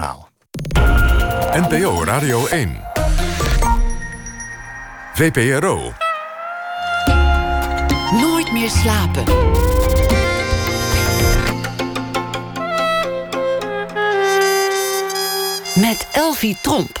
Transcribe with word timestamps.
Nou. 0.00 0.18
NPO 1.60 2.04
Radio 2.04 2.46
1. 2.46 2.80
VPRO. 5.14 5.92
Nooit 8.10 8.52
meer 8.52 8.70
slapen. 8.70 9.24
Met 15.74 16.08
Elvie 16.12 16.58
Tromp. 16.62 17.00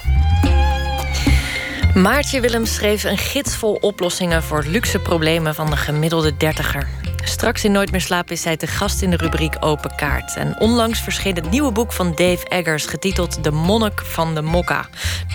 Maartje 1.94 2.40
Willems 2.40 2.74
schreef 2.74 3.04
een 3.04 3.18
gids 3.18 3.56
vol 3.56 3.74
oplossingen 3.74 4.42
voor 4.42 4.64
luxe 4.66 4.98
problemen 4.98 5.54
van 5.54 5.70
de 5.70 5.76
gemiddelde 5.76 6.36
dertiger. 6.36 6.88
Straks 7.36 7.64
in 7.64 7.72
Nooit 7.72 7.90
meer 7.90 8.00
slapen 8.00 8.32
is 8.32 8.42
zij 8.42 8.56
te 8.56 8.66
gast 8.66 9.02
in 9.02 9.10
de 9.10 9.16
rubriek 9.16 9.56
Open 9.60 9.94
Kaart. 9.96 10.36
En 10.36 10.60
onlangs 10.60 11.00
verscheen 11.00 11.34
het 11.34 11.50
nieuwe 11.50 11.72
boek 11.72 11.92
van 11.92 12.14
Dave 12.14 12.48
Eggers... 12.48 12.86
getiteld 12.86 13.44
De 13.44 13.50
Monnik 13.50 14.00
van 14.00 14.34
de 14.34 14.42
Mokka. 14.42 14.86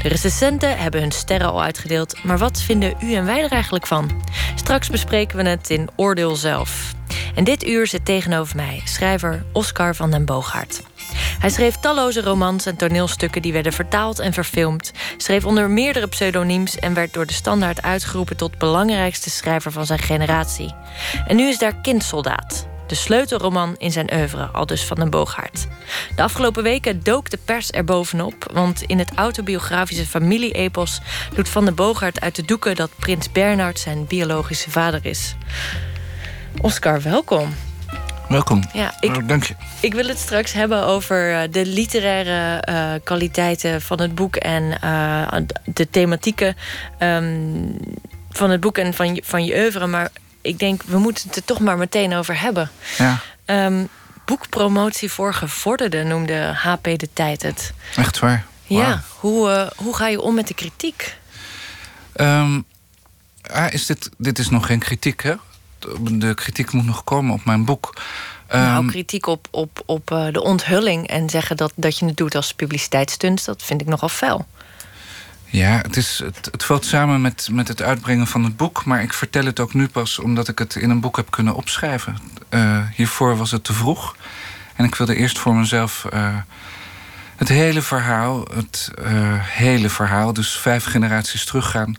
De 0.01 0.07
recensenten 0.07 0.77
hebben 0.77 1.01
hun 1.01 1.11
sterren 1.11 1.51
al 1.51 1.63
uitgedeeld... 1.63 2.23
maar 2.23 2.37
wat 2.37 2.61
vinden 2.61 2.95
u 3.03 3.13
en 3.13 3.25
wij 3.25 3.43
er 3.43 3.51
eigenlijk 3.51 3.87
van? 3.87 4.23
Straks 4.55 4.89
bespreken 4.89 5.37
we 5.37 5.49
het 5.49 5.69
in 5.69 5.89
Oordeel 5.95 6.35
zelf. 6.35 6.93
En 7.35 7.43
dit 7.43 7.65
uur 7.65 7.87
zit 7.87 8.05
tegenover 8.05 8.55
mij 8.55 8.81
schrijver 8.85 9.43
Oscar 9.51 9.95
van 9.95 10.11
den 10.11 10.25
Boogaard. 10.25 10.81
Hij 11.39 11.49
schreef 11.49 11.75
talloze 11.75 12.21
romans 12.21 12.65
en 12.65 12.75
toneelstukken 12.75 13.41
die 13.41 13.53
werden 13.53 13.73
vertaald 13.73 14.19
en 14.19 14.33
verfilmd, 14.33 14.91
schreef 15.17 15.45
onder 15.45 15.69
meerdere 15.69 16.07
pseudoniems 16.07 16.75
en 16.75 16.93
werd 16.93 17.13
door 17.13 17.25
de 17.25 17.33
standaard 17.33 17.81
uitgeroepen 17.81 18.37
tot 18.37 18.57
belangrijkste 18.57 19.29
schrijver 19.29 19.71
van 19.71 19.85
zijn 19.85 19.99
generatie. 19.99 20.73
En 21.27 21.35
nu 21.35 21.47
is 21.47 21.57
daar 21.57 21.75
Kindsoldaat, 21.81 22.67
de 22.87 22.95
sleutelroman 22.95 23.75
in 23.77 23.91
zijn 23.91 24.13
oeuvre, 24.13 24.45
al 24.45 24.65
dus 24.65 24.83
van 24.83 24.97
den 24.97 25.09
Boogaard. 25.09 25.67
De 26.15 26.21
afgelopen 26.21 26.63
weken 26.63 27.03
dook 27.03 27.29
de 27.29 27.39
pers 27.45 27.71
er 27.71 27.83
bovenop, 27.83 28.49
want 28.53 28.81
in 28.81 28.99
het 28.99 29.11
autobiografische 29.15 30.05
familie-epos 30.05 31.01
doet 31.35 31.49
Van 31.49 31.65
den 31.65 31.75
Boogaard 31.75 32.21
uit 32.21 32.35
de 32.35 32.45
doeken 32.45 32.75
dat 32.75 32.91
prins 32.99 33.31
Bernard 33.31 33.79
zijn 33.79 34.05
biologische 34.05 34.71
vader 34.71 35.05
is. 35.05 35.35
Oscar, 36.61 37.01
welkom. 37.01 37.55
Welkom. 38.31 38.63
Ja, 38.73 38.93
ik, 38.99 39.15
oh, 39.15 39.27
dank 39.27 39.43
je. 39.43 39.55
Ik 39.79 39.93
wil 39.93 40.07
het 40.07 40.17
straks 40.17 40.53
hebben 40.53 40.85
over 40.85 41.33
eh, 41.33 41.51
de 41.51 41.65
literaire 41.65 42.63
uh, 42.69 42.93
kwaliteiten 43.03 43.81
van 43.81 44.01
het 44.01 44.15
boek 44.15 44.35
en 44.35 44.77
uh, 44.83 45.27
de 45.65 45.89
thematieken 45.89 46.55
um, 46.99 47.77
van 48.29 48.49
het 48.49 48.59
boek 48.59 48.77
en 48.77 48.93
van 48.93 49.15
je, 49.15 49.21
van 49.25 49.45
je 49.45 49.55
oeuvre. 49.55 49.87
Maar 49.87 50.09
ik 50.41 50.59
denk, 50.59 50.83
we 50.83 50.97
moeten 50.97 51.27
het 51.27 51.35
er 51.35 51.43
toch 51.43 51.59
maar 51.59 51.77
meteen 51.77 52.13
over 52.13 52.39
hebben. 52.39 52.69
Ja. 52.97 53.19
Um, 53.45 53.89
boekpromotie 54.25 55.11
voor 55.11 55.33
gevorderden 55.33 56.07
noemde 56.07 56.53
HP 56.53 56.83
de 56.83 57.09
tijd 57.13 57.41
het. 57.41 57.73
Echt 57.95 58.19
waar? 58.19 58.45
Wow. 58.67 58.79
Ja. 58.79 59.03
Hoe, 59.19 59.71
hoe 59.75 59.95
ga 59.95 60.07
je 60.07 60.21
om 60.21 60.35
met 60.35 60.47
de 60.47 60.53
kritiek? 60.53 61.17
Um, 62.15 62.65
ah, 63.51 63.73
is 63.73 63.85
dit, 63.85 64.09
dit 64.17 64.39
is 64.39 64.49
nog 64.49 64.65
geen 64.65 64.79
kritiek, 64.79 65.23
hè? 65.23 65.33
De 66.11 66.33
kritiek 66.33 66.71
moet 66.71 66.85
nog 66.85 67.03
komen 67.03 67.33
op 67.33 67.45
mijn 67.45 67.65
boek. 67.65 67.95
Nou, 68.49 68.83
um, 68.83 68.89
kritiek 68.89 69.25
op, 69.25 69.47
op, 69.51 69.83
op 69.85 70.11
uh, 70.11 70.27
de 70.31 70.41
onthulling 70.41 71.07
en 71.07 71.29
zeggen 71.29 71.57
dat, 71.57 71.71
dat 71.75 71.97
je 71.97 72.05
het 72.05 72.17
doet 72.17 72.35
als 72.35 72.53
publiciteitsstunt, 72.53 73.45
dat 73.45 73.63
vind 73.63 73.81
ik 73.81 73.87
nogal 73.87 74.09
fel. 74.09 74.45
Ja, 75.45 75.77
het, 75.81 75.97
is, 75.97 76.21
het, 76.23 76.49
het 76.51 76.63
valt 76.63 76.85
samen 76.85 77.21
met, 77.21 77.47
met 77.51 77.67
het 77.67 77.81
uitbrengen 77.81 78.27
van 78.27 78.43
het 78.43 78.57
boek, 78.57 78.85
maar 78.85 79.01
ik 79.01 79.13
vertel 79.13 79.45
het 79.45 79.59
ook 79.59 79.73
nu 79.73 79.87
pas 79.87 80.19
omdat 80.19 80.47
ik 80.47 80.59
het 80.59 80.75
in 80.75 80.89
een 80.89 80.99
boek 80.99 81.15
heb 81.15 81.31
kunnen 81.31 81.55
opschrijven. 81.55 82.17
Uh, 82.49 82.83
hiervoor 82.95 83.37
was 83.37 83.51
het 83.51 83.63
te 83.63 83.73
vroeg 83.73 84.15
en 84.75 84.85
ik 84.85 84.95
wilde 84.95 85.15
eerst 85.15 85.39
voor 85.39 85.55
mezelf 85.55 86.05
uh, 86.13 86.35
het 87.35 87.47
hele 87.47 87.81
verhaal, 87.81 88.47
het 88.53 88.91
hele 89.41 89.89
verhaal, 89.89 90.33
dus 90.33 90.57
vijf 90.57 90.85
generaties 90.85 91.45
teruggaan 91.45 91.97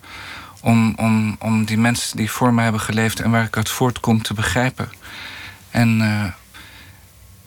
om, 0.62 0.94
om, 0.96 1.36
om 1.38 1.64
die 1.64 1.78
mensen 1.78 2.16
die 2.16 2.30
voor 2.30 2.55
mij 2.55 2.62
hebben 2.62 2.80
geleefd 2.82 3.20
en 3.20 3.30
waar 3.30 3.44
ik 3.44 3.56
uit 3.56 3.68
voortkom 3.68 4.23
te 4.23 4.34
begrijpen. 4.34 4.92
En 5.70 6.00
uh, 6.00 6.24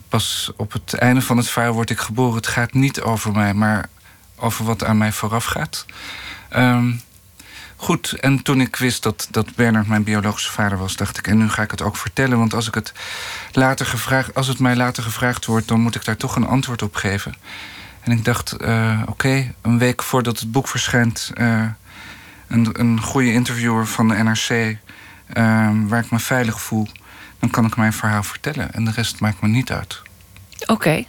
pas 0.08 0.50
op 0.56 0.72
het 0.72 0.94
einde 0.94 1.22
van 1.22 1.36
het 1.36 1.48
verhaal 1.48 1.72
word 1.72 1.90
ik 1.90 1.98
geboren. 1.98 2.36
Het 2.36 2.46
gaat 2.46 2.72
niet 2.72 3.00
over 3.00 3.32
mij, 3.32 3.54
maar 3.54 3.88
over 4.36 4.64
wat 4.64 4.84
aan 4.84 4.98
mij 4.98 5.12
vooraf 5.12 5.44
gaat. 5.44 5.86
Um, 6.56 7.00
goed, 7.76 8.12
en 8.12 8.42
toen 8.42 8.60
ik 8.60 8.76
wist 8.76 9.02
dat, 9.02 9.28
dat 9.30 9.54
Bernard 9.54 9.86
mijn 9.86 10.04
biologische 10.04 10.52
vader 10.52 10.78
was, 10.78 10.96
dacht 10.96 11.18
ik, 11.18 11.26
en 11.26 11.38
nu 11.38 11.48
ga 11.48 11.62
ik 11.62 11.70
het 11.70 11.82
ook 11.82 11.96
vertellen. 11.96 12.38
Want 12.38 12.54
als, 12.54 12.68
ik 12.68 12.74
het 12.74 12.92
later 13.52 13.86
gevraagd, 13.86 14.34
als 14.34 14.46
het 14.46 14.58
mij 14.58 14.76
later 14.76 15.02
gevraagd 15.02 15.46
wordt, 15.46 15.68
dan 15.68 15.80
moet 15.80 15.94
ik 15.94 16.04
daar 16.04 16.16
toch 16.16 16.36
een 16.36 16.46
antwoord 16.46 16.82
op 16.82 16.94
geven. 16.94 17.34
En 18.00 18.12
ik 18.12 18.24
dacht, 18.24 18.56
uh, 18.60 19.02
oké, 19.06 19.54
een 19.62 19.78
week 19.78 20.02
voordat 20.02 20.40
het 20.40 20.52
boek 20.52 20.68
verschijnt. 20.68 21.32
Uh, 21.34 21.66
een, 22.48 22.80
een 22.80 23.00
goede 23.00 23.32
interviewer 23.32 23.86
van 23.86 24.08
de 24.08 24.14
NRC, 24.14 24.50
uh, 24.50 24.76
waar 25.86 26.04
ik 26.04 26.10
me 26.10 26.18
veilig 26.18 26.60
voel, 26.60 26.88
dan 27.38 27.50
kan 27.50 27.64
ik 27.64 27.76
mijn 27.76 27.92
verhaal 27.92 28.22
vertellen. 28.22 28.72
En 28.72 28.84
de 28.84 28.90
rest 28.90 29.20
maakt 29.20 29.40
me 29.40 29.48
niet 29.48 29.72
uit. 29.72 30.02
Oké. 30.60 30.72
Okay. 30.72 31.08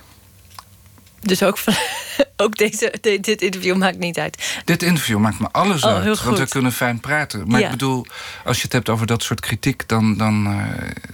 Dus 1.20 1.44
ook, 1.44 1.58
van, 1.58 1.74
ook 2.46 2.58
deze, 2.58 2.94
dit 3.02 3.42
interview 3.42 3.76
maakt 3.76 3.98
niet 3.98 4.20
uit. 4.20 4.62
Dit 4.66 4.84
interview 4.84 5.18
maakt 5.18 5.40
me 5.40 5.48
alles 5.52 5.84
oh, 5.84 5.92
uit. 5.92 6.24
Want 6.24 6.38
we 6.38 6.48
kunnen 6.48 6.72
fijn 6.72 7.00
praten. 7.00 7.48
Maar 7.48 7.60
ja. 7.60 7.66
ik 7.66 7.72
bedoel, 7.72 8.06
als 8.46 8.58
je 8.58 8.64
het 8.64 8.74
hebt 8.74 8.90
over 8.90 9.08
dat 9.08 9.24
soort 9.24 9.40
kritiek, 9.40 9.88
dan, 9.88 10.18
dan 10.18 10.48
uh, 10.48 10.66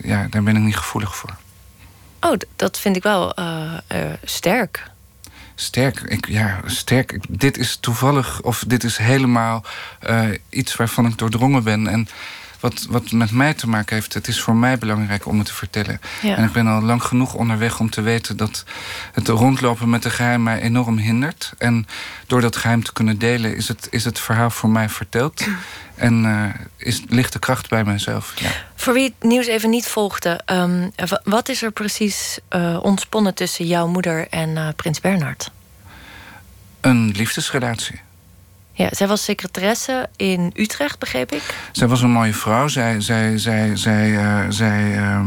ja, 0.04 0.28
daar 0.30 0.44
ben 0.44 0.56
ik 0.56 0.62
niet 0.62 0.78
gevoelig 0.78 1.16
voor. 1.16 1.36
Oh, 2.20 2.38
dat 2.56 2.80
vind 2.80 2.96
ik 2.96 3.04
wel 3.04 3.40
uh, 3.40 3.74
sterk. 4.24 4.92
Sterk, 5.63 6.00
ik, 6.00 6.28
ja, 6.28 6.62
sterk. 6.66 7.18
Dit 7.29 7.57
is 7.57 7.75
toevallig, 7.75 8.41
of 8.41 8.63
dit 8.68 8.84
is 8.84 8.97
helemaal 8.97 9.63
uh, 10.09 10.29
iets 10.50 10.75
waarvan 10.75 11.06
ik 11.06 11.18
doordrongen 11.18 11.63
ben. 11.63 11.88
En 11.88 12.07
wat, 12.63 12.85
wat 12.90 13.12
met 13.12 13.31
mij 13.31 13.53
te 13.53 13.69
maken 13.69 13.96
heeft, 13.96 14.13
het 14.13 14.28
is 14.28 14.41
voor 14.41 14.56
mij 14.56 14.78
belangrijk 14.78 15.25
om 15.25 15.38
het 15.38 15.47
te 15.47 15.53
vertellen. 15.53 16.01
Ja. 16.22 16.35
En 16.35 16.44
ik 16.44 16.51
ben 16.51 16.68
al 16.68 16.81
lang 16.81 17.03
genoeg 17.03 17.34
onderweg 17.34 17.79
om 17.79 17.90
te 17.90 18.01
weten 18.01 18.38
dat 18.38 18.63
het 19.13 19.28
rondlopen 19.28 19.90
met 19.90 20.03
de 20.03 20.09
geheim 20.09 20.44
mij 20.44 20.62
enorm 20.62 20.97
hindert. 20.97 21.53
En 21.57 21.88
door 22.28 22.41
dat 22.41 22.56
geheim 22.56 22.84
te 22.84 22.94
kunnen 22.94 23.18
delen, 23.18 23.56
is 23.56 23.68
het, 23.68 23.88
is 23.90 24.03
het 24.03 24.19
verhaal 24.19 24.50
voor 24.50 24.69
mij 24.69 24.90
verteld. 24.90 25.44
En 25.96 26.25
uh, 26.25 26.46
is, 26.78 27.01
ligt 27.07 27.34
de 27.34 27.40
kracht 27.40 27.69
bij 27.69 27.84
mezelf. 27.84 28.34
Ja. 28.35 28.50
Voor 28.75 28.94
wie 28.94 29.03
het 29.03 29.30
nieuws 29.30 29.45
even 29.45 29.69
niet 29.69 29.88
volgde, 29.88 30.41
um, 30.45 30.91
wat 31.24 31.50
is 31.50 31.62
er 31.62 31.72
precies 31.72 32.40
uh, 32.50 32.80
ontsponnen 32.81 33.34
tussen 33.34 33.66
jouw 33.66 33.88
moeder 33.88 34.28
en 34.30 34.50
uh, 34.50 34.68
prins 34.75 35.00
Bernhard? 35.00 35.51
Een 36.81 37.12
liefdesrelatie. 37.16 38.01
Ja, 38.76 38.88
zij 38.92 39.08
was 39.08 39.24
secretaresse 39.24 40.10
in 40.16 40.52
Utrecht, 40.56 41.00
begreep 41.00 41.32
ik. 41.32 41.56
Zij 41.72 41.88
was 41.88 42.02
een 42.02 42.12
mooie 42.12 42.34
vrouw. 42.34 42.68
Zij, 42.68 43.02
zij, 43.02 43.38
zij, 43.38 43.76
zij, 43.76 44.10
uh, 44.10 44.40
zij 44.50 44.98
uh, 44.98 45.20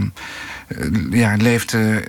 ja, 1.11 1.35
leefde 1.37 2.05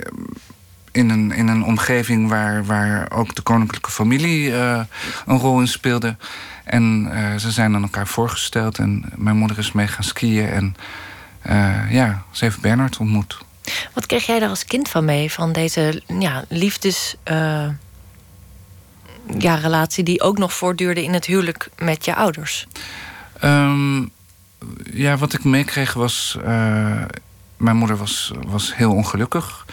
in 0.91 1.09
een, 1.09 1.31
in 1.31 1.47
een 1.47 1.63
omgeving 1.63 2.29
waar, 2.29 2.65
waar 2.65 3.11
ook 3.11 3.35
de 3.35 3.41
koninklijke 3.41 3.91
familie 3.91 4.49
uh, 4.49 4.81
een 5.25 5.37
rol 5.37 5.59
in 5.59 5.67
speelde. 5.67 6.15
En 6.63 7.11
ze 7.39 7.51
zijn 7.51 7.75
aan 7.75 7.81
elkaar 7.81 8.07
voorgesteld. 8.07 8.77
En 8.77 9.05
mijn 9.15 9.37
moeder 9.37 9.57
is 9.57 9.71
mee 9.71 9.87
gaan 9.87 10.03
skiën. 10.03 10.49
En 10.49 10.75
ja, 11.89 12.23
ze 12.31 12.43
heeft 12.43 12.61
Bernard 12.61 12.97
ontmoet. 12.97 13.37
Wat 13.93 14.05
kreeg 14.05 14.25
jij 14.25 14.39
daar 14.39 14.49
als 14.49 14.65
kind 14.65 14.89
van 14.89 15.05
mee? 15.05 15.31
Van 15.31 15.51
deze 15.51 16.01
ja, 16.19 16.43
liefdes 16.47 17.15
ja, 19.37 19.55
relatie 19.55 20.03
die 20.03 20.21
ook 20.21 20.37
nog 20.37 20.53
voortduurde 20.53 21.03
in 21.03 21.13
het 21.13 21.25
huwelijk 21.25 21.69
met 21.77 22.05
je 22.05 22.15
ouders? 22.15 22.67
Um, 23.43 24.09
ja, 24.91 25.17
wat 25.17 25.33
ik 25.33 25.43
meekreeg 25.43 25.93
was. 25.93 26.37
Uh, 26.39 27.01
mijn 27.57 27.75
moeder 27.75 27.97
was, 27.97 28.31
was 28.47 28.75
heel 28.75 28.93
ongelukkig. 28.93 29.65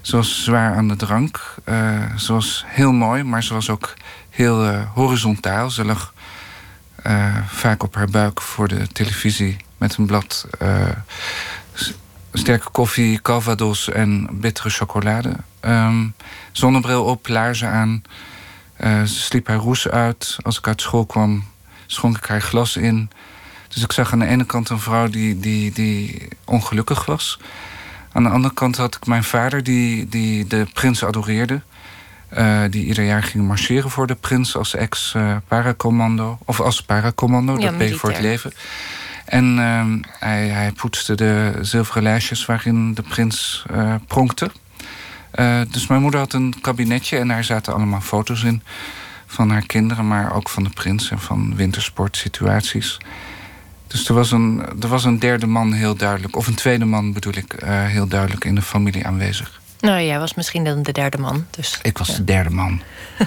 Ze 0.00 0.16
was 0.16 0.44
zwaar 0.44 0.74
aan 0.74 0.88
de 0.88 0.96
drank. 0.96 1.54
Uh, 1.64 2.16
ze 2.16 2.32
was 2.32 2.64
heel 2.66 2.92
mooi, 2.92 3.22
maar 3.22 3.42
ze 3.42 3.54
was 3.54 3.70
ook 3.70 3.94
heel 4.30 4.64
uh, 4.64 4.82
horizontaal. 4.94 5.70
Ze 5.70 5.84
lag 5.84 6.14
vaak 7.46 7.82
op 7.82 7.94
haar 7.94 8.10
buik 8.10 8.40
voor 8.40 8.68
de 8.68 8.86
televisie 8.86 9.56
met 9.78 9.96
een 9.96 10.06
blad 10.06 10.46
sterke 12.32 12.70
koffie, 12.70 13.22
calvados 13.22 13.88
en 13.88 14.28
bittere 14.30 14.70
chocolade. 14.70 15.36
Um, 15.60 16.14
zonnebril 16.52 17.04
op, 17.04 17.28
laarzen 17.28 17.68
aan. 17.68 18.02
Uh, 18.84 19.02
ze 19.02 19.20
sliep 19.20 19.46
haar 19.46 19.56
roes 19.56 19.88
uit. 19.88 20.36
Als 20.42 20.58
ik 20.58 20.66
uit 20.66 20.80
school 20.80 21.06
kwam, 21.06 21.44
schonk 21.86 22.16
ik 22.16 22.24
haar 22.24 22.42
glas 22.42 22.76
in. 22.76 23.10
Dus 23.68 23.82
ik 23.82 23.92
zag 23.92 24.12
aan 24.12 24.18
de 24.18 24.26
ene 24.26 24.44
kant 24.44 24.68
een 24.68 24.78
vrouw 24.80 25.08
die, 25.08 25.40
die, 25.40 25.72
die 25.72 26.28
ongelukkig 26.44 27.04
was. 27.04 27.38
Aan 28.12 28.22
de 28.22 28.28
andere 28.28 28.54
kant 28.54 28.76
had 28.76 28.94
ik 28.94 29.06
mijn 29.06 29.24
vader 29.24 29.62
die, 29.62 30.08
die 30.08 30.46
de 30.46 30.66
prins 30.72 31.04
adoreerde. 31.04 31.62
Uh, 32.38 32.62
die 32.70 32.84
ieder 32.84 33.04
jaar 33.04 33.22
ging 33.22 33.46
marcheren 33.46 33.90
voor 33.90 34.06
de 34.06 34.14
prins 34.14 34.56
als 34.56 34.74
ex-paracommando. 34.74 36.38
of 36.44 36.60
als 36.60 36.82
paracommando, 36.82 37.58
ja, 37.58 37.68
dat 37.68 37.78
ben 37.78 37.86
je 37.86 37.94
voor 37.94 38.10
het 38.10 38.20
leven. 38.20 38.52
En 39.24 39.58
uh, 39.58 39.84
hij, 40.18 40.48
hij 40.48 40.72
poetste 40.72 41.14
de 41.14 41.58
zilveren 41.60 42.02
lijstjes 42.02 42.46
waarin 42.46 42.94
de 42.94 43.02
prins 43.02 43.64
uh, 43.70 43.94
pronkte. 44.06 44.50
Uh, 45.34 45.60
dus 45.70 45.86
mijn 45.86 46.00
moeder 46.00 46.20
had 46.20 46.32
een 46.32 46.54
kabinetje 46.60 47.18
en 47.18 47.28
daar 47.28 47.44
zaten 47.44 47.74
allemaal 47.74 48.00
foto's 48.00 48.42
in 48.42 48.62
van 49.26 49.50
haar 49.50 49.66
kinderen, 49.66 50.08
maar 50.08 50.34
ook 50.34 50.48
van 50.48 50.64
de 50.64 50.70
prins 50.70 51.10
en 51.10 51.18
van 51.18 51.56
wintersportsituaties. 51.56 52.98
Dus 53.86 54.08
er 54.08 54.14
was, 54.14 54.30
een, 54.30 54.62
er 54.80 54.88
was 54.88 55.04
een 55.04 55.18
derde 55.18 55.46
man 55.46 55.72
heel 55.72 55.96
duidelijk, 55.96 56.36
of 56.36 56.46
een 56.46 56.54
tweede 56.54 56.84
man 56.84 57.12
bedoel 57.12 57.36
ik, 57.36 57.62
uh, 57.62 57.86
heel 57.86 58.06
duidelijk 58.06 58.44
in 58.44 58.54
de 58.54 58.62
familie 58.62 59.06
aanwezig. 59.06 59.60
Nou, 59.80 60.00
jij 60.00 60.18
was 60.18 60.34
misschien 60.34 60.64
dan 60.64 60.82
de 60.82 60.92
derde 60.92 61.18
man. 61.18 61.46
Dus, 61.50 61.78
ik 61.82 61.98
was 61.98 62.16
de 62.16 62.24
derde 62.24 62.50
man. 62.50 62.82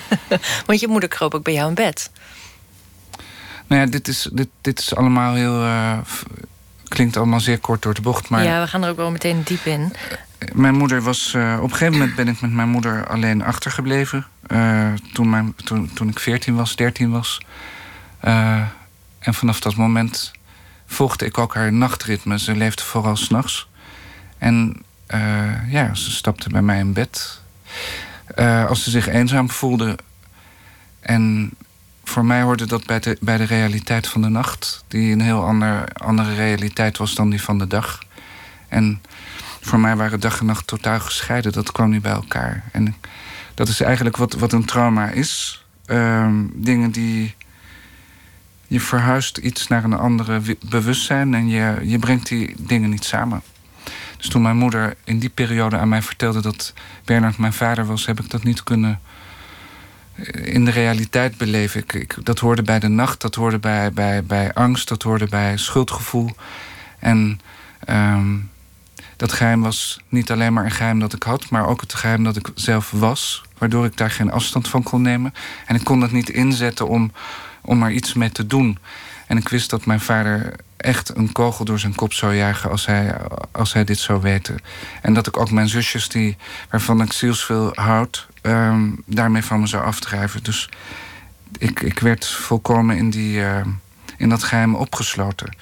Want 0.65 0.79
je 0.79 0.87
moeder 0.87 1.09
kroop 1.09 1.33
ook 1.33 1.43
bij 1.43 1.53
jou 1.53 1.67
in 1.67 1.73
bed. 1.73 2.11
Nou 3.67 3.81
ja, 3.81 3.87
dit 3.87 4.07
is, 4.07 4.29
dit, 4.31 4.47
dit 4.61 4.79
is 4.79 4.95
allemaal 4.95 5.33
heel. 5.33 5.63
Uh, 5.63 5.97
klinkt 6.87 7.17
allemaal 7.17 7.39
zeer 7.39 7.59
kort 7.59 7.81
door 7.81 7.93
de 7.93 8.01
bocht. 8.01 8.29
Maar, 8.29 8.43
ja, 8.43 8.61
we 8.61 8.67
gaan 8.67 8.83
er 8.83 8.89
ook 8.89 8.97
wel 8.97 9.11
meteen 9.11 9.41
diep 9.43 9.65
in. 9.65 9.93
Mijn 10.53 10.75
moeder 10.75 11.01
was. 11.01 11.33
Uh, 11.33 11.57
op 11.57 11.63
een 11.63 11.77
gegeven 11.77 11.93
moment 11.93 12.15
ben 12.15 12.27
ik 12.27 12.41
met 12.41 12.51
mijn 12.51 12.69
moeder 12.69 13.07
alleen 13.07 13.43
achtergebleven. 13.43 14.25
Uh, 14.47 14.93
toen, 15.13 15.29
mijn, 15.29 15.55
toen, 15.55 15.93
toen 15.93 16.09
ik 16.09 16.19
14 16.19 16.55
was, 16.55 16.75
13 16.75 17.11
was. 17.11 17.41
en 19.19 19.33
vanaf 19.33 19.59
dat 19.59 19.75
moment 19.75 20.31
volgde 20.85 21.25
ik 21.25 21.37
ook 21.37 21.53
haar 21.53 21.73
nachtritme. 21.73 22.39
Ze 22.39 22.55
leefde 22.55 22.83
vooral 22.83 23.15
s'nachts. 23.15 23.67
En 24.37 24.83
ja, 25.67 25.93
ze 25.93 26.11
stapte 26.11 26.49
bij 26.49 26.61
mij 26.61 26.79
in 26.79 26.93
bed. 26.93 27.41
als 28.67 28.83
ze 28.83 28.89
zich 28.89 29.07
eenzaam 29.07 29.49
voelde. 29.49 29.97
En 30.99 31.51
voor 32.03 32.25
mij 32.25 32.41
hoorde 32.41 32.65
dat 32.65 32.85
bij 32.85 32.99
de, 32.99 33.17
bij 33.21 33.37
de 33.37 33.43
realiteit 33.43 34.07
van 34.07 34.21
de 34.21 34.29
nacht, 34.29 34.83
die 34.87 35.11
een 35.11 35.21
heel 35.21 35.43
ander, 35.43 35.87
andere 35.93 36.35
realiteit 36.35 36.97
was 36.97 37.13
dan 37.13 37.29
die 37.29 37.41
van 37.41 37.57
de 37.57 37.67
dag. 37.67 37.99
En 38.67 39.01
voor 39.65 39.79
mij 39.79 39.95
waren 39.95 40.19
dag 40.19 40.39
en 40.39 40.45
nacht 40.45 40.67
totaal 40.67 40.99
gescheiden. 40.99 41.51
Dat 41.51 41.71
kwam 41.71 41.89
niet 41.89 42.01
bij 42.01 42.11
elkaar. 42.11 42.63
En 42.71 42.95
dat 43.53 43.67
is 43.67 43.81
eigenlijk 43.81 44.17
wat, 44.17 44.33
wat 44.33 44.53
een 44.53 44.65
trauma 44.65 45.09
is. 45.09 45.63
Ehm, 45.85 46.43
dingen 46.53 46.91
die. 46.91 47.35
Je 48.67 48.79
verhuist 48.79 49.37
iets 49.37 49.67
naar 49.67 49.83
een 49.83 49.93
andere 49.93 50.41
bewustzijn 50.69 51.33
en 51.33 51.47
je, 51.47 51.79
je 51.83 51.99
brengt 51.99 52.27
die 52.27 52.55
dingen 52.57 52.89
niet 52.89 53.03
samen. 53.03 53.41
Dus 54.17 54.29
toen 54.29 54.41
mijn 54.41 54.57
moeder 54.57 54.95
in 55.03 55.19
die 55.19 55.29
periode 55.29 55.77
aan 55.77 55.89
mij 55.89 56.01
vertelde 56.01 56.41
dat 56.41 56.73
Bernard 57.03 57.37
mijn 57.37 57.53
vader 57.53 57.85
was, 57.85 58.05
heb 58.05 58.19
ik 58.19 58.29
dat 58.29 58.43
niet 58.43 58.63
kunnen 58.63 58.99
in 60.43 60.65
de 60.65 60.71
realiteit 60.71 61.37
beleven. 61.37 61.83
Ik, 61.87 62.15
dat 62.23 62.39
hoorde 62.39 62.61
bij 62.61 62.79
de 62.79 62.87
nacht, 62.87 63.21
dat 63.21 63.35
hoorde 63.35 63.59
bij, 63.59 63.93
bij, 63.93 64.23
bij 64.23 64.53
angst, 64.53 64.87
dat 64.87 65.03
hoorde 65.03 65.27
bij 65.27 65.57
schuldgevoel. 65.57 66.29
En 66.99 67.39
ehm, 67.79 68.35
dat 69.17 69.33
geheim 69.33 69.61
was 69.61 69.99
niet 70.09 70.31
alleen 70.31 70.53
maar 70.53 70.65
een 70.65 70.71
geheim 70.71 70.99
dat 70.99 71.13
ik 71.13 71.23
had, 71.23 71.49
maar 71.49 71.67
ook 71.67 71.81
het 71.81 71.93
geheim 71.93 72.23
dat 72.23 72.35
ik 72.35 72.49
zelf 72.55 72.91
was, 72.91 73.43
waardoor 73.57 73.85
ik 73.85 73.97
daar 73.97 74.11
geen 74.11 74.31
afstand 74.31 74.67
van 74.67 74.83
kon 74.83 75.01
nemen. 75.01 75.33
En 75.65 75.75
ik 75.75 75.83
kon 75.83 75.99
dat 75.99 76.11
niet 76.11 76.29
inzetten 76.29 76.87
om, 76.87 77.11
om 77.61 77.83
er 77.83 77.91
iets 77.91 78.13
mee 78.13 78.31
te 78.31 78.47
doen. 78.47 78.77
En 79.27 79.37
ik 79.37 79.49
wist 79.49 79.69
dat 79.69 79.85
mijn 79.85 79.99
vader 79.99 80.55
echt 80.77 81.17
een 81.17 81.31
kogel 81.31 81.65
door 81.65 81.79
zijn 81.79 81.95
kop 81.95 82.13
zou 82.13 82.35
jagen 82.35 82.69
als 82.69 82.85
hij, 82.85 83.15
als 83.51 83.73
hij 83.73 83.83
dit 83.83 83.99
zou 83.99 84.21
weten. 84.21 84.57
En 85.01 85.13
dat 85.13 85.27
ik 85.27 85.37
ook 85.37 85.51
mijn 85.51 85.69
zusjes, 85.69 86.09
die, 86.09 86.37
waarvan 86.69 87.01
ik 87.01 87.11
zielsveel 87.11 87.71
houd, 87.73 88.27
Ehm, 88.45 88.89
daarmee 89.05 89.43
van 89.43 89.59
me 89.59 89.67
zou 89.67 89.83
afdrijven. 89.83 90.43
Dus 90.43 90.69
ik, 91.57 91.81
ik 91.81 91.99
werd 91.99 92.27
volkomen 92.27 92.97
in, 92.97 93.09
die, 93.09 93.37
uh, 93.37 93.65
in 94.17 94.29
dat 94.29 94.43
geheim 94.43 94.75
opgesloten. 94.75 95.55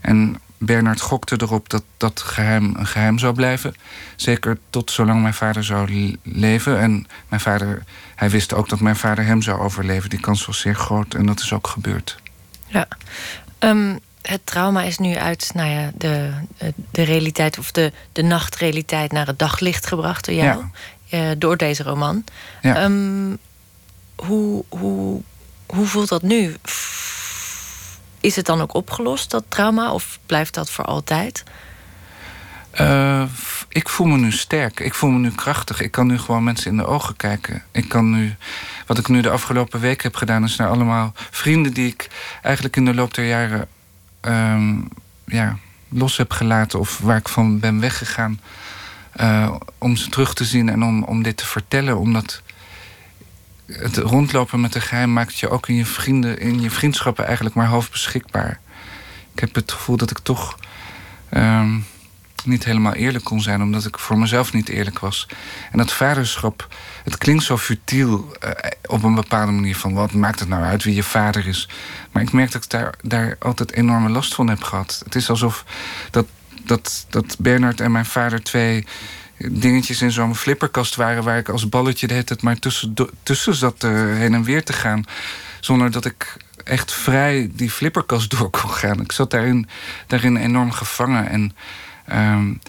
En 0.00 0.40
Bernard 0.58 1.00
gokte 1.00 1.36
erop 1.38 1.68
dat 1.68 1.82
dat 1.96 2.20
geheim 2.20 2.74
een 2.76 2.86
geheim 2.86 3.18
zou 3.18 3.34
blijven. 3.34 3.74
Zeker 4.16 4.58
tot 4.70 4.90
zolang 4.90 5.22
mijn 5.22 5.34
vader 5.34 5.64
zou 5.64 6.16
leven. 6.22 6.78
En 6.78 7.06
mijn 7.28 7.40
vader, 7.40 7.82
hij 8.14 8.30
wist 8.30 8.54
ook 8.54 8.68
dat 8.68 8.80
mijn 8.80 8.96
vader 8.96 9.24
hem 9.24 9.42
zou 9.42 9.60
overleven. 9.60 10.10
Die 10.10 10.20
kans 10.20 10.46
was 10.46 10.60
zeer 10.60 10.74
groot 10.74 11.14
en 11.14 11.26
dat 11.26 11.40
is 11.40 11.52
ook 11.52 11.66
gebeurd. 11.66 12.16
Ja. 12.66 12.88
Um, 13.58 13.98
het 14.22 14.40
trauma 14.44 14.82
is 14.82 14.98
nu 14.98 15.16
uit 15.16 15.50
nou 15.54 15.70
ja, 15.70 15.90
de, 15.94 16.30
de 16.90 17.02
realiteit 17.02 17.58
of 17.58 17.72
de, 17.72 17.92
de 18.12 18.22
nachtrealiteit 18.22 19.12
naar 19.12 19.26
het 19.26 19.38
daglicht 19.38 19.86
gebracht 19.86 20.24
door 20.24 20.34
jou. 20.34 20.58
Ja. 20.58 21.30
Eh, 21.30 21.36
door 21.38 21.56
deze 21.56 21.82
roman. 21.82 22.24
Ehm, 22.60 23.36
hoe, 24.14 24.64
hoe, 24.68 25.22
hoe 25.66 25.86
voelt 25.86 26.08
dat 26.08 26.22
nu? 26.22 26.56
Is 28.24 28.36
het 28.36 28.46
dan 28.46 28.60
ook 28.60 28.74
opgelost, 28.74 29.30
dat 29.30 29.44
trauma, 29.48 29.92
of 29.92 30.18
blijft 30.26 30.54
dat 30.54 30.70
voor 30.70 30.84
altijd? 30.84 31.44
Uh, 32.80 33.24
ik 33.68 33.88
voel 33.88 34.06
me 34.06 34.16
nu 34.16 34.32
sterk. 34.32 34.80
Ik 34.80 34.94
voel 34.94 35.10
me 35.10 35.18
nu 35.18 35.30
krachtig. 35.30 35.80
Ik 35.80 35.90
kan 35.90 36.06
nu 36.06 36.18
gewoon 36.18 36.44
mensen 36.44 36.70
in 36.70 36.76
de 36.76 36.86
ogen 36.86 37.16
kijken. 37.16 37.62
Ik 37.70 37.88
kan 37.88 38.10
nu. 38.10 38.34
Wat 38.86 38.98
ik 38.98 39.08
nu 39.08 39.20
de 39.20 39.30
afgelopen 39.30 39.80
week 39.80 40.02
heb 40.02 40.16
gedaan, 40.16 40.44
is 40.44 40.56
naar 40.56 40.68
allemaal 40.68 41.12
vrienden 41.30 41.72
die 41.72 41.86
ik 41.86 42.08
eigenlijk 42.42 42.76
in 42.76 42.84
de 42.84 42.94
loop 42.94 43.14
der 43.14 43.26
jaren 43.26 43.68
um, 44.20 44.88
ja, 45.24 45.58
los 45.88 46.16
heb 46.16 46.30
gelaten 46.30 46.78
of 46.78 46.98
waar 46.98 47.16
ik 47.16 47.28
van 47.28 47.58
ben 47.58 47.80
weggegaan. 47.80 48.40
Uh, 49.20 49.54
om 49.78 49.96
ze 49.96 50.08
terug 50.08 50.34
te 50.34 50.44
zien 50.44 50.68
en 50.68 50.82
om, 50.82 51.02
om 51.02 51.22
dit 51.22 51.36
te 51.36 51.46
vertellen. 51.46 51.98
Omdat 51.98 52.42
het 53.66 53.96
rondlopen 53.96 54.60
met 54.60 54.74
een 54.74 54.80
geheim 54.80 55.12
maakt 55.12 55.38
je 55.38 55.48
ook 55.48 55.68
in 55.68 55.74
je 55.74 55.86
vrienden, 55.86 56.38
in 56.38 56.60
je 56.60 56.70
vriendschappen 56.70 57.24
eigenlijk 57.24 57.54
maar 57.54 57.66
half 57.66 57.90
beschikbaar. 57.90 58.60
Ik 59.34 59.40
heb 59.40 59.54
het 59.54 59.72
gevoel 59.72 59.96
dat 59.96 60.10
ik 60.10 60.18
toch 60.18 60.58
uh, 61.30 61.74
niet 62.44 62.64
helemaal 62.64 62.92
eerlijk 62.92 63.24
kon 63.24 63.40
zijn, 63.40 63.62
omdat 63.62 63.84
ik 63.84 63.98
voor 63.98 64.18
mezelf 64.18 64.52
niet 64.52 64.68
eerlijk 64.68 64.98
was. 64.98 65.28
En 65.72 65.78
dat 65.78 65.92
vaderschap, 65.92 66.74
het 67.04 67.18
klinkt 67.18 67.44
zo 67.44 67.58
futiel 67.58 68.36
uh, 68.44 68.50
op 68.86 69.02
een 69.02 69.14
bepaalde 69.14 69.52
manier 69.52 69.76
van 69.76 69.94
wat 69.94 70.12
maakt 70.12 70.40
het 70.40 70.48
nou 70.48 70.62
uit 70.62 70.84
wie 70.84 70.94
je 70.94 71.02
vader 71.02 71.46
is. 71.46 71.68
Maar 72.12 72.22
ik 72.22 72.32
merk 72.32 72.52
dat 72.52 72.64
ik 72.64 72.70
daar, 72.70 72.94
daar 73.02 73.36
altijd 73.38 73.72
enorme 73.72 74.08
last 74.08 74.34
van 74.34 74.48
heb 74.48 74.62
gehad. 74.62 75.02
Het 75.04 75.14
is 75.14 75.30
alsof 75.30 75.64
dat 76.10 76.26
dat, 76.64 77.06
dat 77.08 77.36
Bernard 77.38 77.80
en 77.80 77.92
mijn 77.92 78.06
vader 78.06 78.42
twee 78.42 78.86
dingetjes 79.36 80.02
in 80.02 80.12
zo'n 80.12 80.36
flipperkast 80.36 80.96
waren... 80.96 81.22
waar 81.22 81.38
ik 81.38 81.48
als 81.48 81.68
balletje 81.68 82.06
de 82.06 82.24
tijd 82.24 82.42
maar 82.42 82.58
tussen, 82.58 82.94
tussen 83.22 83.54
zat 83.54 83.84
uh, 83.84 83.90
heen 83.92 84.34
en 84.34 84.42
weer 84.42 84.64
te 84.64 84.72
gaan. 84.72 85.04
Zonder 85.60 85.90
dat 85.90 86.04
ik 86.04 86.36
echt 86.64 86.92
vrij 86.92 87.50
die 87.52 87.70
flipperkast 87.70 88.30
door 88.30 88.50
kon 88.50 88.70
gaan. 88.70 89.00
Ik 89.00 89.12
zat 89.12 89.30
daarin, 89.30 89.68
daarin 90.06 90.36
enorm 90.36 90.70
gevangen. 90.70 91.28
En 91.28 91.54
um, 92.12 92.60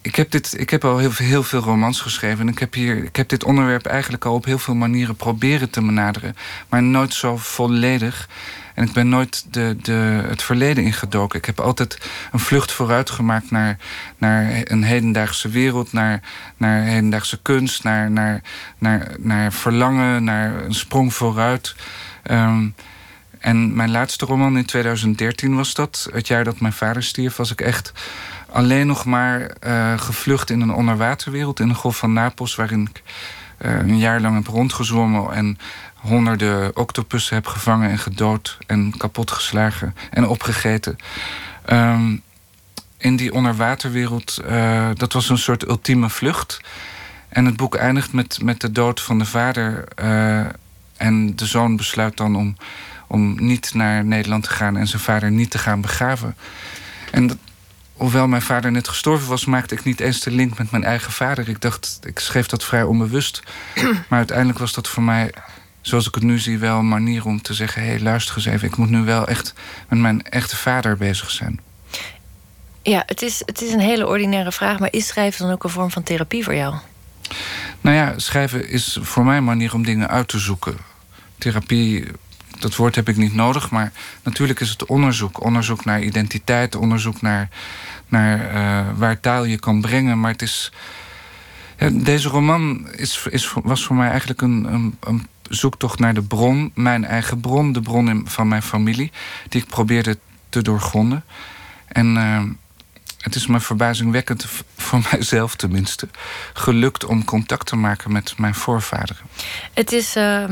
ik, 0.00 0.16
heb 0.16 0.30
dit, 0.30 0.60
ik 0.60 0.70
heb 0.70 0.84
al 0.84 0.98
heel, 0.98 1.12
heel 1.14 1.42
veel 1.42 1.60
romans 1.60 2.00
geschreven. 2.00 2.40
En 2.40 2.48
ik 2.48 2.58
heb, 2.58 2.74
hier, 2.74 3.04
ik 3.04 3.16
heb 3.16 3.28
dit 3.28 3.44
onderwerp 3.44 3.86
eigenlijk 3.86 4.24
al 4.24 4.34
op 4.34 4.44
heel 4.44 4.58
veel 4.58 4.74
manieren 4.74 5.16
proberen 5.16 5.70
te 5.70 5.80
benaderen. 5.80 6.36
Maar 6.68 6.82
nooit 6.82 7.14
zo 7.14 7.36
volledig. 7.36 8.28
En 8.76 8.84
ik 8.84 8.92
ben 8.92 9.08
nooit 9.08 9.46
de, 9.50 9.76
de, 9.82 10.24
het 10.28 10.42
verleden 10.42 10.84
ingedoken. 10.84 11.38
Ik 11.38 11.44
heb 11.44 11.60
altijd 11.60 12.08
een 12.32 12.38
vlucht 12.38 12.72
vooruit 12.72 13.10
gemaakt 13.10 13.50
naar, 13.50 13.78
naar 14.18 14.60
een 14.64 14.82
hedendaagse 14.82 15.48
wereld, 15.48 15.92
naar, 15.92 16.20
naar 16.56 16.82
hedendaagse 16.82 17.42
kunst, 17.42 17.84
naar, 17.84 18.10
naar, 18.10 18.40
naar, 18.78 19.14
naar 19.18 19.52
verlangen, 19.52 20.24
naar 20.24 20.64
een 20.64 20.74
sprong 20.74 21.14
vooruit. 21.14 21.74
Um, 22.30 22.74
en 23.38 23.74
mijn 23.74 23.90
laatste 23.90 24.26
roman 24.26 24.56
in 24.56 24.64
2013 24.64 25.56
was 25.56 25.74
dat. 25.74 26.08
Het 26.12 26.26
jaar 26.26 26.44
dat 26.44 26.60
mijn 26.60 26.72
vader 26.72 27.02
stierf, 27.02 27.36
was 27.36 27.50
ik 27.50 27.60
echt 27.60 27.92
alleen 28.50 28.86
nog 28.86 29.04
maar 29.04 29.50
uh, 29.66 29.98
gevlucht 29.98 30.50
in 30.50 30.60
een 30.60 30.74
onderwaterwereld 30.74 31.60
in 31.60 31.68
de 31.68 31.74
Golf 31.74 31.96
van 31.96 32.12
Napels, 32.12 32.54
waarin 32.54 32.88
ik 32.90 33.02
uh, 33.58 33.78
een 33.78 33.98
jaar 33.98 34.20
lang 34.20 34.34
heb 34.34 34.46
rondgezwommen 34.46 35.32
en 35.32 35.58
honderden 36.06 36.76
octopussen 36.76 37.34
heb 37.34 37.46
gevangen 37.46 37.90
en 37.90 37.98
gedood 37.98 38.58
en 38.66 38.94
kapotgeslagen 38.96 39.94
en 40.10 40.28
opgegeten. 40.28 40.96
Um, 41.72 42.22
in 42.98 43.16
die 43.16 43.32
onderwaterwereld, 43.32 44.38
uh, 44.48 44.88
dat 44.94 45.12
was 45.12 45.28
een 45.28 45.38
soort 45.38 45.68
ultieme 45.68 46.10
vlucht. 46.10 46.60
En 47.28 47.44
het 47.44 47.56
boek 47.56 47.74
eindigt 47.74 48.12
met, 48.12 48.42
met 48.42 48.60
de 48.60 48.72
dood 48.72 49.00
van 49.00 49.18
de 49.18 49.24
vader. 49.24 49.84
Uh, 50.02 50.46
en 50.96 51.36
de 51.36 51.46
zoon 51.46 51.76
besluit 51.76 52.16
dan 52.16 52.36
om, 52.36 52.56
om 53.06 53.44
niet 53.44 53.74
naar 53.74 54.04
Nederland 54.04 54.42
te 54.42 54.50
gaan 54.50 54.76
en 54.76 54.86
zijn 54.86 55.02
vader 55.02 55.30
niet 55.30 55.50
te 55.50 55.58
gaan 55.58 55.80
begraven. 55.80 56.36
En 57.10 57.26
dat, 57.26 57.36
hoewel 57.92 58.28
mijn 58.28 58.42
vader 58.42 58.72
net 58.72 58.88
gestorven 58.88 59.28
was, 59.28 59.44
maakte 59.44 59.74
ik 59.74 59.84
niet 59.84 60.00
eens 60.00 60.20
de 60.20 60.30
link 60.30 60.58
met 60.58 60.70
mijn 60.70 60.84
eigen 60.84 61.12
vader. 61.12 61.48
Ik 61.48 61.60
dacht, 61.60 61.98
ik 62.02 62.18
schreef 62.18 62.46
dat 62.46 62.64
vrij 62.64 62.82
onbewust. 62.82 63.42
maar 64.08 64.18
uiteindelijk 64.18 64.58
was 64.58 64.72
dat 64.72 64.88
voor 64.88 65.02
mij 65.02 65.32
zoals 65.86 66.06
ik 66.06 66.14
het 66.14 66.24
nu 66.24 66.38
zie, 66.38 66.58
wel 66.58 66.78
een 66.78 66.88
manier 66.88 67.24
om 67.24 67.42
te 67.42 67.54
zeggen: 67.54 67.82
hé, 67.82 67.88
hey, 67.88 68.00
luister 68.00 68.36
eens 68.36 68.46
even, 68.46 68.68
ik 68.68 68.76
moet 68.76 68.90
nu 68.90 69.00
wel 69.00 69.28
echt 69.28 69.54
met 69.88 69.98
mijn 69.98 70.22
echte 70.22 70.56
vader 70.56 70.96
bezig 70.96 71.30
zijn. 71.30 71.60
Ja, 72.82 73.02
het 73.06 73.22
is, 73.22 73.42
het 73.44 73.62
is 73.62 73.72
een 73.72 73.80
hele 73.80 74.06
ordinaire 74.06 74.52
vraag, 74.52 74.78
maar 74.78 74.92
is 74.92 75.06
schrijven 75.06 75.44
dan 75.44 75.52
ook 75.52 75.64
een 75.64 75.70
vorm 75.70 75.90
van 75.90 76.02
therapie 76.02 76.44
voor 76.44 76.54
jou? 76.54 76.74
Nou 77.80 77.96
ja, 77.96 78.18
schrijven 78.18 78.68
is 78.68 78.98
voor 79.00 79.24
mij 79.24 79.36
een 79.36 79.44
manier 79.44 79.74
om 79.74 79.84
dingen 79.84 80.08
uit 80.08 80.28
te 80.28 80.38
zoeken. 80.38 80.76
Therapie, 81.38 82.04
dat 82.58 82.76
woord 82.76 82.94
heb 82.94 83.08
ik 83.08 83.16
niet 83.16 83.34
nodig, 83.34 83.70
maar 83.70 83.92
natuurlijk 84.22 84.60
is 84.60 84.70
het 84.70 84.86
onderzoek. 84.86 85.44
Onderzoek 85.44 85.84
naar 85.84 86.02
identiteit, 86.02 86.74
onderzoek 86.74 87.20
naar, 87.20 87.48
naar 88.08 88.54
uh, 88.54 88.98
waar 88.98 89.20
taal 89.20 89.44
je 89.44 89.58
kan 89.58 89.80
brengen. 89.80 90.20
Maar 90.20 90.32
het 90.32 90.42
is 90.42 90.72
Ja, 91.78 91.90
deze 91.92 92.28
roman 92.28 92.88
is, 92.92 93.26
is, 93.30 93.52
was 93.62 93.84
voor 93.84 93.96
mij 93.96 94.08
eigenlijk 94.08 94.40
een, 94.40 94.64
een, 94.72 94.96
een, 95.00 95.26
zoektocht 95.48 95.98
naar 95.98 96.14
de 96.14 96.22
bron. 96.22 96.70
Mijn 96.74 97.04
eigen 97.04 97.40
bron, 97.40 97.72
de 97.72 97.80
bron 97.80 98.26
van 98.28 98.48
mijn 98.48 98.62
familie. 98.62 99.12
Die 99.48 99.62
ik 99.62 99.68
probeerde 99.68 100.18
te 100.48 100.62
doorgronden. 100.62 101.24
En 101.86 102.16
uh, 102.16 102.42
het 103.20 103.34
is 103.34 103.46
me 103.46 103.60
verbazingwekkend, 103.60 104.46
voor 104.76 105.02
mijzelf 105.12 105.54
tenminste... 105.54 106.08
gelukt 106.52 107.04
om 107.04 107.24
contact 107.24 107.66
te 107.66 107.76
maken 107.76 108.12
met 108.12 108.38
mijn 108.38 108.54
voorvaderen. 108.54 109.26
Het 109.72 109.92
is... 109.92 110.16
Uh 110.16 110.44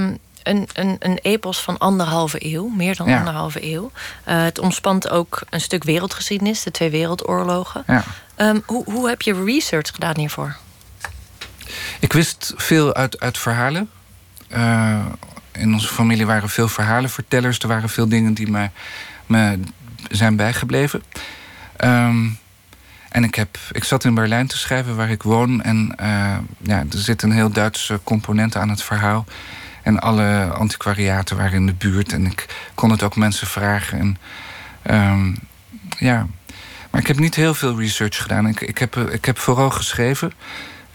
een, 0.45 0.69
een, 0.73 0.97
een 0.99 1.19
epos 1.23 1.61
van 1.61 1.79
anderhalve 1.79 2.55
eeuw, 2.55 2.69
meer 2.69 2.97
dan 2.97 3.09
anderhalve 3.09 3.73
eeuw. 3.73 3.91
Uh, 4.29 4.43
het 4.43 4.59
omspant 4.59 5.09
ook 5.09 5.43
een 5.51 5.61
stuk 5.61 5.85
wereldgeschiedenis, 5.85 6.63
de 6.63 6.71
twee 6.71 6.91
wereldoorlogen. 6.91 7.85
Ja. 7.87 8.05
Um, 8.37 8.63
hoe, 8.67 8.85
hoe 8.85 9.09
heb 9.09 9.23
je 9.23 9.45
research 9.45 9.91
gedaan 9.91 10.19
hiervoor? 10.19 10.57
Ik 12.01 12.13
wist 12.13 12.53
veel 12.57 12.95
uit, 12.95 13.21
uit 13.21 13.39
verhalen. 13.39 13.91
Uh, 14.55 15.07
in 15.53 15.73
onze 15.73 15.89
familie 15.89 16.27
waren 16.27 16.49
veel 16.49 16.69
verhalenvertellers. 16.69 17.59
Er 17.59 17.69
waren 17.69 17.89
veel 17.89 18.09
dingen 18.09 18.35
die 18.35 18.51
me, 18.51 18.71
me 19.27 19.59
zijn 20.11 20.37
bijgebleven. 20.37 21.03
Um, 21.85 22.39
en 23.09 23.25
ik, 23.25 23.35
heb, 23.35 23.59
ik 23.73 23.85
zat 23.85 24.05
in 24.05 24.15
Berlijn 24.15 24.47
te 24.47 24.59
schrijven, 24.59 24.97
waar 24.97 25.11
ik 25.11 25.23
woon. 25.23 25.63
En 25.63 25.95
uh, 26.01 26.37
ja, 26.63 26.79
er 26.79 26.99
zit 26.99 27.23
een 27.23 27.33
heel 27.33 27.51
Duitse 27.51 28.01
component 28.05 28.57
aan 28.57 28.69
het 28.69 28.83
verhaal. 28.83 29.25
En 29.83 30.01
alle 30.01 30.45
antiquariaten 30.45 31.37
waren 31.37 31.53
in 31.53 31.67
de 31.67 31.75
buurt. 31.75 32.13
En 32.13 32.27
ik 32.27 32.47
kon 32.75 32.91
het 32.91 33.03
ook 33.03 33.17
mensen 33.17 33.47
vragen. 33.47 33.99
En, 33.99 34.19
um, 35.13 35.37
ja. 35.99 36.27
Maar 36.91 37.01
ik 37.01 37.07
heb 37.07 37.19
niet 37.19 37.35
heel 37.35 37.55
veel 37.55 37.79
research 37.79 38.23
gedaan. 38.23 38.47
Ik, 38.47 38.61
ik, 38.61 38.79
heb, 38.79 38.97
ik 38.97 39.25
heb 39.25 39.39
vooral 39.39 39.71
geschreven. 39.71 40.33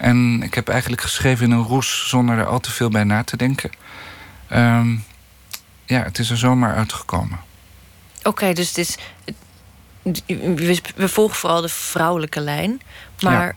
En 0.00 0.42
ik 0.42 0.54
heb 0.54 0.68
eigenlijk 0.68 1.02
geschreven 1.02 1.44
in 1.44 1.50
een 1.50 1.62
roes 1.62 2.08
zonder 2.08 2.38
er 2.38 2.46
al 2.46 2.60
te 2.60 2.70
veel 2.70 2.88
bij 2.88 3.04
na 3.04 3.24
te 3.24 3.36
denken. 3.36 3.70
Um, 4.52 5.04
ja, 5.84 6.02
het 6.02 6.18
is 6.18 6.30
er 6.30 6.36
zomaar 6.36 6.74
uitgekomen. 6.74 7.40
Oké, 8.22 8.52
dus 8.52 8.68
het 8.68 8.78
is. 8.78 8.96
We 10.94 11.08
volgen 11.08 11.36
vooral 11.36 11.60
de 11.60 11.68
vrouwelijke 11.68 12.40
lijn. 12.40 12.80
Maar 13.20 13.56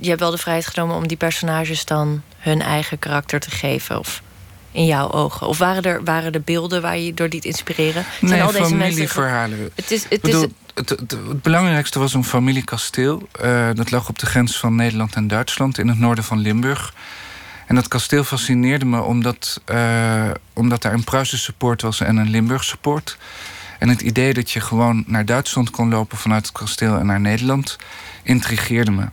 je 0.00 0.08
hebt 0.08 0.20
wel 0.20 0.30
de 0.30 0.38
vrijheid 0.38 0.66
genomen 0.66 0.96
om 0.96 1.08
die 1.08 1.16
personages 1.16 1.84
dan 1.84 2.22
hun 2.38 2.62
eigen 2.62 2.98
karakter 2.98 3.40
te 3.40 3.50
geven. 3.50 3.98
Of 3.98 4.22
in 4.70 4.86
jouw 4.86 5.10
ogen? 5.10 5.46
Of 5.46 5.58
waren 5.58 5.82
er, 5.82 6.04
waren 6.04 6.32
er 6.32 6.42
beelden 6.42 6.82
waar 6.82 6.98
je 6.98 7.14
door 7.14 7.28
liet 7.28 7.44
inspireren? 7.44 8.04
Zijn 8.18 8.30
nee, 8.30 8.42
al 8.42 8.52
deze 8.52 8.64
familieverhalen. 8.64 9.58
Mensen... 9.58 9.72
Het, 9.74 9.90
is, 9.90 10.06
het, 10.08 10.20
bedoel, 10.20 10.42
is... 10.42 10.50
Het, 10.74 10.88
het, 10.88 11.42
belangrijkste 11.42 11.98
was 11.98 12.14
een 12.14 12.24
familiekasteel. 12.24 13.28
Uh, 13.44 13.68
dat 13.74 13.90
lag 13.90 14.08
op 14.08 14.18
de 14.18 14.26
grens 14.26 14.58
van 14.58 14.74
Nederland 14.74 15.14
en 15.14 15.28
Duitsland... 15.28 15.78
in 15.78 15.88
het 15.88 15.98
noorden 15.98 16.24
van 16.24 16.38
Limburg. 16.38 16.94
En 17.66 17.74
dat 17.74 17.88
kasteel 17.88 18.24
fascineerde 18.24 18.84
me 18.84 19.00
omdat, 19.00 19.60
uh, 19.70 20.30
omdat 20.52 20.82
daar 20.82 20.92
een 20.92 21.04
Pruisische 21.04 21.52
poort 21.52 21.82
was... 21.82 22.00
en 22.00 22.16
een 22.16 22.30
Limburgse 22.30 22.76
poort. 22.76 23.18
En 23.78 23.88
het 23.88 24.00
idee 24.00 24.34
dat 24.34 24.50
je 24.50 24.60
gewoon 24.60 25.04
naar 25.06 25.24
Duitsland 25.24 25.70
kon 25.70 25.88
lopen... 25.88 26.18
vanuit 26.18 26.46
het 26.46 26.56
kasteel 26.56 26.98
en 26.98 27.06
naar 27.06 27.20
Nederland... 27.20 27.76
intrigeerde 28.22 28.90
me. 28.90 29.08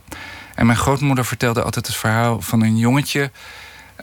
En 0.54 0.66
mijn 0.66 0.78
grootmoeder 0.78 1.24
vertelde 1.24 1.62
altijd 1.62 1.86
het 1.86 1.96
verhaal 1.96 2.40
van 2.40 2.62
een 2.62 2.76
jongetje 2.76 3.30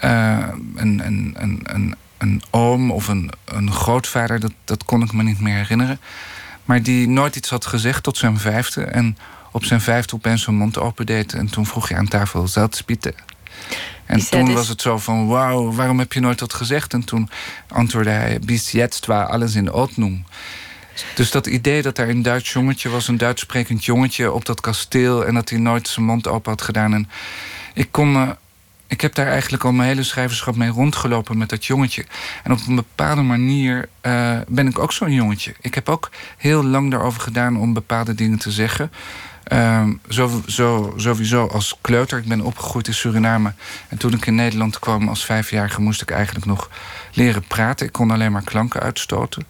uh, 0.04 0.38
een, 0.76 1.02
een, 1.06 1.36
een, 1.38 1.60
een, 1.64 1.96
een 2.18 2.42
oom 2.50 2.92
of 2.92 3.08
een, 3.08 3.32
een 3.46 3.72
grootvader, 3.72 4.40
dat, 4.40 4.52
dat 4.66 4.84
kon 4.84 5.02
ik 5.02 5.14
me 5.14 5.24
niet 5.24 5.40
meer 5.40 5.56
herinneren. 5.56 6.00
Maar 6.70 6.84
die 6.84 7.08
nooit 7.08 7.36
iets 7.36 7.50
had 7.50 7.66
gezegd 7.66 8.04
tot 8.04 8.18
zijn 8.18 8.40
vijfde. 8.40 8.84
En 8.84 9.18
op 9.52 9.66
zijn 9.66 9.82
vijfde 9.82 10.16
opeens 10.16 10.44
zijn 10.44 10.56
mond 10.56 10.78
opendeed. 10.78 11.34
En 11.34 11.50
toen 11.50 11.66
vroeg 11.66 11.90
hij 11.90 11.98
aan 11.98 12.08
tafel, 12.08 12.48
Zeltspieten. 12.48 13.14
En 14.06 14.30
toen 14.30 14.54
was 14.54 14.68
het 14.68 14.82
zo 14.82 14.98
van, 14.98 15.28
wauw, 15.28 15.72
waarom 15.72 16.00
heb 16.00 16.14
je 16.14 16.20
nooit 16.20 16.40
dat 16.40 16.54
gezegd? 16.54 16.94
En 16.94 17.04
toen 17.04 17.30
antwoordde 17.68 18.12
hij, 18.12 18.40
bis 18.40 18.72
jetzt 18.72 19.06
war 19.06 19.26
alles 19.26 19.56
in 19.56 19.72
Ordnung. 19.72 20.26
Dus 21.16 21.32
dat 21.32 21.48
idee 21.48 21.82
dat 21.82 21.96
daar 21.96 22.10
een 22.10 22.22
Duits 22.22 22.54
jongetje 22.54 22.90
was, 22.90 23.08
een 23.08 23.18
Duits 23.18 23.42
sprekend 23.42 23.86
jongetje 23.86 24.32
op 24.32 24.46
dat 24.46 24.62
kasteel... 24.62 25.26
en 25.26 25.34
dat 25.34 25.50
hij 25.50 25.60
nooit 25.60 25.88
zijn 25.88 26.06
mond 26.06 26.28
open 26.28 26.52
had 26.52 26.62
gedaan. 26.62 26.94
En 26.94 27.10
ik 27.74 27.88
kon 27.92 28.12
me 28.12 28.36
ik 28.90 29.02
heb 29.02 29.16
daar 29.16 29.28
eigenlijk 29.28 29.64
al 29.64 29.72
mijn 29.72 29.90
hele 29.90 30.04
schrijverschap 30.04 30.56
mee 30.56 30.70
rondgelopen 30.70 31.38
met 31.38 31.50
dat 31.50 31.66
jongetje. 31.66 32.06
En 32.44 32.52
op 32.52 32.60
een 32.68 32.76
bepaalde 32.76 33.22
manier 33.22 33.90
uh, 34.02 34.38
ben 34.48 34.68
ik 34.68 34.80
ook 34.80 34.92
zo'n 34.92 35.14
jongetje. 35.14 35.54
Ik 35.62 35.76
heb 35.76 35.90
ook 35.90 36.10
heel 36.38 36.64
lang 36.64 36.92
daarover 36.92 37.22
gedaan 37.22 37.58
om 37.58 37.74
bepaalde 37.74 38.16
dingen 38.16 38.38
te 38.38 38.52
zeggen. 38.52 38.92
Uh, 39.54 39.88
zo, 40.10 40.94
sowieso 40.96 41.48
als 41.48 41.78
kleuter. 41.82 42.18
Ik 42.18 42.28
ben 42.28 42.42
opgegroeid 42.42 42.88
in 42.88 42.94
Suriname. 42.94 43.54
En 43.88 43.98
toen 43.98 44.14
ik 44.14 44.26
in 44.26 44.36
Nederland 44.36 44.80
kwam 44.80 45.08
als 45.08 45.26
vijfjarige... 45.26 45.82
moest 45.82 46.02
ik 46.02 46.12
eigenlijk 46.12 46.46
nog 46.46 46.70
leren 47.14 47.44
praten. 47.44 47.86
Ik 47.86 47.92
kon 47.92 48.12
alleen 48.12 48.32
maar 48.32 48.44
klanken 48.44 48.82
uitstoten. 48.82 49.46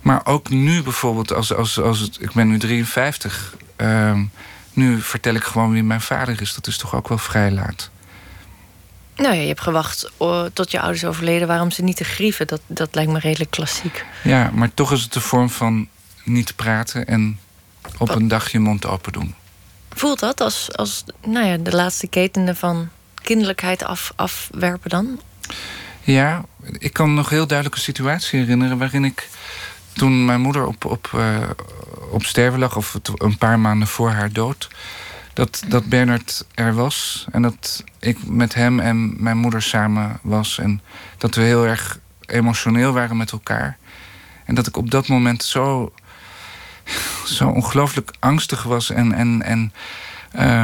Maar 0.00 0.26
ook 0.26 0.48
nu 0.48 0.82
bijvoorbeeld, 0.82 1.32
als, 1.32 1.54
als, 1.54 1.80
als 1.80 2.10
ik 2.18 2.32
ben 2.32 2.48
nu 2.48 2.58
53... 2.58 3.56
Uh, 3.76 4.08
ehm, 4.08 4.24
nu 4.72 5.00
vertel 5.00 5.34
ik 5.34 5.44
gewoon 5.44 5.72
wie 5.72 5.82
mijn 5.82 6.00
vader 6.00 6.40
is. 6.40 6.54
Dat 6.54 6.66
is 6.66 6.78
toch 6.78 6.94
ook 6.94 7.08
wel 7.08 7.18
vrij 7.18 7.50
laat. 7.50 7.90
Nou 9.16 9.34
ja, 9.34 9.40
je 9.40 9.46
hebt 9.46 9.60
gewacht 9.60 10.10
tot 10.52 10.70
je 10.70 10.80
ouders 10.80 11.04
overleden. 11.04 11.48
Waarom 11.48 11.70
ze 11.70 11.82
niet 11.82 11.96
te 11.96 12.04
grieven, 12.04 12.46
dat, 12.46 12.60
dat 12.66 12.94
lijkt 12.94 13.12
me 13.12 13.18
redelijk 13.18 13.50
klassiek. 13.50 14.04
Ja, 14.22 14.50
maar 14.54 14.74
toch 14.74 14.92
is 14.92 15.02
het 15.02 15.12
de 15.12 15.20
vorm 15.20 15.50
van 15.50 15.88
niet 16.24 16.56
praten 16.56 17.06
en 17.06 17.38
op 17.98 18.08
een 18.08 18.28
dag 18.28 18.52
je 18.52 18.58
mond 18.58 18.86
open 18.86 19.12
doen. 19.12 19.34
Voelt 19.90 20.18
dat 20.18 20.40
als, 20.40 20.76
als 20.76 21.04
nou 21.26 21.46
ja, 21.46 21.56
de 21.56 21.72
laatste 21.72 22.06
ketenen 22.06 22.56
van 22.56 22.88
kinderlijkheid 23.22 23.84
af, 23.84 24.12
afwerpen 24.16 24.90
dan? 24.90 25.20
Ja, 26.02 26.44
ik 26.78 26.92
kan 26.92 27.14
nog 27.14 27.28
heel 27.28 27.46
duidelijke 27.46 27.80
situatie 27.80 28.38
herinneren 28.38 28.78
waarin 28.78 29.04
ik 29.04 29.28
toen 29.92 30.24
mijn 30.24 30.40
moeder 30.40 30.66
op, 30.66 30.84
op, 30.84 31.10
uh, 31.14 31.36
op 32.10 32.24
sterven 32.24 32.58
lag, 32.58 32.76
of 32.76 32.98
een 33.14 33.38
paar 33.38 33.58
maanden 33.58 33.88
voor 33.88 34.10
haar 34.10 34.32
dood, 34.32 34.68
dat, 35.36 35.62
dat 35.66 35.86
Bernard 35.86 36.44
er 36.54 36.74
was. 36.74 37.26
En 37.32 37.42
dat 37.42 37.84
ik 37.98 38.26
met 38.26 38.54
hem 38.54 38.80
en 38.80 39.22
mijn 39.22 39.36
moeder 39.36 39.62
samen 39.62 40.18
was. 40.22 40.58
En 40.58 40.80
dat 41.18 41.34
we 41.34 41.42
heel 41.42 41.66
erg 41.66 41.98
emotioneel 42.26 42.92
waren 42.92 43.16
met 43.16 43.32
elkaar. 43.32 43.78
En 44.44 44.54
dat 44.54 44.66
ik 44.66 44.76
op 44.76 44.90
dat 44.90 45.08
moment 45.08 45.44
zo, 45.44 45.92
zo 47.24 47.48
ongelooflijk 47.48 48.14
angstig 48.18 48.62
was. 48.62 48.90
En, 48.90 49.12
en, 49.12 49.42
en, 49.42 49.72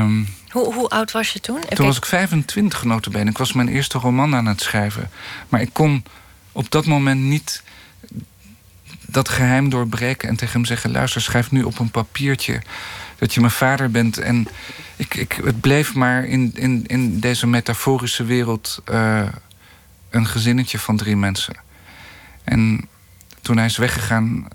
um, 0.00 0.28
hoe, 0.50 0.74
hoe 0.74 0.88
oud 0.88 1.10
was 1.10 1.32
je 1.32 1.40
toen? 1.40 1.60
Toen 1.68 1.86
was 1.86 1.96
ik 1.96 2.06
25 2.06 2.84
notabene. 2.84 3.30
Ik 3.30 3.38
was 3.38 3.52
mijn 3.52 3.68
eerste 3.68 3.98
roman 3.98 4.34
aan 4.34 4.46
het 4.46 4.60
schrijven. 4.60 5.10
Maar 5.48 5.60
ik 5.60 5.70
kon 5.72 6.04
op 6.52 6.70
dat 6.70 6.86
moment 6.86 7.20
niet 7.20 7.62
dat 9.06 9.28
geheim 9.28 9.68
doorbreken... 9.68 10.28
en 10.28 10.36
tegen 10.36 10.54
hem 10.54 10.64
zeggen, 10.64 10.90
luister, 10.90 11.20
schrijf 11.20 11.50
nu 11.50 11.62
op 11.62 11.78
een 11.78 11.90
papiertje 11.90 12.62
dat 13.22 13.34
je 13.34 13.40
mijn 13.40 13.52
vader 13.52 13.90
bent. 13.90 14.18
En 14.18 14.48
ik, 14.96 15.14
ik, 15.14 15.40
het 15.44 15.60
bleef 15.60 15.94
maar 15.94 16.24
in, 16.24 16.52
in, 16.54 16.84
in 16.86 17.20
deze 17.20 17.46
metaforische 17.46 18.24
wereld 18.24 18.82
uh, 18.90 19.28
een 20.10 20.26
gezinnetje 20.26 20.78
van 20.78 20.96
drie 20.96 21.16
mensen. 21.16 21.54
En 22.44 22.88
toen 23.40 23.56
hij 23.56 23.66
is 23.66 23.76
weggegaan, 23.76 24.48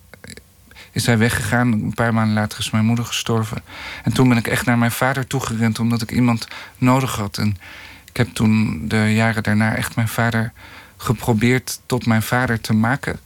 is 0.91 1.05
hij 1.05 1.17
weggegaan. 1.17 1.71
Een 1.71 1.93
paar 1.93 2.13
maanden 2.13 2.33
later 2.33 2.59
is 2.59 2.69
mijn 2.69 2.85
moeder 2.85 3.05
gestorven. 3.05 3.61
En 4.03 4.13
toen 4.13 4.29
ben 4.29 4.37
ik 4.37 4.47
echt 4.47 4.65
naar 4.65 4.77
mijn 4.77 4.91
vader 4.91 5.27
toegerend, 5.27 5.79
omdat 5.79 6.01
ik 6.01 6.11
iemand 6.11 6.47
nodig 6.77 7.15
had. 7.15 7.37
En 7.37 7.57
ik 8.05 8.17
heb 8.17 8.27
toen 8.33 8.81
de 8.87 9.13
jaren 9.13 9.43
daarna 9.43 9.75
echt 9.75 9.95
mijn 9.95 10.07
vader 10.07 10.51
geprobeerd 10.97 11.79
tot 11.85 12.05
mijn 12.05 12.23
vader 12.23 12.61
te 12.61 12.73
maken. 12.73 13.19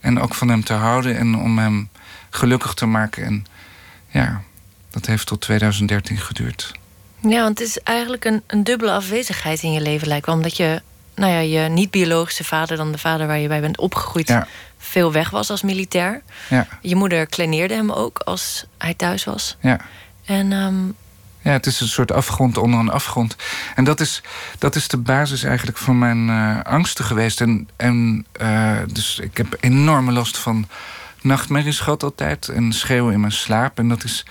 En 0.00 0.20
ook 0.20 0.34
van 0.34 0.48
hem 0.48 0.64
te 0.64 0.72
houden 0.72 1.16
en 1.16 1.36
om 1.36 1.58
hem 1.58 1.88
gelukkig 2.30 2.74
te 2.74 2.86
maken. 2.86 3.24
En 3.24 3.46
ja, 4.08 4.42
dat 4.94 5.06
heeft 5.06 5.26
tot 5.26 5.40
2013 5.40 6.18
geduurd. 6.18 6.72
Ja, 7.20 7.42
want 7.42 7.58
het 7.58 7.68
is 7.68 7.78
eigenlijk 7.78 8.24
een, 8.24 8.42
een 8.46 8.64
dubbele 8.64 8.92
afwezigheid 8.92 9.62
in 9.62 9.72
je 9.72 9.80
leven, 9.80 10.08
lijkt 10.08 10.26
wel. 10.26 10.34
Omdat 10.34 10.56
je, 10.56 10.82
nou 11.14 11.32
ja, 11.32 11.38
je 11.38 11.68
niet-biologische 11.68 12.44
vader, 12.44 12.76
dan 12.76 12.92
de 12.92 12.98
vader 12.98 13.26
waar 13.26 13.38
je 13.38 13.48
bij 13.48 13.60
bent 13.60 13.78
opgegroeid, 13.78 14.38
veel 14.78 15.12
weg 15.12 15.30
was 15.30 15.50
als 15.50 15.62
militair. 15.62 16.22
Ja. 16.48 16.66
Je 16.80 16.96
moeder 16.96 17.26
kleineerde 17.26 17.74
hem 17.74 17.90
ook 17.90 18.18
als 18.18 18.64
hij 18.78 18.94
thuis 18.94 19.24
was. 19.24 19.56
Ja. 19.60 19.80
En. 20.24 20.52
Um... 20.52 20.94
Ja, 21.40 21.50
het 21.50 21.66
is 21.66 21.80
een 21.80 21.88
soort 21.88 22.12
afgrond 22.12 22.58
onder 22.58 22.80
een 22.80 22.90
afgrond. 22.90 23.36
En 23.74 23.84
dat 23.84 24.00
is, 24.00 24.22
dat 24.58 24.74
is 24.74 24.88
de 24.88 24.96
basis 24.96 25.42
eigenlijk 25.42 25.78
van 25.78 25.98
mijn 25.98 26.28
uh, 26.28 26.62
angsten 26.62 27.04
geweest. 27.04 27.40
En, 27.40 27.68
en 27.76 28.26
uh, 28.40 28.78
dus 28.92 29.18
ik 29.18 29.36
heb 29.36 29.56
enorme 29.60 30.12
last 30.12 30.38
van 30.38 30.68
nachtmerries 31.20 31.80
gehad 31.80 32.02
altijd. 32.02 32.48
En 32.48 32.72
schreeuwen 32.72 33.12
in 33.12 33.20
mijn 33.20 33.32
slaap. 33.32 33.78
En 33.78 33.88
dat 33.88 34.04
is 34.04 34.24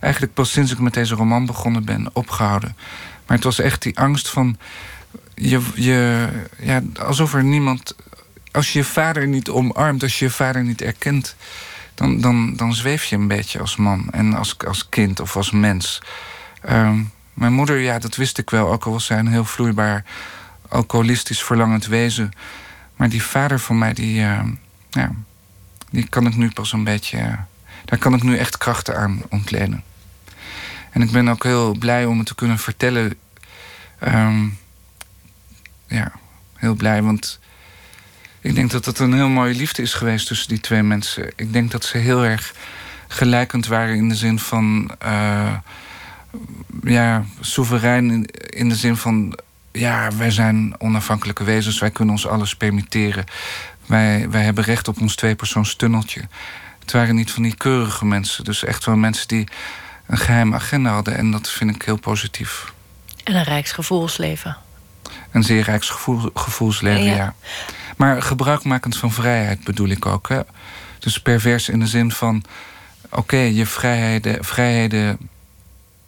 eigenlijk 0.00 0.34
pas 0.34 0.52
sinds 0.52 0.72
ik 0.72 0.78
met 0.78 0.94
deze 0.94 1.14
roman 1.14 1.46
begonnen 1.46 1.84
ben 1.84 2.10
opgehouden. 2.12 2.76
Maar 3.26 3.36
het 3.36 3.46
was 3.46 3.58
echt 3.58 3.82
die 3.82 3.98
angst 3.98 4.28
van. 4.28 4.58
Je, 5.34 5.60
je, 5.74 6.28
ja, 6.58 6.82
alsof 7.00 7.34
er 7.34 7.44
niemand. 7.44 7.96
Als 8.52 8.72
je 8.72 8.78
je 8.78 8.84
vader 8.84 9.26
niet 9.26 9.48
omarmt, 9.48 10.02
als 10.02 10.18
je 10.18 10.24
je 10.24 10.30
vader 10.30 10.64
niet 10.64 10.82
erkent. 10.82 11.36
dan, 11.94 12.20
dan, 12.20 12.56
dan 12.56 12.74
zweef 12.74 13.04
je 13.04 13.16
een 13.16 13.28
beetje 13.28 13.58
als 13.58 13.76
man 13.76 14.08
en 14.10 14.34
als, 14.34 14.58
als 14.58 14.88
kind 14.88 15.20
of 15.20 15.36
als 15.36 15.50
mens. 15.50 16.02
Um, 16.70 17.10
Mijn 17.34 17.52
moeder, 17.52 17.78
ja, 17.78 17.98
dat 17.98 18.16
wist 18.16 18.38
ik 18.38 18.50
wel. 18.50 18.72
Ook 18.72 18.84
al 18.84 18.92
was 18.92 19.04
zij 19.04 19.18
een 19.18 19.28
heel 19.28 19.44
vloeibaar, 19.44 20.04
alcoholistisch 20.68 21.42
verlangend 21.42 21.86
wezen. 21.86 22.30
Maar 22.96 23.08
die 23.08 23.22
vader 23.22 23.60
van 23.60 23.78
mij, 23.78 23.92
die, 23.92 24.20
uh, 24.20 24.40
ja, 24.90 25.10
die 25.90 26.08
kan 26.08 26.26
ik 26.26 26.36
nu 26.36 26.50
pas 26.50 26.72
een 26.72 26.84
beetje. 26.84 27.38
daar 27.84 27.98
kan 27.98 28.14
ik 28.14 28.22
nu 28.22 28.36
echt 28.36 28.58
krachten 28.58 28.96
aan 28.96 29.22
ontlenen. 29.28 29.82
En 30.90 31.02
ik 31.02 31.10
ben 31.10 31.28
ook 31.28 31.42
heel 31.42 31.76
blij 31.78 32.04
om 32.04 32.18
het 32.18 32.26
te 32.26 32.34
kunnen 32.34 32.58
vertellen. 32.58 33.14
Um, 34.04 34.58
ja, 35.86 36.12
heel 36.54 36.74
blij, 36.74 37.02
want 37.02 37.40
ik 38.40 38.54
denk 38.54 38.70
dat 38.70 38.84
het 38.84 38.98
een 38.98 39.14
heel 39.14 39.28
mooie 39.28 39.54
liefde 39.54 39.82
is 39.82 39.94
geweest 39.94 40.26
tussen 40.26 40.48
die 40.48 40.60
twee 40.60 40.82
mensen. 40.82 41.32
Ik 41.36 41.52
denk 41.52 41.70
dat 41.70 41.84
ze 41.84 41.98
heel 41.98 42.24
erg 42.24 42.54
gelijkend 43.08 43.66
waren 43.66 43.96
in 43.96 44.08
de 44.08 44.14
zin 44.14 44.38
van. 44.38 44.90
Uh, 45.04 45.54
ja, 46.82 47.24
soeverein 47.40 48.26
in, 48.50 48.68
de 48.68 48.76
zin 48.76 48.96
van. 48.96 49.38
Ja, 49.72 50.08
wij 50.16 50.30
zijn 50.30 50.74
onafhankelijke 50.78 51.44
wezens, 51.44 51.78
wij 51.78 51.90
kunnen 51.90 52.14
ons 52.14 52.26
alles 52.26 52.56
permitteren. 52.56 53.24
Wij, 53.86 54.30
wij 54.30 54.42
hebben 54.42 54.64
recht 54.64 54.88
op 54.88 55.00
ons 55.00 55.14
tweepersoonstunneltje. 55.14 56.28
Het 56.78 56.92
waren 56.92 57.14
niet 57.14 57.30
van 57.30 57.42
die 57.42 57.54
keurige 57.54 58.04
mensen, 58.04 58.44
dus 58.44 58.64
echt 58.64 58.84
wel 58.84 58.96
mensen 58.96 59.28
die 59.28 59.48
een 60.08 60.18
geheime 60.18 60.54
agenda 60.54 60.90
hadden. 60.90 61.16
En 61.16 61.30
dat 61.30 61.50
vind 61.50 61.74
ik 61.74 61.82
heel 61.82 61.98
positief. 61.98 62.72
En 63.24 63.34
een 63.34 63.44
rijksgevoelsleven. 63.44 64.56
Een 65.30 65.42
zeer 65.42 65.62
rijksgevoelsleven, 65.62 66.40
gevoelsleven, 66.40 67.04
ja. 67.04 67.14
ja. 67.14 67.34
Maar 67.96 68.22
gebruikmakend 68.22 68.96
van 68.96 69.12
vrijheid 69.12 69.64
bedoel 69.64 69.88
ik 69.88 70.06
ook. 70.06 70.28
Hè? 70.28 70.40
Dus 70.98 71.20
pervers 71.20 71.68
in 71.68 71.78
de 71.78 71.86
zin 71.86 72.10
van... 72.10 72.44
oké, 73.10 73.36
je 73.36 73.66
vrijheden, 73.66 74.44
vrijheden 74.44 75.18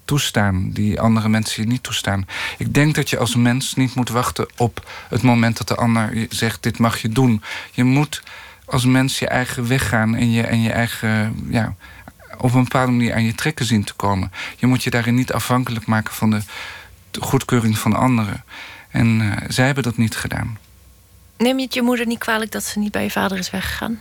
toestaan 0.05 0.71
die 0.71 1.01
andere 1.01 1.29
mensen 1.29 1.63
je 1.63 1.69
niet 1.69 1.83
toestaan. 1.83 2.27
Ik 2.59 2.75
denk 2.75 2.95
dat 2.95 3.11
je 3.11 3.19
als 3.19 3.35
mens 3.35 3.75
niet 3.75 3.95
moet 3.95 4.09
wachten 4.09 4.49
op 4.57 4.91
het 5.09 5.23
moment 5.23 5.59
dat 5.59 5.69
de 5.69 5.75
ander 5.75 6.27
zegt: 6.29 6.63
dit 6.63 6.79
mag 6.79 7.03
je 7.03 7.09
doen. 7.09 7.43
Je 7.73 7.85
moet 7.85 8.23
als 8.65 8.85
mens 8.85 9.19
je 9.19 9.29
eigen 9.29 9.69
weg 9.69 9.89
gaan 9.89 10.15
en 10.15 10.31
je, 10.31 10.43
en 10.43 10.63
je 10.63 10.73
eigen, 10.73 11.45
ja, 11.49 11.75
op 12.41 12.55
een 12.55 12.63
bepaalde 12.63 12.93
manier 12.93 13.15
aan 13.15 13.25
je 13.25 13.35
trekken 13.35 13.65
zien 13.65 13.85
te 13.85 13.95
komen. 13.95 14.33
Je 14.57 14.67
moet 14.67 14.83
je 14.83 14.91
daarin 14.91 15.15
niet 15.15 15.33
afhankelijk 15.33 15.87
maken 15.87 16.15
van 16.15 16.31
de 16.31 16.43
goedkeuring 17.21 17.79
van 17.79 17.95
anderen. 17.95 18.45
En 18.91 19.21
uh, 19.21 19.37
zij 19.49 19.67
hebben 19.67 19.85
dat 19.85 19.97
niet 19.97 20.17
gedaan. 20.17 20.59
Neem 21.39 21.59
je 21.59 21.65
het 21.65 21.75
je 21.75 21.83
moeder 21.83 22.07
niet 22.07 22.19
kwalijk 22.19 22.53
dat 22.53 22.65
ze 22.65 22.79
niet 22.79 22.93
bij 22.93 23.03
je 23.03 23.11
vader 23.11 23.39
is 23.39 23.51
weggegaan? 23.51 24.01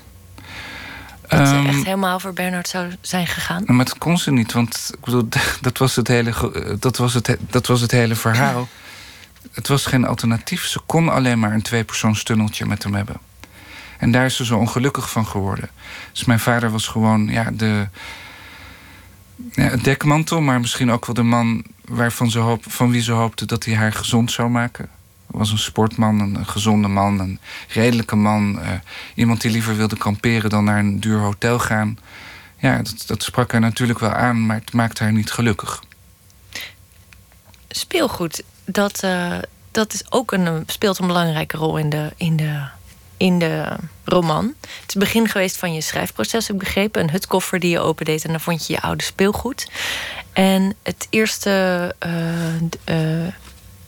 Dat 1.28 1.48
ze 1.48 1.56
echt 1.56 1.66
ehm, 1.66 1.84
helemaal 1.84 2.20
voor 2.20 2.34
Bernard 2.34 2.68
zou 2.68 2.92
zijn 3.02 3.28
gegaan? 3.28 3.64
Maar 3.66 3.86
dat 3.86 3.98
kon 3.98 4.18
ze 4.18 4.32
niet, 4.32 4.52
want 4.52 4.90
ik 4.94 5.06
bedoel, 5.06 5.28
dat, 5.62 5.78
was 5.78 5.96
het 5.96 6.08
hele, 6.08 6.78
dat, 6.80 6.98
was 6.98 7.14
het, 7.14 7.38
dat 7.40 7.68
was 7.68 7.82
het 7.82 7.92
hele 7.92 8.16
verhaal. 8.16 8.68
het 9.52 9.68
was 9.68 9.86
geen 9.86 10.06
alternatief. 10.06 10.66
Ze 10.66 10.80
kon 10.86 11.10
alleen 11.10 11.40
maar 11.40 11.54
een 11.54 11.62
tweepersoonstunneltje 11.62 12.66
met 12.66 12.84
hem 12.84 12.94
hebben. 12.94 13.16
En 13.98 14.12
daar 14.12 14.26
is 14.26 14.36
ze 14.36 14.46
zo 14.46 14.58
ongelukkig 14.58 15.10
van 15.10 15.26
geworden. 15.26 15.70
Dus 16.12 16.26
mijn 16.26 16.40
vader 16.40 16.72
was 16.72 16.88
gewoon 16.88 17.28
ja, 17.28 17.52
de, 17.54 17.88
ja, 19.52 19.76
dekmantel, 19.76 20.42
maar 20.42 20.60
misschien 20.60 20.92
ook 20.92 21.06
wel 21.06 21.16
de 21.16 21.24
man 21.24 21.64
waarvan 21.86 22.32
ze 22.32 22.40
hoop, 22.40 22.64
van 22.68 22.92
wie 22.92 23.02
ze 23.02 23.12
hoopte 23.12 23.46
dat 23.46 23.66
hij 23.66 23.76
haar 23.76 23.94
gezond 23.94 24.32
zou 24.32 24.50
maken 24.50 24.90
was 25.32 25.52
een 25.52 25.58
sportman, 25.58 26.20
een, 26.20 26.46
gezonde 26.46 26.88
man, 26.88 27.20
een 27.20 27.40
redelijke 27.68 28.16
man. 28.16 28.60
Uh, 28.60 28.70
iemand 29.16 29.42
die 29.42 29.52
liever 29.52 29.76
wilde 29.76 29.98
kamperen 29.98 30.50
dan 30.50 30.64
naar 30.64 30.80
een 30.80 31.00
duur 31.00 31.20
hotel 31.20 31.60
gaan. 31.60 31.98
Ja, 32.58 32.78
dat, 32.78 33.04
dat 33.08 33.24
sprak 33.24 33.52
haar 33.52 33.62
natuurlijk 33.62 34.00
wel 34.00 34.12
aan, 34.12 34.46
maar 34.46 34.56
het 34.56 34.74
maakte 34.74 35.04
haar 35.04 35.14
niet 35.14 35.32
gelukkig. 35.32 35.84
Speelgoed, 37.68 38.44
dat, 38.66 39.04
uh, 39.04 39.38
dat 39.72 39.94
is 39.94 40.12
ook 40.12 40.32
een, 40.32 40.64
speelt 40.66 41.00
een 41.00 41.08
belangrijke 41.08 41.58
rol 41.58 41.78
in 41.78 41.90
de, 41.90 42.14
in, 42.18 42.36
de, 42.36 42.68
in 43.20 43.40
de 43.40 43.76
roman. 44.04 44.46
Het 44.62 44.88
is 44.88 44.94
het 44.94 44.98
begin 44.98 45.28
geweest 45.28 45.58
van 45.58 45.74
je 45.74 45.82
schrijfproces, 45.82 46.48
heb 46.48 46.56
ik 46.56 46.62
begrepen. 46.62 47.02
Een 47.02 47.10
hutkoffer 47.10 47.60
die 47.60 47.70
je 47.70 47.80
opendeed 47.80 48.24
en 48.26 48.32
dan 48.32 48.40
vond 48.40 48.68
je 48.68 48.74
je 48.74 48.82
oude 48.82 49.04
speelgoed. 49.04 49.72
En 50.34 50.76
het 50.84 51.08
eerste 51.10 51.96
uh, 52.86 53.28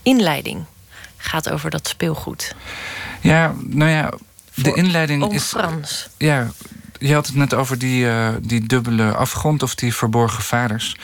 inleiding 0.03 0.63
gaat 1.17 1.49
over 1.49 1.69
dat 1.69 1.87
speelgoed. 1.87 2.55
Ja, 3.21 3.53
nou 3.59 3.91
ja, 3.91 4.13
de 4.53 4.73
inleiding 4.73 5.33
is. 5.33 5.43
Frans. 5.43 6.09
Ja, 6.17 6.51
je 6.99 7.13
had 7.13 7.27
het 7.27 7.35
net 7.35 7.53
over 7.53 7.77
die, 7.77 8.05
uh, 8.05 8.29
die 8.41 8.67
dubbele 8.67 9.13
afgrond 9.13 9.63
of 9.63 9.75
die 9.75 9.95
verborgen 9.95 10.43
vaders. 10.43 10.95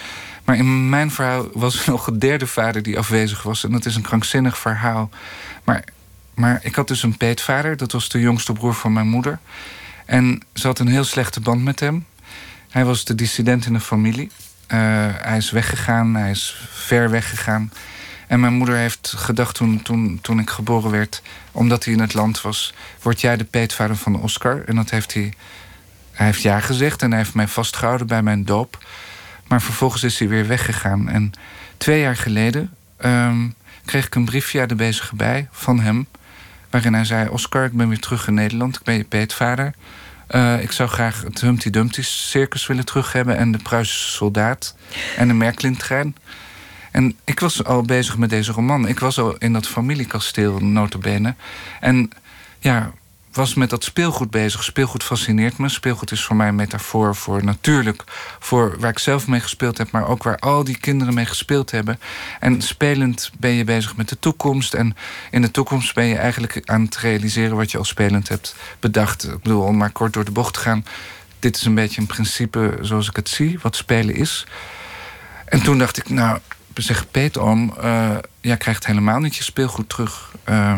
Maar 0.44 0.56
in 0.56 0.90
mijn 0.90 1.12
verhaal 1.12 1.48
was 1.54 1.80
er 1.86 1.92
nog 1.92 2.08
een 2.08 2.20
derde 2.20 2.48
vader 2.48 2.84
die 2.84 2.98
afwezig 2.98 3.44
was. 3.44 3.64
En 3.64 3.72
dat 3.72 3.86
is 3.86 3.96
een 3.96 4.02
krankzinnig 4.02 4.58
verhaal. 4.58 5.10
Maar, 5.64 5.84
maar 6.38 6.60
ik 6.62 6.76
had 6.76 6.88
dus 6.88 7.04
een 7.04 7.18
peetvader, 7.18 7.78
dat 7.78 7.92
was 7.92 8.10
de 8.10 8.20
jongste 8.20 8.54
broer 8.54 8.74
van 8.74 8.94
mijn 8.94 9.08
moeder. 9.08 9.40
En 10.06 10.42
ze 10.54 10.68
had 10.68 10.80
een 10.80 10.88
heel 10.88 11.04
slechte 11.04 11.40
band 11.40 11.64
met 11.64 11.80
hem. 11.80 12.06
Hij 12.70 12.86
was 12.86 13.06
de 13.06 13.16
dissident 13.16 13.66
in 13.66 13.74
de 13.74 13.80
familie. 13.80 14.32
Uh, 14.68 14.78
hij 15.12 15.38
is 15.38 15.52
weggegaan, 15.52 16.16
hij 16.16 16.32
is 16.32 16.68
ver 16.72 17.10
weggegaan. 17.10 17.72
En 18.28 18.40
mijn 18.40 18.54
moeder 18.54 18.76
heeft 18.76 19.14
gedacht 19.18 19.56
toen, 19.56 19.82
toen, 19.82 20.20
toen 20.22 20.40
ik 20.40 20.50
geboren 20.50 20.92
werd, 20.92 21.22
omdat 21.52 21.84
hij 21.84 21.94
in 21.94 22.00
het 22.00 22.14
land 22.14 22.42
was, 22.42 22.74
word 23.02 23.22
jij 23.22 23.38
de 23.38 23.44
peetvader 23.44 23.96
van 23.96 24.22
Oscar. 24.22 24.64
En 24.66 24.76
dat 24.76 24.90
heeft 24.90 25.14
hij, 25.14 25.34
hij 26.12 26.26
heeft 26.26 26.42
ja 26.42 26.60
gezegd 26.60 27.02
en 27.02 27.10
hij 27.10 27.20
heeft 27.20 27.34
mij 27.34 27.48
vastgehouden 27.48 28.08
bij 28.08 28.22
mijn 28.22 28.46
doop. 28.46 28.86
Maar 29.48 29.62
vervolgens 29.62 30.04
is 30.04 30.20
hij 30.20 30.28
weer 30.28 30.48
weggegaan. 30.48 31.10
En 31.10 31.32
twee 31.78 32.02
jaar 32.02 32.18
geleden 32.18 32.74
um, 33.06 33.56
kreeg 33.86 34.06
ik 34.06 34.16
een 34.16 34.26
briefje 34.26 34.60
uit 34.60 34.70
de 34.70 34.76
bezige 34.76 35.16
bij 35.16 35.48
van 35.52 35.80
hem. 35.80 36.08
Waarin 36.78 36.96
hij 36.96 37.06
zei: 37.06 37.30
Oscar, 37.30 37.66
ik 37.66 37.72
ben 37.72 37.90
weer 37.90 38.00
terug 38.00 38.28
in 38.28 38.34
Nederland. 38.34 38.76
Ik 38.76 38.84
ben 38.84 38.96
je 38.96 39.04
peetvader. 39.04 39.74
Uh, 40.32 40.62
ik 40.62 40.72
zou 40.72 40.90
graag 40.90 41.22
het 41.22 41.42
Humpty 41.42 41.70
Dumpty 41.70 42.02
circus 42.02 42.68
willen 42.68 42.86
terug 42.86 43.12
hebben. 43.12 43.38
En 43.38 43.52
de 43.52 43.58
Pruisische 43.58 44.10
soldaat. 44.10 44.76
En 45.16 45.28
de 45.28 45.34
Merklin-trein. 45.34 46.16
En 46.92 47.16
ik 47.24 47.40
was 47.40 47.64
al 47.64 47.82
bezig 47.82 48.18
met 48.18 48.30
deze 48.30 48.52
roman. 48.52 48.88
Ik 48.88 49.00
was 49.00 49.20
al 49.20 49.38
in 49.38 49.54
dat 49.54 49.68
familiekasteel, 49.68 50.60
notabene. 50.60 51.36
En 51.80 52.10
ja, 52.60 52.92
was 53.38 53.54
met 53.54 53.70
dat 53.70 53.84
speelgoed 53.84 54.30
bezig. 54.30 54.64
Speelgoed 54.64 55.04
fascineert 55.04 55.58
me. 55.58 55.70
Speelgoed 55.70 56.12
is 56.12 56.24
voor 56.24 56.36
mij 56.36 56.48
een 56.48 56.56
metafoor 56.56 57.16
voor 57.16 57.44
natuurlijk... 57.44 58.04
voor 58.40 58.80
waar 58.80 58.90
ik 58.90 59.00
zelf 59.00 59.28
mee 59.28 59.40
gespeeld 59.40 59.78
heb... 59.78 59.92
maar 59.92 60.08
ook 60.08 60.24
waar 60.24 60.40
al 60.40 60.64
die 60.64 60.78
kinderen 60.78 61.14
mee 61.14 61.26
gespeeld 61.26 61.72
hebben. 61.72 62.00
En 62.40 62.62
spelend 62.62 63.32
ben 63.40 63.52
je 63.52 63.64
bezig 63.64 63.96
met 63.96 64.10
de 64.10 64.20
toekomst. 64.20 64.74
En 64.74 64.96
in 65.32 65.42
de 65.42 65.52
toekomst 65.52 65.94
ben 65.94 66.06
je 66.06 66.16
eigenlijk 66.16 66.62
aan 66.66 66.82
het 66.82 66.98
realiseren... 66.98 67.56
wat 67.56 67.72
je 67.72 67.78
al 67.78 67.86
spelend 67.86 68.28
hebt 68.28 68.56
bedacht. 68.80 69.24
Ik 69.24 69.42
bedoel, 69.42 69.64
om 69.64 69.78
maar 69.78 69.92
kort 69.92 70.14
door 70.14 70.26
de 70.26 70.32
bocht 70.32 70.54
te 70.54 70.60
gaan... 70.60 70.86
dit 71.40 71.56
is 71.56 71.66
een 71.66 71.76
beetje 71.76 72.02
een 72.02 72.08
principe 72.08 72.78
zoals 72.82 73.10
ik 73.10 73.16
het 73.16 73.30
zie, 73.30 73.60
wat 73.62 73.76
spelen 73.76 74.16
is... 74.16 74.46
En 75.46 75.64
toen 75.64 75.78
dacht 75.78 75.98
ik, 75.98 76.10
nou, 76.10 76.40
zegt 76.74 77.12
Peter 77.12 77.42
om, 77.42 77.74
uh, 77.84 78.18
jij 78.42 78.58
krijgt 78.58 78.86
helemaal 78.86 79.20
niet 79.20 79.36
je 79.36 79.44
speelgoed 79.44 79.90
terug. 79.90 80.32
Uh, 80.50 80.78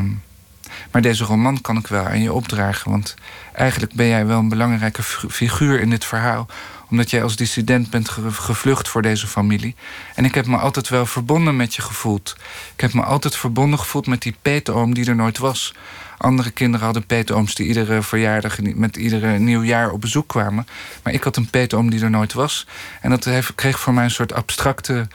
maar 0.92 1.02
deze 1.02 1.24
roman 1.24 1.62
kan 1.62 1.78
ik 1.78 1.88
wel 1.88 2.06
aan 2.06 2.22
je 2.22 2.34
opdragen. 2.34 2.92
Want 2.92 3.16
eigenlijk 3.54 3.94
ben 3.94 4.08
jij 4.08 4.26
wel 4.26 4.40
een 4.40 4.50
belangrijke 4.50 5.04
figuur 5.04 5.80
in 5.80 5.90
dit 5.90 6.06
verhaal. 6.06 6.48
Omdat 6.90 7.10
jij 7.10 7.24
als 7.24 7.36
dissident 7.36 7.90
bent 7.90 8.10
gevlucht 8.32 8.88
voor 8.88 9.02
deze 9.02 9.28
familie. 9.28 9.76
En 10.16 10.26
ik 10.26 10.36
heb 10.36 10.46
me 10.46 10.58
altijd 10.58 10.90
wel 10.90 11.06
verbonden 11.06 11.56
met 11.56 11.76
je 11.76 11.82
gevoeld. 11.82 12.36
Ik 12.74 12.82
heb 12.82 12.94
me 12.94 13.04
altijd 13.04 13.36
verbonden 13.36 13.80
gevoeld 13.80 14.08
met 14.08 14.22
die 14.22 14.36
peetoom 14.42 14.94
die 14.94 15.06
er 15.06 15.16
nooit 15.16 15.38
was. 15.38 15.74
Andere 16.18 16.52
kinderen 16.52 16.86
hadden 16.86 17.06
peetooms 17.06 17.56
die 17.56 17.68
iedere 17.68 18.02
verjaardag... 18.02 18.58
met 18.62 18.98
iedere 18.98 19.38
nieuwjaar 19.38 19.92
op 19.92 20.02
bezoek 20.02 20.28
kwamen. 20.28 20.68
Maar 21.04 21.14
ik 21.14 21.24
had 21.24 21.36
een 21.36 21.50
peetoom 21.50 21.90
die 21.90 22.02
er 22.02 22.10
nooit 22.10 22.34
was. 22.34 22.68
En 23.02 23.10
dat 23.10 23.30
kreeg 23.56 23.80
voor 23.80 23.94
mij 23.94 24.04
een 24.04 24.12
soort 24.12 24.34
abstracte 24.34 25.08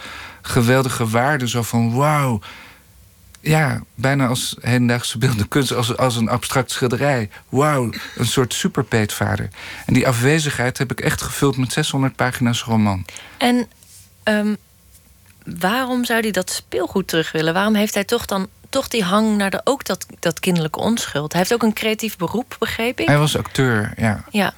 geweldige 0.42 1.08
waarde. 1.08 1.48
Zo 1.48 1.62
van 1.62 1.94
wauw. 1.94 2.40
Ja, 3.44 3.82
bijna 3.94 4.26
als 4.26 4.56
hedendaagse 4.60 5.18
beeldende 5.18 5.48
kunst, 5.48 5.72
als, 5.72 5.96
als 5.96 6.16
een 6.16 6.28
abstract 6.28 6.70
schilderij. 6.70 7.30
Wauw, 7.48 7.92
een 8.16 8.26
soort 8.26 8.54
superpeetvader. 8.54 9.48
En 9.86 9.94
die 9.94 10.08
afwezigheid 10.08 10.78
heb 10.78 10.90
ik 10.90 11.00
echt 11.00 11.22
gevuld 11.22 11.56
met 11.56 11.72
600 11.72 12.16
pagina's 12.16 12.62
roman. 12.62 13.04
En 13.36 13.66
um, 14.24 14.56
waarom 15.58 16.04
zou 16.04 16.20
hij 16.20 16.30
dat 16.30 16.50
speelgoed 16.50 17.08
terug 17.08 17.32
willen? 17.32 17.54
Waarom 17.54 17.74
heeft 17.74 17.94
hij 17.94 18.04
toch 18.04 18.26
dan 18.26 18.48
toch 18.74 18.88
die 18.88 19.04
hang 19.04 19.36
naar 19.36 19.50
de, 19.50 19.60
ook 19.64 19.84
dat, 19.84 20.06
dat 20.20 20.40
kinderlijke 20.40 20.78
onschuld. 20.78 21.32
Hij 21.32 21.40
heeft 21.40 21.54
ook 21.54 21.62
een 21.62 21.72
creatief 21.72 22.16
beroep, 22.16 22.56
begreep 22.58 23.00
ik. 23.00 23.06
Hij 23.06 23.18
was 23.18 23.36
acteur, 23.36 23.92
ja. 23.96 24.24
ja. 24.30 24.54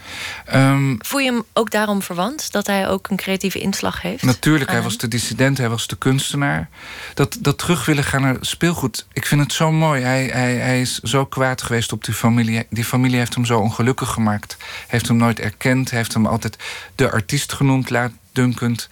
Um, 0.54 0.96
Voel 0.98 1.20
je 1.20 1.30
hem 1.30 1.42
ook 1.52 1.70
daarom 1.70 2.02
verwant? 2.02 2.52
Dat 2.52 2.66
hij 2.66 2.88
ook 2.88 3.08
een 3.08 3.16
creatieve 3.16 3.58
inslag 3.58 4.02
heeft? 4.02 4.22
Natuurlijk, 4.22 4.70
hij 4.70 4.82
was 4.82 4.96
de 4.98 5.08
dissident, 5.08 5.58
hij 5.58 5.68
was 5.68 5.86
de 5.86 5.96
kunstenaar. 5.96 6.68
Dat, 7.14 7.36
dat 7.40 7.58
terug 7.58 7.84
willen 7.84 8.04
gaan 8.04 8.20
naar 8.20 8.36
speelgoed, 8.40 9.06
ik 9.12 9.26
vind 9.26 9.40
het 9.40 9.52
zo 9.52 9.72
mooi. 9.72 10.02
Hij, 10.02 10.24
hij, 10.24 10.54
hij 10.54 10.80
is 10.80 10.98
zo 10.98 11.24
kwaad 11.24 11.62
geweest 11.62 11.92
op 11.92 12.04
die 12.04 12.14
familie. 12.14 12.66
Die 12.70 12.84
familie 12.84 13.18
heeft 13.18 13.34
hem 13.34 13.44
zo 13.44 13.58
ongelukkig 13.58 14.08
gemaakt. 14.08 14.56
Heeft 14.86 15.08
hem 15.08 15.16
nooit 15.16 15.40
erkend, 15.40 15.90
heeft 15.90 16.14
hem 16.14 16.26
altijd 16.26 16.56
de 16.94 17.10
artiest 17.10 17.52
genoemd, 17.52 17.90
laat 17.90 18.12
dunkend. 18.32 18.88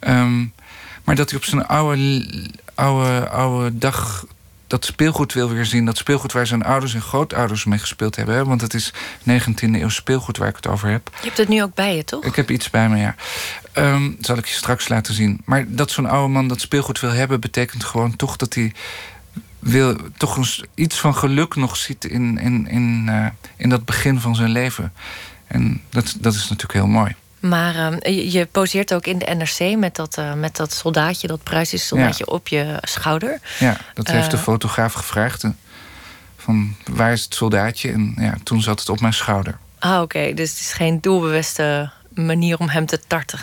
Um, 0.00 0.52
Maar 1.04 1.14
dat 1.14 1.30
hij 1.30 1.38
op 1.38 1.44
zijn 1.44 1.66
oude, 1.66 2.26
oude, 2.74 3.28
oude 3.28 3.78
dag 3.78 4.24
dat 4.66 4.84
speelgoed 4.84 5.32
wil 5.32 5.48
weer 5.48 5.66
zien. 5.66 5.84
Dat 5.84 5.96
speelgoed 5.96 6.32
waar 6.32 6.46
zijn 6.46 6.64
ouders 6.64 6.94
en 6.94 7.00
grootouders 7.00 7.64
mee 7.64 7.78
gespeeld 7.78 8.16
hebben. 8.16 8.34
Hè? 8.34 8.44
Want 8.44 8.60
het 8.60 8.74
is 8.74 8.92
19e 9.30 9.54
eeuw 9.60 9.88
speelgoed 9.88 10.36
waar 10.36 10.48
ik 10.48 10.56
het 10.56 10.66
over 10.66 10.88
heb. 10.88 11.10
Je 11.20 11.26
hebt 11.26 11.38
het 11.38 11.48
nu 11.48 11.62
ook 11.62 11.74
bij 11.74 11.96
je, 11.96 12.04
toch? 12.04 12.24
Ik 12.24 12.36
heb 12.36 12.50
iets 12.50 12.70
bij 12.70 12.88
me, 12.88 12.96
ja. 12.96 13.14
Um, 13.74 14.16
zal 14.20 14.36
ik 14.36 14.46
je 14.46 14.54
straks 14.54 14.88
laten 14.88 15.14
zien. 15.14 15.42
Maar 15.44 15.64
dat 15.68 15.90
zo'n 15.90 16.06
oude 16.06 16.32
man 16.32 16.48
dat 16.48 16.60
speelgoed 16.60 17.00
wil 17.00 17.10
hebben... 17.10 17.40
betekent 17.40 17.84
gewoon 17.84 18.16
toch 18.16 18.36
dat 18.36 18.54
hij 18.54 18.72
wil, 19.58 19.96
toch 20.16 20.36
een, 20.36 20.46
iets 20.74 20.98
van 20.98 21.14
geluk 21.14 21.56
nog 21.56 21.76
ziet... 21.76 22.04
in, 22.04 22.38
in, 22.38 22.68
in, 22.68 23.06
uh, 23.08 23.26
in 23.56 23.68
dat 23.68 23.84
begin 23.84 24.20
van 24.20 24.34
zijn 24.34 24.50
leven. 24.50 24.92
En 25.46 25.82
dat, 25.90 26.16
dat 26.18 26.34
is 26.34 26.40
natuurlijk 26.40 26.72
heel 26.72 26.86
mooi. 26.86 27.14
Maar 27.48 27.74
uh, 28.06 28.32
je, 28.32 28.46
poseert 28.46 28.94
ook 28.94 29.06
in 29.06 29.18
de 29.18 29.34
NRC 29.34 29.76
met 29.76 29.96
dat, 29.96 30.18
uh, 30.18 30.32
met 30.32 30.56
dat 30.56 30.72
soldaatje, 30.72 31.26
dat 31.26 31.42
Pruisische 31.42 31.86
soldaatje 31.86 32.24
ja. 32.28 32.32
op 32.34 32.48
je 32.48 32.78
schouder. 32.80 33.40
Ja, 33.58 33.76
dat 33.94 34.08
heeft 34.08 34.30
de 34.30 34.38
fotograaf 34.38 34.92
gevraagd. 34.92 35.44
Van 36.36 36.76
waar 36.90 37.12
is 37.12 37.24
het 37.24 37.34
soldaatje? 37.34 37.92
En 37.92 38.14
ja, 38.16 38.34
toen 38.42 38.62
zat 38.62 38.80
het 38.80 38.88
op 38.88 39.00
mijn 39.00 39.12
schouder. 39.12 39.58
Ah, 39.78 40.00
oké. 40.00 40.34
Dus 40.34 40.50
het 40.50 40.60
is 40.60 40.72
geen 40.72 41.00
doelbewuste 41.00 41.90
manier 42.14 42.58
om 42.58 42.68
hem 42.68 42.86
te 42.86 43.00
tarten. 43.06 43.38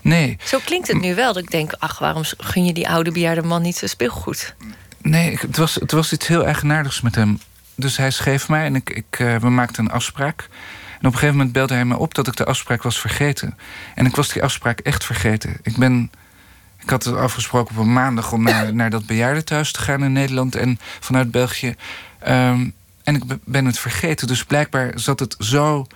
Nee. 0.00 0.38
Zo 0.44 0.58
klinkt 0.64 0.88
het 0.88 1.00
nu 1.00 1.14
wel. 1.14 1.32
Dat 1.32 1.42
ik 1.42 1.50
denk, 1.50 1.72
ach, 1.78 1.98
waarom 1.98 2.22
gun 2.38 2.64
je 2.64 2.72
die 2.72 2.88
oude 2.88 3.12
bejaarde 3.12 3.42
man 3.42 3.62
niet 3.62 3.76
zo 3.76 3.86
speelgoed? 3.86 4.54
Nee, 5.02 5.38
het 5.40 5.56
was, 5.56 5.74
het 5.74 5.92
was 5.92 6.12
iets 6.12 6.26
heel 6.26 6.44
eigenaardigs 6.44 7.00
met 7.00 7.14
hem. 7.14 7.40
Dus 7.74 7.96
hij 7.96 8.10
schreef 8.10 8.48
mij 8.48 8.64
en 8.64 8.74
ik, 8.74 8.90
ik, 8.90 9.18
uh, 9.18 9.36
we 9.36 9.48
maakten 9.48 9.84
een 9.84 9.90
afspraak. 9.90 10.48
Op 11.02 11.12
een 11.12 11.18
gegeven 11.18 11.36
moment 11.36 11.52
belde 11.52 11.74
hij 11.74 11.84
me 11.84 11.96
op 11.96 12.14
dat 12.14 12.26
ik 12.26 12.36
de 12.36 12.44
afspraak 12.44 12.82
was 12.82 13.00
vergeten. 13.00 13.58
En 13.94 14.06
ik 14.06 14.16
was 14.16 14.28
die 14.28 14.42
afspraak 14.42 14.78
echt 14.78 15.04
vergeten. 15.04 15.56
Ik 15.62 15.76
ben. 15.76 16.10
Ik 16.78 16.90
had 16.90 17.04
het 17.04 17.16
afgesproken 17.16 17.76
op 17.76 17.82
een 17.82 17.92
maandag 17.92 18.32
om 18.32 18.42
naar, 18.42 18.74
naar 18.74 18.90
dat 18.90 19.06
bejaardentehuis 19.06 19.72
te 19.72 19.80
gaan 19.80 20.04
in 20.04 20.12
Nederland 20.12 20.54
en 20.54 20.78
vanuit 21.00 21.30
België. 21.30 21.74
Um, 22.28 22.74
en 23.04 23.14
ik 23.14 23.22
ben 23.44 23.64
het 23.64 23.78
vergeten. 23.78 24.26
Dus 24.26 24.44
blijkbaar 24.44 24.92
zat 24.94 25.20
het 25.20 25.36
zo. 25.38 25.86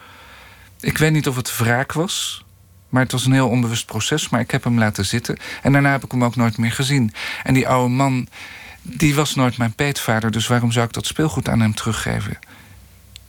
Ik 0.81 0.99
weet 0.99 1.12
niet 1.12 1.29
of 1.29 1.37
het 1.37 1.57
wraak 1.57 1.92
was. 1.92 2.45
Maar 2.88 3.03
het 3.03 3.12
was 3.12 3.25
een 3.25 3.33
heel 3.33 3.49
onbewust 3.49 3.87
proces. 3.87 4.29
Maar 4.29 4.40
ik 4.40 4.51
heb 4.51 4.64
hem 4.64 4.79
laten 4.79 5.07
zitten. 5.07 5.37
En 5.62 5.73
daarna 5.73 5.90
heb 5.90 6.05
ik 6.05 6.11
hem 6.11 6.25
ook 6.25 6.37
nooit 6.37 6.59
meer 6.59 6.73
gezien. 6.73 7.12
En 7.42 7.55
die 7.55 7.69
oude 7.69 7.95
man, 7.95 8.29
die 8.83 9.14
was 9.14 9.35
nooit 9.35 9.59
mijn 9.59 9.73
peetvader. 9.73 10.31
Dus 10.31 10.47
waarom 10.47 10.73
zou 10.73 10.87
ik 10.87 10.92
dat 10.92 11.07
speelgoed 11.07 11.49
aan 11.49 11.61
hem 11.61 11.75
teruggeven? 11.75 12.38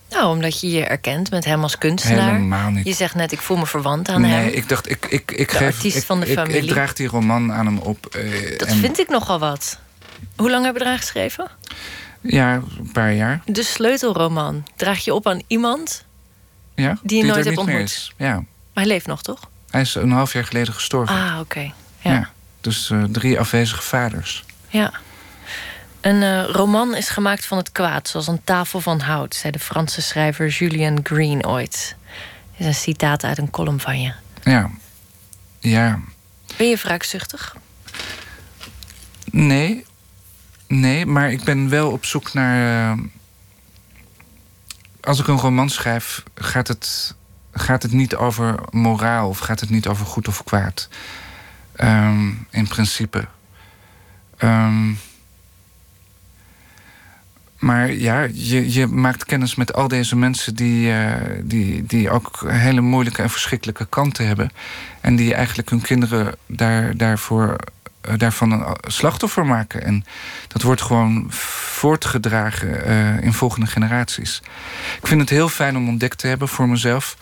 Nou, 0.10 0.36
omdat 0.36 0.60
je 0.60 0.72
je 0.72 0.84
erkent 0.86 1.32
met 1.32 1.46
hem 1.46 1.64
als 1.64 1.78
kunstenaar. 1.78 2.34
Helemaal 2.34 2.70
niet. 2.70 2.86
Je 2.86 2.94
zegt 2.94 3.16
net, 3.16 3.32
ik 3.32 3.42
voel 3.42 3.58
me 3.58 3.66
verwant 3.66 4.10
aan 4.10 4.22
nee, 4.22 4.32
hem. 4.32 4.42
Nee, 4.46 4.54
ik 4.54 4.70
dacht, 4.70 4.90
ik, 4.90 5.06
ik, 5.06 5.32
ik 5.32 5.50
de 5.50 5.56
geef... 5.56 5.76
artiest 5.76 5.98
ik, 5.98 6.04
van 6.04 6.20
de 6.20 6.28
ik, 6.28 6.38
familie. 6.38 6.62
Ik, 6.62 6.70
draag 6.70 6.94
die 6.94 7.08
roman 7.08 7.54
aan 7.54 7.66
hem 7.66 7.78
op. 7.78 8.16
Uh, 8.16 8.58
dat 8.58 8.68
en... 8.68 8.78
vind 8.78 9.00
ik 9.00 9.10
nogal 9.10 9.40
wat. 9.40 9.80
Hoe 10.36 10.50
lang 10.50 10.64
hebben 10.64 10.82
we 10.82 10.88
eraan 10.88 11.00
geschreven? 11.00 11.48
Ja, 12.22 12.54
een 12.54 12.92
paar 12.92 13.14
jaar. 13.14 13.42
De 13.46 13.64
sleutelroman. 13.64 14.68
Draag 14.76 15.04
je 15.04 15.14
op 15.14 15.28
aan 15.28 15.42
iemand 15.48 16.06
ja, 16.76 16.98
die 17.04 17.18
je 17.18 17.32
nooit 17.32 17.46
hebt 17.46 17.58
ontmoet. 17.58 18.14
Ja. 18.18 18.34
Maar 18.34 18.46
hij 18.74 18.86
leeft 18.86 19.08
nog, 19.08 19.22
toch? 19.22 19.50
Hij 19.70 19.82
is 19.82 19.96
een 19.96 20.12
half 20.12 20.34
jaar 20.34 20.46
geleden 20.46 20.74
gestorven. 20.74 21.16
Ah, 21.16 21.32
oké. 21.32 21.40
Okay. 21.40 21.74
Ja. 22.02 22.12
ja. 22.12 22.30
Dus 22.62 22.90
uh, 22.90 23.04
drie 23.04 23.40
afwezige 23.40 23.82
vaders. 23.82 24.46
Ja. 24.68 24.92
Een 26.08 26.22
uh, 26.22 26.46
roman 26.46 26.96
is 26.96 27.10
gemaakt 27.10 27.46
van 27.46 27.58
het 27.58 27.72
kwaad, 27.72 28.08
zoals 28.08 28.28
een 28.28 28.44
tafel 28.44 28.82
van 28.82 29.00
hout, 29.00 29.36
zei 29.36 29.52
de 29.52 29.60
Franse 29.60 30.02
schrijver 30.02 30.48
Julian 30.48 31.00
Green 31.04 31.46
ooit. 31.46 31.96
Dat 32.52 32.60
is 32.60 32.66
een 32.66 32.74
citaat 32.74 33.24
uit 33.24 33.38
een 33.38 33.50
column 33.50 33.80
van 33.80 34.02
je. 34.02 34.14
Ja. 34.44 34.70
Ja. 35.60 36.00
Ben 36.58 36.70
je 36.70 36.76
wraakzuchtig? 36.76 37.56
Nee. 39.32 39.86
Nee, 40.68 41.06
maar 41.06 41.32
ik 41.32 41.44
ben 41.44 41.70
wel 41.70 41.92
op 41.92 42.06
zoek 42.06 42.34
naar. 42.34 42.92
Uh, 42.98 43.04
als 45.02 45.20
ik 45.20 45.28
een 45.28 45.40
roman 45.40 45.70
schrijf, 45.70 46.24
gaat 46.36 46.68
het, 46.68 47.16
gaat 47.52 47.84
het 47.84 47.92
niet 47.92 48.16
over 48.16 48.60
moraal 48.70 49.30
of 49.30 49.40
gaat 49.40 49.60
het 49.60 49.70
niet 49.70 49.88
over 49.88 50.06
goed 50.06 50.28
of 50.28 50.44
kwaad. 50.44 50.90
Um, 51.76 52.48
in 52.50 52.68
principe. 52.68 53.28
Um, 54.40 55.00
maar 57.60 57.92
ja, 57.92 58.28
je, 58.34 58.74
je 58.74 58.88
maakt 58.88 59.26
kennis 59.26 59.56
met 59.56 59.74
al 59.74 59.88
deze 59.88 60.16
mensen 60.16 60.56
die, 60.56 60.88
uh, 60.88 61.14
die, 61.44 61.86
die 61.86 62.10
ook 62.10 62.44
hele 62.48 62.82
moeilijke 62.82 63.22
en 63.22 63.30
verschrikkelijke 63.30 63.86
kanten 63.90 64.28
hebben. 64.28 64.52
En 65.02 65.16
die 65.16 65.34
eigenlijk 65.34 65.70
hun 65.70 65.82
kinderen 65.82 66.36
daar, 66.46 66.98
daarvoor, 66.98 67.56
uh, 68.10 68.14
daarvan 68.18 68.52
een 68.52 68.76
slachtoffer 68.88 69.46
maken. 69.46 69.84
En 69.84 70.06
dat 70.48 70.62
wordt 70.62 70.82
gewoon 70.82 71.26
voortgedragen 71.30 72.90
uh, 72.90 73.24
in 73.24 73.34
volgende 73.34 73.68
generaties. 73.68 74.42
Ik 75.02 75.08
vind 75.08 75.22
het 75.22 75.30
heel 75.30 75.50
fijn 75.50 75.78
om 75.78 75.88
ontdekt 75.88 76.18
te 76.18 76.28
hebben 76.28 76.48
voor 76.48 76.70
mezelf 76.70 77.18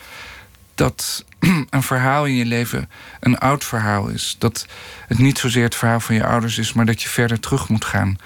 dat 0.76 1.26
een 1.70 1.84
verhaal 1.84 2.26
in 2.26 2.36
je 2.36 2.46
leven 2.46 2.90
een 3.20 3.38
oud 3.38 3.64
verhaal 3.64 4.08
is. 4.08 4.36
Dat 4.40 4.68
het 5.08 5.18
niet 5.18 5.38
zozeer 5.38 5.64
het 5.64 5.76
verhaal 5.76 6.00
van 6.00 6.16
je 6.16 6.26
ouders 6.26 6.58
is, 6.58 6.74
maar 6.74 6.86
dat 6.86 7.02
je 7.02 7.10
verder 7.10 7.40
terug 7.40 7.70
moet 7.70 7.86
gaan. 7.86 8.18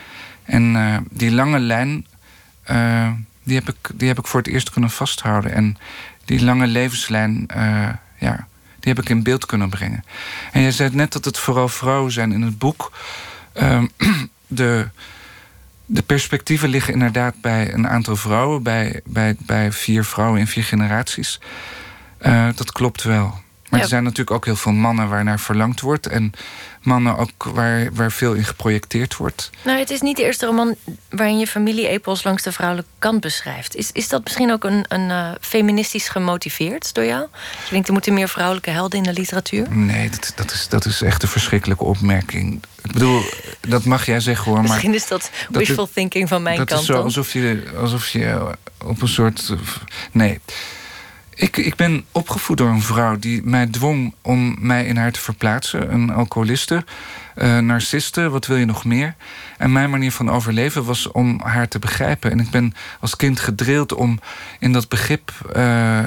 En 0.50 0.76
uh, 0.76 0.98
die 1.10 1.32
lange 1.32 1.60
lijn, 1.60 2.06
uh, 2.72 3.12
die, 3.44 3.56
heb 3.56 3.70
ik, 3.70 3.90
die 3.94 4.08
heb 4.08 4.20
ik 4.20 4.28
voor 4.28 4.40
het 4.40 4.50
eerst 4.50 4.70
kunnen 4.70 4.90
vasthouden. 4.90 5.54
En 5.54 5.78
die 6.26 6.44
lange 6.44 6.68
levenslijn, 6.68 7.48
uh, 7.58 7.90
ja, 8.18 8.48
die 8.80 8.94
heb 8.94 9.00
ik 9.00 9.10
in 9.10 9.24
beeld 9.24 9.46
kunnen 9.46 9.70
brengen. 9.70 10.04
En 10.52 10.62
je 10.62 10.72
zei 10.72 10.90
net 10.94 11.12
dat 11.12 11.26
het 11.26 11.38
vooral 11.38 11.68
vrouwen 11.68 12.12
zijn 12.12 12.32
in 12.32 12.42
het 12.42 12.58
boek. 12.58 12.92
de, 14.48 14.88
de 15.86 16.02
perspectieven 16.02 16.70
liggen 16.70 16.94
inderdaad 16.94 17.42
bij 17.42 17.74
een 17.74 17.88
aantal 17.88 18.16
vrouwen, 18.16 18.64
bij, 18.64 19.02
bij, 19.06 19.36
bij 19.40 19.72
vier 19.72 20.04
vrouwen 20.06 20.40
in 20.40 20.48
vier 20.48 20.64
generaties. 20.64 21.40
dat 22.56 22.72
klopt 22.72 23.04
wel. 23.04 23.40
Maar 23.70 23.80
ja. 23.80 23.86
er 23.86 23.92
zijn 23.92 24.04
natuurlijk 24.04 24.32
ook 24.32 24.46
heel 24.46 24.56
veel 24.56 24.72
mannen 24.72 25.10
waar 25.10 25.24
naar 25.24 25.40
verlangd 25.40 25.82
wordt. 25.82 26.08
En 26.08 26.34
mannen 26.82 27.18
ook 27.18 27.44
waar, 27.44 27.94
waar 27.94 28.12
veel 28.12 28.34
in 28.34 28.44
geprojecteerd 28.44 29.18
wordt. 29.18 29.50
Nou, 29.64 29.80
het 29.80 29.90
is 29.90 30.02
niet 30.02 30.18
de 30.18 30.24
eerste 30.24 30.46
roman 30.46 30.76
waarin 31.10 31.40
je 31.40 31.48
familie-epos 31.48 32.24
langs 32.24 32.44
de 32.44 32.52
vrouwelijke 32.52 32.92
kant 33.00 33.22
beschrijft. 33.22 33.76
Is, 33.76 33.92
is 33.92 34.08
dat 34.08 34.24
misschien 34.24 34.52
ook 34.52 34.64
een, 34.64 34.86
een 34.88 35.10
uh, 35.10 35.32
feministisch 35.42 36.10
gemotiveerd 36.10 36.94
door 36.94 37.06
jou? 37.06 37.22
Je 37.64 37.70
denkt, 37.70 37.88
er 37.88 37.94
moeten 37.94 38.14
meer 38.14 38.30
vrouwelijke 38.30 38.70
helden 38.70 38.98
in 38.98 39.04
de 39.04 39.14
literatuur? 39.14 39.68
Nee, 39.70 40.10
dat, 40.10 40.32
dat, 40.36 40.52
is, 40.52 40.68
dat 40.68 40.86
is 40.86 41.02
echt 41.02 41.24
een 41.24 41.30
verschrikkelijke 41.30 41.84
opmerking. 41.84 42.64
Ik 42.84 42.92
bedoel, 42.92 43.22
dat 43.62 43.86
mag 43.86 44.06
jij 44.06 44.20
zeggen 44.20 44.52
hoor. 44.52 44.62
Misschien 44.62 44.90
maar 44.90 45.00
is 45.00 45.08
dat 45.08 45.30
wishful 45.50 45.86
dat, 45.86 45.94
thinking 45.94 46.28
van 46.28 46.44
mijn 46.44 46.58
dat 46.58 46.68
kant. 46.68 46.88
Dat 46.88 46.96
is 46.96 46.96
zo 46.96 47.04
alsof 47.04 47.34
je, 47.34 47.64
alsof 47.78 48.10
je 48.10 48.56
op 48.86 49.02
een 49.02 49.08
soort. 49.08 49.54
Nee. 50.12 50.40
Ik, 51.40 51.58
ik 51.58 51.76
ben 51.76 52.06
opgevoed 52.12 52.58
door 52.58 52.70
een 52.70 52.82
vrouw 52.82 53.20
die 53.20 53.44
mij 53.44 53.68
dwong 53.68 54.14
om 54.22 54.56
mij 54.60 54.86
in 54.86 54.98
haar 54.98 55.12
te 55.12 55.20
verplaatsen. 55.20 55.94
Een 55.94 56.10
alcoholiste, 56.10 56.84
uh, 57.36 57.58
narciste, 57.58 58.30
wat 58.30 58.46
wil 58.46 58.58
je 58.58 58.66
nog 58.66 58.86
meer? 58.86 59.16
En 59.58 59.72
mijn 59.72 59.90
manier 59.90 60.12
van 60.12 60.30
overleven 60.30 60.84
was 60.86 61.12
om 61.12 61.42
haar 61.44 61.68
te 61.68 61.80
begrijpen. 61.80 62.32
En 62.32 62.40
ik 62.40 62.50
ben 62.50 62.74
als 63.00 63.16
kind 63.16 63.40
gedrild 63.40 63.94
om 63.94 64.20
in 64.60 64.72
dat 64.72 64.90
begrip. 64.90 65.52
Uh, 65.56 66.00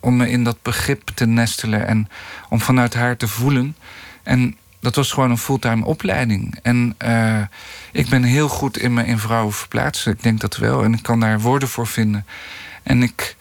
om 0.00 0.16
me 0.16 0.30
in 0.30 0.44
dat 0.44 0.62
begrip 0.62 1.08
te 1.14 1.26
nestelen 1.26 1.86
en 1.86 2.08
om 2.48 2.60
vanuit 2.60 2.94
haar 2.94 3.16
te 3.16 3.28
voelen. 3.28 3.76
En 4.22 4.56
dat 4.80 4.94
was 4.94 5.12
gewoon 5.12 5.30
een 5.30 5.38
fulltime 5.38 5.84
opleiding. 5.84 6.58
En 6.62 6.94
uh, 7.04 7.40
ik 7.92 8.08
ben 8.08 8.22
heel 8.22 8.48
goed 8.48 8.78
in 8.78 8.94
me 8.94 9.06
in 9.06 9.18
vrouwen 9.18 9.52
verplaatsen. 9.52 10.12
Ik 10.12 10.22
denk 10.22 10.40
dat 10.40 10.56
wel. 10.56 10.84
En 10.84 10.92
ik 10.94 11.02
kan 11.02 11.20
daar 11.20 11.40
woorden 11.40 11.68
voor 11.68 11.86
vinden. 11.86 12.26
En 12.82 13.02
ik 13.02 13.36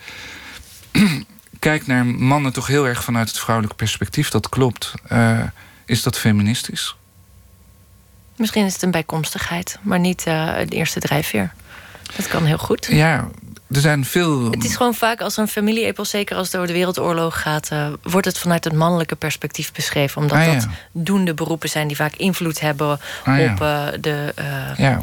kijk 1.59 1.87
naar 1.87 2.05
mannen 2.05 2.53
toch 2.53 2.67
heel 2.67 2.87
erg 2.87 3.03
vanuit 3.03 3.27
het 3.27 3.39
vrouwelijke 3.39 3.77
perspectief. 3.77 4.29
Dat 4.29 4.49
klopt. 4.49 4.93
Uh, 5.11 5.39
is 5.85 6.03
dat 6.03 6.17
feministisch? 6.17 6.95
Misschien 8.35 8.65
is 8.65 8.73
het 8.73 8.81
een 8.81 8.91
bijkomstigheid, 8.91 9.79
maar 9.81 9.99
niet 9.99 10.25
uh, 10.27 10.55
de 10.67 10.75
eerste 10.75 10.99
drijfveer. 10.99 11.53
Dat 12.15 12.27
kan 12.27 12.45
heel 12.45 12.57
goed. 12.57 12.87
Ja, 12.91 13.29
er 13.71 13.81
zijn 13.81 14.05
veel. 14.05 14.51
Het 14.51 14.63
is 14.63 14.75
gewoon 14.75 14.93
vaak 14.93 15.21
als 15.21 15.37
een 15.37 15.47
familie-epos, 15.47 16.09
zeker 16.09 16.35
als 16.35 16.47
het 16.47 16.55
over 16.55 16.67
de 16.67 16.73
wereldoorlog 16.73 17.41
gaat, 17.41 17.69
uh, 17.73 17.87
wordt 18.01 18.27
het 18.27 18.37
vanuit 18.37 18.63
het 18.63 18.73
mannelijke 18.73 19.15
perspectief 19.15 19.71
beschreven. 19.71 20.21
Omdat 20.21 20.37
ah, 20.37 20.45
ja. 20.45 20.53
dat 20.53 20.67
doende 20.91 21.33
beroepen 21.33 21.69
zijn 21.69 21.87
die 21.87 21.95
vaak 21.95 22.15
invloed 22.15 22.59
hebben 22.59 22.99
ah, 23.23 23.39
ja. 23.39 23.51
op 23.51 23.61
uh, 23.61 23.87
de 24.01 24.33
ja. 24.77 24.99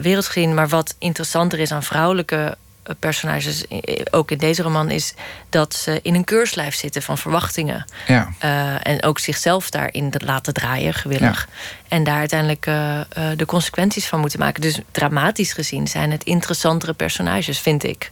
wereldgeschiedenis. 0.00 0.56
Maar 0.56 0.68
wat 0.68 0.94
interessanter 0.98 1.58
is 1.58 1.72
aan 1.72 1.82
vrouwelijke 1.82 2.56
personages, 2.98 3.64
ook 4.10 4.30
in 4.30 4.38
deze 4.38 4.62
roman, 4.62 4.90
is 4.90 5.14
dat 5.50 5.74
ze 5.74 6.00
in 6.02 6.14
een 6.14 6.24
keurslijf 6.24 6.74
zitten 6.74 7.02
van 7.02 7.18
verwachtingen. 7.18 7.84
Ja. 8.06 8.28
Uh, 8.44 8.86
en 8.86 9.02
ook 9.02 9.18
zichzelf 9.18 9.70
daarin 9.70 10.12
laten 10.24 10.54
draaien, 10.54 10.94
gewillig. 10.94 11.48
Ja. 11.50 11.54
En 11.88 12.04
daar 12.04 12.18
uiteindelijk 12.18 12.66
uh, 12.66 12.74
uh, 12.74 13.02
de 13.36 13.46
consequenties 13.46 14.06
van 14.06 14.20
moeten 14.20 14.38
maken. 14.38 14.60
Dus 14.60 14.80
dramatisch 14.90 15.52
gezien 15.52 15.88
zijn 15.88 16.10
het 16.10 16.24
interessantere 16.24 16.92
personages, 16.92 17.58
vind 17.58 17.84
ik. 17.84 18.10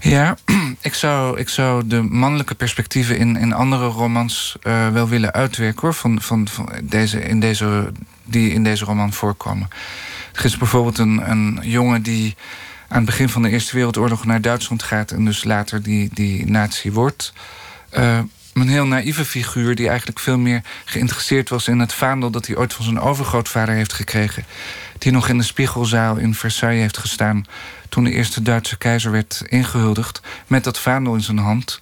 Ja, 0.00 0.36
ik 0.80 0.94
zou, 0.94 1.38
ik 1.38 1.48
zou 1.48 1.86
de 1.86 2.02
mannelijke 2.02 2.54
perspectieven 2.54 3.18
in, 3.18 3.36
in 3.36 3.52
andere 3.52 3.86
romans 3.86 4.56
uh, 4.62 4.88
wel 4.88 5.08
willen 5.08 5.32
uitwerken 5.32 5.80
hoor. 5.80 5.94
Van, 5.94 6.20
van, 6.20 6.48
van 6.48 6.72
deze, 6.82 7.20
in 7.20 7.40
deze, 7.40 7.92
die 8.24 8.52
in 8.52 8.64
deze 8.64 8.84
roman 8.84 9.12
voorkomen. 9.12 9.68
Er 10.32 10.44
is 10.44 10.56
bijvoorbeeld 10.56 10.98
een, 10.98 11.30
een 11.30 11.58
jongen 11.62 12.02
die 12.02 12.36
aan 12.88 12.96
het 12.96 13.06
begin 13.06 13.28
van 13.28 13.42
de 13.42 13.50
Eerste 13.50 13.74
Wereldoorlog 13.74 14.24
naar 14.24 14.40
Duitsland 14.40 14.82
gaat 14.82 15.10
en 15.10 15.24
dus 15.24 15.44
later 15.44 15.82
die, 15.82 16.10
die 16.12 16.50
nazi 16.50 16.92
wordt. 16.92 17.32
Uh, 17.98 18.18
een 18.52 18.68
heel 18.68 18.86
naïeve 18.86 19.24
figuur 19.24 19.74
die 19.74 19.88
eigenlijk 19.88 20.18
veel 20.18 20.38
meer 20.38 20.62
geïnteresseerd 20.84 21.48
was 21.48 21.68
in 21.68 21.78
het 21.78 21.92
vaandel 21.92 22.30
dat 22.30 22.46
hij 22.46 22.56
ooit 22.56 22.74
van 22.74 22.84
zijn 22.84 23.00
overgrootvader 23.00 23.74
heeft 23.74 23.92
gekregen. 23.92 24.44
Die 24.98 25.12
nog 25.12 25.28
in 25.28 25.38
de 25.38 25.44
spiegelzaal 25.44 26.16
in 26.16 26.34
Versailles 26.34 26.80
heeft 26.80 26.98
gestaan 26.98 27.46
toen 27.88 28.04
de 28.04 28.12
eerste 28.12 28.42
Duitse 28.42 28.78
keizer 28.78 29.10
werd 29.10 29.42
ingehuldigd 29.48 30.20
met 30.46 30.64
dat 30.64 30.78
vaandel 30.78 31.14
in 31.14 31.20
zijn 31.20 31.38
hand. 31.38 31.80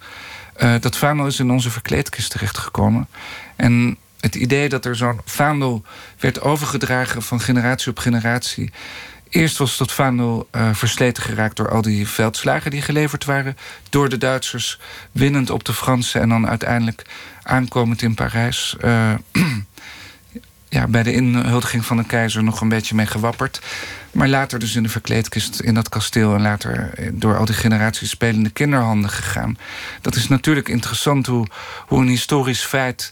Uh, 0.57 0.73
dat 0.79 0.97
vaandel 0.97 1.25
is 1.25 1.39
in 1.39 1.51
onze 1.51 1.71
verkleedkist 1.71 2.31
terechtgekomen. 2.31 3.07
En 3.55 3.97
het 4.19 4.35
idee 4.35 4.69
dat 4.69 4.85
er 4.85 4.95
zo'n 4.95 5.21
vaandel 5.25 5.83
werd 6.19 6.41
overgedragen 6.41 7.21
van 7.21 7.39
generatie 7.39 7.91
op 7.91 7.99
generatie. 7.99 8.71
Eerst 9.35 9.57
was 9.57 9.77
dat 9.77 9.91
vaandel 9.91 10.47
uh, 10.51 10.69
versleten 10.73 11.23
geraakt 11.23 11.55
door 11.55 11.69
al 11.69 11.81
die 11.81 12.07
veldslagen 12.07 12.71
die 12.71 12.81
geleverd 12.81 13.25
waren. 13.25 13.57
Door 13.89 14.09
de 14.09 14.17
Duitsers, 14.17 14.79
winnend 15.11 15.49
op 15.49 15.63
de 15.63 15.73
Fransen 15.73 16.21
en 16.21 16.29
dan 16.29 16.47
uiteindelijk 16.47 17.05
aankomend 17.43 18.01
in 18.01 18.13
Parijs. 18.13 18.75
Uh, 18.81 19.13
ja, 20.69 20.87
bij 20.87 21.03
de 21.03 21.13
inhuldiging 21.13 21.85
van 21.85 21.97
de 21.97 22.05
keizer 22.05 22.43
nog 22.43 22.61
een 22.61 22.69
beetje 22.69 22.95
mee 22.95 23.05
gewapperd. 23.05 23.61
Maar 24.11 24.27
later 24.27 24.59
dus 24.59 24.75
in 24.75 24.83
de 24.83 24.89
verkleedkist 24.89 25.59
in 25.59 25.73
dat 25.73 25.89
kasteel... 25.89 26.35
en 26.35 26.41
later 26.41 26.93
door 27.13 27.37
al 27.37 27.45
die 27.45 27.55
generaties 27.55 28.09
spelende 28.09 28.49
kinderhanden 28.49 29.09
gegaan. 29.09 29.57
Dat 30.01 30.15
is 30.15 30.27
natuurlijk 30.27 30.69
interessant 30.69 31.25
hoe, 31.25 31.47
hoe 31.87 32.01
een 32.01 32.07
historisch 32.07 32.63
feit 32.63 33.11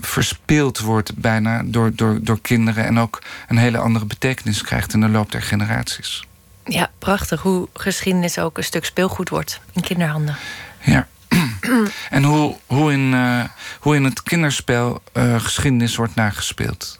verspeeld 0.00 0.78
wordt 0.78 1.14
bijna 1.14 1.62
door, 1.64 1.94
door, 1.94 2.18
door 2.22 2.40
kinderen... 2.40 2.84
en 2.84 2.98
ook 2.98 3.22
een 3.48 3.58
hele 3.58 3.78
andere 3.78 4.04
betekenis 4.04 4.62
krijgt 4.62 4.92
in 4.92 5.00
de 5.00 5.08
loop 5.08 5.32
der 5.32 5.42
generaties. 5.42 6.24
Ja, 6.64 6.90
prachtig 6.98 7.42
hoe 7.42 7.68
geschiedenis 7.74 8.38
ook 8.38 8.56
een 8.58 8.64
stuk 8.64 8.84
speelgoed 8.84 9.28
wordt 9.28 9.60
in 9.72 9.82
kinderhanden. 9.82 10.36
Ja. 10.80 11.08
en 12.10 12.22
hoe, 12.24 12.56
hoe, 12.66 12.92
in, 12.92 13.12
uh, 13.12 13.44
hoe 13.80 13.96
in 13.96 14.04
het 14.04 14.22
kinderspel 14.22 15.02
uh, 15.12 15.40
geschiedenis 15.40 15.96
wordt 15.96 16.14
nagespeeld. 16.14 16.96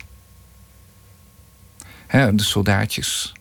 Hè, 2.07 2.35
de 2.35 2.43
soldaatjes, 2.43 3.33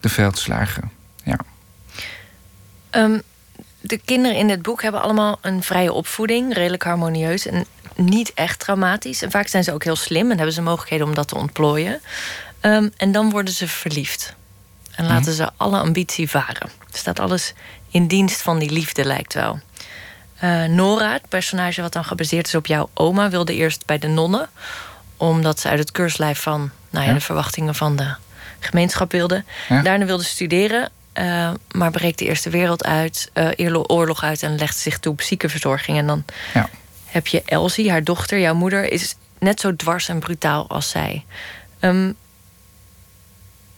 de 0.00 0.08
veldslagen. 0.08 0.90
Ja. 1.24 1.38
Um, 2.90 3.22
de 3.82 4.00
kinderen 4.04 4.36
in 4.36 4.50
het 4.50 4.62
boek 4.62 4.82
hebben 4.82 5.02
allemaal 5.02 5.38
een 5.40 5.62
vrije 5.62 5.92
opvoeding, 5.92 6.54
redelijk 6.54 6.82
harmonieus 6.82 7.46
en 7.46 7.64
niet 7.96 8.32
echt 8.34 8.58
traumatisch. 8.58 9.22
En 9.22 9.30
vaak 9.30 9.46
zijn 9.46 9.64
ze 9.64 9.72
ook 9.72 9.84
heel 9.84 9.96
slim 9.96 10.30
en 10.30 10.36
hebben 10.36 10.54
ze 10.54 10.62
mogelijkheden 10.62 11.06
om 11.06 11.14
dat 11.14 11.28
te 11.28 11.36
ontplooien. 11.36 12.00
Um, 12.60 12.92
en 12.96 13.12
dan 13.12 13.30
worden 13.30 13.54
ze 13.54 13.68
verliefd. 13.68 14.34
En 14.90 15.06
laten 15.06 15.32
mhm. 15.32 15.42
ze 15.42 15.50
alle 15.56 15.78
ambitie 15.78 16.30
varen. 16.30 16.70
Staat 16.92 17.20
alles 17.20 17.52
in 17.90 18.06
dienst 18.06 18.42
van 18.42 18.58
die 18.58 18.70
liefde, 18.70 19.04
lijkt 19.04 19.34
wel. 19.34 19.60
Uh, 20.44 20.64
Nora, 20.64 21.12
het 21.12 21.28
personage 21.28 21.82
wat 21.82 21.92
dan 21.92 22.04
gebaseerd 22.04 22.46
is 22.46 22.54
op 22.54 22.66
jouw 22.66 22.90
oma, 22.94 23.30
wilde 23.30 23.54
eerst 23.54 23.86
bij 23.86 23.98
de 23.98 24.08
nonnen. 24.08 24.48
Omdat 25.16 25.60
ze 25.60 25.68
uit 25.68 25.78
het 25.78 25.90
keurslijf 25.90 26.40
van 26.40 26.70
nou 26.90 27.06
ja, 27.06 27.12
de 27.12 27.20
verwachtingen 27.20 27.74
van 27.74 27.96
de 27.96 28.14
gemeenschap 28.58 29.12
wilde. 29.12 29.44
Daarna 29.68 30.04
wilde 30.04 30.24
studeren, 30.24 30.90
uh, 31.18 31.50
maar 31.70 31.90
breekt 31.90 32.18
de 32.18 32.24
Eerste 32.24 32.50
Wereld 32.50 32.84
uit, 32.84 33.30
uh, 33.58 33.80
oorlog 33.86 34.22
uit 34.22 34.42
en 34.42 34.58
legt 34.58 34.76
zich 34.76 34.98
toe 34.98 35.12
op 35.12 35.20
ziekenverzorging. 35.20 35.98
En 35.98 36.06
dan 36.06 36.24
ja. 36.54 36.68
heb 37.04 37.26
je 37.26 37.42
Elsie, 37.44 37.90
haar 37.90 38.04
dochter, 38.04 38.40
jouw 38.40 38.54
moeder, 38.54 38.92
is 38.92 39.14
net 39.38 39.60
zo 39.60 39.76
dwars 39.76 40.08
en 40.08 40.18
brutaal 40.18 40.68
als 40.68 40.90
zij. 40.90 41.24
Um, 41.80 42.16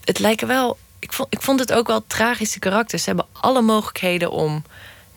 het 0.03 0.19
lijken 0.19 0.47
wel. 0.47 0.77
Ik 0.99 1.13
vond, 1.13 1.33
ik 1.33 1.41
vond 1.41 1.59
het 1.59 1.73
ook 1.73 1.87
wel 1.87 2.03
tragische 2.07 2.59
karakters. 2.59 3.03
Ze 3.03 3.09
hebben 3.09 3.27
alle 3.31 3.61
mogelijkheden 3.61 4.31
om 4.31 4.63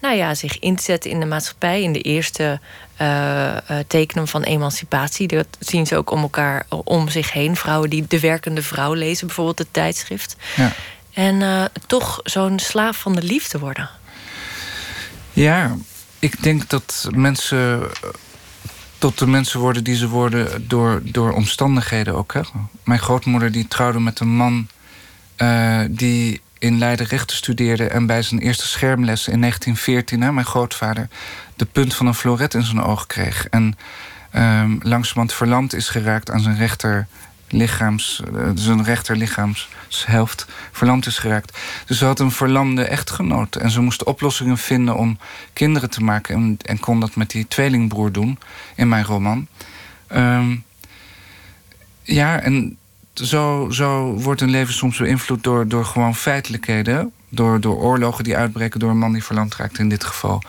nou 0.00 0.16
ja, 0.16 0.34
zich 0.34 0.58
in 0.58 0.76
te 0.76 0.82
zetten 0.82 1.10
in 1.10 1.20
de 1.20 1.26
maatschappij. 1.26 1.82
In 1.82 1.92
de 1.92 2.00
eerste 2.00 2.60
uh, 3.00 3.56
tekenen 3.86 4.28
van 4.28 4.42
emancipatie. 4.42 5.28
Dat 5.28 5.46
zien 5.58 5.86
ze 5.86 5.96
ook 5.96 6.10
om 6.10 6.22
elkaar 6.22 6.66
om 6.68 7.08
zich 7.08 7.32
heen. 7.32 7.56
Vrouwen 7.56 7.90
die 7.90 8.04
de 8.08 8.20
werkende 8.20 8.62
vrouw 8.62 8.92
lezen, 8.92 9.26
bijvoorbeeld 9.26 9.58
het 9.58 9.72
tijdschrift. 9.72 10.36
Ja. 10.56 10.72
En 11.18 11.40
uh, 11.40 11.64
toch 11.86 12.20
zo'n 12.22 12.58
slaaf 12.58 12.96
van 12.96 13.14
de 13.14 13.22
liefde 13.22 13.58
worden. 13.58 13.90
Ja, 15.32 15.76
ik 16.18 16.42
denk 16.42 16.68
dat 16.68 17.08
mensen 17.14 17.90
tot 18.98 19.18
de 19.18 19.26
mensen 19.26 19.60
worden 19.60 19.84
die 19.84 19.96
ze 19.96 20.08
worden 20.08 20.68
door, 20.68 21.00
door 21.04 21.32
omstandigheden 21.32 22.14
ook. 22.14 22.32
Hè? 22.32 22.40
Mijn 22.84 22.98
grootmoeder 22.98 23.52
die 23.52 23.68
trouwde 23.68 24.00
met 24.00 24.20
een 24.20 24.36
man 24.36 24.68
uh, 25.36 25.80
die 25.90 26.40
in 26.58 26.78
Leiden 26.78 27.06
rechten 27.06 27.36
studeerde 27.36 27.88
en 27.88 28.06
bij 28.06 28.22
zijn 28.22 28.40
eerste 28.40 28.66
schermles 28.66 29.28
in 29.28 29.40
1914, 29.40 30.22
hè, 30.22 30.32
mijn 30.32 30.46
grootvader, 30.46 31.08
de 31.56 31.64
punt 31.64 31.94
van 31.94 32.06
een 32.06 32.14
floret 32.14 32.54
in 32.54 32.62
zijn 32.62 32.82
oog 32.82 33.06
kreeg. 33.06 33.48
En 33.48 33.78
um, 34.34 34.78
langzamerhand 34.82 35.32
verlamd 35.32 35.74
is 35.74 35.88
geraakt 35.88 36.30
aan 36.30 36.40
zijn 36.40 36.56
rechter 36.56 37.06
lichaams, 37.48 38.22
zijn 38.54 38.84
rechterlichaamshelft 38.84 40.46
verlamd 40.72 41.06
is 41.06 41.18
geraakt. 41.18 41.58
Dus 41.86 41.98
ze 41.98 42.04
had 42.04 42.20
een 42.20 42.30
verlamde 42.30 42.84
echtgenoot. 42.84 43.56
En 43.56 43.70
ze 43.70 43.80
moest 43.80 44.04
oplossingen 44.04 44.58
vinden 44.58 44.96
om 44.96 45.18
kinderen 45.52 45.90
te 45.90 46.02
maken. 46.02 46.34
En, 46.34 46.56
en 46.64 46.80
kon 46.80 47.00
dat 47.00 47.16
met 47.16 47.30
die 47.30 47.48
tweelingbroer 47.48 48.12
doen 48.12 48.38
in 48.74 48.88
mijn 48.88 49.04
roman. 49.04 49.46
Um, 50.12 50.64
ja, 52.02 52.40
en 52.40 52.76
zo, 53.14 53.68
zo 53.70 54.12
wordt 54.12 54.40
een 54.40 54.50
leven 54.50 54.74
soms 54.74 54.98
beïnvloed 54.98 55.42
door, 55.42 55.68
door 55.68 55.84
gewoon 55.84 56.14
feitelijkheden. 56.14 57.12
Door, 57.28 57.60
door 57.60 57.76
oorlogen 57.76 58.24
die 58.24 58.36
uitbreken, 58.36 58.80
door 58.80 58.90
een 58.90 58.98
man 58.98 59.12
die 59.12 59.24
verlamd 59.24 59.56
raakt 59.56 59.78
in 59.78 59.88
dit 59.88 60.04
geval. 60.04 60.42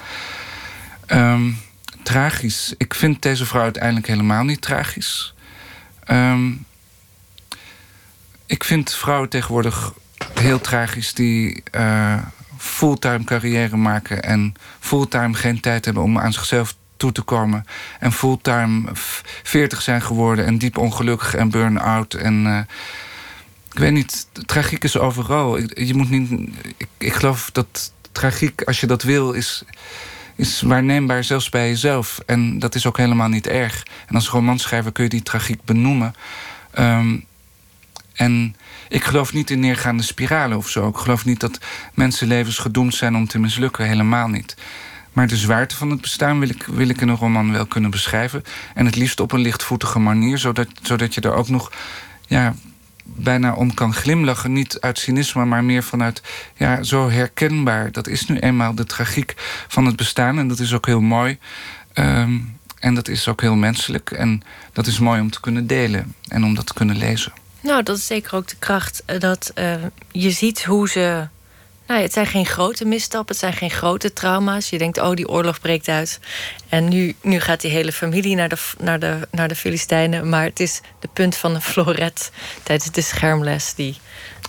Um, 1.08 1.58
tragisch. 2.04 2.74
Ik 2.78 2.94
vind 2.94 3.22
deze 3.22 3.46
vrouw 3.46 3.62
uiteindelijk 3.62 4.08
helemaal 4.08 4.44
niet 4.44 4.62
tragisch. 4.62 5.34
Um, 6.12 6.66
ik 8.50 8.64
vind 8.64 8.94
vrouwen 8.94 9.30
tegenwoordig 9.30 9.94
heel 10.34 10.62
tragisch 10.62 11.14
die 11.14 11.64
uh, 11.76 12.22
fulltime 12.58 13.24
carrière 13.24 13.78
maken 13.78 14.24
en 14.24 14.54
fulltime 14.80 15.34
geen 15.34 15.60
tijd 15.60 15.86
hebben 15.86 16.04
om 16.04 16.20
aan 16.20 16.34
zichzelf 16.34 16.76
toe 16.98 17.12
te 17.12 17.22
komen. 17.22 17.66
En 18.00 18.12
fulltime 18.12 18.90
40 19.44 19.82
zijn 19.82 20.02
geworden 20.02 20.46
en 20.46 20.58
diep 20.58 20.78
ongelukkig 20.78 21.36
en 21.36 21.50
burn-out. 21.50 22.14
En 22.14 22.46
uh, 22.46 22.60
ik 23.72 23.80
weet 23.80 23.92
niet, 23.92 24.28
tragiek 24.46 24.84
is 24.84 24.98
overal. 24.98 25.58
Je 25.58 25.94
moet 25.94 26.10
niet. 26.10 26.32
Ik, 26.78 26.88
ik 26.98 27.14
geloof 27.14 27.50
dat 27.52 27.94
tragiek, 28.12 28.62
als 28.62 28.80
je 28.80 28.88
dat 28.88 29.04
wil, 29.04 29.32
is 29.32 29.64
is 30.36 30.62
waarneembaar 30.62 31.24
zelfs 31.24 31.50
bij 31.50 31.68
jezelf. 31.68 32.20
En 32.26 32.60
dat 32.60 32.76
is 32.76 32.86
ook 32.86 32.98
helemaal 32.98 33.28
niet 33.28 33.48
erg. 33.48 33.86
En 34.08 34.16
als 34.16 34.30
romanschrijver 34.30 34.92
kun 34.92 35.04
je 35.04 35.10
die 35.10 35.24
tragiek 35.24 35.64
benoemen. 35.64 36.16
Um, 36.80 37.28
en 38.20 38.56
ik 38.90 39.04
geloof 39.04 39.34
niet 39.34 39.50
in 39.50 39.60
neergaande 39.60 40.04
spiralen 40.04 40.58
of 40.58 40.70
zo. 40.70 40.88
Ik 40.88 40.98
geloof 40.98 41.26
niet 41.26 41.40
dat 41.40 41.60
mensenlevens 41.94 42.58
gedoemd 42.58 42.96
zijn 42.96 43.16
om 43.16 43.28
te 43.28 43.40
mislukken. 43.40 43.86
Helemaal 43.86 44.28
niet. 44.28 44.56
Maar 45.14 45.28
de 45.28 45.38
zwaarte 45.38 45.76
van 45.76 45.90
het 45.90 46.02
bestaan 46.02 46.40
wil 46.40 46.50
ik, 46.50 46.64
wil 46.64 46.90
ik 46.90 47.02
in 47.02 47.08
een 47.08 47.16
roman 47.16 47.52
wel 47.52 47.66
kunnen 47.66 47.92
beschrijven. 47.92 48.44
En 48.74 48.86
het 48.86 48.96
liefst 48.96 49.20
op 49.20 49.32
een 49.32 49.40
lichtvoetige 49.40 50.00
manier, 50.00 50.38
zodat, 50.38 50.68
zodat 50.82 51.14
je 51.14 51.22
er 51.22 51.34
ook 51.34 51.50
nog 51.50 51.72
ja, 52.28 52.56
bijna 53.04 53.54
om 53.54 53.74
kan 53.74 53.94
glimlachen. 53.94 54.54
Niet 54.54 54.80
uit 54.80 55.00
cynisme, 55.00 55.46
maar 55.46 55.64
meer 55.64 55.84
vanuit 55.84 56.22
ja, 56.56 56.84
zo 56.84 57.10
herkenbaar. 57.10 57.92
Dat 57.92 58.08
is 58.08 58.26
nu 58.26 58.40
eenmaal 58.40 58.76
de 58.76 58.86
tragiek 58.86 59.34
van 59.68 59.86
het 59.86 59.96
bestaan. 59.96 60.40
En 60.40 60.48
dat 60.48 60.60
is 60.60 60.74
ook 60.74 60.86
heel 60.86 61.02
mooi. 61.02 61.38
Um, 61.94 62.58
en 62.80 62.94
dat 62.94 63.08
is 63.08 63.28
ook 63.28 63.42
heel 63.42 63.56
menselijk. 63.56 64.12
En 64.12 64.42
dat 64.74 64.88
is 64.88 65.00
mooi 65.00 65.22
om 65.22 65.30
te 65.30 65.40
kunnen 65.40 65.68
delen 65.68 66.16
en 66.28 66.44
om 66.44 66.56
dat 66.56 66.66
te 66.66 66.74
kunnen 66.74 66.98
lezen. 66.98 67.34
Nou, 67.62 67.84
dat 67.84 67.98
is 67.98 68.08
zeker 68.08 68.36
ook 68.36 68.48
de 68.48 68.56
kracht. 68.60 69.04
Eh, 69.06 69.20
dat 69.20 69.52
uh, 69.56 69.74
je 70.12 70.32
ziet 70.32 70.64
hoe 70.64 70.90
ze. 70.90 71.28
Nou, 71.90 72.02
het 72.02 72.14
zijn 72.14 72.26
geen 72.26 72.46
grote 72.46 72.86
misstappen, 72.86 73.36
het 73.36 73.44
zijn 73.44 73.54
geen 73.54 73.72
grote 73.72 74.14
trauma's. 74.14 74.70
Je 74.70 74.78
denkt, 74.78 74.98
oh, 74.98 75.14
die 75.14 75.28
oorlog 75.28 75.60
breekt 75.60 75.88
uit. 75.88 76.20
En 76.70 76.88
nu, 76.88 77.16
nu 77.22 77.40
gaat 77.40 77.62
die 77.62 77.72
hele 77.72 77.92
familie 77.92 78.36
naar 78.36 78.50
de, 78.50 78.58
naar, 78.78 79.00
de, 79.00 79.28
naar 79.32 79.48
de 79.48 79.56
Filistijnen. 79.56 80.30
Maar 80.30 80.44
het 80.44 80.60
is 80.60 80.82
de 81.00 81.10
punt 81.14 81.36
van 81.36 81.56
een 81.56 81.62
floret 81.62 82.32
tijdens 82.64 82.92
de 82.92 83.02
schermles 83.02 83.74
die 83.76 83.98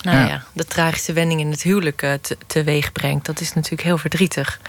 nou 0.01 0.27
ja. 0.27 0.43
de 0.53 0.65
tragische 0.65 1.13
wending 1.13 1.39
in 1.39 1.51
het 1.51 1.61
huwelijk 1.61 2.01
uh, 2.01 2.13
teweeg 2.47 2.91
brengt. 2.91 3.25
Dat 3.25 3.39
is 3.39 3.53
natuurlijk 3.53 3.83
heel 3.83 3.97
verdrietig. 3.97 4.59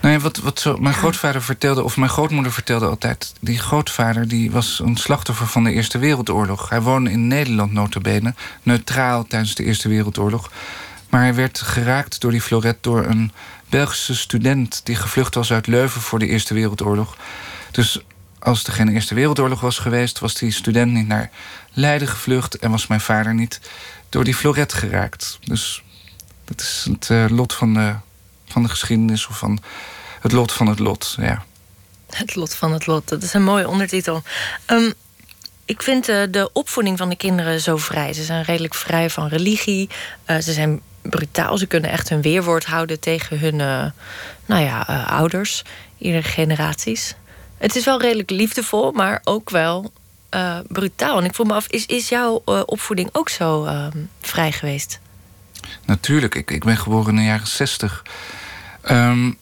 Nou 0.00 0.14
ja, 0.14 0.20
wat, 0.20 0.36
wat 0.36 0.60
zo, 0.60 0.76
mijn 0.76 0.94
grootvader 0.94 1.42
vertelde, 1.42 1.82
of 1.82 1.96
mijn 1.96 2.10
grootmoeder 2.10 2.52
vertelde 2.52 2.86
altijd... 2.86 3.32
die 3.40 3.58
grootvader 3.58 4.28
die 4.28 4.50
was 4.50 4.80
een 4.84 4.96
slachtoffer 4.96 5.46
van 5.46 5.64
de 5.64 5.72
Eerste 5.72 5.98
Wereldoorlog. 5.98 6.68
Hij 6.68 6.80
woonde 6.80 7.10
in 7.10 7.26
Nederland 7.26 7.72
notabene, 7.72 8.34
neutraal 8.62 9.26
tijdens 9.26 9.54
de 9.54 9.64
Eerste 9.64 9.88
Wereldoorlog. 9.88 10.50
Maar 11.14 11.22
hij 11.22 11.34
werd 11.34 11.60
geraakt 11.60 12.20
door 12.20 12.30
die 12.30 12.40
floret 12.40 12.76
door 12.80 13.04
een 13.04 13.32
Belgische 13.68 14.14
student 14.14 14.80
die 14.84 14.96
gevlucht 14.96 15.34
was 15.34 15.52
uit 15.52 15.66
Leuven 15.66 16.00
voor 16.00 16.18
de 16.18 16.26
Eerste 16.26 16.54
Wereldoorlog. 16.54 17.16
Dus 17.70 18.00
als 18.38 18.64
er 18.64 18.72
geen 18.72 18.88
Eerste 18.88 19.14
Wereldoorlog 19.14 19.60
was 19.60 19.78
geweest, 19.78 20.18
was 20.18 20.34
die 20.34 20.50
student 20.50 20.92
niet 20.92 21.06
naar 21.06 21.30
Leiden 21.72 22.08
gevlucht 22.08 22.58
en 22.58 22.70
was 22.70 22.86
mijn 22.86 23.00
vader 23.00 23.34
niet 23.34 23.60
door 24.08 24.24
die 24.24 24.34
floret 24.34 24.72
geraakt. 24.72 25.38
Dus 25.44 25.82
dat 26.44 26.60
is 26.60 26.86
het 26.90 27.08
uh, 27.08 27.24
lot 27.28 27.54
van 27.54 27.74
de, 27.74 27.94
van 28.46 28.62
de 28.62 28.68
geschiedenis 28.68 29.26
of 29.26 29.38
van 29.38 29.58
het 30.20 30.32
lot 30.32 30.52
van 30.52 30.66
het 30.66 30.78
lot. 30.78 31.14
Ja. 31.20 31.44
Het 32.10 32.34
lot 32.34 32.54
van 32.54 32.72
het 32.72 32.86
lot, 32.86 33.08
dat 33.08 33.22
is 33.22 33.32
een 33.32 33.44
mooie 33.44 33.68
ondertitel. 33.68 34.22
Um, 34.66 34.92
ik 35.64 35.82
vind 35.82 36.08
uh, 36.08 36.22
de 36.30 36.50
opvoeding 36.52 36.98
van 36.98 37.08
de 37.08 37.16
kinderen 37.16 37.60
zo 37.60 37.76
vrij. 37.76 38.12
Ze 38.12 38.24
zijn 38.24 38.42
redelijk 38.42 38.74
vrij 38.74 39.10
van 39.10 39.28
religie. 39.28 39.88
Uh, 40.26 40.38
ze 40.38 40.52
zijn 40.52 40.80
brutaal. 41.10 41.58
Ze 41.58 41.66
kunnen 41.66 41.90
echt 41.90 42.08
hun 42.08 42.22
weerwoord 42.22 42.64
houden 42.64 43.00
tegen 43.00 43.38
hun 43.38 43.54
uh, 43.54 43.84
nou 44.46 44.62
ja, 44.62 44.80
ouders, 45.08 45.64
iedere 45.98 46.22
generaties. 46.22 47.14
Het 47.58 47.76
is 47.76 47.84
wel 47.84 48.00
redelijk 48.00 48.30
liefdevol, 48.30 48.92
maar 48.92 49.20
ook 49.24 49.50
wel 49.50 49.92
brutaal. 50.68 51.18
En 51.18 51.24
ik 51.24 51.34
voel 51.34 51.46
me 51.46 51.54
af, 51.54 51.66
is, 51.66 51.86
is 51.86 52.08
jouw 52.08 52.42
opvoeding 52.44 53.08
ook 53.12 53.28
zo 53.28 53.64
ehm, 53.64 53.98
vrij 54.20 54.52
geweest? 54.52 55.00
Natuurlijk, 55.84 56.34
ik, 56.34 56.50
ik 56.50 56.64
ben 56.64 56.76
geboren 56.76 57.10
in 57.10 57.16
de 57.16 57.22
jaren 57.22 57.46
zestig. 57.46 58.02
Um, 58.90 59.38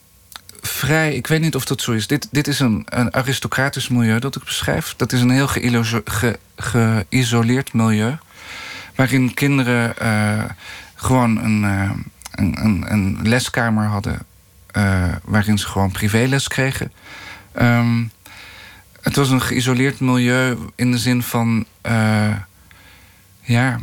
vrij. 0.60 1.14
Ik 1.14 1.26
weet 1.26 1.40
niet 1.40 1.54
of 1.54 1.64
dat 1.64 1.80
zo 1.80 1.92
is. 1.92 2.06
Dit, 2.06 2.28
dit 2.30 2.48
is 2.48 2.60
een, 2.60 2.86
een 2.88 3.14
aristocratisch 3.14 3.88
milieu 3.88 4.18
dat 4.18 4.36
ik 4.36 4.44
beschrijf. 4.44 4.94
Dat 4.96 5.12
is 5.12 5.20
een 5.20 5.30
heel 5.30 5.48
geïsoleerd 6.56 7.72
milieu. 7.72 8.16
Waarin 8.94 9.34
kinderen 9.34 9.94
gewoon 11.02 11.38
een, 11.44 11.62
uh, 11.62 11.90
een, 12.30 12.64
een, 12.64 12.92
een, 12.92 13.18
leskamer 13.22 13.86
hadden. 13.86 14.18
Uh, 14.76 15.04
waarin 15.24 15.58
ze 15.58 15.66
gewoon 15.66 15.90
privéles 15.90 16.48
kregen. 16.48 16.92
Um, 17.60 18.10
het 19.00 19.16
was 19.16 19.30
een 19.30 19.40
geïsoleerd 19.40 20.00
milieu 20.00 20.58
in 20.74 20.90
de 20.90 20.98
zin 20.98 21.22
van. 21.22 21.64
ja. 23.40 23.80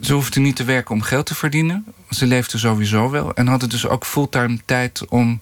Ze 0.00 0.12
hoefden 0.12 0.42
niet 0.42 0.56
te 0.56 0.64
werken 0.64 0.94
om 0.94 1.02
geld 1.02 1.26
te 1.26 1.34
verdienen. 1.34 1.84
Ze 2.10 2.26
leefden 2.26 2.58
sowieso 2.58 3.10
wel. 3.10 3.34
En 3.34 3.46
hadden 3.46 3.68
dus 3.68 3.86
ook 3.86 4.04
fulltime 4.04 4.58
tijd 4.64 5.08
om 5.08 5.40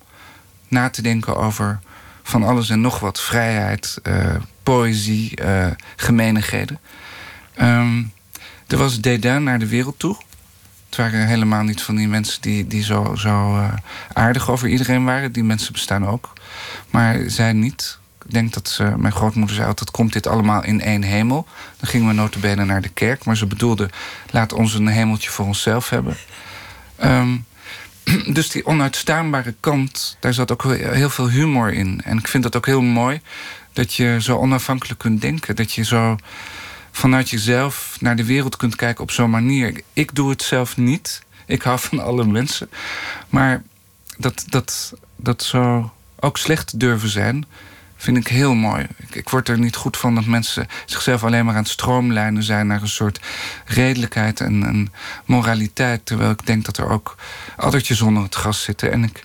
na 0.69 0.91
te 0.91 1.03
denken 1.03 1.37
over 1.37 1.81
van 2.23 2.43
alles 2.43 2.71
en 2.71 2.81
nog 2.81 2.99
wat. 2.99 3.21
Vrijheid, 3.21 4.01
poëzie, 4.63 5.41
uh, 5.43 5.67
gemeenigheden. 5.97 6.81
Um, 7.61 8.13
er 8.73 8.79
was 8.79 9.01
dédain 9.01 9.43
naar 9.43 9.59
de 9.59 9.67
wereld 9.67 9.99
toe. 9.99 10.17
Het 10.93 11.01
waren 11.01 11.27
helemaal 11.27 11.63
niet 11.63 11.83
van 11.83 11.97
die 11.97 12.09
mensen 12.09 12.43
die, 12.43 12.67
die 12.67 12.83
zo, 12.83 13.15
zo 13.15 13.57
uh, 13.57 13.73
aardig 14.13 14.51
over 14.51 14.69
iedereen 14.69 15.05
waren. 15.05 15.33
Die 15.33 15.45
mensen 15.45 15.73
bestaan 15.73 16.07
ook. 16.07 16.33
Maar 16.91 17.19
zij 17.27 17.53
niet. 17.53 17.99
Ik 18.25 18.33
denk 18.33 18.53
dat 18.53 18.81
mijn 18.97 19.13
grootmoeder 19.13 19.55
zei 19.55 19.69
altijd... 19.69 19.91
komt 19.91 20.13
dit 20.13 20.27
allemaal 20.27 20.65
in 20.65 20.81
één 20.81 21.03
hemel. 21.03 21.47
Dan 21.79 21.89
gingen 21.89 22.09
we 22.09 22.13
notabene 22.13 22.65
naar 22.65 22.83
de 22.83 22.89
kerk. 22.89 23.25
Maar 23.25 23.37
ze 23.37 23.47
bedoelde, 23.47 23.91
laat 24.31 24.53
ons 24.53 24.75
een 24.75 24.87
hemeltje 24.87 25.31
voor 25.31 25.47
onszelf 25.47 25.89
hebben. 25.91 26.17
Um, 27.05 27.45
dus 28.35 28.51
die 28.51 28.67
onuitstaanbare 28.67 29.55
kant, 29.61 30.17
daar 30.21 30.35
zat 30.35 30.53
ook 30.53 30.63
heel 30.77 31.11
veel 31.11 31.29
humor 31.29 31.73
in. 31.73 32.01
En 32.05 32.19
ik 32.19 32.29
vind 32.29 32.43
dat 32.43 32.57
ook 32.57 32.67
heel 32.67 32.83
mooi 32.83 33.21
dat 33.73 33.95
je 33.95 34.17
zo 34.21 34.37
onafhankelijk 34.37 34.99
kunt 34.99 35.21
denken. 35.21 35.57
Dat 35.57 35.73
je 35.73 35.85
zo 35.85 36.17
vanuit 36.93 37.31
jezelf 37.31 37.97
naar 38.01 38.17
de 38.17 38.25
wereld 38.25 38.57
kunt 38.57 38.77
kijken 38.77 39.03
op 39.03 39.11
zo'n 39.11 39.31
manier. 39.31 39.83
Ik 39.93 40.15
doe 40.15 40.31
het 40.31 40.43
zelf 40.43 40.77
niet. 40.77 41.23
Ik 41.47 41.63
hou 41.63 41.79
van 41.79 41.99
alle 41.99 42.25
mensen. 42.25 42.71
Maar 43.29 43.63
dat, 44.19 44.45
dat, 44.49 44.93
dat 45.17 45.43
zou 45.43 45.87
ook 46.21 46.39
slecht 46.39 46.81
durven 46.81 47.09
zijn 47.09 47.47
vind 48.03 48.17
ik 48.17 48.29
heel 48.29 48.55
mooi. 48.55 48.87
Ik, 48.97 49.15
ik, 49.15 49.29
word 49.29 49.49
er 49.49 49.59
niet 49.59 49.77
goed 49.77 49.97
van 49.97 50.15
dat 50.15 50.27
mensen 50.27 50.67
zichzelf 50.87 51.25
alleen 51.25 51.45
maar 51.45 51.55
aan 51.55 51.63
het 51.63 51.71
stroomlijnen 51.71 52.43
zijn 52.43 52.67
naar 52.67 52.83
een 52.83 52.89
soort 52.89 53.21
redelijkheid 53.65 54.41
en, 54.41 54.63
en 54.65 54.93
moraliteit. 55.25 56.07
Terwijl 56.07 56.31
ik 56.31 56.47
denk 56.47 56.65
dat 56.65 56.77
er 56.77 56.89
ook 56.89 57.17
addertjes 57.57 58.01
onder 58.01 58.23
het 58.23 58.35
gras 58.35 58.63
zitten. 58.63 58.93
En 58.93 59.05
ik 59.05 59.25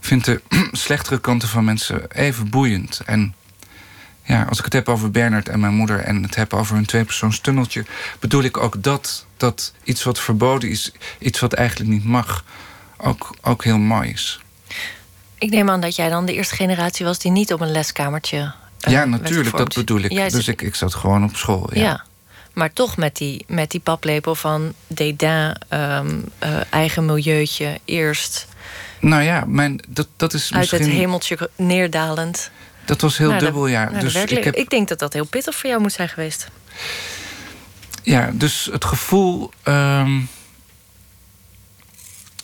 vind 0.00 0.24
de 0.24 0.42
slechtere 0.72 1.20
kanten 1.20 1.48
van 1.48 1.64
mensen 1.64 2.10
even 2.10 2.50
boeiend. 2.50 3.00
En 3.04 3.34
ja, 4.26 4.42
als 4.42 4.58
ik 4.58 4.64
het 4.64 4.72
heb 4.72 4.88
over 4.88 5.10
Bernard 5.10 5.48
en 5.48 5.60
mijn 5.60 5.74
moeder 5.74 6.00
en 6.00 6.22
het 6.22 6.34
heb 6.34 6.54
over 6.54 6.76
een 6.76 6.86
tweepersoons 6.86 7.40
tunneltje, 7.40 7.84
bedoel 8.18 8.42
ik 8.42 8.56
ook 8.56 8.82
dat, 8.82 9.26
dat 9.36 9.72
iets 9.82 10.02
wat 10.02 10.20
verboden 10.20 10.70
is, 10.70 10.92
iets 11.18 11.40
wat 11.40 11.52
eigenlijk 11.52 11.90
niet 11.90 12.04
mag, 12.04 12.44
ook, 12.96 13.36
ook 13.42 13.64
heel 13.64 13.78
mooi 13.78 14.10
is. 14.10 14.40
Ik 15.38 15.50
neem 15.50 15.70
aan 15.70 15.80
dat 15.80 15.96
jij 15.96 16.08
dan 16.08 16.26
de 16.26 16.34
eerste 16.34 16.54
generatie 16.54 17.06
was 17.06 17.18
die 17.18 17.30
niet 17.30 17.52
op 17.52 17.60
een 17.60 17.72
leskamertje. 17.72 18.38
Uh, 18.38 18.92
ja, 18.92 19.04
natuurlijk, 19.04 19.56
dat 19.56 19.74
bedoel 19.74 20.00
ik. 20.00 20.30
dus 20.30 20.48
ik, 20.48 20.62
ik 20.62 20.74
zat 20.74 20.94
gewoon 20.94 21.24
op 21.24 21.36
school. 21.36 21.68
Ja. 21.72 21.80
ja. 21.80 22.04
Maar 22.52 22.72
toch 22.72 22.96
met 22.96 23.16
die, 23.16 23.44
met 23.48 23.70
die 23.70 23.80
paplepel 23.80 24.34
van 24.34 24.72
dédain, 24.86 25.56
um, 25.70 26.24
uh, 26.44 26.60
eigen 26.70 27.04
milieuutje, 27.04 27.80
eerst. 27.84 28.46
Nou 29.00 29.22
ja, 29.22 29.44
mijn, 29.46 29.80
dat, 29.88 30.08
dat 30.16 30.32
is 30.32 30.52
Uit 30.52 30.70
het 30.70 30.86
hemeltje 30.86 31.50
neerdalend. 31.56 32.50
Dat 32.86 33.00
was 33.00 33.18
heel 33.18 33.28
nou, 33.28 33.40
dubbel, 33.40 33.66
ja. 33.66 33.90
Nou, 33.90 34.00
dus 34.00 34.14
ik, 34.14 34.44
heb... 34.44 34.54
ik 34.54 34.70
denk 34.70 34.88
dat 34.88 34.98
dat 34.98 35.12
heel 35.12 35.26
pittig 35.26 35.54
voor 35.54 35.70
jou 35.70 35.82
moet 35.82 35.92
zijn 35.92 36.08
geweest. 36.08 36.48
Ja, 38.02 38.30
dus 38.34 38.68
het 38.72 38.84
gevoel. 38.84 39.50
Um, 39.64 40.28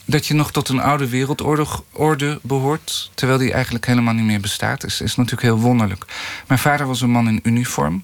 dat 0.05 0.27
je 0.27 0.33
nog 0.33 0.51
tot 0.51 0.69
een 0.69 0.79
oude 0.79 1.09
wereldorde 1.09 2.39
behoort, 2.41 3.11
terwijl 3.13 3.39
die 3.39 3.53
eigenlijk 3.53 3.85
helemaal 3.85 4.13
niet 4.13 4.25
meer 4.25 4.39
bestaat, 4.39 4.83
is, 4.83 5.01
is 5.01 5.15
natuurlijk 5.15 5.43
heel 5.43 5.59
wonderlijk. 5.59 6.05
Mijn 6.47 6.59
vader 6.59 6.87
was 6.87 7.01
een 7.01 7.09
man 7.09 7.27
in 7.27 7.39
uniform, 7.43 8.03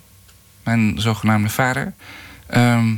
mijn 0.63 1.01
zogenaamde 1.01 1.49
vader. 1.49 1.93
Ehm, 2.47 2.95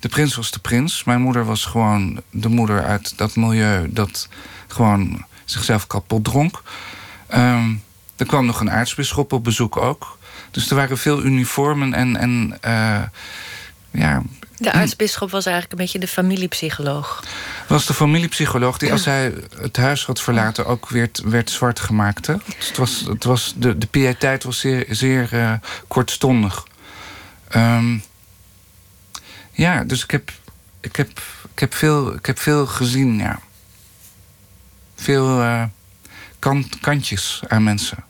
de 0.00 0.08
prins 0.08 0.34
was 0.34 0.50
de 0.50 0.58
prins. 0.58 1.04
Mijn 1.04 1.20
moeder 1.20 1.44
was 1.44 1.64
gewoon 1.64 2.22
de 2.30 2.48
moeder 2.48 2.84
uit 2.84 3.18
dat 3.18 3.36
milieu 3.36 3.92
dat 3.92 4.28
gewoon 4.66 5.24
zichzelf 5.44 5.86
kapot 5.86 6.24
dronk. 6.24 6.62
Um, 7.34 7.82
er 8.16 8.26
kwam 8.26 8.46
nog 8.46 8.60
een 8.60 8.70
aartsbisschop 8.70 9.32
op 9.32 9.44
bezoek 9.44 9.76
ook. 9.76 10.18
Dus 10.50 10.70
er 10.70 10.76
waren 10.76 10.98
veel 10.98 11.22
uniformen 11.22 11.94
en, 11.94 12.16
en 12.16 12.58
uh, 12.64 13.02
ja, 13.90 14.22
de 14.62 14.72
aartsbisschop 14.72 15.30
was 15.30 15.46
eigenlijk 15.46 15.74
een 15.74 15.84
beetje 15.84 15.98
de 15.98 16.08
familiepsycholoog. 16.08 17.24
Was 17.66 17.86
de 17.86 17.94
familiepsycholoog 17.94 18.78
die 18.78 18.92
als 18.92 19.04
hij 19.04 19.34
het 19.60 19.76
huis 19.76 20.04
had 20.04 20.20
verlaten 20.20 20.66
ook 20.66 20.88
werd, 20.88 21.20
werd 21.24 21.50
zwart 21.50 21.80
gemaakt. 21.80 22.26
Hè? 22.26 22.34
Dus 22.56 22.68
het 22.68 22.76
was, 22.76 23.04
het 23.06 23.24
was, 23.24 23.54
de, 23.56 23.78
de 23.78 23.86
piëteit 23.86 24.44
was 24.44 24.58
zeer, 24.58 24.86
zeer 24.88 25.28
uh, 25.32 25.52
kortstondig. 25.88 26.66
Um, 27.56 28.02
ja, 29.52 29.84
dus 29.84 30.02
ik 30.02 30.10
heb, 30.10 30.32
ik, 30.80 30.96
heb, 30.96 31.22
ik, 31.52 31.58
heb 31.58 31.74
veel, 31.74 32.14
ik 32.14 32.26
heb 32.26 32.38
veel 32.38 32.66
gezien, 32.66 33.16
ja. 33.16 33.38
Veel 34.94 35.40
uh, 35.40 35.64
kant, 36.42 36.80
kantjes 36.80 37.42
aan 37.48 37.62
mensen. 37.62 38.04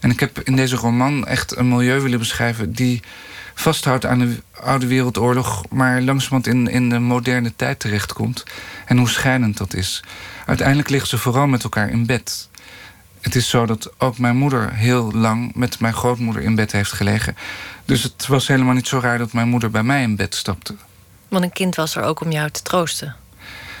En 0.00 0.10
ik 0.10 0.20
heb 0.20 0.40
in 0.40 0.56
deze 0.56 0.76
roman 0.76 1.26
echt 1.26 1.56
een 1.56 1.68
milieu 1.68 2.00
willen 2.00 2.18
beschrijven 2.18 2.72
die 2.72 3.02
vasthoudt 3.54 4.06
aan 4.06 4.18
de 4.18 4.42
Oude 4.62 4.86
Wereldoorlog, 4.86 5.64
maar 5.70 6.00
langzamerhand 6.00 6.46
in, 6.46 6.68
in 6.68 6.88
de 6.88 6.98
moderne 6.98 7.52
tijd 7.56 7.78
terechtkomt. 7.78 8.44
En 8.86 8.98
hoe 8.98 9.08
schijnend 9.08 9.56
dat 9.56 9.74
is. 9.74 10.02
Uiteindelijk 10.46 10.88
liggen 10.88 11.08
ze 11.08 11.18
vooral 11.18 11.46
met 11.46 11.62
elkaar 11.62 11.90
in 11.90 12.06
bed. 12.06 12.48
Het 13.20 13.34
is 13.34 13.48
zo 13.48 13.66
dat 13.66 13.90
ook 13.98 14.18
mijn 14.18 14.36
moeder 14.36 14.74
heel 14.74 15.12
lang 15.12 15.54
met 15.54 15.80
mijn 15.80 15.94
grootmoeder 15.94 16.42
in 16.42 16.54
bed 16.54 16.72
heeft 16.72 16.92
gelegen. 16.92 17.36
Dus 17.84 18.02
het 18.02 18.26
was 18.26 18.48
helemaal 18.48 18.74
niet 18.74 18.88
zo 18.88 18.98
raar 18.98 19.18
dat 19.18 19.32
mijn 19.32 19.48
moeder 19.48 19.70
bij 19.70 19.82
mij 19.82 20.02
in 20.02 20.16
bed 20.16 20.34
stapte. 20.34 20.74
Want 21.28 21.44
een 21.44 21.52
kind 21.52 21.74
was 21.74 21.96
er 21.96 22.02
ook 22.02 22.20
om 22.20 22.30
jou 22.30 22.50
te 22.50 22.62
troosten 22.62 23.16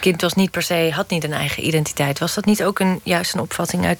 kind 0.00 0.20
was 0.20 0.34
niet 0.34 0.50
per 0.50 0.62
se, 0.62 0.90
had 0.94 1.10
niet 1.10 1.24
een 1.24 1.32
eigen 1.32 1.66
identiteit. 1.66 2.18
Was 2.18 2.34
dat 2.34 2.44
niet 2.44 2.64
ook 2.64 2.78
een, 2.78 3.00
juist 3.02 3.34
een 3.34 3.40
opvatting 3.40 3.84
uit 3.84 3.98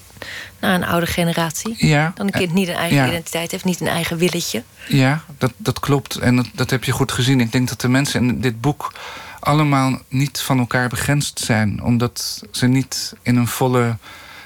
nou, 0.59 0.73
een 0.73 0.85
oude 0.85 1.05
generatie? 1.05 1.87
Ja. 1.87 2.11
Dat 2.15 2.25
een 2.25 2.31
kind 2.31 2.53
niet 2.53 2.67
een 2.67 2.75
eigen 2.75 3.07
identiteit 3.07 3.51
heeft, 3.51 3.63
niet 3.63 3.81
een 3.81 3.87
eigen 3.87 4.17
willetje? 4.17 4.63
Ja, 4.87 5.23
dat, 5.37 5.51
dat 5.57 5.79
klopt. 5.79 6.15
En 6.15 6.35
dat, 6.35 6.47
dat 6.53 6.69
heb 6.69 6.83
je 6.83 6.91
goed 6.91 7.11
gezien. 7.11 7.39
Ik 7.39 7.51
denk 7.51 7.69
dat 7.69 7.81
de 7.81 7.87
mensen 7.87 8.27
in 8.27 8.41
dit 8.41 8.61
boek 8.61 8.93
allemaal 9.39 9.99
niet 10.07 10.41
van 10.41 10.59
elkaar 10.59 10.89
begrensd 10.89 11.39
zijn. 11.39 11.83
Omdat 11.83 12.43
ze 12.51 12.67
niet 12.67 13.13
in 13.21 13.35
een 13.35 13.47
volle 13.47 13.97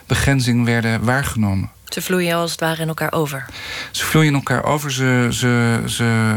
begrenzing 0.05 0.65
werden 0.65 1.03
waargenomen. 1.03 1.71
Ze 1.85 2.01
vloeien 2.01 2.35
als 2.35 2.51
het 2.51 2.59
ware 2.59 2.81
in 2.81 2.87
elkaar 2.87 3.11
over. 3.11 3.45
Ze 3.91 4.05
vloeien 4.05 4.29
in 4.29 4.35
elkaar 4.35 4.63
over. 4.63 4.91
Ze, 4.91 5.27
ze, 5.31 5.83
ze 5.85 6.35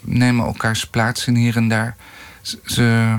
nemen 0.00 0.46
elkaars 0.46 0.86
plaats 0.86 1.26
in 1.26 1.34
hier 1.34 1.56
en 1.56 1.68
daar. 1.68 1.96
Ze, 2.64 3.18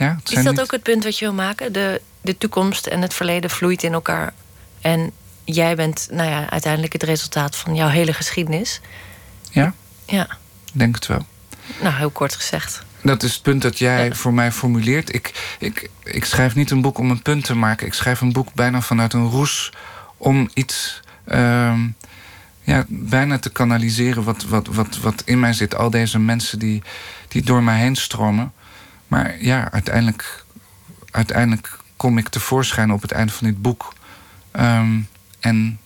ja, 0.00 0.18
is 0.30 0.44
dat 0.44 0.60
ook 0.60 0.70
het 0.70 0.82
punt 0.82 1.04
wat 1.04 1.18
je 1.18 1.24
wil 1.24 1.34
maken? 1.34 1.72
De, 1.72 2.00
de 2.20 2.38
toekomst 2.38 2.86
en 2.86 3.02
het 3.02 3.14
verleden 3.14 3.50
vloeit 3.50 3.82
in 3.82 3.92
elkaar. 3.92 4.32
En 4.80 5.10
jij 5.44 5.76
bent 5.76 6.08
nou 6.10 6.30
ja, 6.30 6.50
uiteindelijk 6.50 6.92
het 6.92 7.02
resultaat 7.02 7.56
van 7.56 7.74
jouw 7.74 7.88
hele 7.88 8.12
geschiedenis. 8.12 8.80
Ja? 9.50 9.74
Ja. 10.06 10.28
Denk 10.72 10.94
het 10.94 11.06
wel. 11.06 11.26
Nou, 11.80 11.94
heel 11.94 12.10
kort 12.10 12.34
gezegd. 12.34 12.84
Dat 13.02 13.22
is 13.22 13.32
het 13.32 13.42
punt 13.42 13.62
dat 13.62 13.78
jij 13.78 14.14
voor 14.14 14.34
mij 14.34 14.52
formuleert. 14.52 15.14
Ik, 15.14 15.56
ik, 15.58 15.90
ik 16.04 16.24
schrijf 16.24 16.54
niet 16.54 16.70
een 16.70 16.80
boek 16.80 16.98
om 16.98 17.10
een 17.10 17.22
punt 17.22 17.44
te 17.44 17.54
maken. 17.54 17.86
Ik 17.86 17.94
schrijf 17.94 18.20
een 18.20 18.32
boek 18.32 18.54
bijna 18.54 18.80
vanuit 18.80 19.12
een 19.12 19.28
roes 19.28 19.72
om 20.16 20.50
iets. 20.54 21.00
Ehm, 21.24 21.80
ja, 22.62 22.84
bijna 22.88 23.38
te 23.38 23.50
kanaliseren 23.50 24.24
wat, 24.24 24.44
wat, 24.44 24.66
wat, 24.66 24.98
wat 24.98 25.22
in 25.24 25.40
mij 25.40 25.52
zit. 25.52 25.74
Al 25.74 25.90
deze 25.90 26.18
mensen 26.18 26.58
die, 26.58 26.82
die 27.28 27.42
door 27.42 27.62
mij 27.62 27.78
heen 27.78 27.96
stromen. 27.96 28.52
Maar 29.10 29.42
ja, 29.42 29.70
uiteindelijk, 29.70 30.44
uiteindelijk 31.10 31.78
kom 31.96 32.18
ik 32.18 32.28
tevoorschijn 32.28 32.92
op 32.92 33.02
het 33.02 33.12
einde 33.12 33.32
van 33.32 33.46
dit 33.46 33.62
boek. 33.62 33.94
Ehm, 34.50 35.00
en 35.40 35.78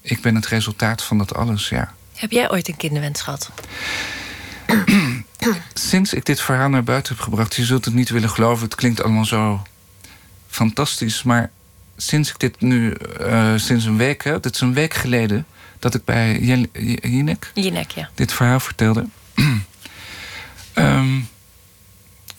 ik 0.00 0.20
ben 0.20 0.34
het 0.34 0.46
resultaat 0.46 1.02
van 1.02 1.18
dat 1.18 1.34
alles, 1.34 1.68
ja. 1.68 1.94
Heb 2.14 2.30
jij 2.30 2.50
ooit 2.50 2.68
een 2.68 2.76
kinderwens 2.76 3.22
gehad? 3.22 3.50
Sinds 5.74 6.14
ik 6.14 6.24
dit 6.24 6.40
verhaal 6.40 6.68
naar 6.68 6.84
buiten 6.84 7.14
heb 7.14 7.22
gebracht, 7.22 7.56
je 7.56 7.64
zult 7.64 7.84
het 7.84 7.94
niet 7.94 8.08
willen 8.08 8.30
geloven, 8.30 8.64
het 8.64 8.74
klinkt 8.74 9.02
allemaal 9.02 9.24
zo 9.24 9.62
fantastisch, 10.48 11.22
maar 11.22 11.50
sinds 11.96 12.30
ik 12.30 12.38
dit 12.38 12.60
nu, 12.60 12.96
uh, 13.20 13.52
sinds 13.56 13.84
een 13.84 13.96
week, 13.96 14.24
hè, 14.24 14.40
dit 14.40 14.54
is 14.54 14.60
een 14.60 14.74
week 14.74 14.94
geleden, 14.94 15.46
dat 15.78 15.94
ik 15.94 16.04
bij 16.04 16.38
Jinek, 16.38 17.50
Jinek 17.54 17.90
ja. 17.90 18.10
dit 18.14 18.32
verhaal 18.32 18.60
vertelde. 18.60 19.06
um, 20.74 21.28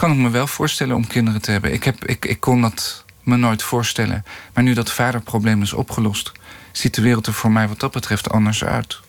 kan 0.04 0.12
ik 0.12 0.18
me 0.18 0.30
wel 0.30 0.48
voorstellen 0.48 0.96
om 0.96 1.08
kinderen 1.08 1.42
te 1.42 1.52
hebben. 1.52 1.74
Ik, 1.74 1.84
heb, 1.84 2.06
ik, 2.06 2.26
ik 2.26 2.40
kon 2.40 2.62
dat 2.62 3.04
me 3.22 3.38
nooit 3.38 3.64
voorstellen. 3.64 4.26
Maar 4.54 4.64
nu 4.64 4.74
dat 4.74 4.92
vaderprobleem 4.92 5.62
is 5.62 5.74
opgelost, 5.74 6.32
ziet 6.72 6.96
de 6.96 7.02
wereld 7.02 7.28
er 7.28 7.34
voor 7.34 7.52
mij 7.52 7.68
wat 7.68 7.80
dat 7.80 7.92
betreft 7.92 8.30
anders 8.30 8.64
uit. 8.64 9.00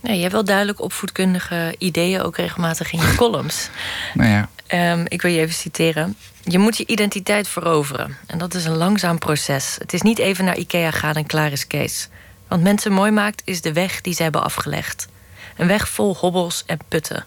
Nee, 0.00 0.14
je 0.14 0.20
hebt 0.20 0.32
wel 0.32 0.44
duidelijk 0.44 0.80
opvoedkundige 0.80 1.74
ideeën, 1.78 2.22
ook 2.22 2.36
regelmatig 2.36 2.92
in 2.92 3.00
je 3.00 3.14
columns. 3.22 3.70
nou 4.14 4.30
ja. 4.30 4.48
Um, 4.92 5.04
ik 5.08 5.22
wil 5.22 5.30
je 5.30 5.40
even 5.40 5.54
citeren. 5.54 6.16
Je 6.42 6.58
moet 6.58 6.76
je 6.76 6.86
identiteit 6.86 7.48
veroveren. 7.48 8.16
En 8.26 8.38
dat 8.38 8.54
is 8.54 8.64
een 8.64 8.76
langzaam 8.76 9.18
proces. 9.18 9.76
Het 9.78 9.92
is 9.92 10.02
niet 10.02 10.18
even 10.18 10.44
naar 10.44 10.58
Ikea 10.58 10.90
gaan 10.90 11.14
en 11.14 11.26
klaar 11.26 11.52
is 11.52 11.66
Kees. 11.66 12.08
Want 12.48 12.62
mensen 12.62 12.92
mooi 12.92 13.10
maakt 13.10 13.42
is 13.44 13.60
de 13.60 13.72
weg 13.72 14.00
die 14.00 14.14
ze 14.14 14.22
hebben 14.22 14.42
afgelegd. 14.42 15.08
Een 15.56 15.66
weg 15.66 15.88
vol 15.88 16.16
hobbels 16.16 16.62
en 16.66 16.78
putten. 16.88 17.24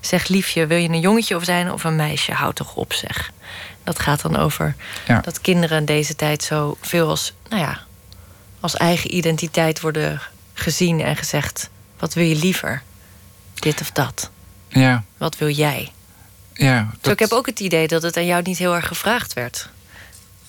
Zeg 0.00 0.28
liefje, 0.28 0.66
wil 0.66 0.78
je 0.78 0.88
een 0.88 1.00
jongetje 1.00 1.36
of 1.36 1.44
zijn 1.44 1.72
of 1.72 1.84
een 1.84 1.96
meisje? 1.96 2.32
Houd 2.32 2.56
toch 2.56 2.74
op, 2.74 2.92
zeg. 2.92 3.30
Dat 3.84 3.98
gaat 3.98 4.22
dan 4.22 4.36
over 4.36 4.74
dat 5.22 5.40
kinderen 5.40 5.84
deze 5.84 6.16
tijd 6.16 6.42
zo 6.42 6.76
veel 6.80 7.08
als, 7.08 7.32
nou 7.48 7.62
ja, 7.62 7.78
als 8.60 8.76
eigen 8.76 9.14
identiteit 9.14 9.80
worden 9.80 10.20
gezien 10.54 11.00
en 11.00 11.16
gezegd: 11.16 11.70
wat 11.98 12.14
wil 12.14 12.24
je 12.24 12.36
liever? 12.36 12.82
Dit 13.54 13.80
of 13.80 13.90
dat? 13.90 14.30
Ja. 14.68 15.04
Wat 15.16 15.38
wil 15.38 15.48
jij? 15.48 15.92
Ja, 16.52 16.90
dat... 17.00 17.12
ik 17.12 17.18
heb 17.18 17.32
ook 17.32 17.46
het 17.46 17.60
idee 17.60 17.88
dat 17.88 18.02
het 18.02 18.16
aan 18.16 18.26
jou 18.26 18.42
niet 18.42 18.58
heel 18.58 18.74
erg 18.74 18.86
gevraagd 18.86 19.32
werd. 19.32 19.68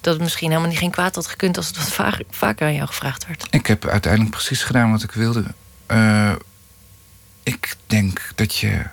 Dat 0.01 0.13
het 0.13 0.23
misschien 0.23 0.49
helemaal 0.49 0.69
niet 0.69 0.79
geen 0.79 0.91
kwaad 0.91 1.15
had 1.15 1.27
gekund 1.27 1.57
als 1.57 1.67
het 1.67 1.77
wat 1.77 2.23
vaker 2.29 2.67
aan 2.67 2.73
jou 2.73 2.87
gevraagd 2.87 3.27
werd. 3.27 3.47
Ik 3.49 3.65
heb 3.67 3.87
uiteindelijk 3.87 4.31
precies 4.31 4.63
gedaan 4.63 4.91
wat 4.91 5.03
ik 5.03 5.11
wilde. 5.11 5.43
Uh, 5.91 6.31
ik 7.43 7.75
denk 7.85 8.31
dat 8.35 8.55
je 8.55 8.83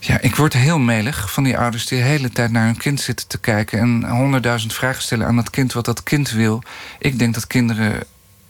ja, 0.00 0.20
ik 0.20 0.36
word 0.36 0.52
heel 0.52 0.78
melig 0.78 1.32
van 1.32 1.44
die 1.44 1.58
ouders 1.58 1.86
die 1.86 1.98
de 1.98 2.04
hele 2.04 2.30
tijd 2.30 2.50
naar 2.50 2.64
hun 2.64 2.76
kind 2.76 3.00
zitten 3.00 3.28
te 3.28 3.38
kijken 3.38 3.78
en 3.78 4.10
honderdduizend 4.10 4.72
vragen 4.72 5.02
stellen 5.02 5.26
aan 5.26 5.36
dat 5.36 5.50
kind 5.50 5.72
wat 5.72 5.84
dat 5.84 6.02
kind 6.02 6.30
wil. 6.30 6.62
Ik 6.98 7.18
denk 7.18 7.34
dat 7.34 7.46
kinderen 7.46 8.02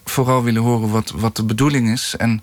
vooral 0.04 0.42
willen 0.42 0.62
horen 0.62 0.90
wat, 0.90 1.10
wat 1.10 1.36
de 1.36 1.44
bedoeling 1.44 1.90
is. 1.90 2.14
En 2.16 2.42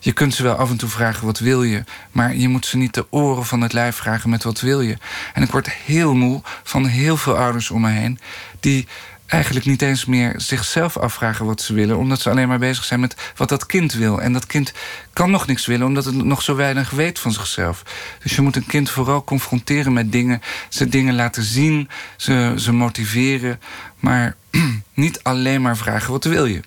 je 0.00 0.12
kunt 0.12 0.34
ze 0.34 0.42
wel 0.42 0.54
af 0.54 0.70
en 0.70 0.76
toe 0.76 0.88
vragen 0.88 1.26
wat 1.26 1.38
wil 1.38 1.62
je, 1.62 1.84
maar 2.10 2.36
je 2.36 2.48
moet 2.48 2.66
ze 2.66 2.76
niet 2.76 2.94
de 2.94 3.06
oren 3.10 3.46
van 3.46 3.60
het 3.60 3.72
lijf 3.72 3.96
vragen 3.96 4.30
met 4.30 4.42
wat 4.42 4.60
wil 4.60 4.80
je. 4.80 4.98
En 5.34 5.42
ik 5.42 5.50
word 5.50 5.70
heel 5.70 6.14
moe 6.14 6.40
van 6.62 6.86
heel 6.86 7.16
veel 7.16 7.36
ouders 7.36 7.70
om 7.70 7.80
me 7.80 7.90
heen 7.90 8.18
die 8.60 8.86
eigenlijk 9.26 9.66
niet 9.66 9.82
eens 9.82 10.04
meer 10.04 10.34
zichzelf 10.36 10.96
afvragen 10.96 11.46
wat 11.46 11.60
ze 11.60 11.74
willen, 11.74 11.96
omdat 11.96 12.20
ze 12.20 12.30
alleen 12.30 12.48
maar 12.48 12.58
bezig 12.58 12.84
zijn 12.84 13.00
met 13.00 13.16
wat 13.36 13.48
dat 13.48 13.66
kind 13.66 13.92
wil. 13.92 14.20
En 14.20 14.32
dat 14.32 14.46
kind 14.46 14.72
kan 15.12 15.30
nog 15.30 15.46
niks 15.46 15.66
willen, 15.66 15.86
omdat 15.86 16.04
het 16.04 16.14
nog 16.14 16.42
zo 16.42 16.54
weinig 16.54 16.90
weet 16.90 17.18
van 17.18 17.32
zichzelf. 17.32 17.82
Dus 18.22 18.34
je 18.34 18.42
moet 18.42 18.56
een 18.56 18.66
kind 18.66 18.90
vooral 18.90 19.24
confronteren 19.24 19.92
met 19.92 20.12
dingen, 20.12 20.42
ze 20.68 20.88
dingen 20.88 21.14
laten 21.14 21.42
zien, 21.42 21.88
ze, 22.16 22.54
ze 22.56 22.72
motiveren, 22.72 23.60
maar 24.00 24.36
niet 24.94 25.22
alleen 25.22 25.62
maar 25.62 25.76
vragen 25.76 26.12
wat 26.12 26.24
wil 26.24 26.44
je. 26.44 26.60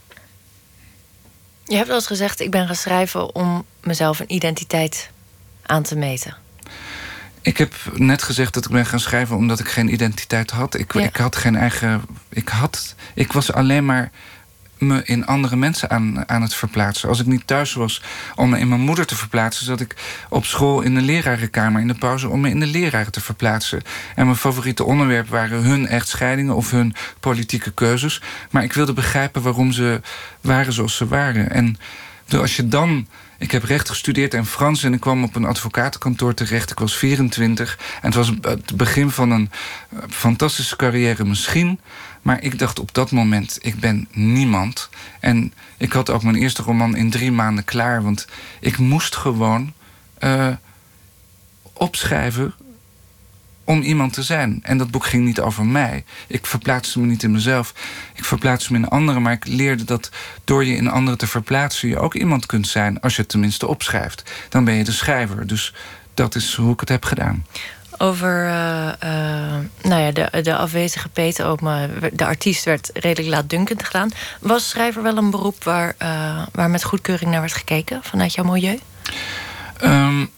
Je 1.63 1.75
hebt 1.75 1.87
wel 1.87 1.97
eens 1.97 2.07
gezegd: 2.07 2.39
ik 2.39 2.51
ben 2.51 2.65
gaan 2.65 2.75
schrijven 2.75 3.35
om 3.35 3.65
mezelf 3.83 4.19
een 4.19 4.33
identiteit 4.33 5.09
aan 5.61 5.83
te 5.83 5.95
meten. 5.95 6.35
Ik 7.41 7.57
heb 7.57 7.73
net 7.93 8.23
gezegd 8.23 8.53
dat 8.53 8.65
ik 8.65 8.71
ben 8.71 8.85
gaan 8.85 8.99
schrijven 8.99 9.35
omdat 9.35 9.59
ik 9.59 9.67
geen 9.67 9.93
identiteit 9.93 10.51
had. 10.51 10.75
Ik, 10.75 10.93
ik 10.93 11.15
had 11.15 11.35
geen 11.35 11.55
eigen. 11.55 12.01
Ik, 12.29 12.49
had, 12.49 12.95
ik 13.13 13.31
was 13.31 13.53
alleen 13.53 13.85
maar 13.85 14.11
me 14.79 15.01
in 15.05 15.25
andere 15.25 15.55
mensen 15.55 15.89
aan, 15.89 16.29
aan 16.29 16.41
het 16.41 16.53
verplaatsen. 16.53 17.09
Als 17.09 17.19
ik 17.19 17.25
niet 17.25 17.47
thuis 17.47 17.73
was 17.73 18.01
om 18.35 18.49
me 18.49 18.59
in 18.59 18.67
mijn 18.67 18.81
moeder 18.81 19.05
te 19.05 19.15
verplaatsen, 19.15 19.65
zat 19.65 19.79
ik 19.79 19.95
op 20.29 20.45
school 20.45 20.81
in 20.81 20.95
de 20.95 21.01
lerarenkamer 21.01 21.81
in 21.81 21.87
de 21.87 21.93
pauze 21.93 22.29
om 22.29 22.41
me 22.41 22.49
in 22.49 22.59
de 22.59 22.65
leraren 22.65 23.11
te 23.11 23.21
verplaatsen. 23.21 23.81
En 24.15 24.25
mijn 24.25 24.37
favoriete 24.37 24.83
onderwerp 24.83 25.27
waren 25.27 25.63
hun 25.63 25.87
echtscheidingen 25.87 26.55
of 26.55 26.71
hun 26.71 26.95
politieke 27.19 27.71
keuzes. 27.71 28.21
Maar 28.49 28.63
ik 28.63 28.73
wilde 28.73 28.93
begrijpen 28.93 29.41
waarom 29.41 29.71
ze 29.71 30.01
waren 30.41 30.73
zoals 30.73 30.95
ze 30.95 31.07
waren. 31.07 31.51
En 31.51 31.77
als 32.31 32.55
je 32.55 32.67
dan 32.67 33.07
ik 33.39 33.51
heb 33.51 33.63
recht 33.63 33.89
gestudeerd 33.89 34.33
en 34.33 34.45
Frans 34.45 34.83
en 34.83 34.93
ik 34.93 34.99
kwam 34.99 35.23
op 35.23 35.35
een 35.35 35.45
advocatenkantoor 35.45 36.33
terecht. 36.33 36.71
Ik 36.71 36.79
was 36.79 36.97
24 36.97 37.77
en 38.01 38.07
het 38.07 38.15
was 38.15 38.31
het 38.41 38.77
begin 38.77 39.09
van 39.09 39.31
een 39.31 39.51
eh, 39.89 39.99
fantastische 40.09 40.75
carrière 40.75 41.25
misschien. 41.25 41.79
Maar 42.21 42.43
ik 42.43 42.59
dacht 42.59 42.79
op 42.79 42.93
dat 42.93 43.11
moment, 43.11 43.57
ik 43.61 43.79
ben 43.79 44.07
niemand. 44.11 44.89
En 45.19 45.53
ik 45.77 45.91
had 45.91 46.09
ook 46.09 46.23
mijn 46.23 46.35
eerste 46.35 46.61
roman 46.61 46.95
in 46.95 47.09
drie 47.09 47.31
maanden 47.31 47.63
klaar. 47.63 48.03
Want 48.03 48.27
ik 48.59 48.77
moest 48.77 49.15
gewoon 49.15 49.73
uh, 50.19 50.47
opschrijven 51.73 52.53
om 53.69 53.81
iemand 53.81 54.13
te 54.13 54.23
zijn. 54.23 54.59
En 54.63 54.77
dat 54.77 54.91
boek 54.91 55.05
ging 55.05 55.25
niet 55.25 55.39
over 55.39 55.65
mij. 55.65 56.03
Ik 56.27 56.45
verplaatste 56.45 56.99
me 56.99 57.05
niet 57.05 57.23
in 57.23 57.31
mezelf. 57.31 57.73
Ik 58.15 58.25
verplaatste 58.25 58.71
me 58.71 58.77
in 58.77 58.87
anderen. 58.87 59.21
Maar 59.21 59.33
ik 59.33 59.47
leerde 59.47 59.83
dat 59.83 60.09
door 60.43 60.65
je 60.65 60.75
in 60.75 60.87
anderen 60.87 61.17
te 61.17 61.27
verplaatsen... 61.27 61.89
je 61.89 61.99
ook 61.99 62.15
iemand 62.15 62.45
kunt 62.45 62.67
zijn, 62.67 62.99
als 62.99 63.15
je 63.15 63.21
het 63.21 63.29
tenminste 63.29 63.67
opschrijft. 63.67 64.31
Dan 64.49 64.63
ben 64.63 64.73
je 64.73 64.83
de 64.83 64.91
schrijver. 64.91 65.47
Dus 65.47 65.73
dat 66.13 66.35
is 66.35 66.53
hoe 66.53 66.73
ik 66.73 66.79
het 66.79 66.89
heb 66.89 67.03
gedaan. 67.05 67.45
Over 67.97 68.45
uh, 68.45 68.91
uh, 69.03 69.57
nou 69.81 70.01
ja, 70.01 70.11
de, 70.11 70.41
de 70.41 70.55
afwezige 70.55 71.09
Peter 71.09 71.45
Oma, 71.45 71.87
de 72.13 72.25
artiest, 72.25 72.65
werd 72.65 72.89
redelijk 72.93 73.33
laatdunkend 73.33 73.83
gedaan. 73.83 74.09
Was 74.39 74.69
schrijver 74.69 75.03
wel 75.03 75.17
een 75.17 75.29
beroep 75.29 75.63
waar, 75.63 75.95
uh, 76.01 76.41
waar 76.51 76.69
met 76.69 76.83
goedkeuring 76.83 77.31
naar 77.31 77.41
werd 77.41 77.53
gekeken 77.53 77.99
vanuit 78.03 78.33
jouw 78.33 78.45
milieu? 78.45 78.79
Um, 79.83 80.29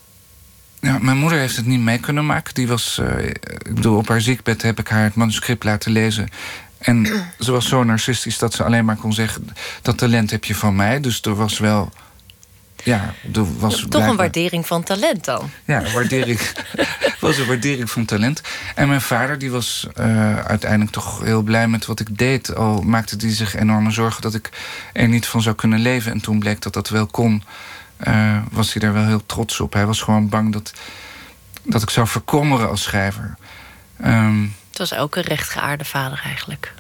ja, 0.82 0.98
mijn 1.02 1.18
moeder 1.18 1.40
heeft 1.40 1.56
het 1.56 1.66
niet 1.66 1.80
mee 1.80 2.00
kunnen 2.00 2.26
maken. 2.26 2.54
Die 2.54 2.68
was, 2.68 3.00
uh, 3.02 3.26
ik 3.28 3.76
bedoel, 3.76 3.98
op 3.98 4.08
haar 4.08 4.22
ziekbed 4.22 4.62
heb 4.62 4.80
ik 4.80 4.88
haar 4.88 5.04
het 5.04 5.16
manuscript 5.16 5.64
laten 5.64 5.92
lezen. 5.92 6.30
En 6.78 7.08
ze 7.40 7.52
was 7.52 7.68
zo 7.68 7.84
narcistisch 7.84 8.38
dat 8.38 8.54
ze 8.54 8.64
alleen 8.64 8.86
maar 8.86 8.96
kon 8.96 9.14
zeggen: 9.14 9.48
dat 9.82 9.98
talent 9.98 10.32
heb 10.32 10.44
je 10.44 10.56
van 10.56 10.76
mij. 10.76 11.00
Dus 11.00 11.22
er 11.22 11.36
was 11.36 11.60
wel. 11.60 11.92
Ja, 12.84 13.14
er 13.34 13.60
was 13.60 13.76
Toch 13.76 13.90
blijkbaar... 13.90 14.10
een 14.10 14.16
waardering 14.16 14.68
van 14.68 14.84
talent 14.84 15.26
dan? 15.26 15.50
Ja, 15.66 15.84
waardering. 15.94 16.40
was 17.20 17.38
een 17.38 17.46
waardering 17.46 17.92
van 17.92 18.06
talent. 18.06 18.42
En 18.76 18.88
mijn 18.88 19.02
vader 19.02 19.38
die 19.38 19.52
was 19.52 19.88
uh, 20.00 20.40
uiteindelijk 20.40 20.92
toch 20.92 21.22
heel 21.24 21.42
blij 21.42 21.68
met 21.68 21.86
wat 21.86 22.00
ik 22.00 22.18
deed. 22.18 22.56
Al 22.56 22.82
maakte 22.82 23.16
hij 23.20 23.34
zich 23.34 23.56
enorme 23.56 23.92
zorgen 23.92 24.22
dat 24.22 24.34
ik 24.34 24.50
er 24.94 25.08
niet 25.08 25.26
van 25.26 25.42
zou 25.42 25.56
kunnen 25.56 25.80
leven. 25.80 26.12
En 26.12 26.22
toen 26.22 26.40
bleek 26.40 26.62
dat 26.62 26.74
dat 26.74 26.90
wel 26.90 27.06
kon 27.06 27.44
uh, 28.08 28.38
was 28.52 28.74
hij 28.74 28.82
daar 28.82 28.94
wel 28.94 29.06
heel 29.06 29.26
trots 29.26 29.60
op. 29.60 29.74
Hij 29.74 29.86
was 29.86 30.02
gewoon 30.02 30.30
bang 30.30 30.54
dat, 30.54 30.74
dat 31.64 31.82
ik 31.82 31.90
zou 31.90 32.08
verkommeren 32.08 32.70
als 32.70 32.82
schrijver. 32.82 33.36
Um, 34.06 34.56
het 34.70 34.78
was 34.78 34.94
ook 34.94 35.16
een 35.16 35.24
rechtgeaarde 35.24 35.86
vader 35.86 36.22
eigenlijk. 36.24 36.74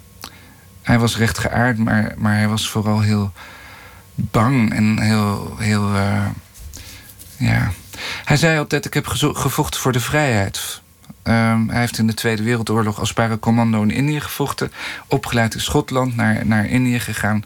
Hij 0.81 0.99
was 0.99 1.17
rechtgeaard, 1.17 1.77
maar, 1.77 2.13
maar 2.17 2.35
hij 2.35 2.47
was 2.47 2.69
vooral 2.69 3.01
heel 3.01 3.31
bang 4.15 4.73
en 4.73 4.99
heel. 4.99 5.55
heel 5.57 5.95
uh, 5.95 6.25
ja. 7.37 7.71
Hij 8.25 8.37
zei 8.37 8.59
altijd: 8.59 8.85
Ik 8.85 8.93
heb 8.93 9.07
gevochten 9.07 9.81
voor 9.81 9.91
de 9.91 9.99
vrijheid. 9.99 10.81
Um, 11.23 11.69
hij 11.69 11.79
heeft 11.79 11.97
in 11.97 12.07
de 12.07 12.13
Tweede 12.13 12.43
Wereldoorlog 12.43 12.99
als 12.99 13.13
paracommando 13.13 13.81
in 13.81 13.91
Indië 13.91 14.19
gevochten. 14.19 14.71
Opgeleid 15.07 15.53
in 15.53 15.61
Schotland, 15.61 16.15
naar, 16.15 16.45
naar 16.45 16.65
Indië 16.65 16.99
gegaan. 16.99 17.43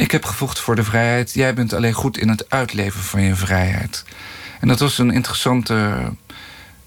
Ik 0.00 0.10
heb 0.10 0.24
gevochten 0.24 0.64
voor 0.64 0.76
de 0.76 0.84
vrijheid. 0.84 1.32
Jij 1.32 1.54
bent 1.54 1.72
alleen 1.72 1.92
goed 1.92 2.18
in 2.18 2.28
het 2.28 2.50
uitleven 2.50 3.00
van 3.00 3.22
je 3.22 3.34
vrijheid. 3.34 4.04
En 4.60 4.68
dat 4.68 4.78
was 4.78 4.98
een 4.98 5.10
interessante 5.10 6.00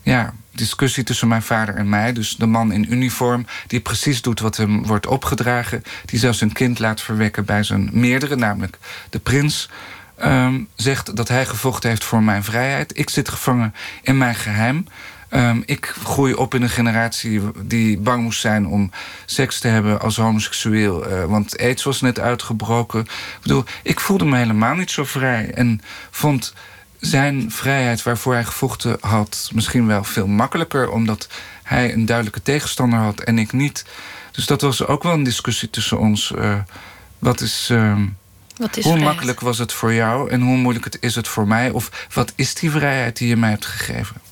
ja, 0.02 0.34
discussie 0.52 1.04
tussen 1.04 1.28
mijn 1.28 1.42
vader 1.42 1.76
en 1.76 1.90
mij. 1.90 2.14
Dus 2.14 2.36
de 2.36 2.46
man 2.46 2.72
in 2.72 2.94
uniform 2.94 3.46
die 3.68 3.80
precies 3.80 4.22
doet 4.22 4.40
wat 4.40 4.58
hem 4.58 4.86
wordt 4.86 5.08
opgedragen. 5.08 5.84
Die 6.06 6.20
zelfs 6.20 6.42
een 6.42 6.52
kind 6.52 6.80
laat 6.80 7.02
verwekken 7.02 7.46
bij 7.46 7.64
zijn 7.64 7.90
meerdere, 7.92 8.36
namelijk 8.36 8.78
de 9.10 9.20
prins. 9.20 9.70
ehm, 10.16 10.62
zegt 10.76 11.16
dat 11.16 11.28
hij 11.28 11.46
gevochten 11.46 11.90
heeft 11.90 12.04
voor 12.04 12.24
mijn 12.24 12.44
vrijheid. 12.44 12.98
Ik 12.98 13.10
zit 13.10 13.30
gevangen 13.30 13.74
in 14.02 14.18
mijn 14.18 14.36
geheim. 14.36 14.88
Ehm, 15.34 15.62
ik 15.66 15.94
groei 16.04 16.34
op 16.34 16.54
in 16.54 16.62
een 16.62 16.70
generatie 16.70 17.42
die 17.64 17.98
bang 17.98 18.24
moest 18.24 18.40
zijn 18.40 18.68
om 18.68 18.92
seks 19.26 19.60
te 19.60 19.68
hebben 19.68 20.02
als 20.02 20.18
homoseksueel. 20.18 21.12
Uh, 21.12 21.26
want 21.26 21.60
aids 21.60 21.84
was 21.84 22.02
net 22.02 22.20
uitgebroken. 22.20 23.00
Ik 23.00 23.40
bedoel, 23.42 23.64
ik 23.84 24.00
voelde 24.00 24.26
me 24.26 24.38
helemaal 24.38 24.76
niet 24.76 24.92
zo 24.92 25.04
vrij. 25.04 25.52
En 25.54 25.82
vond 26.12 26.54
zijn 27.00 27.52
vrijheid 27.52 28.04
waarvoor 28.04 28.34
hij 28.34 28.44
gevochten 28.44 28.98
had 29.00 29.50
misschien 29.54 29.88
wel 29.88 30.04
veel 30.04 30.28
makkelijker. 30.28 30.90
Omdat 30.90 31.28
hij 31.64 31.94
een 31.94 32.06
duidelijke 32.06 32.42
tegenstander 32.42 33.00
had 33.00 33.20
en 33.20 33.40
ik 33.40 33.52
niet. 33.52 33.86
Dus 34.32 34.46
dat 34.46 34.62
was 34.62 34.86
ook 34.86 35.04
wel 35.04 35.14
een 35.14 35.24
discussie 35.24 35.70
tussen 35.70 36.00
ons. 36.00 36.34
Uh, 36.36 36.60
wat 37.20 37.42
is. 37.42 37.70
Uh, 37.72 37.98
wat 38.58 38.78
is 38.78 38.84
hoe 38.84 38.94
vrijheid? 38.94 39.04
makkelijk 39.04 39.40
was 39.40 39.58
het 39.58 39.74
voor 39.74 39.94
jou 39.94 40.30
en 40.30 40.42
hoe 40.42 40.58
moeilijk 40.58 40.86
het 40.86 40.98
is 41.00 41.16
het 41.16 41.28
voor 41.28 41.48
mij? 41.48 41.70
Of 41.70 42.08
wat 42.14 42.34
is 42.36 42.54
die 42.54 42.72
vrijheid 42.72 43.18
die 43.18 43.28
je 43.28 43.38
mij 43.38 43.50
hebt 43.50 43.66
gegeven? 43.66 44.23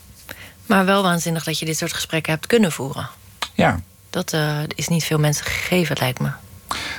Maar 0.72 0.86
wel 0.86 1.04
waanzinnig 1.04 1.44
dat 1.44 1.60
je 1.60 1.66
dit 1.66 1.78
soort 1.78 1.94
gesprekken 1.94 2.34
hebt 2.34 2.48
kunnen 2.48 2.72
voeren. 2.72 3.10
Ja. 3.54 3.80
Dat 4.10 4.34
uh, 4.34 4.60
is 4.76 4.88
niet 4.88 5.04
veel 5.04 5.20
mensen 5.20 5.46
gegeven, 5.46 5.98
lijkt 6.00 6.20
me. 6.20 6.30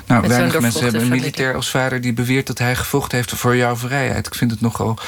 Nou, 0.07 0.20
Met 0.20 0.31
weinig 0.31 0.61
mensen 0.61 0.83
hebben 0.83 1.01
een 1.01 1.09
militair 1.09 1.55
als 1.55 1.70
vader 1.70 2.01
die 2.01 2.12
beweert 2.12 2.47
dat 2.47 2.59
hij 2.59 2.77
gevochten 2.77 3.16
heeft 3.16 3.31
voor 3.31 3.57
jouw 3.57 3.77
vrijheid. 3.77 4.27
Ik 4.27 4.35
vind 4.35 4.51
het 4.51 4.61
nogal, 4.61 4.99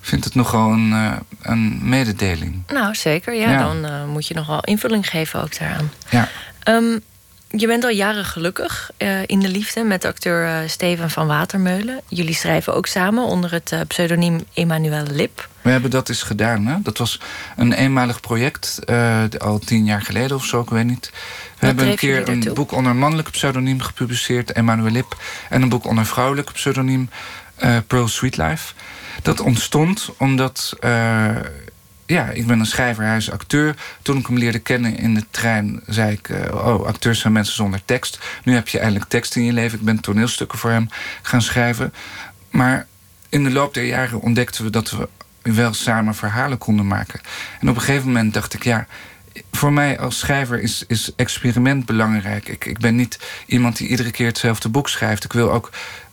vind 0.00 0.24
het 0.24 0.34
nogal 0.34 0.70
een, 0.70 0.88
uh, 0.88 1.12
een 1.42 1.88
mededeling. 1.88 2.62
Nou, 2.66 2.94
zeker. 2.94 3.34
Ja, 3.34 3.50
ja. 3.50 3.58
dan 3.58 3.84
uh, 3.84 4.04
moet 4.04 4.26
je 4.26 4.34
nogal 4.34 4.60
invulling 4.60 5.08
geven 5.08 5.42
ook 5.42 5.58
daaraan. 5.58 5.92
Ja. 6.08 6.28
Um, 6.68 7.00
je 7.48 7.66
bent 7.66 7.84
al 7.84 7.90
jaren 7.90 8.24
gelukkig 8.24 8.90
uh, 8.98 9.22
in 9.26 9.40
de 9.40 9.48
liefde 9.48 9.82
met 9.82 10.04
acteur 10.04 10.68
Steven 10.68 11.10
van 11.10 11.26
Watermeulen. 11.26 12.00
Jullie 12.08 12.34
schrijven 12.34 12.74
ook 12.74 12.86
samen 12.86 13.24
onder 13.24 13.52
het 13.52 13.74
pseudoniem 13.86 14.44
Emmanuel 14.54 15.06
Lip. 15.10 15.48
We 15.64 15.70
hebben 15.70 15.90
dat 15.90 16.08
eens 16.08 16.22
gedaan. 16.22 16.66
Hè? 16.66 16.76
Dat 16.82 16.98
was 16.98 17.20
een 17.56 17.72
eenmalig 17.72 18.20
project, 18.20 18.80
al 19.38 19.58
tien 19.58 19.84
jaar 19.84 20.02
geleden 20.02 20.36
of 20.36 20.44
zo, 20.44 20.60
ik 20.60 20.70
weet 20.70 20.84
niet. 20.84 21.10
We 21.10 21.18
Wat 21.58 21.60
hebben 21.60 21.86
een 21.86 21.96
keer 21.96 22.28
een 22.28 22.50
boek 22.54 22.72
onder 22.72 22.96
mannelijk 22.96 23.30
pseudoniem 23.30 23.80
gepubliceerd, 23.80 24.52
Emmanuel 24.52 24.92
Lip. 24.92 25.16
En 25.48 25.62
een 25.62 25.68
boek 25.68 25.86
onder 25.86 26.06
vrouwelijk 26.06 26.52
pseudoniem, 26.52 27.08
Pearl 27.86 28.08
Sweet 28.08 28.36
Life. 28.36 28.74
Dat 29.22 29.40
ontstond 29.40 30.10
omdat 30.18 30.76
ja, 32.06 32.30
ik 32.30 32.46
ben 32.46 32.58
een 32.58 32.66
schrijver, 32.66 33.04
hij 33.04 33.16
is 33.16 33.30
acteur. 33.30 33.74
Toen 34.02 34.18
ik 34.18 34.26
hem 34.26 34.38
leerde 34.38 34.58
kennen 34.58 34.96
in 34.96 35.14
de 35.14 35.24
trein, 35.30 35.80
zei 35.86 36.12
ik... 36.12 36.28
Uh, 36.28 36.54
oh, 36.54 36.86
acteurs 36.86 37.20
zijn 37.20 37.32
mensen 37.32 37.54
zonder 37.54 37.80
tekst. 37.84 38.18
Nu 38.42 38.54
heb 38.54 38.68
je 38.68 38.78
eindelijk 38.78 39.10
tekst 39.10 39.36
in 39.36 39.44
je 39.44 39.52
leven. 39.52 39.78
Ik 39.78 39.84
ben 39.84 40.00
toneelstukken 40.00 40.58
voor 40.58 40.70
hem 40.70 40.88
gaan 41.22 41.42
schrijven. 41.42 41.94
Maar 42.50 42.86
in 43.28 43.44
de 43.44 43.50
loop 43.50 43.74
der 43.74 43.84
jaren 43.84 44.20
ontdekten 44.20 44.64
we 44.64 44.70
dat 44.70 44.90
we 44.90 45.08
wel 45.52 45.72
samen 45.72 46.14
verhalen 46.14 46.58
konden 46.58 46.86
maken. 46.86 47.20
En 47.60 47.68
op 47.68 47.74
een 47.74 47.82
gegeven 47.82 48.06
moment 48.06 48.34
dacht 48.34 48.54
ik, 48.54 48.64
ja... 48.64 48.86
Voor 49.52 49.72
mij 49.72 49.98
als 49.98 50.18
schrijver 50.18 50.62
is, 50.62 50.84
is 50.86 51.12
experiment 51.16 51.86
belangrijk. 51.86 52.48
Ik, 52.48 52.64
ik 52.64 52.78
ben 52.78 52.96
niet 52.96 53.18
iemand 53.46 53.76
die 53.76 53.88
iedere 53.88 54.10
keer 54.10 54.26
hetzelfde 54.26 54.68
boek 54.68 54.88
schrijft. 54.88 55.24
Ik 55.24 55.32
wil 55.32 55.52
ook 55.52 55.70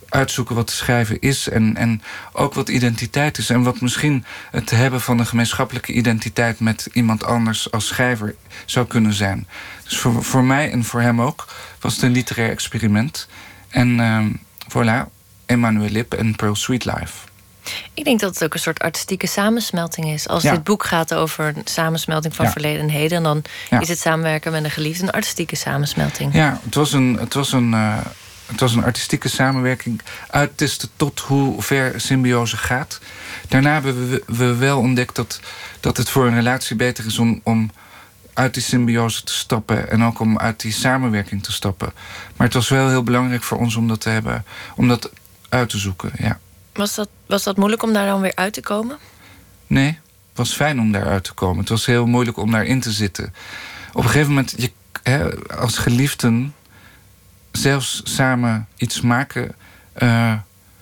uitzoeken 0.10 0.56
wat 0.56 0.70
schrijven 0.70 1.20
is 1.20 1.50
en, 1.50 1.76
en 1.76 2.02
ook 2.32 2.54
wat 2.54 2.70
identiteit 2.70 3.38
is. 3.38 3.50
En 3.50 3.64
wat 3.64 3.82
misschien 3.82 4.26
het 4.52 4.70
hebben 4.70 5.02
van 5.02 5.20
een 5.20 5.26
gemeenschappelijke 5.26 5.94
identiteit 5.94 6.60
met 6.60 6.90
iemand 6.94 7.24
anders 7.24 7.72
als 7.72 7.88
schrijver 7.88 8.36
zou 8.66 8.88
kunnen 8.88 9.14
zijn. 9.14 9.48
Dus 9.84 9.98
voor, 9.98 10.24
voor 10.24 10.44
mij 10.44 10.72
en 10.72 10.84
voor 10.84 11.02
hem 11.02 11.22
ook 11.22 11.48
was 11.80 11.94
het 11.94 12.04
een 12.04 12.12
literair 12.12 12.50
experiment. 12.50 13.28
En 13.70 13.90
uh, 14.00 14.26
voilà, 14.70 15.10
Emmanuel 15.46 15.90
Lip 15.90 16.14
en 16.14 16.36
Pearl 16.36 16.56
Sweet 16.56 16.86
Life. 16.86 17.31
Ik 17.94 18.04
denk 18.04 18.20
dat 18.20 18.34
het 18.34 18.44
ook 18.44 18.54
een 18.54 18.60
soort 18.60 18.80
artistieke 18.80 19.28
samensmelting 19.28 20.08
is. 20.08 20.28
Als 20.28 20.44
ja. 20.44 20.52
dit 20.52 20.64
boek 20.64 20.84
gaat 20.84 21.14
over 21.14 21.48
een 21.48 21.62
samensmelting 21.64 22.36
van 22.36 22.46
Ja. 22.46 22.52
verleden 22.52 22.82
en 22.82 22.90
heden, 22.90 23.24
dan 23.24 23.44
Ja. 23.70 23.80
is 23.80 23.88
het 23.88 24.00
samenwerken 24.00 24.52
met 24.52 24.64
een 24.64 24.72
geliefde 24.72 25.04
een 25.04 25.12
artistieke 25.12 25.56
samensmelting. 25.56 26.34
Ja, 26.34 26.60
het 26.66 26.76
was 26.76 26.94
een, 26.94 27.18
het 27.20 27.34
was 27.34 27.52
een, 27.52 27.74
eh, 27.74 27.98
het 28.46 28.60
was 28.60 28.74
een 28.74 28.84
artistieke 28.84 29.28
samenwerking. 29.30 30.02
Uittesten 30.28 30.90
tot 30.96 31.20
hoe 31.20 31.62
ver 31.62 32.02
symbiose 32.02 32.58
gaat. 32.58 33.00
Daarna 33.48 33.74
hebben 33.74 34.10
we, 34.10 34.24
we 34.26 34.56
wel 34.56 34.80
ontdekt 34.80 35.16
dat, 35.16 35.40
dat 35.80 35.98
het 35.98 36.10
voor 36.10 36.28
een 36.28 36.36
relatie 36.36 36.76
beter 36.76 37.06
is 37.06 37.18
om, 37.20 37.40
om 37.44 37.72
uit 38.34 38.54
die 38.54 38.64
symbiose 38.64 39.24
te 39.24 39.34
stappen. 39.34 39.90
En 39.90 40.04
ook 40.04 40.20
om 40.20 40.38
uit 40.40 40.60
die 40.62 40.72
samenwerking 40.72 41.44
te 41.44 41.52
stappen. 41.52 41.94
Maar 42.36 42.48
het 42.48 42.56
was 42.56 42.70
wel 42.70 42.90
heel 42.90 43.04
belangrijk 43.04 43.44
voor 43.44 43.58
ons 43.58 43.76
om 43.76 43.88
dat 43.88 44.02
te 44.02 44.10
hebben. 44.10 44.46
Om 44.76 44.88
dat 44.88 45.10
uit 45.50 45.70
te 45.70 45.78
zoeken, 45.78 46.12
ja. 46.18 46.40
Was, 46.74 46.96
dat, 46.96 47.10
was 47.26 47.44
dat 47.44 47.58
moeilijk 47.58 47.84
om 47.84 47.94
daar 47.94 48.06
dan 48.06 48.22
weer 48.22 48.36
uit 48.36 48.54
te 48.54 48.62
komen? 48.62 48.98
Nee, 49.68 49.88
het 49.88 50.38
was 50.38 50.54
fijn 50.54 50.80
om 50.80 50.92
daaruit 50.92 51.24
te 51.24 51.34
komen. 51.34 51.60
Het 51.60 51.70
was 51.70 51.86
heel 51.86 52.06
moeilijk 52.06 52.38
om 52.38 52.52
daarin 52.52 52.80
te 52.80 52.92
zitten. 52.92 53.34
Op 53.94 54.04
een 54.04 54.10
gegeven 54.10 54.28
moment, 54.28 54.54
je, 54.58 54.72
hè, 55.04 55.48
als 55.56 55.78
geliefden, 55.78 56.54
zelfs 57.52 58.02
samen 58.04 58.68
iets 58.78 59.02
maken 59.02 59.56
eh, 59.94 60.34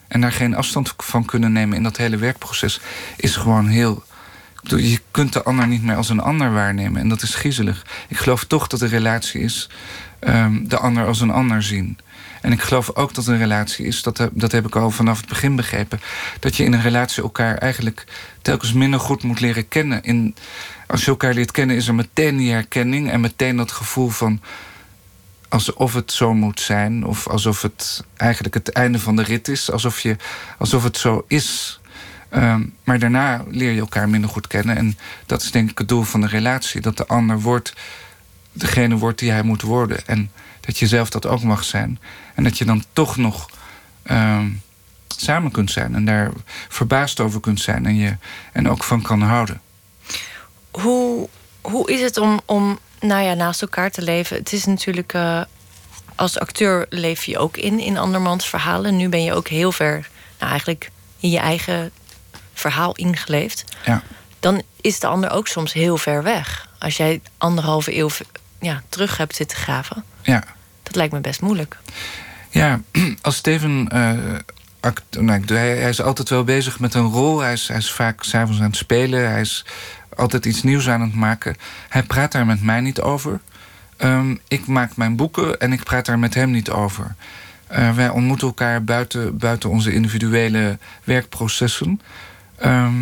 en 0.07 0.21
daar 0.21 0.31
geen 0.31 0.55
afstand 0.55 0.93
van 0.97 1.25
kunnen 1.25 1.51
nemen 1.51 1.77
in 1.77 1.83
dat 1.83 1.97
hele 1.97 2.17
werkproces, 2.17 2.79
is 3.15 3.35
gewoon 3.35 3.67
heel. 3.67 4.03
Je 4.63 4.99
kunt 5.11 5.33
de 5.33 5.43
ander 5.43 5.67
niet 5.67 5.83
meer 5.83 5.95
als 5.95 6.09
een 6.09 6.19
ander 6.19 6.53
waarnemen 6.53 7.01
en 7.01 7.09
dat 7.09 7.21
is 7.21 7.35
griezelig. 7.35 7.85
Ik 8.07 8.17
geloof 8.17 8.43
toch 8.43 8.67
dat 8.67 8.81
een 8.81 8.89
relatie 8.89 9.41
is 9.41 9.69
ehm, 10.19 10.67
de 10.67 10.77
ander 10.77 11.05
als 11.05 11.21
een 11.21 11.31
ander 11.31 11.63
zien. 11.63 11.97
En 12.41 12.51
ik 12.51 12.61
geloof 12.61 12.95
ook 12.95 13.13
dat 13.13 13.27
een 13.27 13.37
relatie 13.37 13.85
is, 13.85 14.03
dat, 14.03 14.29
dat 14.31 14.51
heb 14.51 14.65
ik 14.65 14.75
al 14.75 14.91
vanaf 14.91 15.17
het 15.17 15.29
begin 15.29 15.55
begrepen, 15.55 16.01
dat 16.39 16.55
je 16.55 16.63
in 16.63 16.73
een 16.73 16.81
relatie 16.81 17.23
elkaar 17.23 17.57
eigenlijk 17.57 18.05
telkens 18.41 18.73
minder 18.73 18.99
goed 18.99 19.23
moet 19.23 19.39
leren 19.39 19.67
kennen. 19.67 20.03
In, 20.03 20.35
als 20.87 21.05
je 21.05 21.11
elkaar 21.11 21.33
leert 21.33 21.51
kennen, 21.51 21.75
is 21.75 21.87
er 21.87 21.95
meteen 21.95 22.37
die 22.37 22.51
herkenning 22.51 23.11
en 23.11 23.21
meteen 23.21 23.55
dat 23.55 23.71
gevoel 23.71 24.09
van 24.09 24.41
alsof 25.49 25.93
het 25.93 26.11
zo 26.11 26.33
moet 26.33 26.59
zijn, 26.59 27.05
of 27.05 27.27
alsof 27.27 27.61
het 27.61 28.03
eigenlijk 28.15 28.53
het 28.53 28.71
einde 28.71 28.99
van 28.99 29.15
de 29.15 29.23
rit 29.23 29.47
is, 29.47 29.71
alsof, 29.71 29.99
je, 29.99 30.15
alsof 30.57 30.83
het 30.83 30.97
zo 30.97 31.25
is. 31.27 31.79
Ehm, 32.29 32.65
maar 32.83 32.99
daarna 32.99 33.43
leer 33.47 33.71
je 33.71 33.79
elkaar 33.79 34.09
minder 34.09 34.29
goed 34.29 34.47
kennen. 34.47 34.77
En 34.77 34.97
dat 35.25 35.41
is 35.41 35.51
denk 35.51 35.69
ik 35.69 35.77
het 35.77 35.87
doel 35.87 36.03
van 36.03 36.21
de 36.21 36.27
relatie: 36.27 36.81
dat 36.81 36.97
de 36.97 37.07
ander 37.07 37.39
wordt 37.39 37.73
degene 38.51 38.97
wordt 38.97 39.19
die 39.19 39.31
hij 39.31 39.43
moet 39.43 39.61
worden. 39.61 40.07
En 40.07 40.31
dat 40.61 40.77
je 40.77 40.87
zelf 40.87 41.09
dat 41.09 41.25
ook 41.25 41.43
mag 41.43 41.63
zijn. 41.63 41.99
En 42.35 42.43
dat 42.43 42.57
je 42.57 42.65
dan 42.65 42.83
toch 42.93 43.17
nog 43.17 43.49
ehm, 44.03 44.49
samen 45.07 45.51
kunt 45.51 45.71
zijn 45.71 45.95
en 45.95 46.05
daar 46.05 46.31
verbaasd 46.67 47.19
over 47.19 47.39
kunt 47.39 47.61
zijn 47.61 47.85
en, 47.85 47.95
je, 47.95 48.17
en 48.53 48.69
ook 48.69 48.83
van 48.83 49.01
kan 49.01 49.21
houden. 49.21 49.61
Hoe, 50.71 51.29
hoe 51.61 51.91
is 51.91 52.01
het 52.01 52.17
om, 52.17 52.39
om 52.45 52.79
nou 52.99 53.23
ja, 53.23 53.33
naast 53.33 53.61
elkaar 53.61 53.91
te 53.91 54.01
leven? 54.01 54.37
Het 54.37 54.53
is 54.53 54.65
natuurlijk. 54.65 55.13
eh, 55.13 55.41
als 56.19 56.39
acteur 56.39 56.85
leef 56.89 57.23
je 57.23 57.37
ook 57.37 57.57
in, 57.57 57.79
in 57.79 57.97
andermans 57.97 58.47
verhalen. 58.49 58.97
Nu 58.97 59.09
ben 59.09 59.23
je 59.23 59.33
ook 59.33 59.47
heel 59.47 59.71
ver, 59.71 60.09
nou 60.39 60.49
eigenlijk 60.49 60.91
in 61.19 61.29
je 61.29 61.39
eigen 61.39 61.91
verhaal 62.53 62.95
ingeleefd. 62.95 63.63
Ja. 63.85 64.03
Dan 64.39 64.61
is 64.81 64.99
de 64.99 65.07
ander 65.07 65.31
ook 65.31 65.47
soms 65.47 65.73
heel 65.73 65.97
ver 65.97 66.23
weg. 66.23 66.69
Als 66.79 66.97
jij 66.97 67.21
anderhalve 67.37 67.97
eeuw 67.97 68.09
ja, 68.59 68.83
terug 68.89 69.17
hebt 69.17 69.35
zitten 69.35 69.57
graven. 69.57 70.03
Ja. 70.21 70.43
Dat 70.83 70.95
lijkt 70.95 71.13
me 71.13 71.19
best 71.19 71.41
moeilijk. 71.41 71.77
Ja, 72.49 72.81
als 73.21 73.35
Steven. 73.35 73.87
eh, 73.89 74.11
act- 74.79 75.19
nou, 75.21 75.41
hij 75.45 75.89
is 75.89 76.01
altijd 76.01 76.29
wel 76.29 76.43
bezig 76.43 76.79
met 76.79 76.93
een 76.93 77.07
rol. 77.11 77.39
Hij 77.39 77.53
is, 77.53 77.67
hij 77.67 77.77
is 77.77 77.91
vaak 77.91 78.23
s'avonds 78.23 78.59
aan 78.59 78.67
het 78.67 78.75
spelen. 78.75 79.29
Hij 79.29 79.41
is 79.41 79.65
altijd 80.15 80.45
iets 80.45 80.63
nieuws 80.63 80.89
aan 80.89 81.01
het 81.01 81.13
maken. 81.15 81.55
Hij 81.89 82.03
praat 82.03 82.31
daar 82.31 82.45
met 82.45 82.61
mij 82.63 82.81
niet 82.81 83.01
over. 83.01 83.39
Ehm, 83.97 84.35
ik 84.47 84.67
maak 84.67 84.95
mijn 84.95 85.15
boeken 85.15 85.59
en 85.59 85.71
ik 85.73 85.83
praat 85.83 86.05
daar 86.05 86.19
met 86.19 86.33
hem 86.33 86.51
niet 86.51 86.69
over. 86.69 87.15
Eh, 87.67 87.95
wij 87.95 88.09
ontmoeten 88.09 88.47
elkaar 88.47 88.83
buiten, 88.83 89.37
buiten 89.37 89.69
onze 89.69 89.93
individuele 89.93 90.77
werkprocessen. 91.03 92.01
Ehm, 92.57 92.93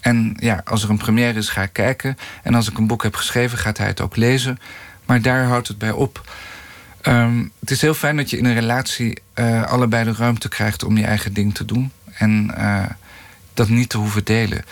en 0.00 0.36
ja, 0.40 0.60
als 0.64 0.82
er 0.82 0.90
een 0.90 0.96
première 0.96 1.38
is, 1.38 1.48
ga 1.48 1.62
ik 1.62 1.72
kijken. 1.72 2.18
En 2.42 2.54
als 2.54 2.70
ik 2.70 2.78
een 2.78 2.86
boek 2.86 3.02
heb 3.02 3.14
geschreven, 3.14 3.58
gaat 3.58 3.78
hij 3.78 3.86
het 3.86 4.00
ook 4.00 4.16
lezen. 4.16 4.58
Maar 5.06 5.22
daar 5.22 5.44
houdt 5.44 5.68
het 5.68 5.78
bij 5.78 5.90
op. 5.90 6.30
Ehm, 7.00 7.44
het 7.60 7.70
is 7.70 7.80
heel 7.80 7.94
fijn 7.94 8.16
dat 8.16 8.30
je 8.30 8.38
in 8.38 8.44
een 8.44 8.54
relatie 8.54 9.18
eh, 9.34 9.62
allebei 9.62 10.04
de 10.04 10.12
ruimte 10.12 10.48
krijgt 10.48 10.84
om 10.84 10.96
je 10.96 11.04
eigen 11.04 11.32
ding 11.32 11.54
te 11.54 11.64
doen. 11.64 11.92
En 12.12 12.54
eh, 12.56 12.84
dat 13.54 13.68
niet 13.68 13.88
te 13.88 13.98
hoeven 13.98 14.24
delen. 14.24 14.64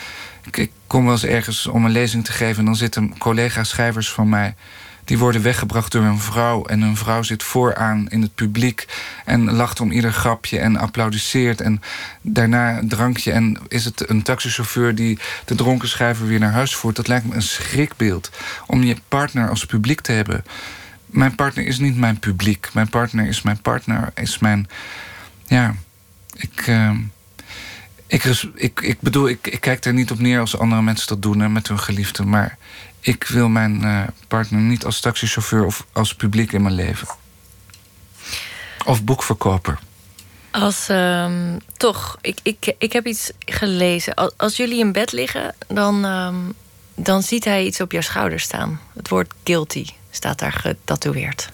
Ik, 0.45 0.57
ik 0.57 0.70
kom 0.87 1.05
wel 1.05 1.12
eens 1.12 1.24
ergens 1.24 1.66
om 1.66 1.85
een 1.85 1.91
lezing 1.91 2.24
te 2.24 2.32
geven 2.32 2.59
en 2.59 2.64
dan 2.64 2.76
zitten 2.76 3.18
collega-schrijvers 3.18 4.11
van 4.11 4.28
mij. 4.28 4.55
Die 5.05 5.18
worden 5.18 5.42
weggebracht 5.42 5.92
door 5.92 6.02
een 6.05 6.18
vrouw. 6.18 6.64
En 6.64 6.80
een 6.82 6.96
vrouw 6.96 7.22
zit 7.22 7.42
vooraan 7.42 8.09
in 8.09 8.22
het 8.22 8.34
publiek. 8.34 8.86
En 9.24 9.52
lacht 9.52 9.80
om 9.80 9.90
ieder 9.92 10.12
grapje 10.12 10.59
en 10.59 10.76
applaudisseert. 10.76 11.61
En 11.61 11.82
daarna 12.20 12.78
een 12.78 12.88
drankje. 12.88 13.32
En 13.32 13.59
is 13.68 13.84
het 13.84 14.09
een 14.09 14.22
taxichauffeur 14.22 14.94
die 14.94 15.18
de 15.44 15.55
dronken 15.55 15.88
schrijver 15.88 16.26
weer 16.26 16.38
naar 16.38 16.52
huis 16.52 16.74
voert. 16.74 16.96
Dat 16.96 17.09
lijkt 17.09 17.26
me 17.26 17.34
een 17.34 17.42
schrikbeeld. 17.42 18.30
Om 18.66 18.82
je 18.82 18.96
partner 19.09 19.48
als 19.48 19.66
publiek 19.66 20.00
te 20.00 20.12
hebben. 20.12 20.44
Mijn 21.07 21.34
partner 21.34 21.66
is 21.66 21.78
niet 21.78 21.96
mijn 21.96 22.18
publiek. 22.18 22.68
Mijn 22.72 22.88
partner 22.88 23.26
is 23.26 23.42
mijn 23.42 23.61
partner. 23.61 24.11
Is 24.14 24.38
mijn. 24.38 24.68
Ja. 25.46 25.74
Ik. 26.36 26.66
eh, 26.66 26.90
Ik, 28.07 28.24
ik, 28.55 28.80
ik 28.80 29.00
bedoel, 29.00 29.28
ik, 29.28 29.46
ik 29.46 29.61
kijk 29.61 29.84
er 29.84 29.92
niet 29.92 30.11
op 30.11 30.18
neer 30.18 30.40
als 30.40 30.59
andere 30.59 30.82
mensen 30.82 31.09
dat 31.09 31.22
doen 31.22 31.52
met 31.52 31.68
hun 31.68 31.78
geliefde. 31.78 32.24
Maar 32.24 32.57
ik 33.07 33.24
wil 33.24 33.48
mijn 33.48 33.84
uh, 33.84 34.02
partner 34.28 34.61
niet 34.61 34.84
als 34.84 35.00
taxichauffeur 35.00 35.64
of 35.64 35.86
als 35.92 36.14
publiek 36.14 36.52
in 36.52 36.62
mijn 36.62 36.74
leven. 36.74 37.09
Of 38.84 39.05
boekverkoper. 39.05 39.78
Als 40.50 40.88
um, 40.88 41.59
toch, 41.76 42.18
ik, 42.20 42.38
ik, 42.42 42.74
ik 42.78 42.92
heb 42.92 43.07
iets 43.07 43.30
gelezen. 43.38 44.14
Als, 44.14 44.32
als 44.36 44.57
jullie 44.57 44.78
in 44.78 44.92
bed 44.92 45.12
liggen, 45.12 45.55
dan, 45.66 46.05
um, 46.05 46.52
dan 46.94 47.22
ziet 47.22 47.44
hij 47.44 47.64
iets 47.64 47.80
op 47.80 47.92
jouw 47.92 48.00
schouder 48.00 48.40
staan. 48.40 48.80
Het 48.94 49.09
woord 49.09 49.32
guilty 49.44 49.86
staat 50.11 50.38
daar 50.38 50.52
getatoeëerd. 50.52 51.50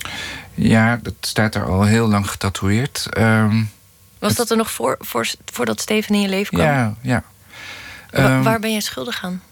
Ja, 0.55 0.97
dat 1.03 1.15
staat 1.21 1.55
er 1.55 1.65
al 1.65 1.83
heel 1.83 2.09
lang 2.09 2.31
getatoeëerd. 2.31 3.07
Um, 3.19 3.71
Was 4.19 4.35
dat 4.35 4.51
er 4.51 4.57
nog 4.57 4.71
voor, 4.71 4.97
voor, 5.01 5.29
voordat 5.45 5.81
Steven 5.81 6.15
in 6.15 6.21
je 6.21 6.29
leven 6.29 6.55
kwam? 6.55 6.67
Ja, 6.67 6.95
ja. 7.03 7.25
Wa 8.11 8.43
waar 8.43 8.61
ben 8.61 8.73
je 8.73 8.81
schuldig 8.81 9.25
aan? 9.25 9.43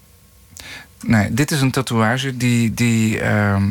Nee, 1.07 1.35
dit 1.35 1.51
is 1.51 1.61
een 1.61 1.71
tatoeage 1.71 2.37
die, 2.37 2.75
die 2.75 3.21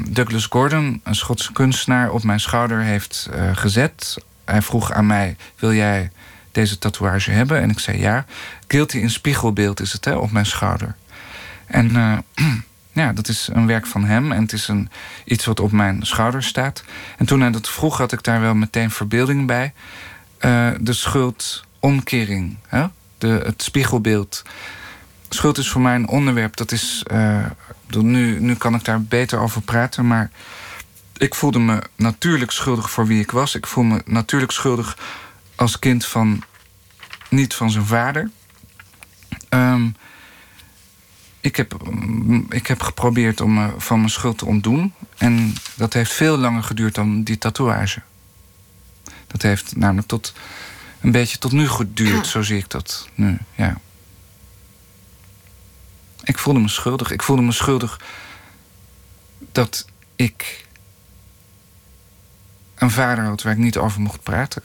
Douglas 0.09 0.45
Gordon, 0.45 1.01
een 1.03 1.15
Schotse 1.15 1.51
kunstenaar, 1.51 2.11
op 2.11 2.23
mijn 2.23 2.39
schouder 2.39 2.80
heeft 2.80 3.30
uh, 3.36 3.49
gezet 3.53 4.17
hij 4.47 4.61
vroeg 4.61 4.91
aan 4.91 5.05
mij: 5.05 5.36
Wil 5.55 5.73
jij 5.73 6.11
deze 6.51 6.78
tatoeage 6.78 7.32
hebben? 7.32 7.61
En 7.61 7.69
ik 7.69 7.80
zei 7.80 7.99
ja. 7.99 8.25
Guilty 8.67 8.97
in 8.97 9.09
spiegelbeeld 9.09 9.80
is 9.80 9.93
het 9.93 10.05
hè, 10.05 10.15
op 10.15 10.32
mijn 10.32 10.45
schouder. 10.45 10.95
En 11.65 11.89
uh, 11.89 12.17
ja, 13.01 13.13
dat 13.13 13.28
is 13.28 13.49
een 13.53 13.67
werk 13.67 13.86
van 13.86 14.05
hem 14.05 14.32
en 14.32 14.41
het 14.41 14.53
is 14.53 14.67
een, 14.67 14.89
iets 15.25 15.45
wat 15.45 15.59
op 15.59 15.71
mijn 15.71 16.05
schouder 16.05 16.43
staat. 16.43 16.84
En 17.17 17.25
toen 17.25 17.41
hij 17.41 17.51
dat 17.51 17.69
vroeg, 17.69 17.97
had 17.97 18.11
ik 18.11 18.23
daar 18.23 18.41
wel 18.41 18.55
meteen 18.55 18.91
verbeelding 18.91 19.47
bij. 19.47 19.73
Uh, 20.39 20.69
de 20.80 20.93
schuldomkering, 20.93 22.57
hè? 22.67 22.86
De, 23.17 23.41
het 23.45 23.61
spiegelbeeld. 23.61 24.43
Schuld 25.30 25.57
is 25.57 25.69
voor 25.69 25.82
mij 25.82 25.95
een 25.95 26.07
onderwerp 26.07 26.55
dat 26.55 26.71
is. 26.71 27.03
Uh, 27.11 27.45
nu, 27.88 28.39
nu 28.39 28.55
kan 28.55 28.75
ik 28.75 28.84
daar 28.84 29.01
beter 29.01 29.39
over 29.39 29.61
praten, 29.61 30.07
maar 30.07 30.32
ik 31.17 31.36
voelde 31.36 31.59
me 31.59 31.82
natuurlijk 31.95 32.51
schuldig 32.51 32.89
voor 32.89 33.07
wie 33.07 33.21
ik 33.21 33.32
was. 33.32 33.55
Ik 33.55 33.67
voelde 33.67 33.89
me 33.89 34.01
natuurlijk 34.05 34.51
schuldig 34.51 34.97
als 35.55 35.80
kind 35.80 36.05
van 36.05 36.43
niet 37.30 37.53
van 37.53 37.71
zijn 37.71 37.86
vader. 37.86 38.30
Um, 39.49 39.95
ik, 41.39 41.55
heb, 41.55 41.78
ik 42.49 42.67
heb 42.67 42.82
geprobeerd 42.82 43.41
om 43.41 43.53
me 43.53 43.69
van 43.78 43.97
mijn 43.97 44.09
schuld 44.09 44.38
te 44.38 44.45
ontdoen. 44.45 44.93
En 45.17 45.53
dat 45.75 45.93
heeft 45.93 46.13
veel 46.13 46.38
langer 46.38 46.63
geduurd 46.63 46.95
dan 46.95 47.23
die 47.23 47.38
tatoeage. 47.38 48.01
Dat 49.28 49.41
heeft 49.41 49.75
namelijk 49.75 50.07
tot 50.07 50.34
een 51.01 51.11
beetje 51.11 51.38
tot 51.38 51.51
nu 51.51 51.67
geduurd, 51.67 52.28
zo 52.28 52.41
zie 52.41 52.57
ik 52.57 52.69
dat 52.69 53.09
nu. 53.15 53.38
Ja. 53.55 53.78
Ik 56.28 56.38
voelde 56.38 56.59
me 56.59 56.67
schuldig. 56.67 57.11
Ik 57.11 57.23
voelde 57.23 57.41
me 57.41 57.51
schuldig 57.51 58.01
dat 59.51 59.86
ik 60.15 60.65
een 62.75 62.91
vader 62.91 63.23
had 63.23 63.41
waar 63.41 63.53
ik 63.53 63.59
niet 63.59 63.78
over 63.78 64.01
mocht 64.01 64.23
praten. 64.23 64.61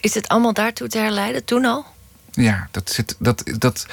Is 0.00 0.14
het 0.14 0.28
allemaal 0.28 0.52
daartoe 0.52 0.88
te 0.88 0.98
herleiden, 0.98 1.44
toen 1.44 1.64
al? 1.64 1.86
Ja, 2.30 2.68
dat, 2.70 2.90
zit, 2.90 3.16
dat, 3.18 3.42
dat, 3.58 3.86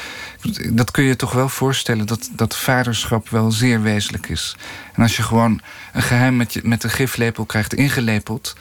dat 0.70 0.92
kun 0.92 1.04
je 1.04 1.16
toch 1.16 1.32
wel 1.32 1.50
voorstellen 1.50 2.06
dat, 2.06 2.30
dat 2.32 2.58
vaderschap 2.58 3.30
wel 3.30 3.52
zeer 3.52 3.82
wezenlijk 3.82 4.28
is. 4.28 4.56
En 4.94 5.02
als 5.02 5.16
je 5.16 5.24
gewoon 5.24 5.62
een 5.94 6.02
geheim 6.02 6.36
met, 6.36 6.54
je, 6.54 6.62
met 6.64 6.84
een 6.84 6.90
giflepel 6.90 7.46
krijgt 7.46 7.74
ingelepeld. 7.74 8.56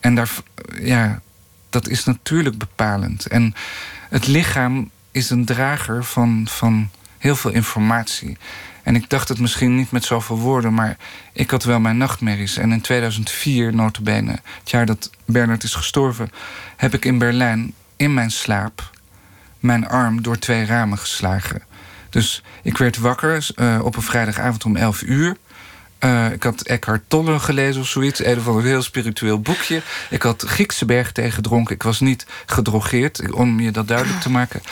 En 0.00 0.14
daar, 0.14 0.30
ja, 0.80 1.20
dat 1.70 1.88
is 1.88 2.04
natuurlijk 2.04 2.58
bepalend. 2.58 3.26
En 3.26 3.54
het 4.08 4.26
lichaam 4.26 4.90
is 5.10 5.30
een 5.30 5.44
drager 5.44 6.04
van, 6.04 6.46
van 6.50 6.90
heel 7.24 7.36
veel 7.36 7.50
informatie. 7.50 8.36
En 8.82 8.94
ik 8.94 9.10
dacht 9.10 9.28
het 9.28 9.38
misschien 9.38 9.76
niet 9.76 9.90
met 9.90 10.04
zoveel 10.04 10.38
woorden, 10.38 10.74
maar 10.74 10.96
ik 11.32 11.50
had 11.50 11.64
wel 11.64 11.80
mijn 11.80 11.96
nachtmerries. 11.96 12.56
En 12.56 12.72
in 12.72 12.80
2004, 12.80 13.74
notabene, 13.74 14.30
het 14.30 14.70
jaar 14.70 14.86
dat 14.86 15.10
Bernard 15.24 15.62
is 15.62 15.74
gestorven, 15.74 16.30
heb 16.76 16.94
ik 16.94 17.04
in 17.04 17.18
Berlijn 17.18 17.74
in 17.96 18.14
mijn 18.14 18.30
slaap 18.30 18.90
mijn 19.60 19.88
arm 19.88 20.22
door 20.22 20.38
twee 20.38 20.64
ramen 20.64 20.98
geslagen. 20.98 21.62
Dus 22.10 22.42
ik 22.62 22.76
werd 22.78 22.98
wakker 22.98 23.46
uh, 23.56 23.80
op 23.82 23.96
een 23.96 24.02
vrijdagavond 24.02 24.64
om 24.64 24.76
11 24.76 25.02
uur. 25.02 25.36
Uh, 26.00 26.32
ik 26.32 26.42
had 26.42 26.60
Eckhart 26.60 27.02
Tolle 27.08 27.38
gelezen 27.38 27.80
of 27.80 27.88
zoiets. 27.88 28.24
Een 28.24 28.38
of 28.38 28.48
ander 28.48 28.64
heel 28.64 28.82
spiritueel 28.82 29.40
boekje. 29.40 29.82
Ik 30.10 30.22
had 30.22 30.42
Griekse 30.46 30.84
bergthee 30.84 31.30
gedronken. 31.30 31.74
Ik 31.74 31.82
was 31.82 32.00
niet 32.00 32.26
gedrogeerd, 32.46 33.32
om 33.32 33.60
je 33.60 33.70
dat 33.70 33.88
duidelijk 33.88 34.20
te 34.20 34.30
maken. 34.30 34.62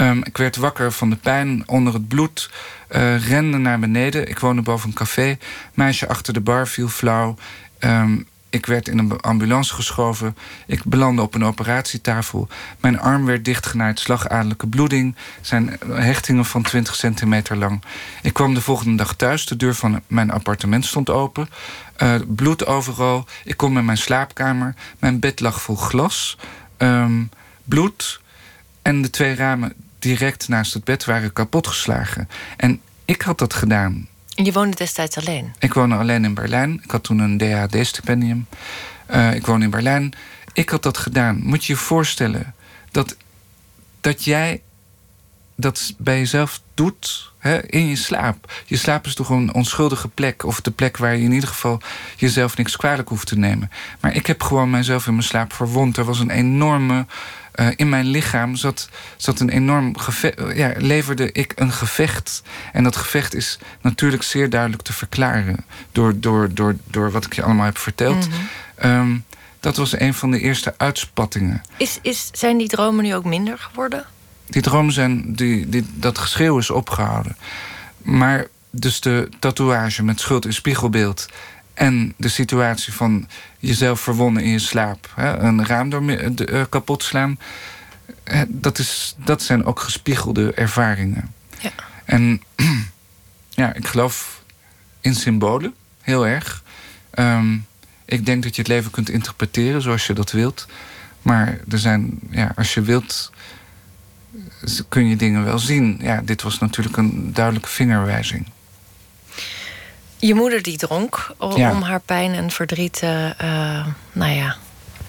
Um, 0.00 0.24
ik 0.24 0.36
werd 0.36 0.56
wakker 0.56 0.92
van 0.92 1.10
de 1.10 1.16
pijn 1.16 1.62
onder 1.66 1.92
het 1.92 2.08
bloed. 2.08 2.50
Uh, 2.90 3.28
rende 3.28 3.58
naar 3.58 3.78
beneden. 3.78 4.28
Ik 4.28 4.38
woonde 4.38 4.62
boven 4.62 4.88
een 4.88 4.94
café. 4.94 5.38
Meisje 5.74 6.08
achter 6.08 6.32
de 6.32 6.40
bar 6.40 6.68
viel 6.68 6.88
flauw. 6.88 7.36
Um, 7.80 8.26
ik 8.52 8.66
werd 8.66 8.88
in 8.88 8.98
een 8.98 9.20
ambulance 9.20 9.74
geschoven. 9.74 10.36
Ik 10.66 10.84
belandde 10.84 11.22
op 11.22 11.34
een 11.34 11.44
operatietafel. 11.44 12.48
Mijn 12.80 13.00
arm 13.00 13.24
werd 13.24 13.44
dichtgenaaid, 13.44 14.00
slagadelijke 14.00 14.66
bloeding. 14.66 15.16
Zijn 15.40 15.78
hechtingen 15.88 16.44
van 16.44 16.62
20 16.62 16.94
centimeter 16.94 17.56
lang. 17.56 17.82
Ik 18.22 18.32
kwam 18.32 18.54
de 18.54 18.60
volgende 18.60 18.96
dag 18.96 19.14
thuis. 19.14 19.46
De 19.46 19.56
deur 19.56 19.74
van 19.74 20.00
mijn 20.06 20.30
appartement 20.30 20.84
stond 20.84 21.10
open. 21.10 21.48
Uh, 22.02 22.14
bloed 22.26 22.66
overal. 22.66 23.26
Ik 23.44 23.56
kom 23.56 23.78
in 23.78 23.84
mijn 23.84 23.98
slaapkamer. 23.98 24.74
Mijn 24.98 25.20
bed 25.20 25.40
lag 25.40 25.62
vol 25.62 25.76
glas. 25.76 26.38
Um, 26.78 27.30
bloed. 27.64 28.20
En 28.82 29.02
de 29.02 29.10
twee 29.10 29.34
ramen 29.34 29.72
direct 29.98 30.48
naast 30.48 30.74
het 30.74 30.84
bed 30.84 31.04
waren 31.04 31.32
kapotgeslagen. 31.32 32.28
En 32.56 32.80
ik 33.04 33.22
had 33.22 33.38
dat 33.38 33.54
gedaan. 33.54 34.08
En 34.34 34.44
je 34.44 34.52
woonde 34.52 34.76
destijds 34.76 35.18
alleen? 35.18 35.54
Ik 35.58 35.74
woonde 35.74 35.94
alleen 35.94 36.24
in 36.24 36.34
Berlijn. 36.34 36.80
Ik 36.82 36.90
had 36.90 37.02
toen 37.02 37.18
een 37.18 37.38
DHD-stipendium. 37.38 38.46
Uh, 39.10 39.34
ik 39.34 39.46
woon 39.46 39.62
in 39.62 39.70
Berlijn. 39.70 40.12
Ik 40.52 40.68
had 40.68 40.82
dat 40.82 40.98
gedaan. 40.98 41.40
Moet 41.42 41.64
je 41.64 41.72
je 41.72 41.78
voorstellen 41.78 42.54
dat, 42.90 43.16
dat 44.00 44.24
jij 44.24 44.60
dat 45.56 45.94
bij 45.98 46.18
jezelf 46.18 46.60
doet 46.74 47.32
hè, 47.38 47.66
in 47.70 47.86
je 47.86 47.96
slaap. 47.96 48.52
Je 48.66 48.76
slaap 48.76 49.06
is 49.06 49.14
toch 49.14 49.28
een 49.28 49.54
onschuldige 49.54 50.08
plek. 50.08 50.44
Of 50.44 50.60
de 50.60 50.70
plek 50.70 50.96
waar 50.96 51.16
je 51.16 51.24
in 51.24 51.32
ieder 51.32 51.48
geval 51.48 51.80
jezelf 52.16 52.56
niks 52.56 52.76
kwalijk 52.76 53.08
hoeft 53.08 53.26
te 53.26 53.38
nemen. 53.38 53.70
Maar 54.00 54.14
ik 54.14 54.26
heb 54.26 54.42
gewoon 54.42 54.70
mijzelf 54.70 55.06
in 55.06 55.12
mijn 55.12 55.26
slaap 55.26 55.52
verwond. 55.52 55.96
Er 55.96 56.04
was 56.04 56.18
een 56.18 56.30
enorme 56.30 57.06
uh, 57.54 57.66
in 57.76 57.88
mijn 57.88 58.06
lichaam 58.06 58.56
zat, 58.56 58.88
zat 59.16 59.40
een 59.40 59.48
enorm 59.48 59.98
gevecht. 59.98 60.56
Ja, 60.56 60.72
leverde 60.76 61.32
ik 61.32 61.52
een 61.54 61.72
gevecht. 61.72 62.42
En 62.72 62.84
dat 62.84 62.96
gevecht 62.96 63.34
is 63.34 63.58
natuurlijk 63.80 64.22
zeer 64.22 64.50
duidelijk 64.50 64.82
te 64.82 64.92
verklaren. 64.92 65.64
Door, 65.92 66.20
door, 66.20 66.54
door, 66.54 66.76
door 66.84 67.10
wat 67.10 67.24
ik 67.24 67.34
je 67.34 67.42
allemaal 67.42 67.64
heb 67.64 67.78
verteld. 67.78 68.28
Mm 68.28 68.34
-hmm. 68.76 68.90
um, 68.90 69.24
dat 69.60 69.76
was 69.76 70.00
een 70.00 70.14
van 70.14 70.30
de 70.30 70.40
eerste 70.40 70.74
uitspattingen. 70.76 71.62
Is, 71.76 71.98
is, 72.02 72.28
zijn 72.32 72.58
die 72.58 72.68
dromen 72.68 73.04
nu 73.04 73.14
ook 73.14 73.24
minder 73.24 73.58
geworden? 73.58 74.04
Die 74.46 74.62
dromen 74.62 74.92
zijn. 74.92 75.34
Die, 75.34 75.68
die, 75.68 75.84
dat 75.94 76.18
geschreeuw 76.18 76.58
is 76.58 76.70
opgehouden. 76.70 77.36
Maar 77.98 78.46
dus 78.70 79.00
de 79.00 79.28
tatoeage 79.38 80.02
met 80.02 80.20
schuld 80.20 80.44
in 80.44 80.52
spiegelbeeld 80.52 81.28
en 81.74 82.14
de 82.16 82.28
situatie 82.28 82.92
van 82.92 83.28
jezelf 83.58 84.00
verwonnen 84.00 84.42
in 84.42 84.50
je 84.50 84.58
slaap. 84.58 85.12
Hè, 85.14 85.38
een 85.38 85.66
raam 85.66 85.90
door 85.90 86.02
uh, 86.02 86.62
kapot 86.68 87.02
slaan. 87.02 87.38
Dat, 88.48 88.78
is, 88.78 89.14
dat 89.24 89.42
zijn 89.42 89.64
ook 89.64 89.80
gespiegelde 89.80 90.52
ervaringen. 90.52 91.34
Ja. 91.60 91.70
En 92.04 92.42
ja, 93.60 93.74
ik 93.74 93.86
geloof 93.86 94.42
in 95.00 95.14
symbolen, 95.14 95.74
heel 96.00 96.26
erg. 96.26 96.62
Um, 97.14 97.66
ik 98.04 98.26
denk 98.26 98.42
dat 98.42 98.54
je 98.54 98.62
het 98.62 98.70
leven 98.70 98.90
kunt 98.90 99.10
interpreteren 99.10 99.82
zoals 99.82 100.06
je 100.06 100.12
dat 100.12 100.30
wilt. 100.30 100.66
Maar 101.22 101.58
er 101.68 101.78
zijn, 101.78 102.18
ja, 102.30 102.52
als 102.56 102.74
je 102.74 102.80
wilt, 102.80 103.32
kun 104.88 105.06
je 105.06 105.16
dingen 105.16 105.44
wel 105.44 105.58
zien. 105.58 105.98
Ja, 106.00 106.22
dit 106.24 106.42
was 106.42 106.58
natuurlijk 106.58 106.96
een 106.96 107.32
duidelijke 107.32 107.68
vingerwijzing. 107.68 108.46
Je 110.22 110.34
moeder 110.34 110.62
die 110.62 110.78
dronk 110.78 111.34
om 111.38 111.82
haar 111.82 112.00
pijn 112.00 112.34
en 112.34 112.50
verdriet 112.50 113.00
uh, 113.04 113.30
nou 114.12 114.32
ja, 114.32 114.56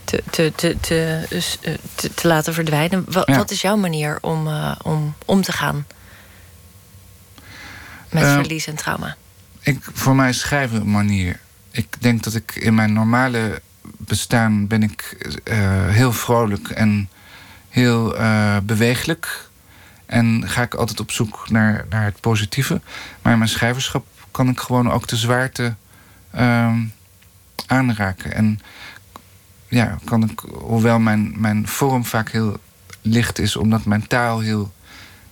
te, 0.03 0.23
te, 0.29 0.53
te, 0.55 0.77
te, 0.79 1.25
eh, 1.61 1.73
te, 1.95 2.13
te 2.13 2.27
laten 2.27 2.53
verdwijnen. 2.53 3.05
Wat, 3.07 3.27
wat, 3.27 3.51
is 3.51 3.61
jouw 3.61 3.75
manier 3.75 4.17
om, 4.21 4.47
uh, 4.47 4.75
om 4.81 5.15
om 5.25 5.41
te 5.41 5.51
gaan 5.51 5.85
met 8.09 8.23
verlies 8.23 8.67
en 8.67 8.75
trauma? 8.75 9.15
Ik, 9.59 9.79
voor 9.93 10.15
mij 10.15 10.33
schrijven 10.33 10.81
een 10.81 10.91
manier. 10.91 11.39
Ik 11.71 11.95
denk 11.99 12.23
dat 12.23 12.35
ik 12.35 12.55
in 12.55 12.75
mijn 12.75 12.93
normale 12.93 13.61
bestaan 13.81 14.67
ben 14.67 14.83
ik 14.83 15.17
heel 15.87 16.13
vrolijk 16.13 16.69
en 16.69 17.09
heel 17.69 18.15
bewegelijk. 18.63 19.49
En 20.05 20.43
ga 20.47 20.61
ik 20.61 20.73
altijd 20.73 20.99
op 20.99 21.11
zoek 21.11 21.49
naar, 21.49 21.85
naar 21.89 22.05
het 22.05 22.19
positieve. 22.19 22.81
Maar 23.21 23.31
in 23.31 23.37
mijn 23.37 23.49
schrijverschap 23.49 24.05
kan 24.33 24.49
ik 24.49 24.59
gewoon 24.59 24.91
ook 24.91 25.07
de 25.07 25.15
zwaarte 25.15 25.75
uh, 26.35 26.77
aanraken. 27.67 28.33
En 28.33 28.59
ja, 29.67 29.97
kan 30.03 30.23
ik, 30.23 30.39
hoewel 30.39 30.99
mijn, 30.99 31.33
mijn 31.35 31.67
vorm 31.67 32.05
vaak 32.05 32.31
heel 32.31 32.57
licht 33.01 33.39
is, 33.39 33.55
omdat 33.55 33.85
mijn 33.85 34.07
taal 34.07 34.39
heel 34.39 34.73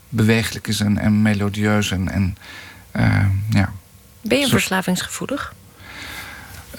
bewegelijk 0.09 0.67
is 0.67 0.79
en, 0.79 0.97
en 0.97 1.21
melodieus. 1.21 1.91
En, 1.91 2.11
en 2.11 2.37
uh, 2.95 3.25
ja. 3.49 3.73
Ben 4.21 4.39
je 4.39 4.47
verslavingsgevoelig? 4.47 5.53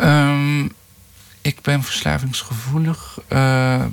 Um, 0.01 0.71
ik 1.41 1.61
ben 1.63 1.83
verslavingsgevoelig. 1.83 3.21
Uh, 3.29 3.85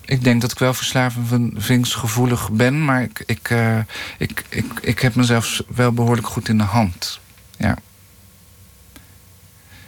ik 0.00 0.24
denk 0.24 0.40
dat 0.40 0.52
ik 0.52 0.58
wel 0.58 0.74
verslavingsgevoelig 0.74 2.50
ben, 2.50 2.84
maar 2.84 3.02
ik, 3.02 3.22
ik, 3.26 3.50
uh, 3.50 3.78
ik, 4.18 4.44
ik, 4.48 4.72
ik 4.80 4.98
heb 4.98 5.14
mezelf 5.14 5.62
wel 5.68 5.92
behoorlijk 5.92 6.26
goed 6.26 6.48
in 6.48 6.58
de 6.58 6.64
hand. 6.64 7.20
Ja. 7.64 7.76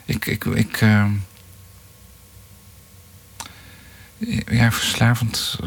Ik. 0.05 0.25
ik, 0.25 0.45
ik 0.45 0.81
uh, 0.81 1.05
ja, 4.49 4.71
verslavend. 4.71 5.59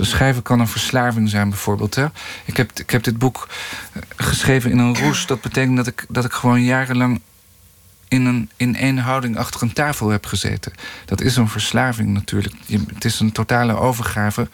Schrijven 0.00 0.42
kan 0.42 0.60
een 0.60 0.68
verslaving 0.68 1.28
zijn, 1.28 1.48
bijvoorbeeld. 1.48 1.94
Hè? 1.94 2.06
Ik, 2.44 2.56
heb, 2.56 2.70
ik 2.78 2.90
heb 2.90 3.02
dit 3.02 3.18
boek 3.18 3.48
geschreven 4.16 4.70
in 4.70 4.78
een 4.78 4.96
roes. 4.96 5.26
Dat 5.26 5.40
betekent 5.40 5.76
dat 5.76 5.86
ik, 5.86 6.06
dat 6.08 6.24
ik 6.24 6.32
gewoon 6.32 6.62
jarenlang 6.62 7.20
in, 8.08 8.26
een, 8.26 8.50
in 8.56 8.76
één 8.76 8.98
houding 8.98 9.36
achter 9.36 9.62
een 9.62 9.72
tafel 9.72 10.08
heb 10.08 10.26
gezeten. 10.26 10.72
Dat 11.04 11.20
is 11.20 11.36
een 11.36 11.48
verslaving 11.48 12.08
natuurlijk. 12.08 12.54
het 12.94 13.04
is 13.04 13.20
een 13.20 13.32
totale 13.32 13.76
overgave. 13.76 14.48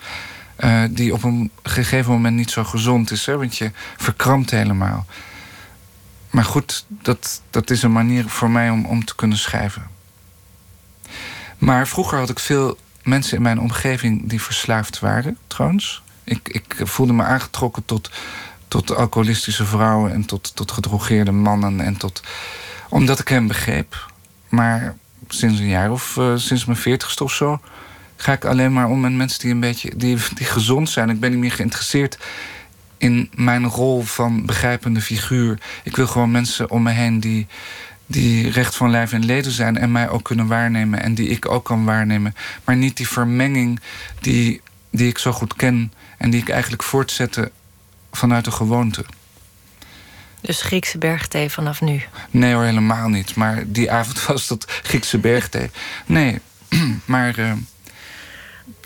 Uh, 0.65 0.83
die 0.91 1.13
op 1.13 1.23
een 1.23 1.51
gegeven 1.63 2.13
moment 2.13 2.37
niet 2.37 2.51
zo 2.51 2.65
gezond 2.65 3.11
is. 3.11 3.27
Hè? 3.27 3.37
Want 3.37 3.57
je 3.57 3.71
verkrampt 3.97 4.51
helemaal. 4.51 5.07
Maar 6.31 6.45
goed, 6.45 6.87
dat, 6.89 7.43
dat 7.51 7.71
is 7.71 7.83
een 7.83 7.93
manier 7.93 8.29
voor 8.29 8.51
mij 8.51 8.71
om, 8.71 8.85
om 8.85 9.05
te 9.05 9.15
kunnen 9.15 9.39
schrijven. 9.39 9.89
Maar 11.59 11.89
vroeger 11.89 12.19
had 12.19 12.31
ik 12.31 12.39
veel 12.39 12.79
mensen 13.03 13.37
in 13.37 13.43
mijn 13.43 13.61
omgeving 13.61 14.29
die 14.29 14.43
verslaafd 14.43 14.99
waren, 14.99 15.39
trouwens. 15.47 16.03
Ik, 16.25 16.49
ik 16.49 16.77
voelde 16.79 17.13
me 17.13 17.23
aangetrokken 17.23 17.85
tot, 17.85 18.11
tot 18.69 18.95
alcoholistische 18.95 19.65
vrouwen 19.65 20.13
en 20.13 20.25
tot, 20.25 20.57
tot 20.57 20.71
gedrogeerde 20.71 21.33
mannen 21.33 21.81
en 21.81 21.97
tot 21.97 22.23
omdat 22.89 23.19
ik 23.19 23.29
hem 23.29 23.47
begreep. 23.47 24.11
Maar 24.49 24.97
sinds 25.29 25.59
een 25.59 25.69
jaar 25.69 25.91
of 25.91 26.17
uh, 26.17 26.37
sinds 26.37 26.65
mijn 26.65 26.79
veertigste 26.79 27.25
of 27.25 27.33
zo... 27.33 27.61
ga 28.17 28.33
ik 28.33 28.45
alleen 28.45 28.73
maar 28.73 28.89
om 28.89 29.01
met 29.01 29.13
mensen 29.13 29.41
die 29.41 29.51
een 29.51 29.61
beetje 29.61 29.97
die, 29.97 30.19
die 30.35 30.47
gezond 30.47 30.91
zijn. 30.91 31.11
Ik 31.11 31.21
ben 31.21 31.31
niet 31.31 31.39
meer 31.39 31.53
geïnteresseerd 31.53 32.19
in 33.01 33.31
mijn 33.35 33.67
rol 33.67 34.03
van 34.03 34.47
begrijpende 34.47 35.01
figuur. 35.01 35.59
Ik 35.83 35.97
wil 35.97 36.07
gewoon 36.07 36.31
mensen 36.31 36.71
om 36.71 36.83
me 36.83 36.91
heen 36.91 37.21
die, 37.21 37.47
die 38.07 38.51
recht 38.51 38.77
van 38.77 38.91
lijf 38.91 39.13
en 39.13 39.25
leden 39.25 39.53
zijn... 39.53 39.79
en 39.79 39.93
mij 39.93 40.09
ook 40.09 40.23
kunnen 40.23 40.47
waarnemen 40.47 41.03
en 41.03 41.15
die 41.15 41.29
ik 41.29 41.51
ook 41.51 41.65
kan 41.65 41.85
waarnemen. 41.85 42.35
Maar 42.65 42.77
niet 42.77 42.97
die 42.97 43.09
vermenging 43.09 43.81
die, 44.21 44.61
die 44.91 45.09
ik 45.09 45.19
zo 45.19 45.33
goed 45.33 45.55
ken... 45.55 45.93
en 46.19 46.31
die 46.31 46.41
ik 46.41 46.49
eigenlijk 46.49 46.83
voortzette 46.83 47.51
vanuit 48.13 48.45
de 48.45 48.51
gewoonte. 48.51 49.05
Dus 50.41 50.63
Griekse 50.63 50.99
bergthee 50.99 51.51
vanaf 51.51 51.81
nu? 51.81 52.03
Nee 52.31 52.55
hoor, 52.55 52.65
helemaal 52.65 53.09
niet. 53.09 53.35
Maar 53.35 53.63
die 53.67 53.91
avond 53.91 54.27
was 54.27 54.47
dat 54.47 54.65
Griekse 54.83 55.19
bergthee. 55.19 55.71
Nee, 56.07 56.41
maar... 57.05 57.39
Uh, 57.39 57.53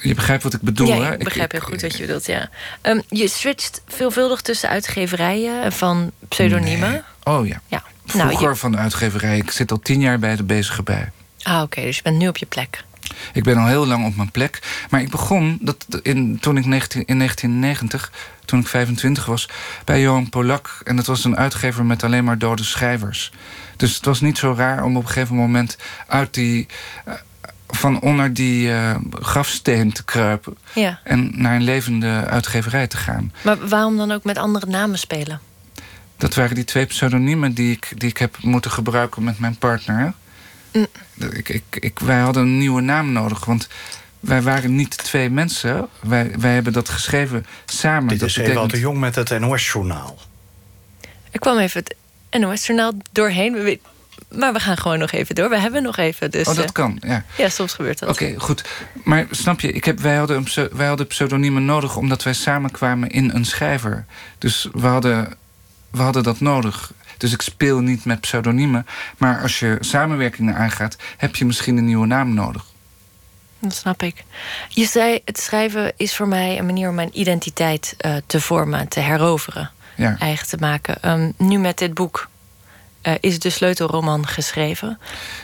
je 0.05 0.15
begrijpt 0.15 0.43
wat 0.43 0.55
ik 0.55 0.61
bedoel, 0.61 0.87
ja, 0.87 1.03
hè? 1.03 1.13
ik 1.13 1.25
begrijp 1.25 1.53
heel 1.53 1.61
goed 1.61 1.83
wat 1.83 1.97
je 1.97 2.07
bedoelt, 2.07 2.27
ja. 2.27 2.49
Um, 2.83 3.03
je 3.09 3.29
switcht 3.29 3.83
veelvuldig 3.87 4.41
tussen 4.41 4.69
uitgeverijen 4.69 5.63
en 5.63 5.73
van 5.73 6.13
pseudoniemen. 6.29 6.91
Nee. 6.91 7.01
Oh 7.25 7.47
ja. 7.47 7.61
ja. 7.67 7.83
Nou, 8.05 8.19
Vroeger 8.19 8.47
nou, 8.47 8.57
van 8.57 8.79
uitgeverij. 8.79 9.37
Ik 9.37 9.51
zit 9.51 9.71
al 9.71 9.79
tien 9.79 10.01
jaar 10.01 10.19
bij 10.19 10.37
de 10.37 10.43
bezige 10.43 10.83
bij. 10.83 11.11
Ah, 11.43 11.63
oké. 11.63 11.81
dus 11.81 11.97
je 11.97 12.03
bent 12.03 12.19
nu 12.19 12.29
op 12.29 12.37
je 12.37 12.47
plek. 12.47 12.85
Ik 13.33 13.43
ben 13.43 13.57
al 13.57 13.67
heel 13.67 13.87
lang 13.87 14.07
op 14.07 14.17
mijn 14.17 14.31
plek. 14.31 14.59
Maar 14.91 15.01
ik 15.01 15.11
begon 15.11 15.59
dat 15.61 15.87
in, 16.03 16.39
toen 16.41 16.57
ik 16.57 16.65
19, 16.65 17.05
in 17.05 17.19
1990 17.19 18.13
toen 18.45 18.61
ik 18.61 18.67
25 18.67 19.27
was, 19.27 19.49
bij 19.85 20.01
Johan 20.01 20.29
Polak. 20.29 20.81
En 20.85 20.97
dat 20.97 21.07
was 21.07 21.25
een 21.25 21.37
uitgever 21.37 21.85
met 21.85 22.03
alleen 22.03 22.25
maar 22.25 22.39
dode 22.39 22.65
schrijvers. 22.65 23.33
Dus 23.77 23.95
het 23.95 24.05
was 24.05 24.21
niet 24.21 24.39
zo 24.39 24.55
raar 24.57 24.85
om 24.85 24.97
op 24.97 25.03
een 25.03 25.09
gegeven 25.09 25.37
moment 25.37 25.77
uit 26.07 26.35
die. 26.35 26.67
Van 27.75 28.01
onder 28.01 28.35
die 28.35 28.69
uh, 28.69 28.97
grafsteen 29.11 29.93
te 29.93 30.05
kruipen. 30.05 30.57
Ja. 30.75 31.01
En 31.05 31.33
naar 31.35 31.55
een 31.55 31.63
levende 31.63 32.25
uitgeverij 32.27 32.87
te 32.87 32.97
gaan. 32.97 33.33
Maar 33.43 33.69
waarom 33.69 33.97
dan 33.97 34.13
ook 34.13 34.25
met 34.25 34.39
andere 34.39 34.67
namen 34.67 34.99
spelen? 34.99 35.41
Dat 36.17 36.35
waren 36.35 36.55
die 36.55 36.65
twee 36.65 36.87
pseudoniemen 36.87 37.53
die 37.53 37.73
ik, 37.73 37.93
die 37.97 38.09
ik 38.09 38.19
heb 38.19 38.37
moeten 38.43 38.71
gebruiken 38.71 39.25
met 39.25 39.39
mijn 39.39 39.57
partner. 39.57 40.13
Mm. 40.73 40.87
Ik, 41.15 41.49
ik, 41.49 41.65
ik, 41.71 41.99
wij 41.99 42.21
hadden 42.21 42.43
een 42.43 42.59
nieuwe 42.59 42.81
naam 42.81 43.13
nodig. 43.13 43.45
Want 43.45 43.69
wij 44.21 44.43
waren 44.43 44.75
niet 44.75 44.97
twee 44.97 45.31
mensen. 45.31 45.89
Wij, 46.01 46.35
wij 46.39 46.55
hebben 46.55 46.73
dat 46.73 46.89
geschreven 46.89 47.47
samen. 47.65 48.09
Dit 48.09 48.23
is 48.23 48.37
betekent... 48.37 48.71
de 48.71 48.79
Jong 48.79 48.99
met 48.99 49.15
het 49.15 49.39
NOS-journaal. 49.39 50.19
Ik 51.31 51.41
kwam 51.41 51.59
even 51.59 51.85
het 51.85 52.41
NOS-journaal 52.41 52.93
doorheen. 53.13 53.79
Maar 54.37 54.53
we 54.53 54.61
gaan 54.61 54.77
gewoon 54.77 54.99
nog 54.99 55.13
even 55.13 55.35
door. 55.35 55.49
We 55.49 55.59
hebben 55.59 55.83
nog 55.83 55.97
even. 55.97 56.31
Dus, 56.31 56.49
oh, 56.49 56.55
dat 56.55 56.65
eh, 56.65 56.73
kan, 56.73 56.99
ja. 57.01 57.25
Ja, 57.37 57.49
soms 57.49 57.73
gebeurt 57.73 57.99
dat. 57.99 58.09
Oké, 58.09 58.35
goed. 58.39 58.65
Maar 59.05 59.27
snap 59.31 59.61
je, 59.61 59.73
ik 59.73 59.85
heb, 59.85 60.01
wij, 60.01 60.17
hadden 60.17 60.37
een, 60.37 60.69
wij 60.73 60.87
hadden 60.87 61.07
pseudoniemen 61.07 61.65
nodig... 61.65 61.97
omdat 61.97 62.23
wij 62.23 62.33
samenkwamen 62.33 63.11
in 63.11 63.31
een 63.31 63.45
schrijver. 63.45 64.05
Dus 64.39 64.69
we 64.73 64.87
hadden, 64.87 65.35
we 65.91 66.03
hadden 66.03 66.23
dat 66.23 66.41
nodig. 66.41 66.93
Dus 67.19 67.33
ik 67.33 67.43
speel 67.43 67.81
niet 67.81 68.05
met 68.05 68.21
pseudoniemen. 68.21 68.87
Maar 69.19 69.43
als 69.43 69.59
je 69.59 69.77
samenwerkingen 69.81 70.57
aangaat... 70.57 70.97
heb 71.17 71.37
je 71.37 71.45
misschien 71.45 71.77
een 71.77 71.85
nieuwe 71.87 72.07
naam 72.07 72.35
nodig. 72.35 72.65
Dat 73.59 73.75
snap 73.75 74.03
ik. 74.03 74.25
Je 74.69 74.85
zei, 74.85 75.21
het 75.25 75.39
schrijven 75.39 75.93
is 75.97 76.17
voor 76.17 76.29
mij 76.29 76.59
een 76.59 76.67
manier 76.67 76.89
om 76.89 76.95
mijn 76.95 77.21
identiteit 77.21 77.95
uh, 78.01 78.17
te 78.27 78.41
vormen, 78.41 78.89
te 78.89 79.01
heroveren, 79.01 79.71
ja. 79.97 80.17
eigen 80.19 80.47
te 80.47 80.57
maken. 80.61 81.11
Um, 81.11 81.35
nu 81.39 81.59
met 81.59 81.79
dit 81.79 81.95
boek 81.95 82.29
uh, 83.07 83.15
is 83.21 83.39
de 83.39 83.51
sleutelroman 83.51 84.27
geschreven. 84.27 84.99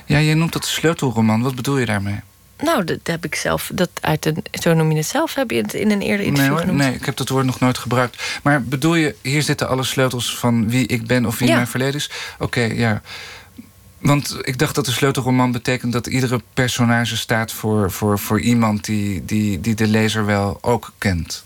Ja, 0.07 0.19
je 0.19 0.35
noemt 0.35 0.53
dat 0.53 0.67
sleutelroman. 0.67 1.43
Wat 1.43 1.55
bedoel 1.55 1.79
je 1.79 1.87
daarmee? 1.87 2.21
Nou, 2.63 2.85
dat 2.85 2.99
heb 3.03 3.25
ik 3.25 3.35
zelf, 3.35 3.71
dat 3.75 3.91
uit 4.01 4.27
een, 4.27 4.45
zo 4.51 4.75
noem 4.75 4.91
je 4.91 4.97
het 4.97 5.07
zelf, 5.07 5.35
heb 5.35 5.51
je 5.51 5.57
het 5.57 5.75
in 5.75 5.91
een 5.91 6.01
eerder 6.01 6.27
interview 6.27 6.53
nee, 6.53 6.61
genoemd? 6.61 6.79
Nee, 6.79 6.95
ik 6.95 7.05
heb 7.05 7.17
dat 7.17 7.29
woord 7.29 7.47
nog 7.47 7.61
nooit 7.61 7.79
gebruikt. 7.79 8.41
Maar 8.43 8.63
bedoel 8.63 8.95
je, 8.95 9.15
hier 9.23 9.43
zitten 9.43 9.69
alle 9.69 9.85
sleutels 9.85 10.37
van 10.39 10.69
wie 10.69 10.87
ik 10.87 11.07
ben 11.07 11.27
of 11.27 11.39
wie 11.39 11.49
ja. 11.49 11.55
mijn 11.55 11.67
verleden 11.67 11.95
is? 11.95 12.11
Oké, 12.39 12.61
ja. 12.61 13.03
Want 13.99 14.37
ik 14.41 14.59
dacht 14.59 14.75
dat 14.75 14.85
de 14.85 14.93
sleutelroman 14.93 15.53
betekent 15.53 15.93
dat 15.93 16.07
iedere 16.07 16.43
personage 16.55 17.17
staat 17.17 17.53
voor, 17.53 17.91
voor, 17.91 18.19
voor 18.19 18.41
iemand 18.41 18.85
die, 18.85 19.25
die, 19.25 19.61
die 19.61 19.75
de 19.75 19.87
lezer 19.87 20.27
wel 20.27 20.59
ook 20.61 20.93
kent. 20.99 21.45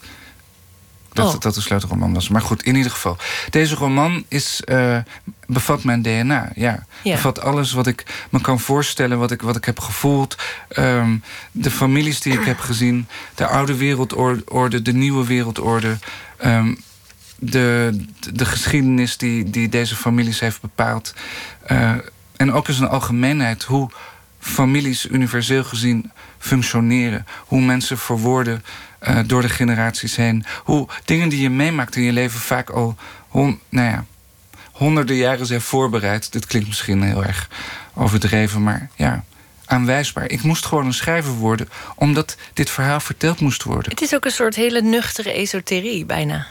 Dat, 1.14 1.34
oh. 1.34 1.40
dat 1.40 1.54
de 1.54 1.60
sleutelroman 1.60 2.14
was. 2.14 2.28
Maar 2.28 2.40
goed, 2.40 2.62
in 2.62 2.76
ieder 2.76 2.90
geval. 2.90 3.16
Deze 3.50 3.74
roman 3.74 4.24
is, 4.28 4.62
uh, 4.64 4.98
bevat 5.46 5.84
mijn 5.84 6.02
DNA. 6.02 6.50
Ja. 6.54 6.86
Bevat 7.02 7.40
alles 7.40 7.72
wat 7.72 7.86
ik 7.86 8.26
me 8.30 8.40
kan 8.40 8.60
voorstellen, 8.60 9.18
wat 9.18 9.30
ik, 9.30 9.42
wat 9.42 9.56
ik 9.56 9.64
heb 9.64 9.80
gevoeld. 9.80 10.36
Um, 10.78 11.22
de 11.52 11.70
families 11.70 12.20
die 12.20 12.32
ik 12.32 12.44
heb 12.44 12.58
gezien. 12.58 13.06
De 13.34 13.46
oude 13.46 13.76
wereldorde, 13.76 14.82
de 14.82 14.92
nieuwe 14.92 15.26
wereldorde. 15.26 15.98
Um, 16.44 16.78
de, 17.38 18.00
de 18.32 18.44
geschiedenis 18.44 19.16
die, 19.16 19.50
die 19.50 19.68
deze 19.68 19.96
families 19.96 20.40
heeft 20.40 20.60
bepaald. 20.60 21.14
Uh, 21.70 21.92
en 22.36 22.52
ook 22.52 22.68
in 22.68 22.74
zijn 22.74 22.88
algemeenheid 22.88 23.62
hoe 23.62 23.90
families 24.38 25.08
universeel 25.08 25.64
gezien 25.64 26.10
functioneren. 26.38 27.26
Hoe 27.46 27.60
mensen 27.60 27.98
verwoorden 27.98 28.64
uh, 29.08 29.18
door 29.26 29.42
de 29.42 29.48
generaties 29.48 30.16
heen. 30.16 30.44
Hoe 30.64 30.88
dingen 31.04 31.28
die 31.28 31.40
je 31.40 31.50
meemaakt 31.50 31.96
in 31.96 32.02
je 32.02 32.12
leven 32.12 32.40
vaak 32.40 32.70
al 32.70 32.96
hon, 33.28 33.60
nou 33.68 33.88
ja, 33.88 34.04
honderden 34.72 35.16
jaren 35.16 35.46
zijn 35.46 35.60
voorbereid. 35.60 36.32
Dit 36.32 36.46
klinkt 36.46 36.68
misschien 36.68 37.02
heel 37.02 37.24
erg 37.24 37.48
overdreven, 37.94 38.62
maar 38.62 38.88
ja, 38.96 39.24
aanwijsbaar. 39.66 40.30
Ik 40.30 40.42
moest 40.42 40.66
gewoon 40.66 40.86
een 40.86 40.94
schrijver 40.94 41.32
worden, 41.32 41.68
omdat 41.94 42.36
dit 42.52 42.70
verhaal 42.70 43.00
verteld 43.00 43.40
moest 43.40 43.62
worden. 43.62 43.90
Het 43.90 44.00
is 44.00 44.14
ook 44.14 44.24
een 44.24 44.30
soort 44.30 44.54
hele 44.54 44.82
nuchtere 44.82 45.32
esoterie, 45.32 46.04
bijna. 46.04 46.46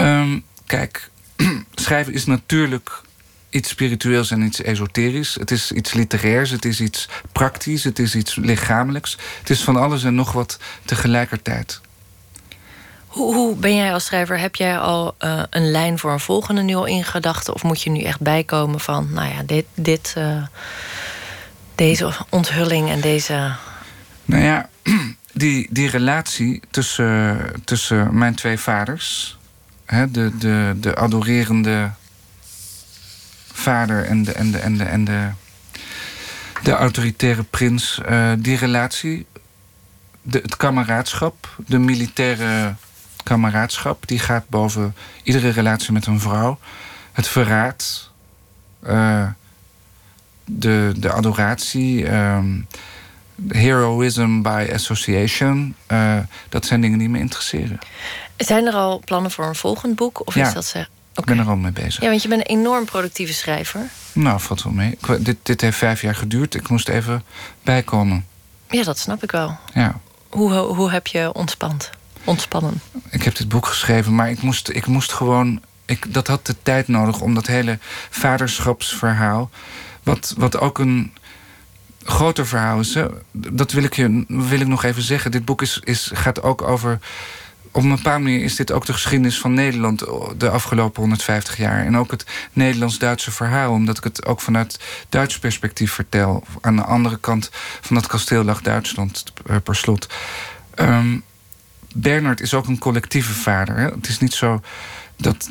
Um, 0.00 0.44
kijk, 0.66 1.10
schrijven 1.74 2.12
is 2.12 2.24
natuurlijk 2.24 3.02
iets 3.54 3.68
spiritueels 3.68 4.30
en 4.30 4.42
iets 4.42 4.62
esoterisch. 4.62 5.34
Het 5.34 5.50
is 5.50 5.72
iets 5.72 5.92
literairs, 5.92 6.50
het 6.50 6.64
is 6.64 6.80
iets 6.80 7.08
praktisch, 7.32 7.84
het 7.84 7.98
is 7.98 8.14
iets 8.14 8.34
lichamelijks. 8.34 9.18
Het 9.38 9.50
is 9.50 9.62
van 9.62 9.76
alles 9.76 10.04
en 10.04 10.14
nog 10.14 10.32
wat 10.32 10.58
tegelijkertijd. 10.84 11.80
Hoe, 13.06 13.34
hoe 13.34 13.56
ben 13.56 13.76
jij 13.76 13.92
als 13.92 14.04
schrijver? 14.04 14.38
Heb 14.38 14.54
jij 14.54 14.78
al 14.78 15.14
uh, 15.20 15.42
een 15.50 15.70
lijn 15.70 15.98
voor 15.98 16.12
een 16.12 16.20
volgende 16.20 16.62
nu 16.62 16.74
al 16.74 16.86
in 16.86 17.04
gedachten? 17.04 17.54
Of 17.54 17.62
moet 17.62 17.82
je 17.82 17.90
nu 17.90 18.00
echt 18.00 18.20
bijkomen 18.20 18.80
van, 18.80 19.08
nou 19.12 19.34
ja, 19.34 19.42
dit, 19.42 19.64
dit, 19.74 20.14
uh, 20.18 20.42
deze 21.74 22.12
onthulling 22.28 22.90
en 22.90 23.00
deze. 23.00 23.52
Nou 24.24 24.42
ja, 24.42 24.68
die, 25.32 25.66
die 25.70 25.88
relatie 25.88 26.62
tussen, 26.70 27.38
tussen 27.64 28.18
mijn 28.18 28.34
twee 28.34 28.58
vaders, 28.58 29.38
hè, 29.84 30.10
de, 30.10 30.30
de, 30.38 30.74
de 30.76 30.96
adorerende 30.96 31.90
vader 33.54 34.04
en 34.04 34.22
de, 34.22 34.32
en 34.32 34.50
de, 34.50 34.58
en 34.58 34.76
de, 34.76 34.84
en 34.84 35.04
de, 35.04 35.28
de 36.62 36.72
autoritaire 36.72 37.42
prins, 37.42 38.00
uh, 38.08 38.32
die 38.38 38.56
relatie 38.56 39.26
de, 40.22 40.38
het 40.38 40.56
kameraadschap, 40.56 41.56
de 41.66 41.78
militaire 41.78 42.74
kameraadschap, 43.22 44.06
die 44.06 44.18
gaat 44.18 44.48
boven 44.48 44.94
iedere 45.22 45.48
relatie 45.48 45.92
met 45.92 46.06
een 46.06 46.20
vrouw. 46.20 46.58
Het 47.12 47.28
verraad, 47.28 48.10
uh, 48.86 49.26
de, 50.44 50.92
de 50.96 51.12
adoratie, 51.12 52.14
um, 52.14 52.66
heroism 53.48 54.42
by 54.42 54.68
association. 54.72 55.74
Uh, 55.88 56.18
dat 56.48 56.66
zijn 56.66 56.80
dingen 56.80 56.98
die 56.98 57.08
me 57.08 57.18
interesseren. 57.18 57.78
Zijn 58.36 58.66
er 58.66 58.74
al 58.74 59.02
plannen 59.04 59.30
voor 59.30 59.46
een 59.46 59.54
volgend 59.54 59.96
boek? 59.96 60.26
Of 60.26 60.34
ja, 60.34 60.46
is 60.46 60.54
dat 60.54 60.64
ze... 60.64 60.86
ik 61.14 61.24
ben 61.24 61.38
er 61.38 61.48
al 61.48 61.56
mee 61.56 61.72
bezig. 61.72 62.02
Ja, 62.02 62.08
want 62.08 62.22
je 62.22 62.28
bent 62.28 62.40
een 62.40 62.56
enorm 62.56 62.84
productieve 62.84 63.32
schrijver. 63.32 63.80
Nou, 64.12 64.40
valt 64.40 64.62
wel 64.62 64.72
mee. 64.72 64.98
Dit, 65.18 65.36
dit 65.42 65.60
heeft 65.60 65.78
vijf 65.78 66.00
jaar 66.00 66.14
geduurd. 66.14 66.54
Ik 66.54 66.68
moest 66.68 66.88
even 66.88 67.22
bijkomen. 67.62 68.26
Ja, 68.70 68.82
dat 68.82 68.98
snap 68.98 69.22
ik 69.22 69.30
wel. 69.30 69.58
Ja. 69.74 70.00
Hoe, 70.28 70.52
hoe 70.52 70.90
heb 70.90 71.06
je 71.06 71.32
ontspand? 71.32 71.90
Ontspannen? 72.24 72.80
Ik 73.10 73.22
heb 73.22 73.36
dit 73.36 73.48
boek 73.48 73.66
geschreven, 73.66 74.14
maar 74.14 74.30
ik 74.30 74.42
moest, 74.42 74.68
ik 74.68 74.86
moest 74.86 75.12
gewoon... 75.12 75.60
Ik, 75.84 76.14
dat 76.14 76.26
had 76.26 76.46
de 76.46 76.56
tijd 76.62 76.88
nodig 76.88 77.20
om 77.20 77.34
dat 77.34 77.46
hele 77.46 77.78
vaderschapsverhaal... 78.10 79.50
wat, 80.02 80.34
wat 80.36 80.58
ook 80.58 80.78
een 80.78 81.12
groter 82.04 82.46
verhaal 82.46 82.80
is. 82.80 82.96
Dat 83.32 83.72
wil 83.72 83.82
ik, 83.82 83.94
je, 83.96 84.24
wil 84.28 84.60
ik 84.60 84.66
nog 84.66 84.84
even 84.84 85.02
zeggen. 85.02 85.30
Dit 85.30 85.44
boek 85.44 85.62
is, 85.62 85.80
is, 85.84 86.10
gaat 86.14 86.42
ook 86.42 86.62
over 86.62 86.98
op 87.74 87.82
een 87.82 87.94
bepaalde 87.94 88.22
manier 88.22 88.42
is 88.42 88.56
dit 88.56 88.72
ook 88.72 88.86
de 88.86 88.92
geschiedenis 88.92 89.38
van 89.38 89.54
Nederland 89.54 89.98
de 90.36 90.50
afgelopen 90.50 91.00
150 91.00 91.56
jaar. 91.56 91.84
En 91.84 91.96
ook 91.96 92.10
het 92.10 92.26
Nederlands-Duitse 92.52 93.30
verhaal, 93.30 93.72
omdat 93.72 93.98
ik 93.98 94.04
het 94.04 94.26
ook 94.26 94.40
vanuit 94.40 94.80
Duits 95.08 95.38
perspectief 95.38 95.92
vertel. 95.92 96.44
Aan 96.60 96.76
de 96.76 96.84
andere 96.84 97.18
kant 97.18 97.50
van 97.80 97.96
dat 97.96 98.06
kasteel 98.06 98.44
lag 98.44 98.62
Duitsland 98.62 99.24
eh, 99.46 99.56
per 99.62 99.76
slot. 99.76 100.08
Um, 100.74 101.22
Bernard 101.94 102.40
is 102.40 102.54
ook 102.54 102.66
een 102.66 102.78
collectieve 102.78 103.32
vader. 103.32 103.76
Hè? 103.76 103.84
Het 103.84 104.08
is 104.08 104.18
niet 104.18 104.34
zo 104.34 104.60
dat. 105.16 105.50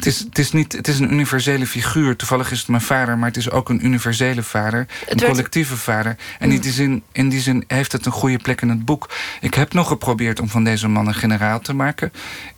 Het 0.00 0.08
is, 0.08 0.18
het, 0.18 0.38
is 0.38 0.52
niet, 0.52 0.72
het 0.72 0.88
is 0.88 0.98
een 0.98 1.12
universele 1.12 1.66
figuur. 1.66 2.16
Toevallig 2.16 2.50
is 2.50 2.58
het 2.58 2.68
mijn 2.68 2.82
vader, 2.82 3.18
maar 3.18 3.28
het 3.28 3.36
is 3.36 3.50
ook 3.50 3.68
een 3.68 3.84
universele 3.84 4.42
vader. 4.42 4.86
Een 5.08 5.20
collectieve 5.20 5.76
vader. 5.76 6.16
En 6.38 6.52
in 6.52 6.60
die, 6.60 6.72
zin, 6.72 7.02
in 7.12 7.28
die 7.28 7.40
zin 7.40 7.64
heeft 7.66 7.92
het 7.92 8.06
een 8.06 8.12
goede 8.12 8.38
plek 8.38 8.60
in 8.60 8.68
het 8.68 8.84
boek. 8.84 9.10
Ik 9.40 9.54
heb 9.54 9.72
nog 9.72 9.88
geprobeerd 9.88 10.40
om 10.40 10.48
van 10.48 10.64
deze 10.64 10.88
man 10.88 11.06
een 11.06 11.14
generaal 11.14 11.60
te 11.60 11.72
maken. 11.72 12.12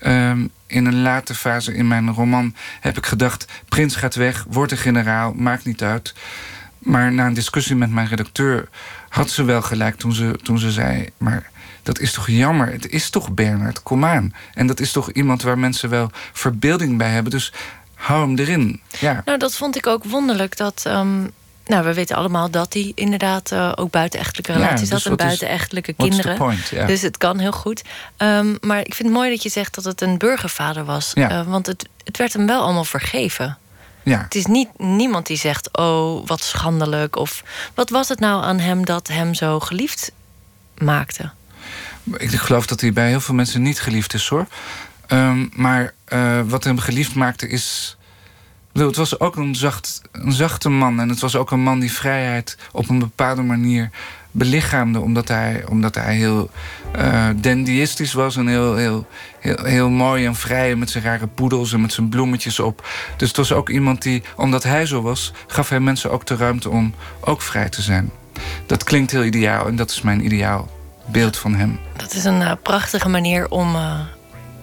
Um, 0.07 0.51
in 0.67 0.87
een 0.87 1.03
late 1.03 1.35
fase 1.35 1.75
in 1.75 1.89
mijn 1.89 2.13
roman 2.13 2.55
heb 2.81 2.97
ik 2.97 3.07
gedacht... 3.07 3.47
Prins 3.69 3.97
gaat 3.97 4.15
weg, 4.15 4.47
wordt 4.49 4.73
een 4.73 4.79
generaal, 4.79 5.33
maakt 5.33 5.65
niet 5.65 5.83
uit. 5.83 6.15
Maar 6.79 7.13
na 7.13 7.27
een 7.27 7.35
discussie 7.35 7.77
met 7.77 7.91
mijn 7.91 8.09
redacteur 8.09 8.69
had 9.09 9.31
ze 9.31 9.45
wel 9.45 9.63
gelijk 9.63 9.97
toen 9.97 10.13
ze, 10.13 10.39
toen 10.43 10.59
ze 10.59 10.71
zei... 10.71 11.09
maar 11.17 11.51
dat 11.83 11.99
is 11.99 12.13
toch 12.13 12.29
jammer? 12.29 12.73
Het 12.73 12.89
is 12.89 13.11
toch 13.11 13.31
Bernard, 13.31 13.83
kom 13.83 14.05
aan. 14.05 14.35
En 14.55 14.67
dat 14.67 14.81
is 14.81 14.93
toch 14.93 15.11
iemand 15.11 15.43
waar 15.43 15.59
mensen 15.59 15.89
wel 15.89 16.11
verbeelding 16.33 16.99
bij 16.99 17.11
hebben. 17.11 17.33
Dus 17.33 17.53
hou 17.95 18.21
hem 18.21 18.39
erin. 18.39 18.81
Ja. 19.01 19.23
Nou, 19.25 19.39
dat 19.39 19.55
vond 19.55 19.77
ik 19.77 19.87
ook 19.87 20.05
wonderlijk. 20.05 20.57
Dat, 20.57 20.85
um, 20.87 21.31
nou, 21.65 21.85
we 21.85 21.95
weten 21.95 22.17
allemaal 22.17 22.51
dat 22.51 22.73
hij 22.73 22.93
inderdaad 22.95 23.53
uh, 23.53 23.73
ook 23.75 23.91
buitenechtelijke 23.91 24.53
relaties 24.53 24.89
ja, 24.89 24.95
dus 24.95 25.05
had. 25.05 25.21
En 25.21 25.27
buitenechtelijke 25.27 25.93
kinderen. 25.93 26.37
Point. 26.37 26.71
Dus 26.87 27.03
het 27.03 27.17
kan 27.17 27.39
heel 27.39 27.53
goed. 27.53 27.83
Um, 28.17 28.59
maar 28.61 28.79
ik 28.79 28.95
vind 28.95 29.09
het 29.09 29.19
mooi 29.19 29.31
dat 29.31 29.43
je 29.43 29.49
zegt 29.49 29.75
dat 29.75 29.85
het 29.85 30.01
een 30.01 30.19
burgervader 30.19 30.85
was. 30.85 31.11
Ja. 31.15 31.31
Uh, 31.31 31.47
want 31.47 31.67
het, 31.67 31.89
het 32.05 32.17
werd 32.17 32.33
hem 32.33 32.47
wel 32.47 32.63
allemaal 32.63 32.85
vergeven. 32.85 33.59
Ja. 34.03 34.23
Het 34.23 34.35
is 34.35 34.47
niet 34.47 34.69
niemand 34.79 35.27
die 35.27 35.37
zegt, 35.37 35.79
oh, 35.79 36.27
wat 36.27 36.43
schandelijk. 36.43 37.17
Of 37.17 37.43
wat 37.75 37.91
was 37.91 38.09
het 38.09 38.21
nou 38.21 38.45
aan 38.45 38.59
hem 38.59 38.85
dat 38.85 39.09
hem 39.09 39.35
zo 39.35 39.61
geliefd 39.61 40.13
maakte? 40.79 41.31
Ik 42.17 42.31
geloof 42.31 42.67
dat 42.67 42.81
hij 42.81 42.93
bij 42.93 43.09
heel 43.09 43.21
veel 43.21 43.35
mensen 43.35 43.63
niet 43.63 43.81
geliefd 43.81 44.15
is 44.15 44.29
hoor. 44.29 44.47
Um, 45.09 45.51
maar 45.55 45.93
uh, 46.09 46.41
wat 46.47 46.65
hem 46.65 46.79
geliefd 46.79 47.15
maakte 47.15 47.49
is. 47.49 47.97
Het 48.73 48.97
was 48.97 49.21
ook 49.21 49.37
een, 49.37 49.55
zacht, 49.55 50.03
een 50.13 50.33
zachte 50.33 50.69
man. 50.69 51.01
En 51.01 51.09
het 51.09 51.21
was 51.21 51.37
ook 51.37 51.51
een 51.51 51.61
man 51.61 51.81
die 51.81 51.93
vrijheid 51.93 52.57
op 52.73 52.89
een 52.89 52.99
bepaalde 52.99 53.43
manier 53.43 53.91
belichaamde. 54.31 55.01
Omdat 55.01 55.29
hij, 55.29 55.65
omdat 55.69 55.95
hij 55.95 56.15
heel 56.15 56.51
uh, 56.97 58.13
was. 58.13 58.37
En 58.37 58.47
heel, 58.47 58.77
heel, 58.77 59.07
heel, 59.41 59.65
heel 59.65 59.91
mooi 59.91 60.27
en 60.27 60.35
vrij. 60.35 60.77
Met 60.77 60.91
zijn 60.91 61.05
rare 61.05 61.27
poedels 61.27 61.73
en 61.73 61.81
met 61.81 61.93
zijn 61.93 62.09
bloemetjes 62.09 62.61
op. 62.61 62.89
Dus 63.17 63.29
het 63.29 63.37
was 63.37 63.53
ook 63.53 63.69
iemand 63.69 64.03
die, 64.03 64.23
omdat 64.37 64.63
hij 64.63 64.87
zo 64.87 65.03
was... 65.03 65.33
gaf 65.47 65.69
hij 65.69 65.81
mensen 65.81 66.11
ook 66.11 66.27
de 66.27 66.37
ruimte 66.37 66.71
om 66.71 66.95
ook 67.21 67.43
vrij 67.43 67.69
te 67.69 67.83
zijn. 67.83 68.11
Dat 68.67 68.85
klinkt 68.85 69.11
heel 69.11 69.25
ideaal 69.25 69.67
en 69.67 69.77
dat 69.77 69.91
is 69.91 70.03
mijn 70.03 70.25
ideaal 70.25 70.81
beeld 71.07 71.37
van 71.37 71.55
hem. 71.55 71.81
Dat 71.97 72.15
is 72.15 72.25
een 72.25 72.41
uh, 72.41 72.53
prachtige 72.63 73.09
manier 73.09 73.49
om, 73.49 73.75
uh, 73.75 74.01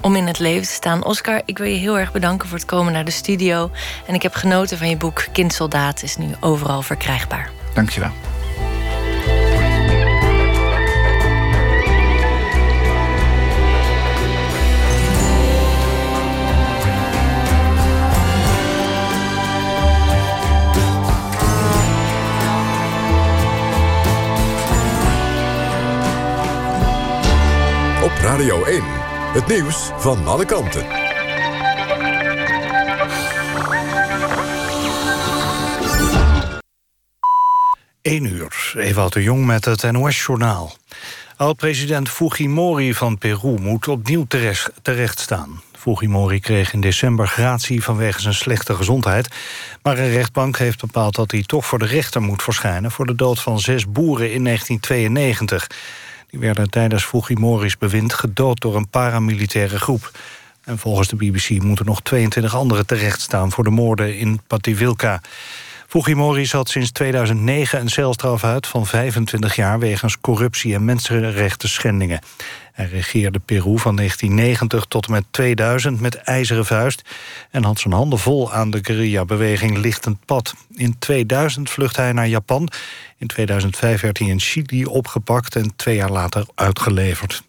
om 0.01 0.15
in 0.15 0.27
het 0.27 0.39
leven 0.39 0.67
te 0.67 0.73
staan. 0.73 1.05
Oscar, 1.05 1.41
ik 1.45 1.57
wil 1.57 1.67
je 1.67 1.77
heel 1.77 1.99
erg 1.99 2.11
bedanken 2.11 2.47
voor 2.47 2.57
het 2.57 2.67
komen 2.67 2.93
naar 2.93 3.05
de 3.05 3.11
studio. 3.11 3.71
En 4.07 4.13
ik 4.13 4.21
heb 4.21 4.33
genoten 4.33 4.77
van 4.77 4.89
je 4.89 4.97
boek 4.97 5.25
Kindsoldaat. 5.31 6.03
is 6.03 6.17
nu 6.17 6.27
overal 6.39 6.81
verkrijgbaar. 6.81 7.51
Dankjewel. 7.73 8.11
Radio 28.29 28.63
1, 28.63 28.83
het 29.33 29.47
nieuws 29.47 29.91
van 29.97 30.27
alle 30.27 30.45
kanten. 30.45 30.85
1 38.01 38.25
uur, 38.25 38.73
Ewout 38.75 39.13
de 39.13 39.23
Jong 39.23 39.45
met 39.45 39.65
het 39.65 39.91
NOS-journaal. 39.91 40.75
Oud-president 41.35 42.09
Fujimori 42.09 42.93
van 42.93 43.17
Peru 43.17 43.59
moet 43.59 43.87
opnieuw 43.87 44.25
terecht 44.81 45.19
staan. 45.19 45.61
Fujimori 45.77 46.39
kreeg 46.39 46.73
in 46.73 46.81
december 46.81 47.27
gratie 47.27 47.83
vanwege 47.83 48.21
zijn 48.21 48.33
slechte 48.33 48.75
gezondheid. 48.75 49.27
Maar 49.81 49.97
een 49.97 50.11
rechtbank 50.11 50.57
heeft 50.57 50.81
bepaald 50.81 51.15
dat 51.15 51.31
hij 51.31 51.43
toch 51.43 51.65
voor 51.65 51.79
de 51.79 51.85
rechter 51.85 52.21
moet 52.21 52.43
verschijnen... 52.43 52.91
voor 52.91 53.05
de 53.05 53.15
dood 53.15 53.39
van 53.39 53.59
zes 53.59 53.91
boeren 53.91 54.31
in 54.31 54.43
1992. 54.43 55.67
Die 56.29 56.39
werden 56.39 56.69
tijdens 56.69 57.03
Fujimori's 57.03 57.77
bewind 57.77 58.13
gedood 58.13 58.61
door 58.61 58.75
een 58.75 58.89
paramilitaire 58.89 59.79
groep. 59.79 60.11
En 60.63 60.77
volgens 60.77 61.07
de 61.07 61.15
BBC 61.15 61.49
moeten 61.49 61.85
nog 61.85 62.01
22 62.01 62.55
anderen 62.55 62.85
terechtstaan... 62.85 63.51
voor 63.51 63.63
de 63.63 63.69
moorden 63.69 64.17
in 64.17 64.41
Pativilca. 64.47 65.21
Fujimori 65.87 66.45
zat 66.45 66.69
sinds 66.69 66.91
2009 66.91 67.79
een 67.79 67.89
celstraf 67.89 68.43
uit 68.43 68.67
van 68.67 68.85
25 68.85 69.55
jaar... 69.55 69.79
wegens 69.79 70.19
corruptie 70.21 70.73
en 70.73 70.85
mensenrechten 70.85 71.69
schendingen. 71.69 72.19
Hij 72.79 72.87
regeerde 72.87 73.39
Peru 73.39 73.77
van 73.77 73.95
1990 73.95 74.85
tot 74.85 75.05
en 75.05 75.11
met 75.11 75.23
2000 75.31 75.99
met 75.99 76.15
ijzeren 76.15 76.65
vuist... 76.65 77.01
en 77.51 77.63
had 77.63 77.79
zijn 77.79 77.93
handen 77.93 78.19
vol 78.19 78.53
aan 78.53 78.69
de 78.69 78.79
guerrilla-beweging 78.81 79.77
Lichtend 79.77 80.25
Pad. 80.25 80.53
In 80.75 80.99
2000 80.99 81.69
vluchtte 81.69 82.01
hij 82.01 82.11
naar 82.11 82.27
Japan. 82.27 82.69
In 83.17 83.27
2005 83.27 84.01
werd 84.01 84.17
hij 84.17 84.27
in 84.27 84.39
Chili 84.39 84.85
opgepakt 84.85 85.55
en 85.55 85.75
twee 85.75 85.95
jaar 85.95 86.11
later 86.11 86.45
uitgeleverd. 86.55 87.43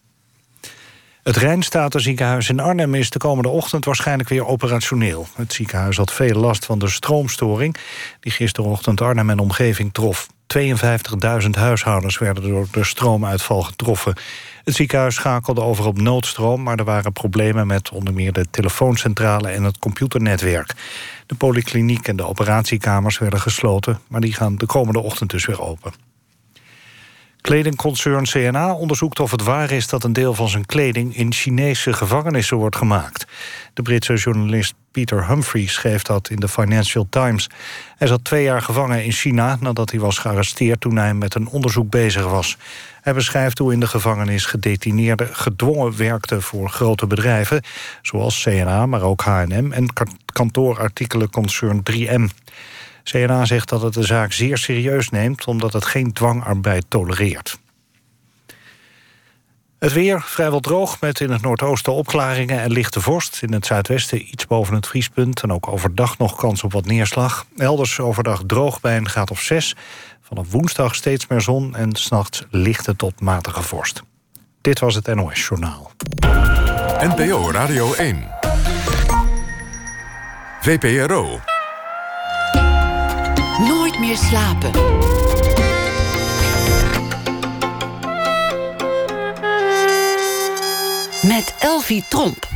Het 1.23 1.37
Rijnstatenziekenhuis 1.37 2.49
in 2.49 2.61
Arnhem 2.61 2.95
is 2.95 3.11
de 3.11 3.19
komende 3.19 3.49
ochtend 3.49 3.85
waarschijnlijk 3.85 4.29
weer 4.29 4.47
operationeel. 4.47 5.27
Het 5.35 5.53
ziekenhuis 5.53 5.97
had 5.97 6.13
veel 6.13 6.41
last 6.41 6.65
van 6.65 6.79
de 6.79 6.89
stroomstoring 6.89 7.77
die 8.21 8.33
gisterochtend 8.33 9.01
Arnhem 9.01 9.31
en 9.31 9.39
omgeving 9.39 9.93
trof. 9.93 10.29
52.000 10.59 11.51
huishoudens 11.51 12.19
werden 12.19 12.43
door 12.43 12.67
de 12.71 12.85
stroomuitval 12.85 13.63
getroffen. 13.63 14.15
Het 14.71 14.79
ziekenhuis 14.79 15.15
schakelde 15.15 15.61
over 15.61 15.87
op 15.87 16.01
noodstroom... 16.01 16.63
maar 16.63 16.79
er 16.79 16.85
waren 16.85 17.13
problemen 17.13 17.67
met 17.67 17.91
onder 17.91 18.15
meer 18.15 18.33
de 18.33 18.47
telefooncentrale 18.51 19.49
en 19.49 19.63
het 19.63 19.79
computernetwerk. 19.79 20.75
De 21.27 21.35
polykliniek 21.35 22.09
en 22.09 22.17
de 22.17 22.27
operatiekamers 22.27 23.19
werden 23.19 23.41
gesloten... 23.41 24.01
maar 24.09 24.21
die 24.21 24.35
gaan 24.35 24.57
de 24.57 24.67
komende 24.67 25.01
ochtend 25.01 25.31
dus 25.31 25.47
weer 25.47 25.61
open. 25.61 25.93
Kledingconcern 27.41 28.25
CNA 28.25 28.73
onderzoekt 28.75 29.21
of 29.21 29.31
het 29.31 29.43
waar 29.43 29.71
is 29.71 29.89
dat 29.89 30.05
een 30.05 30.13
deel 30.13 30.35
van 30.35 30.49
zijn 30.49 30.67
kleding 30.67 31.17
in 31.17 31.33
Chinese 31.33 31.93
gevangenissen 31.93 32.57
wordt 32.57 32.77
gemaakt. 32.77 33.27
De 33.75 33.83
Britse 33.83 34.15
journalist 34.15 34.75
Peter 34.91 35.27
Humphrey 35.27 35.67
schreef 35.67 36.03
dat 36.03 36.31
in 36.31 36.37
de 36.37 36.49
Financial 36.49 37.07
Times. 37.11 37.51
Hij 37.97 38.09
zat 38.09 38.25
twee 38.25 38.43
jaar 38.43 38.63
gevangen 38.63 39.05
in 39.05 39.13
China 39.13 39.57
nadat 39.61 39.91
hij 39.91 40.01
was 40.01 40.19
gearresteerd 40.19 40.81
toen 40.81 40.97
hij 40.97 41.15
met 41.15 41.35
een 41.35 41.49
onderzoek 41.49 41.91
bezig 41.91 42.25
was. 42.25 42.57
Hij 43.03 43.15
beschrijft 43.15 43.59
hoe 43.59 43.73
in 43.73 43.81
de 43.81 43.87
gevangenis 43.87 44.45
gedetineerden 44.45 45.29
gedwongen 45.35 45.97
werkten 45.97 46.43
voor 46.43 46.69
grote 46.69 47.07
bedrijven, 47.07 47.63
zoals 48.03 48.43
CNA, 48.43 48.87
maar 48.87 49.03
ook 49.03 49.21
H&M 49.21 49.73
en 49.73 49.87
kantoorartikelenconcern 50.33 51.83
3M. 51.91 52.25
CNA 53.11 53.45
zegt 53.45 53.69
dat 53.69 53.83
het 53.83 53.95
de 53.95 54.03
zaak 54.03 54.33
zeer 54.33 54.59
serieus 54.59 55.09
neemt... 55.09 55.47
omdat 55.47 55.73
het 55.73 55.85
geen 55.85 56.13
dwangarbeid 56.13 56.85
tolereert. 56.89 57.59
Het 59.79 59.93
weer 59.93 60.23
vrijwel 60.23 60.61
droog 60.61 61.01
met 61.01 61.21
in 61.21 61.31
het 61.31 61.43
noordoosten 61.43 61.93
opklaringen 61.93 62.61
en 62.61 62.71
lichte 62.71 63.01
vorst. 63.01 63.43
In 63.43 63.53
het 63.53 63.67
zuidwesten 63.67 64.31
iets 64.33 64.47
boven 64.47 64.75
het 64.75 64.87
vriespunt 64.87 65.43
en 65.43 65.53
ook 65.53 65.69
overdag 65.69 66.19
nog 66.19 66.37
kans 66.37 66.63
op 66.63 66.73
wat 66.73 66.87
neerslag. 66.87 67.47
Elders 67.57 68.01
overdag 68.01 68.43
droog 68.47 68.81
bij 68.81 68.97
een 68.97 69.09
graad 69.09 69.31
of 69.31 69.41
6. 69.41 69.77
Vanaf 70.21 70.51
woensdag 70.51 70.95
steeds 70.95 71.27
meer 71.27 71.41
zon 71.41 71.77
en 71.77 71.97
s'nachts 71.97 72.45
lichte 72.51 72.97
tot 72.97 73.21
matige 73.21 73.63
vorst. 73.63 74.03
Dit 74.61 74.79
was 74.79 74.95
het 74.95 75.15
NOS 75.15 75.47
Journaal. 75.47 75.91
NPO 77.01 77.51
Radio 77.51 77.95
1. 77.95 78.29
VPRO. 80.61 81.50
Nooit 83.69 83.99
meer 83.99 84.17
slapen. 84.17 84.71
Met 91.23 91.55
Elvie 91.59 92.05
Tromp. 92.09 92.49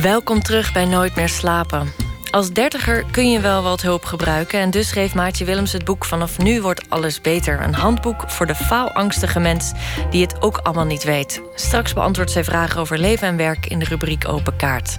Welkom 0.00 0.42
terug 0.42 0.72
bij 0.72 0.84
Nooit 0.84 1.16
meer 1.16 1.28
slapen. 1.28 2.05
Als 2.36 2.52
dertiger 2.52 3.04
kun 3.10 3.30
je 3.30 3.40
wel 3.40 3.62
wat 3.62 3.82
hulp 3.82 4.04
gebruiken... 4.04 4.60
en 4.60 4.70
dus 4.70 4.88
schreef 4.88 5.14
Maartje 5.14 5.44
Willems 5.44 5.72
het 5.72 5.84
boek 5.84 6.04
Vanaf 6.04 6.38
nu 6.38 6.60
wordt 6.60 6.90
alles 6.90 7.20
beter. 7.20 7.62
Een 7.62 7.74
handboek 7.74 8.30
voor 8.30 8.46
de 8.46 8.54
faalangstige 8.54 9.40
mens 9.40 9.72
die 10.10 10.22
het 10.22 10.42
ook 10.42 10.56
allemaal 10.56 10.84
niet 10.84 11.04
weet. 11.04 11.42
Straks 11.54 11.92
beantwoordt 11.92 12.30
zij 12.30 12.44
vragen 12.44 12.80
over 12.80 12.98
leven 12.98 13.28
en 13.28 13.36
werk 13.36 13.66
in 13.66 13.78
de 13.78 13.84
rubriek 13.84 14.28
Open 14.28 14.56
Kaart. 14.56 14.98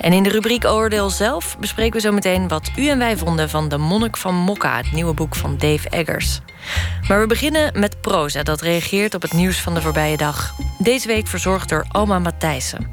En 0.00 0.12
in 0.12 0.22
de 0.22 0.28
rubriek 0.28 0.64
Oordeel 0.64 1.10
zelf 1.10 1.58
bespreken 1.58 1.92
we 1.92 2.00
zo 2.00 2.12
meteen... 2.12 2.48
wat 2.48 2.70
u 2.76 2.88
en 2.88 2.98
wij 2.98 3.16
vonden 3.16 3.50
van 3.50 3.68
De 3.68 3.78
Monnik 3.78 4.16
van 4.16 4.34
Mokka... 4.34 4.76
het 4.76 4.92
nieuwe 4.92 5.14
boek 5.14 5.34
van 5.34 5.56
Dave 5.58 5.88
Eggers. 5.88 6.40
Maar 7.08 7.20
we 7.20 7.26
beginnen 7.26 7.80
met 7.80 8.00
proza, 8.00 8.42
dat 8.42 8.60
reageert 8.60 9.14
op 9.14 9.22
het 9.22 9.32
nieuws 9.32 9.60
van 9.60 9.74
de 9.74 9.80
voorbije 9.80 10.16
dag. 10.16 10.54
Deze 10.78 11.06
week 11.06 11.26
verzorgd 11.26 11.68
door 11.68 11.84
Alma 11.88 12.18
Matthijssen. 12.18 12.86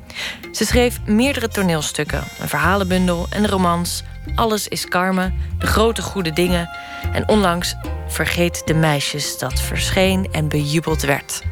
Ze 0.51 0.65
schreef 0.65 0.99
meerdere 1.05 1.47
toneelstukken, 1.47 2.23
een 2.39 2.49
verhalenbundel 2.49 3.27
en 3.29 3.47
romans. 3.47 4.03
Alles 4.35 4.67
is 4.67 4.85
Carmen, 4.85 5.33
de 5.59 5.67
grote 5.67 6.01
goede 6.01 6.33
dingen. 6.33 6.69
En 7.13 7.27
onlangs 7.27 7.75
Vergeet 8.11 8.61
de 8.65 8.73
meisjes, 8.73 9.37
dat 9.37 9.61
verscheen 9.61 10.27
en 10.31 10.47
bejubeld 10.47 11.01
werd. 11.01 11.43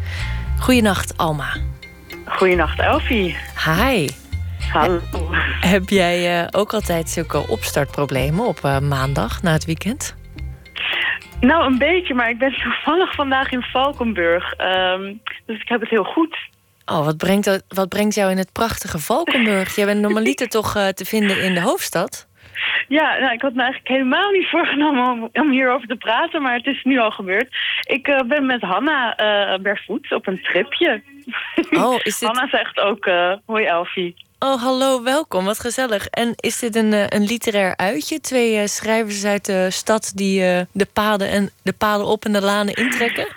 Goedenacht, 0.60 1.18
Alma. 1.18 1.56
Goedenacht, 2.26 2.80
Elfie. 2.80 3.38
Hi. 3.66 4.10
Hallo. 4.72 5.02
Heb 5.62 5.90
jij 5.90 6.42
uh, 6.42 6.48
ook 6.52 6.74
altijd 6.74 7.10
zulke 7.10 7.48
opstartproblemen 7.48 8.46
op 8.46 8.60
uh, 8.66 8.80
maandag 8.80 9.42
na 9.42 9.52
het 9.52 9.66
weekend? 9.66 10.16
Nou, 11.42 11.66
een 11.66 11.78
beetje, 11.78 12.14
maar 12.14 12.30
ik 12.30 12.38
ben 12.38 12.54
toevallig 12.54 13.16
vandaag 13.16 13.52
in 13.52 13.62
Valkenburg. 13.62 14.54
Um, 14.58 15.22
dus 15.46 15.62
ik 15.62 15.70
heb 15.70 15.80
het 15.80 15.90
heel 15.90 16.04
goed. 16.04 16.38
Oh, 16.86 17.06
wat 17.06 17.18
brengt, 17.18 17.64
wat 17.68 17.90
brengt 17.90 18.16
jou 18.16 18.32
in 18.32 18.38
het 18.38 18.52
prachtige 18.52 19.00
Valkenburg? 19.00 19.76
Jij 19.76 19.86
bent 19.86 20.02
normaliter 20.02 20.48
toch 20.58 20.76
uh, 20.76 20.88
te 20.88 21.06
vinden 21.06 21.44
in 21.44 21.54
de 21.54 21.62
hoofdstad? 21.62 22.28
Ja, 22.88 23.18
nou, 23.20 23.34
ik 23.34 23.42
had 23.42 23.54
me 23.54 23.62
eigenlijk 23.62 23.92
helemaal 23.92 24.32
niet 24.32 24.50
voorgenomen 24.56 25.12
om, 25.12 25.30
om 25.34 25.52
hierover 25.52 25.88
te 25.88 25.96
praten, 25.96 26.42
maar 26.42 26.54
het 26.54 26.66
is 26.66 26.84
nu 26.84 27.00
al 27.00 27.12
gebeurd. 27.12 27.48
Ik 27.84 28.08
uh, 28.08 28.20
ben 28.22 28.46
met 28.46 28.62
Hanna 28.62 29.20
uh, 29.58 29.76
op 30.10 30.28
een 30.28 30.42
tripje. 30.42 31.02
Oh, 31.72 32.00
is 32.04 32.18
dit... 32.20 32.30
Hanna 32.30 32.48
zegt 32.48 32.80
ook, 32.80 33.10
hoi 33.46 33.66
Elfie. 33.66 34.16
Oh, 34.42 34.62
hallo, 34.62 35.04
welkom. 35.04 35.46
Wat 35.46 35.60
gezellig. 35.60 36.08
En 36.08 36.34
is 36.36 36.60
dit 36.60 36.76
een, 36.76 37.16
een 37.16 37.24
literair 37.24 37.78
uitje? 37.78 38.20
Twee 38.20 38.56
uh, 38.56 38.66
schrijvers 38.66 39.26
uit 39.26 39.46
de 39.46 39.68
stad 39.70 40.12
die 40.16 40.42
uh, 40.42 40.60
de 40.72 40.88
paden 40.94 41.30
en 41.30 41.50
de 41.64 41.74
paden 41.74 42.06
op 42.06 42.26
en 42.26 42.32
de 42.32 42.42
lanen 42.42 42.74
intrekken? 42.74 43.28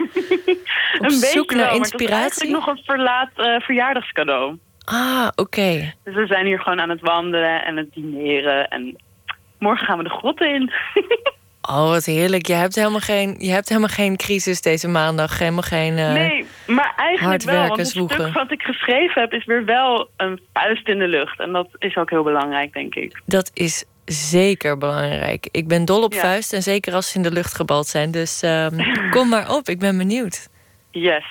een 0.98 1.10
zoek 1.10 1.46
beetje 1.46 1.56
naar 1.56 1.66
wel, 1.66 1.76
inspiratie? 1.76 2.50
Maar 2.50 2.60
nog 2.60 2.68
een 2.68 2.82
verlaat 2.84 3.30
uh, 3.36 3.60
verjaardagscadeau. 3.60 4.58
Ah, 4.84 5.28
oké. 5.30 5.40
Okay. 5.40 5.94
Dus 6.04 6.14
we 6.14 6.26
zijn 6.26 6.46
hier 6.46 6.60
gewoon 6.60 6.80
aan 6.80 6.90
het 6.90 7.00
wandelen 7.00 7.64
en 7.64 7.76
het 7.76 7.92
dineren. 7.92 8.68
En 8.68 8.96
morgen 9.58 9.86
gaan 9.86 9.98
we 9.98 10.04
de 10.04 10.10
grotten 10.10 10.54
in. 10.54 10.72
Oh, 11.68 11.88
wat 11.88 12.04
heerlijk. 12.04 12.46
Je 12.46 12.52
hebt 12.52 12.74
helemaal 12.74 13.00
geen, 13.00 13.36
je 13.38 13.50
hebt 13.50 13.68
helemaal 13.68 13.88
geen 13.88 14.16
crisis 14.16 14.60
deze 14.60 14.88
maandag. 14.88 15.38
Helemaal 15.38 15.62
geen 15.62 15.98
uh, 15.98 16.12
Nee, 16.12 16.46
maar 16.66 16.92
eigenlijk 16.96 17.42
wel. 17.42 17.66
Want 17.66 17.76
het 17.76 17.86
stuk 17.86 18.32
wat 18.32 18.50
ik 18.50 18.62
geschreven 18.62 19.20
heb... 19.20 19.32
is 19.32 19.44
weer 19.44 19.64
wel 19.64 20.08
een 20.16 20.40
vuist 20.52 20.88
in 20.88 20.98
de 20.98 21.08
lucht. 21.08 21.40
En 21.40 21.52
dat 21.52 21.68
is 21.78 21.96
ook 21.96 22.10
heel 22.10 22.22
belangrijk, 22.22 22.72
denk 22.72 22.94
ik. 22.94 23.22
Dat 23.26 23.50
is 23.54 23.84
zeker 24.04 24.78
belangrijk. 24.78 25.48
Ik 25.50 25.68
ben 25.68 25.84
dol 25.84 26.02
op 26.02 26.12
ja. 26.12 26.20
vuist. 26.20 26.52
En 26.52 26.62
zeker 26.62 26.94
als 26.94 27.10
ze 27.10 27.16
in 27.16 27.22
de 27.22 27.32
lucht 27.32 27.54
gebald 27.54 27.86
zijn. 27.86 28.10
Dus 28.10 28.42
uh, 28.42 28.66
kom 29.14 29.28
maar 29.28 29.54
op. 29.56 29.68
Ik 29.68 29.78
ben 29.78 29.98
benieuwd. 29.98 30.48
Yes. 30.90 31.24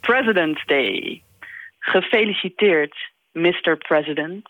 President's 0.00 0.64
Day. 0.66 1.22
Gefeliciteerd, 1.78 2.96
Mr. 3.32 3.76
President. 3.78 4.48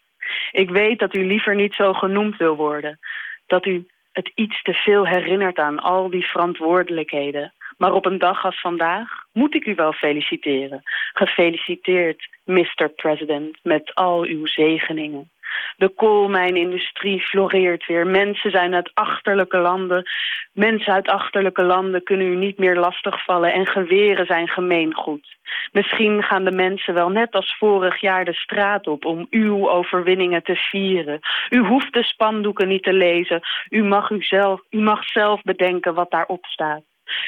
Ik 0.52 0.70
weet 0.70 0.98
dat 0.98 1.16
u 1.16 1.26
liever 1.26 1.54
niet 1.54 1.74
zo 1.74 1.92
genoemd 1.92 2.36
wil 2.36 2.56
worden. 2.56 2.98
Dat 3.46 3.66
u 3.66 3.86
het 4.20 4.32
iets 4.34 4.62
te 4.62 4.72
veel 4.72 5.06
herinnert 5.06 5.58
aan 5.58 5.78
al 5.78 6.10
die 6.10 6.26
verantwoordelijkheden. 6.26 7.52
Maar 7.78 7.92
op 7.92 8.06
een 8.06 8.18
dag 8.18 8.44
als 8.44 8.60
vandaag 8.60 9.08
moet 9.32 9.54
ik 9.54 9.66
u 9.66 9.74
wel 9.74 9.92
feliciteren. 9.92 10.82
Gefeliciteerd, 11.12 12.28
Mr. 12.44 12.88
President, 12.96 13.58
met 13.62 13.94
al 13.94 14.22
uw 14.22 14.46
zegeningen. 14.46 15.30
De 15.80 15.88
koolmijnindustrie 15.88 17.20
floreert 17.20 17.86
weer. 17.86 18.06
Mensen 18.06 18.50
zijn 18.50 18.74
uit 18.74 18.90
achterlijke 18.94 19.58
landen. 19.58 20.04
Mensen 20.52 20.92
uit 20.92 21.08
achterlijke 21.08 21.62
landen 21.62 22.02
kunnen 22.02 22.26
u 22.26 22.36
niet 22.36 22.58
meer 22.58 22.76
lastigvallen... 22.76 23.52
en 23.52 23.66
geweren 23.66 24.26
zijn 24.26 24.48
gemeengoed. 24.48 25.38
Misschien 25.72 26.22
gaan 26.22 26.44
de 26.44 26.50
mensen 26.50 26.94
wel 26.94 27.08
net 27.08 27.34
als 27.34 27.56
vorig 27.58 28.00
jaar 28.00 28.24
de 28.24 28.34
straat 28.34 28.86
op... 28.86 29.04
om 29.04 29.26
uw 29.30 29.70
overwinningen 29.70 30.42
te 30.42 30.54
vieren. 30.54 31.20
U 31.50 31.58
hoeft 31.58 31.92
de 31.92 32.02
spandoeken 32.02 32.68
niet 32.68 32.82
te 32.82 32.92
lezen. 32.92 33.40
U 33.68 33.84
mag, 33.84 34.10
u 34.10 34.22
zelf, 34.22 34.60
u 34.70 34.78
mag 34.78 35.04
zelf 35.04 35.42
bedenken 35.42 35.94
wat 35.94 36.10
daarop 36.10 36.44
staat. 36.44 36.82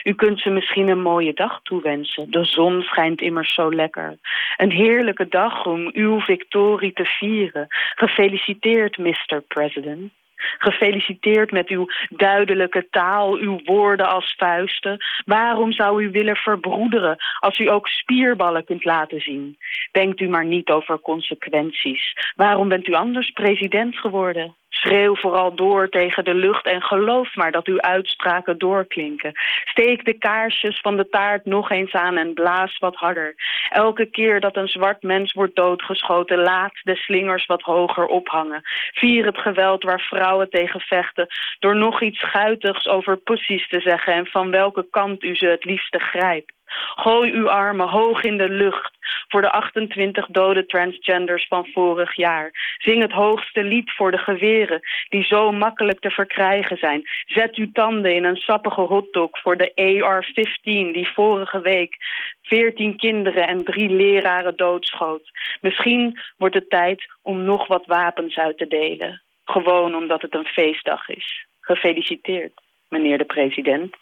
U 0.04 0.14
kunt 0.14 0.40
ze 0.40 0.50
misschien 0.50 0.88
een 0.88 1.02
mooie 1.02 1.32
dag 1.32 1.60
toewensen. 1.62 2.30
De 2.30 2.44
zon 2.44 2.82
schijnt 2.82 3.20
immers 3.20 3.54
zo 3.54 3.74
lekker. 3.74 4.18
Een 4.56 4.70
heerlijke 4.70 5.28
dag 5.28 5.66
om 5.66 5.90
uw 5.92 6.20
victorie 6.20 6.92
te 6.92 7.04
vieren. 7.04 7.66
Gefeliciteerd, 7.94 8.98
Mr. 8.98 9.42
President. 9.48 10.12
Gefeliciteerd 10.58 11.50
met 11.50 11.68
uw 11.68 11.86
duidelijke 12.08 12.86
taal, 12.90 13.34
uw 13.34 13.60
woorden 13.64 14.08
als 14.08 14.34
vuisten. 14.36 14.98
Waarom 15.24 15.72
zou 15.72 16.04
u 16.04 16.10
willen 16.10 16.36
verbroederen 16.36 17.16
als 17.38 17.58
u 17.58 17.68
ook 17.68 17.88
spierballen 17.88 18.64
kunt 18.64 18.84
laten 18.84 19.20
zien? 19.20 19.56
Denkt 19.92 20.20
u 20.20 20.28
maar 20.28 20.44
niet 20.44 20.70
over 20.70 21.00
consequenties. 21.00 22.32
Waarom 22.36 22.68
bent 22.68 22.88
u 22.88 22.92
anders 22.92 23.30
president 23.30 23.96
geworden? 23.96 24.54
Schreeuw 24.74 25.16
vooral 25.16 25.54
door 25.54 25.88
tegen 25.88 26.24
de 26.24 26.34
lucht 26.34 26.66
en 26.66 26.82
geloof 26.82 27.34
maar 27.34 27.52
dat 27.52 27.66
uw 27.66 27.80
uitspraken 27.80 28.58
doorklinken. 28.58 29.32
Steek 29.64 30.04
de 30.04 30.18
kaarsjes 30.18 30.80
van 30.80 30.96
de 30.96 31.08
taart 31.08 31.44
nog 31.44 31.70
eens 31.70 31.92
aan 31.92 32.16
en 32.16 32.34
blaas 32.34 32.78
wat 32.78 32.94
harder. 32.94 33.34
Elke 33.68 34.06
keer 34.06 34.40
dat 34.40 34.56
een 34.56 34.68
zwart 34.68 35.02
mens 35.02 35.32
wordt 35.32 35.56
doodgeschoten, 35.56 36.38
laat 36.38 36.80
de 36.82 36.96
slingers 36.96 37.46
wat 37.46 37.62
hoger 37.62 38.06
ophangen. 38.06 38.62
Vier 38.92 39.24
het 39.24 39.38
geweld 39.38 39.82
waar 39.82 40.00
vrouwen 40.00 40.50
tegen 40.50 40.80
vechten, 40.80 41.26
door 41.58 41.76
nog 41.76 42.02
iets 42.02 42.24
guitigs 42.30 42.86
over 42.86 43.16
pussies 43.16 43.68
te 43.68 43.80
zeggen 43.80 44.14
en 44.14 44.26
van 44.26 44.50
welke 44.50 44.86
kant 44.90 45.22
u 45.22 45.36
ze 45.36 45.46
het 45.46 45.64
liefste 45.64 45.98
grijpt. 45.98 46.52
Gooi 46.94 47.32
uw 47.32 47.50
armen 47.50 47.88
hoog 47.88 48.22
in 48.22 48.36
de 48.36 48.48
lucht 48.48 49.00
voor 49.28 49.40
de 49.40 49.50
28 49.50 50.26
dode 50.26 50.66
transgenders 50.66 51.46
van 51.46 51.66
vorig 51.72 52.16
jaar. 52.16 52.76
Zing 52.78 53.02
het 53.02 53.12
hoogste 53.12 53.64
lied 53.64 53.90
voor 53.90 54.10
de 54.10 54.18
geweren 54.18 54.80
die 55.08 55.24
zo 55.24 55.52
makkelijk 55.52 56.00
te 56.00 56.10
verkrijgen 56.10 56.76
zijn. 56.76 57.02
Zet 57.24 57.54
uw 57.54 57.72
tanden 57.72 58.14
in 58.14 58.24
een 58.24 58.36
sappige 58.36 58.80
hotdog 58.80 59.40
voor 59.40 59.56
de 59.56 59.72
AR-15 59.74 60.62
die 60.92 61.08
vorige 61.14 61.60
week 61.60 61.96
14 62.42 62.96
kinderen 62.96 63.46
en 63.46 63.64
drie 63.64 63.90
leraren 63.90 64.56
doodschoot. 64.56 65.30
Misschien 65.60 66.18
wordt 66.36 66.54
het 66.54 66.70
tijd 66.70 67.04
om 67.22 67.44
nog 67.44 67.66
wat 67.66 67.86
wapens 67.86 68.36
uit 68.36 68.58
te 68.58 68.66
delen. 68.66 69.22
Gewoon 69.44 69.94
omdat 69.94 70.22
het 70.22 70.34
een 70.34 70.46
feestdag 70.46 71.08
is. 71.08 71.46
Gefeliciteerd, 71.60 72.52
meneer 72.88 73.18
de 73.18 73.24
president. 73.24 73.96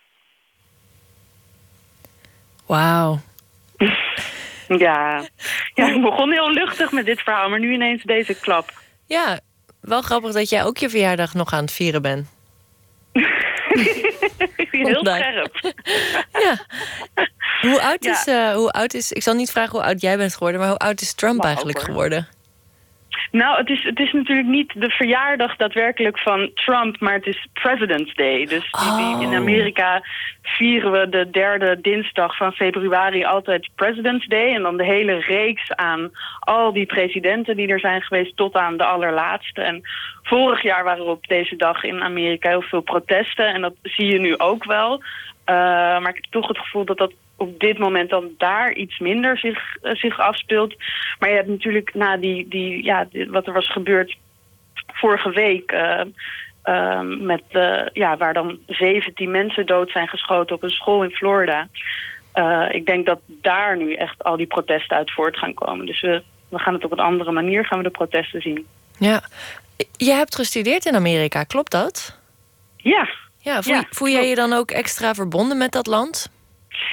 Wauw. 2.71 3.19
Ja. 4.79 5.25
ja, 5.75 5.95
ik 5.95 6.03
begon 6.03 6.33
heel 6.33 6.53
luchtig 6.53 6.93
met 6.93 7.05
dit 7.07 7.21
verhaal, 7.21 7.49
maar 7.49 7.59
nu 7.59 7.73
ineens 7.73 8.03
deze 8.03 8.35
klap. 8.35 8.73
Ja, 9.07 9.41
wel 9.81 10.03
grappig 10.03 10.33
dat 10.33 10.49
jij 10.49 10.65
ook 10.65 10.77
je 10.77 10.91
verjaardag 10.91 11.35
nog 11.35 11.53
aan 11.53 11.61
het 11.61 11.73
vieren 11.73 12.03
bent. 12.03 12.29
heel 14.71 15.05
scherp. 15.05 15.75
ja. 16.45 16.59
Hoe 17.61 17.83
oud, 17.83 18.05
is, 18.05 18.27
uh, 18.27 18.53
hoe 18.53 18.71
oud 18.71 18.95
is... 18.95 19.13
Ik 19.13 19.23
zal 19.23 19.35
niet 19.35 19.51
vragen 19.51 19.71
hoe 19.71 19.87
oud 19.87 20.01
jij 20.01 20.17
bent 20.17 20.33
geworden... 20.35 20.61
maar 20.61 20.69
hoe 20.69 20.79
oud 20.79 21.01
is 21.01 21.15
Trump 21.15 21.37
maar 21.37 21.47
eigenlijk 21.47 21.79
over. 21.79 21.91
geworden? 21.91 22.29
Nou, 23.31 23.57
het 23.59 23.69
is, 23.69 23.83
het 23.85 23.99
is 23.99 24.13
natuurlijk 24.13 24.49
niet 24.49 24.73
de 24.77 24.91
verjaardag 24.91 25.57
daadwerkelijk 25.57 26.19
van 26.19 26.51
Trump, 26.55 27.01
maar 27.01 27.13
het 27.15 27.27
is 27.27 27.47
President's 27.53 28.15
Day. 28.15 28.47
Dus 28.47 28.71
die- 28.71 29.21
in 29.27 29.29
Oh. 29.29 29.35
Amerika 29.37 30.03
vieren 30.43 30.93
we 30.93 31.09
de 31.09 31.31
derde 31.31 31.81
dinsdag 31.81 32.37
van 32.37 32.53
februari 32.53 33.25
altijd 33.25 33.69
President's 33.75 34.27
Day. 34.27 34.55
En 34.55 34.63
dan 34.63 34.77
de 34.77 34.85
hele 34.85 35.15
reeks 35.15 35.73
aan 35.75 36.11
al 36.41 36.73
die 36.73 36.87
presidenten 36.87 37.57
die 37.57 37.69
er 37.69 37.81
zijn 37.81 38.03
geweest 38.03 38.37
tot 38.37 38.55
aan 38.55 38.77
de 38.77 38.85
allerlaatste. 38.85 39.63
En 39.63 39.81
vorig 40.23 40.63
jaar 40.63 40.85
waren 40.85 41.05
er 41.05 41.11
op 41.11 41.27
deze 41.27 41.57
dag 41.57 41.83
in 41.85 42.03
Amerika 42.03 42.49
heel 42.49 42.63
veel 42.63 42.81
protesten. 42.81 43.47
En 43.47 43.61
dat 43.61 43.75
zie 43.83 44.07
je 44.13 44.19
nu 44.21 44.39
ook 44.39 44.65
wel. 44.65 45.03
Eh, 45.45 45.55
maar 46.01 46.09
ik 46.09 46.15
heb 46.15 46.25
toch 46.31 46.49
het 46.49 46.59
gevoel 46.59 46.85
dat 46.85 46.99
dat 46.99 47.13
op 47.41 47.61
dit 47.61 47.79
moment 47.79 48.11
dan 48.11 48.31
daar 48.39 48.73
iets 48.73 48.99
minder 48.99 49.39
zich, 49.39 49.77
eh, 49.83 49.95
zich 49.95 50.19
afspeelt. 50.19 50.75
Maar 51.19 51.29
je 51.29 51.35
hebt 51.35 51.49
natuurlijk 51.49 51.95
na 51.95 52.17
die, 52.17 52.49
die, 52.49 52.85
ja, 52.85 53.07
die- 53.11 53.31
wat 53.31 53.47
er 53.47 53.53
was 53.53 53.73
gebeurd 53.73 54.17
vorige 54.87 55.31
week... 55.31 55.71
eh, 55.71 56.01
eh, 56.63 57.01
met, 57.01 57.43
ja, 57.93 58.17
waar 58.17 58.35
dan 58.35 58.59
17 58.67 59.31
mensen 59.31 59.67
dood 59.67 59.91
zijn 59.91 60.09
geschoten 60.09 60.57
op 60.57 60.63
een 60.63 60.71
school 60.71 61.03
in 61.05 61.11
Florida. 61.11 61.69
Ik 62.71 62.87
denk 62.87 63.07
dat 63.07 63.21
daar 63.27 63.77
nu 63.77 63.95
echt 63.95 64.25
al 64.25 64.37
die 64.37 64.47
protesten 64.47 64.97
uit 64.97 65.11
voort 65.13 65.37
gaan 65.37 65.55
komen. 65.55 65.87
Dus 65.87 66.01
we, 66.01 66.23
we 66.49 66.59
gaan 66.59 66.75
het 66.75 66.85
op 66.85 66.93
een 66.93 66.99
andere 67.01 67.33
manier 67.33 67.65
gaan 67.65 67.79
we 67.79 67.85
de 67.85 67.91
protesten 67.91 68.41
zien. 68.41 68.67
Ja. 68.99 69.23
Je 69.97 70.13
hebt 70.13 70.35
gestudeerd 70.35 70.85
in 70.87 70.95
Amerika, 70.95 71.45
klopt 71.45 71.71
dat? 71.71 72.19
Ja, 72.77 73.09
Ja, 73.39 73.63
voel, 73.63 73.75
Ja, 73.75 73.85
voel 73.91 74.09
jij 74.09 74.29
je 74.29 74.35
dan 74.35 74.53
ook 74.53 74.71
extra 74.71 75.15
verbonden 75.15 75.59
met 75.59 75.73
dat 75.73 75.87
land? 75.87 76.31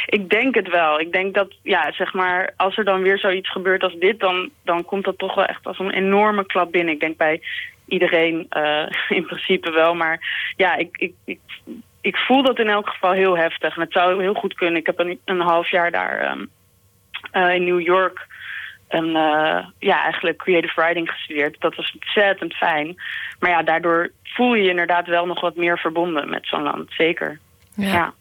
Ik 0.05 0.29
denk 0.29 0.55
het 0.55 0.67
wel. 0.69 0.99
Ik 0.99 1.11
denk 1.11 1.33
dat, 1.33 1.53
ja, 1.63 1.91
zeg 1.91 2.13
maar, 2.13 2.53
als 2.57 2.77
er 2.77 2.83
dan 2.83 3.01
weer 3.01 3.17
zoiets 3.17 3.51
gebeurt 3.51 3.83
als 3.83 3.95
dit, 3.99 4.19
dan, 4.19 4.49
dan 4.63 4.85
komt 4.85 5.03
dat 5.03 5.17
toch 5.17 5.35
wel 5.35 5.45
echt 5.45 5.65
als 5.65 5.79
een 5.79 5.93
enorme 5.93 6.45
klap 6.45 6.71
binnen. 6.71 6.93
Ik 6.93 6.99
denk 6.99 7.17
bij 7.17 7.41
iedereen 7.85 8.45
eh, 8.49 8.88
in 9.17 9.25
principe 9.25 9.71
wel. 9.71 9.95
Maar 9.95 10.19
ja, 10.55 10.75
ik, 10.75 10.97
ik, 10.97 11.13
ik, 11.25 11.39
ik 12.01 12.17
voel 12.17 12.43
dat 12.43 12.59
in 12.59 12.69
elk 12.69 12.89
geval 12.89 13.11
heel 13.11 13.38
heftig. 13.38 13.75
En 13.75 13.81
het 13.81 13.91
zou 13.91 14.21
heel 14.21 14.33
goed 14.33 14.53
kunnen. 14.53 14.79
Ik 14.79 14.85
heb 14.85 14.99
een, 14.99 15.19
een 15.25 15.41
half 15.41 15.69
jaar 15.69 15.91
daar 15.91 16.19
ehm, 16.19 16.45
eh, 17.31 17.55
in 17.55 17.63
New 17.63 17.81
York 17.81 18.27
een, 18.88 19.15
eh, 19.15 19.65
ja, 19.79 20.03
eigenlijk 20.03 20.38
creative 20.38 20.81
writing 20.81 21.09
gestudeerd. 21.09 21.55
Dat 21.59 21.75
was 21.75 21.93
ontzettend 21.93 22.53
fijn. 22.53 22.95
Maar 23.39 23.49
ja, 23.49 23.63
daardoor 23.63 24.11
voel 24.23 24.53
je 24.53 24.63
je 24.63 24.69
inderdaad 24.69 25.07
wel 25.07 25.25
nog 25.25 25.41
wat 25.41 25.55
meer 25.55 25.79
verbonden 25.79 26.29
met 26.29 26.47
zo'n 26.47 26.63
land. 26.63 26.91
Zeker. 26.91 27.39
ja. 27.75 28.13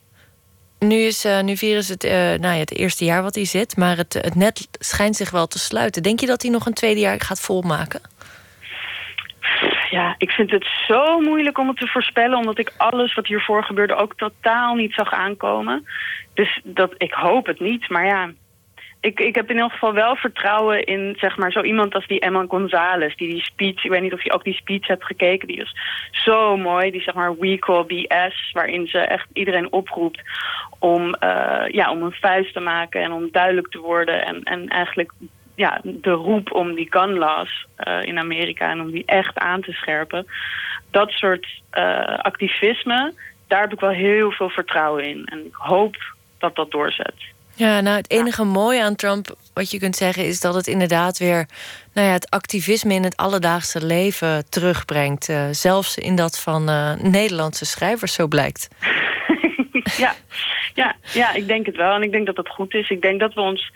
Nu, 0.78 0.96
is, 0.96 1.24
eh, 1.24 1.42
nu 1.42 1.56
vieren 1.56 1.82
ze 1.82 1.92
het, 1.92 2.04
eh, 2.04 2.12
nou 2.12 2.54
ja, 2.54 2.58
het 2.58 2.76
eerste 2.76 3.04
jaar 3.04 3.22
wat 3.22 3.34
hij 3.34 3.44
zit, 3.44 3.76
maar 3.76 3.96
het, 3.96 4.12
het 4.12 4.34
net 4.34 4.68
schijnt 4.72 5.16
zich 5.16 5.30
wel 5.30 5.46
te 5.46 5.58
sluiten. 5.58 6.02
Denk 6.02 6.20
je 6.20 6.26
dat 6.26 6.42
hij 6.42 6.50
nog 6.50 6.66
een 6.66 6.74
tweede 6.74 7.00
jaar 7.00 7.20
gaat 7.20 7.40
volmaken? 7.40 8.00
Ja, 9.90 10.14
ik 10.18 10.30
vind 10.30 10.50
het 10.50 10.66
zo 10.86 11.20
moeilijk 11.20 11.58
om 11.58 11.68
het 11.68 11.76
te 11.76 11.86
voorspellen... 11.86 12.38
omdat 12.38 12.58
ik 12.58 12.72
alles 12.76 13.14
wat 13.14 13.26
hiervoor 13.26 13.64
gebeurde 13.64 13.94
ook 13.94 14.14
totaal 14.16 14.74
niet 14.74 14.94
zag 14.94 15.12
aankomen. 15.12 15.86
Dus 16.34 16.60
dat, 16.64 16.94
ik 16.96 17.12
hoop 17.12 17.46
het 17.46 17.60
niet, 17.60 17.88
maar 17.88 18.06
ja... 18.06 18.30
Ik, 19.00 19.20
ik 19.20 19.34
heb 19.34 19.50
in 19.50 19.58
elk 19.58 19.72
geval 19.72 19.92
wel 19.92 20.16
vertrouwen 20.16 20.84
in 20.84 21.16
zeg 21.18 21.36
maar, 21.36 21.52
zo 21.52 21.62
iemand 21.62 21.94
als 21.94 22.06
die 22.06 22.20
Emma 22.20 22.44
Gonzalez. 22.48 23.16
Die 23.16 23.28
die 23.28 23.44
speech, 23.44 23.84
ik 23.84 23.90
weet 23.90 24.02
niet 24.02 24.12
of 24.12 24.24
je 24.24 24.32
ook 24.32 24.44
die 24.44 24.54
speech 24.54 24.86
hebt 24.86 25.04
gekeken. 25.04 25.48
Die 25.48 25.58
was 25.58 25.74
zo 26.10 26.56
mooi. 26.56 26.90
Die 26.90 27.02
zeg 27.02 27.14
maar 27.14 27.36
We 27.38 27.58
Call 27.58 27.84
BS. 27.84 28.50
Waarin 28.52 28.86
ze 28.86 28.98
echt 28.98 29.26
iedereen 29.32 29.72
oproept 29.72 30.20
om, 30.78 31.14
eh, 31.14 31.68
ja, 31.68 31.90
om 31.90 32.02
een 32.02 32.12
vuist 32.12 32.52
te 32.52 32.60
maken. 32.60 33.02
En 33.02 33.12
om 33.12 33.28
duidelijk 33.30 33.68
te 33.68 33.78
worden. 33.78 34.24
En, 34.24 34.42
en 34.42 34.68
eigenlijk 34.68 35.12
ja, 35.54 35.80
de 35.82 36.10
roep 36.10 36.52
om 36.52 36.74
die 36.74 36.86
gun 36.90 37.18
laws 37.18 37.66
eh, 37.76 38.02
in 38.02 38.18
Amerika. 38.18 38.70
En 38.70 38.80
om 38.80 38.90
die 38.90 39.04
echt 39.06 39.38
aan 39.38 39.60
te 39.60 39.72
scherpen. 39.72 40.26
Dat 40.90 41.10
soort 41.10 41.46
eh, 41.70 42.18
activisme, 42.18 43.12
daar 43.46 43.60
heb 43.60 43.72
ik 43.72 43.80
wel 43.80 43.90
heel 43.90 44.30
veel 44.30 44.48
vertrouwen 44.48 45.04
in. 45.04 45.24
En 45.24 45.46
ik 45.46 45.54
hoop 45.54 45.96
dat 46.38 46.56
dat 46.56 46.70
doorzet. 46.70 47.34
Ja, 47.56 47.80
nou, 47.80 47.96
het 47.96 48.10
enige 48.10 48.44
mooie 48.44 48.82
aan 48.82 48.94
Trump, 48.94 49.36
wat 49.54 49.70
je 49.70 49.78
kunt 49.78 49.96
zeggen, 49.96 50.24
is 50.24 50.40
dat 50.40 50.54
het 50.54 50.66
inderdaad 50.66 51.18
weer 51.18 51.46
nou 51.92 52.06
ja, 52.06 52.12
het 52.12 52.30
activisme 52.30 52.94
in 52.94 53.04
het 53.04 53.16
alledaagse 53.16 53.84
leven 53.86 54.48
terugbrengt. 54.48 55.28
Eh, 55.28 55.44
zelfs 55.50 55.96
in 55.98 56.16
dat 56.16 56.38
van 56.38 56.68
eh, 56.68 56.92
Nederlandse 56.94 57.64
schrijvers, 57.64 58.12
zo 58.14 58.26
blijkt. 58.26 58.68
ja, 59.96 60.14
ja, 60.74 60.94
ja, 61.12 61.32
ik 61.34 61.46
denk 61.48 61.66
het 61.66 61.76
wel. 61.76 61.94
En 61.94 62.02
ik 62.02 62.10
denk 62.12 62.26
dat 62.26 62.36
dat 62.36 62.48
goed 62.48 62.74
is. 62.74 62.90
Ik 62.90 63.02
denk 63.02 63.20
dat 63.20 63.34
we 63.34 63.40
ons 63.40 63.70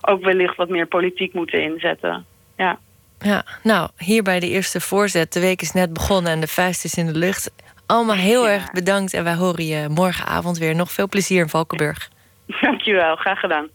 ook 0.00 0.24
wellicht 0.24 0.56
wat 0.56 0.68
meer 0.68 0.86
politiek 0.86 1.32
moeten 1.34 1.62
inzetten. 1.62 2.24
Ja. 2.56 2.78
Ja, 3.18 3.44
nou, 3.62 3.88
hier 3.98 4.22
bij 4.22 4.40
de 4.40 4.48
eerste 4.48 4.80
voorzet. 4.80 5.32
De 5.32 5.40
week 5.40 5.62
is 5.62 5.72
net 5.72 5.92
begonnen 5.92 6.32
en 6.32 6.40
de 6.40 6.46
vuist 6.48 6.84
is 6.84 6.94
in 6.94 7.06
de 7.06 7.18
lucht. 7.18 7.50
Allemaal 7.86 8.16
heel 8.16 8.46
Ja. 8.46 8.52
erg 8.52 8.72
bedankt 8.72 9.14
en 9.14 9.24
wij 9.24 9.34
horen 9.34 9.66
je 9.66 9.88
morgenavond 9.88 10.58
weer. 10.58 10.74
Nog 10.74 10.92
veel 10.92 11.08
plezier 11.08 11.40
in 11.40 11.48
Valkenburg. 11.48 12.08
Dankjewel, 12.46 13.16
graag 13.16 13.40
gedaan. 13.40 13.68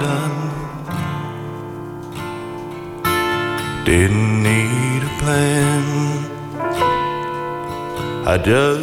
Done. 0.00 0.38
Didn't 3.84 4.42
need 4.42 5.02
a 5.02 5.12
plan, 5.20 5.84
I 8.26 8.38
just 8.38 8.73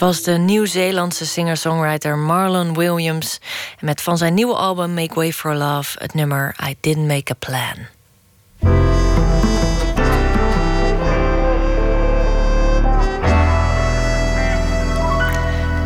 was 0.00 0.22
de 0.22 0.32
Nieuw-Zeelandse 0.32 1.26
singer-songwriter 1.26 2.18
Marlon 2.18 2.74
Williams. 2.74 3.40
Met 3.80 4.02
van 4.02 4.18
zijn 4.18 4.34
nieuwe 4.34 4.54
album 4.54 4.94
Make 4.94 5.14
Way 5.14 5.32
for 5.32 5.54
Love 5.54 5.98
het 5.98 6.14
nummer 6.14 6.56
I 6.68 6.76
Didn't 6.80 7.06
Make 7.06 7.32
a 7.32 7.34
Plan. 7.38 7.86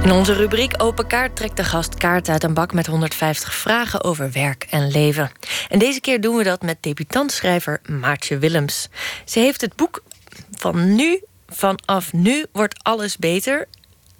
In 0.02 0.12
onze 0.12 0.32
rubriek 0.32 0.82
Open 0.82 1.06
Kaart 1.06 1.36
trekt 1.36 1.56
de 1.56 1.64
gast 1.64 1.94
kaart 1.94 2.28
uit 2.28 2.44
een 2.44 2.54
bak 2.54 2.72
met 2.72 2.86
150 2.86 3.54
vragen 3.54 4.04
over 4.04 4.32
werk 4.32 4.66
en 4.70 4.90
leven. 4.90 5.30
En 5.68 5.78
deze 5.78 6.00
keer 6.00 6.20
doen 6.20 6.36
we 6.36 6.44
dat 6.44 6.62
met 6.62 6.76
debutantschrijver 6.80 7.80
Maartje 7.86 8.38
Willems. 8.38 8.88
Ze 9.24 9.38
heeft 9.38 9.60
het 9.60 9.76
boek 9.76 10.02
van 10.50 10.94
nu, 10.94 11.22
vanaf 11.48 12.12
nu 12.12 12.46
wordt 12.52 12.82
alles 12.82 13.16
beter 13.16 13.66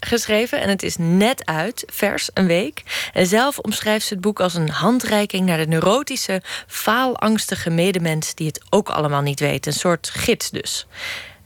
geschreven 0.07 0.61
en 0.61 0.69
het 0.69 0.83
is 0.83 0.97
net 0.99 1.45
uit, 1.47 1.85
vers, 1.87 2.31
een 2.35 2.47
week. 2.47 2.83
En 3.13 3.27
zelf 3.27 3.59
omschrijft 3.59 4.07
ze 4.07 4.13
het 4.15 4.23
boek 4.23 4.41
als 4.41 4.55
een 4.55 4.71
handreiking 4.71 5.47
naar 5.47 5.59
de 5.59 5.67
neurotische, 5.67 6.43
faalangstige 6.67 7.71
medemens 7.71 8.35
die 8.35 8.47
het 8.47 8.61
ook 8.71 8.89
allemaal 8.89 9.23
niet 9.23 9.41
weet. 9.41 9.67
Een 9.67 9.73
soort 9.73 10.11
gids 10.13 10.51
dus. 10.51 10.87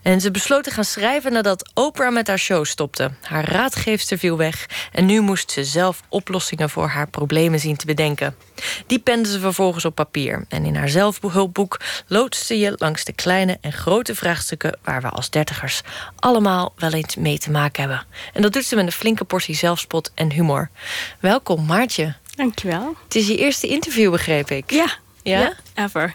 En 0.08 0.20
ze 0.20 0.30
besloot 0.30 0.64
te 0.64 0.70
gaan 0.70 0.84
schrijven 0.84 1.32
nadat 1.32 1.70
Oprah 1.74 2.12
met 2.12 2.26
haar 2.26 2.38
show 2.38 2.64
stopte. 2.64 3.10
Haar 3.22 3.50
raadgeefster 3.50 4.18
viel 4.18 4.36
weg 4.36 4.66
en 4.92 5.06
nu 5.06 5.20
moest 5.20 5.50
ze 5.50 5.64
zelf 5.64 6.02
oplossingen 6.08 6.70
voor 6.70 6.86
haar 6.86 7.08
problemen 7.08 7.60
zien 7.60 7.76
te 7.76 7.86
bedenken. 7.86 8.36
Die 8.86 8.98
pende 8.98 9.28
ze 9.28 9.40
vervolgens 9.40 9.84
op 9.84 9.94
papier. 9.94 10.44
En 10.48 10.64
in 10.64 10.76
haar 10.76 10.88
zelfhulpboek 10.88 11.80
loodste 12.06 12.58
je 12.58 12.72
langs 12.76 13.04
de 13.04 13.12
kleine 13.12 13.58
en 13.60 13.72
grote 13.72 14.14
vraagstukken 14.14 14.78
waar 14.82 15.00
we 15.02 15.08
als 15.08 15.30
dertigers 15.30 15.82
allemaal 16.16 16.72
wel 16.76 16.92
eens 16.92 17.16
mee 17.16 17.38
te 17.38 17.50
maken 17.50 17.80
hebben. 17.82 18.06
En 18.32 18.42
dat 18.42 18.52
doet 18.52 18.64
ze 18.64 18.76
met 18.76 18.86
een 18.86 18.92
flinke 18.92 19.24
portie 19.24 19.54
zelfspot 19.54 20.12
en 20.14 20.32
humor. 20.32 20.70
Welkom, 21.20 21.66
Maartje. 21.66 22.14
Dankjewel. 22.34 22.96
Het 23.04 23.14
is 23.14 23.26
je 23.26 23.36
eerste 23.36 23.66
interview, 23.66 24.10
begreep 24.10 24.50
ik. 24.50 24.70
Ja, 24.70 24.86
Ja? 25.22 25.40
ja 25.40 25.84
ever. 25.84 26.12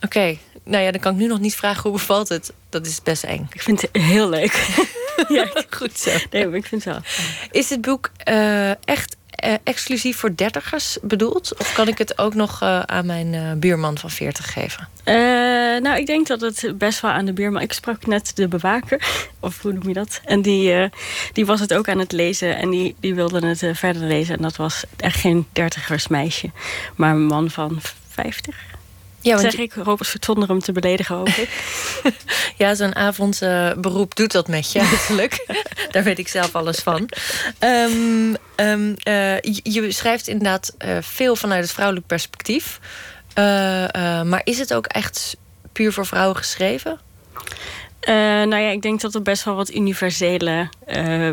Oké. 0.00 0.38
Nou 0.66 0.84
ja, 0.84 0.90
dan 0.90 1.00
kan 1.00 1.12
ik 1.12 1.18
nu 1.18 1.26
nog 1.26 1.40
niet 1.40 1.54
vragen 1.54 1.82
hoe 1.82 1.92
bevalt 1.92 2.28
het. 2.28 2.52
Dat 2.68 2.86
is 2.86 3.02
best 3.02 3.24
eng. 3.24 3.48
Ik 3.52 3.62
vind 3.62 3.80
het 3.82 3.90
heel 4.02 4.28
leuk. 4.28 4.84
ja, 5.28 5.50
Goed 5.70 5.98
zo. 5.98 6.10
nee, 6.30 6.46
maar 6.46 6.56
ik 6.56 6.66
vind 6.66 6.84
het 6.84 6.92
wel. 6.92 7.02
Is 7.50 7.68
dit 7.68 7.80
boek 7.80 8.10
eh, 8.16 8.70
echt 8.70 9.16
eh, 9.30 9.54
exclusief 9.64 10.16
voor 10.16 10.36
dertigers 10.36 10.98
bedoeld? 11.02 11.54
Of 11.58 11.72
kan 11.72 11.88
ik 11.88 11.98
het 11.98 12.18
ook 12.18 12.34
nog 12.34 12.62
eh, 12.62 12.80
aan 12.80 13.06
mijn 13.06 13.58
buurman 13.60 13.98
van 13.98 14.10
40 14.10 14.52
geven? 14.52 14.88
Nou, 15.82 15.98
ik 15.98 16.06
denk 16.06 16.26
dat 16.26 16.40
het 16.40 16.78
best 16.78 17.00
wel 17.00 17.10
aan 17.10 17.24
de 17.24 17.32
buurman... 17.32 17.62
Ik 17.62 17.72
sprak 17.72 18.06
net 18.06 18.32
de 18.34 18.48
bewaker, 18.48 19.06
of 19.40 19.62
hoe 19.62 19.72
noem 19.72 19.88
je 19.88 19.94
dat? 19.94 20.20
En 20.24 20.42
die, 20.42 20.90
die 21.32 21.46
was 21.46 21.60
het 21.60 21.74
ook 21.74 21.88
aan 21.88 21.98
het 21.98 22.12
lezen 22.12 22.56
en 22.56 22.70
die, 22.70 22.96
die 23.00 23.14
wilde 23.14 23.46
het 23.46 23.78
verder 23.78 24.02
lezen. 24.02 24.36
En 24.36 24.42
dat 24.42 24.56
was 24.56 24.84
echt 24.96 25.20
geen 25.20 25.46
dertigersmeisje, 25.52 26.50
maar 26.94 27.10
een 27.10 27.26
man 27.26 27.50
van 27.50 27.80
50. 28.08 28.75
Ja, 29.26 29.38
zeg 29.38 29.58
ik, 29.58 29.74
Robert 29.74 30.16
zonder 30.20 30.48
hem 30.48 30.60
te 30.60 30.72
beledigen, 30.72 31.16
hoop 31.16 31.28
ik. 31.28 31.48
ja 32.58 32.74
zo'n 32.74 32.94
avondberoep 32.94 34.16
doet 34.16 34.32
dat 34.32 34.48
met 34.48 34.72
je 34.72 34.78
eigenlijk. 34.78 35.46
Daar 35.92 36.02
weet 36.02 36.18
ik 36.18 36.28
zelf 36.28 36.54
alles 36.54 36.78
van. 36.78 37.08
Ehm, 37.58 38.34
ehm, 38.54 38.94
eh, 39.02 39.40
je, 39.40 39.60
je 39.62 39.92
schrijft 39.92 40.28
inderdaad 40.28 40.74
eh, 40.78 40.96
veel 41.00 41.36
vanuit 41.36 41.62
het 41.62 41.72
vrouwelijk 41.72 42.06
perspectief. 42.06 42.80
Eh, 43.34 43.84
eh, 43.84 44.22
maar 44.22 44.40
is 44.44 44.58
het 44.58 44.74
ook 44.74 44.86
echt 44.86 45.36
puur 45.72 45.92
voor 45.92 46.06
vrouwen 46.06 46.36
geschreven? 46.36 46.98
Eh, 48.00 48.14
nou 48.14 48.56
ja, 48.56 48.68
ik 48.68 48.82
denk 48.82 49.00
dat 49.00 49.14
er 49.14 49.22
best 49.22 49.44
wel 49.44 49.54
wat 49.54 49.74
universele 49.74 50.68
eh, 50.86 51.30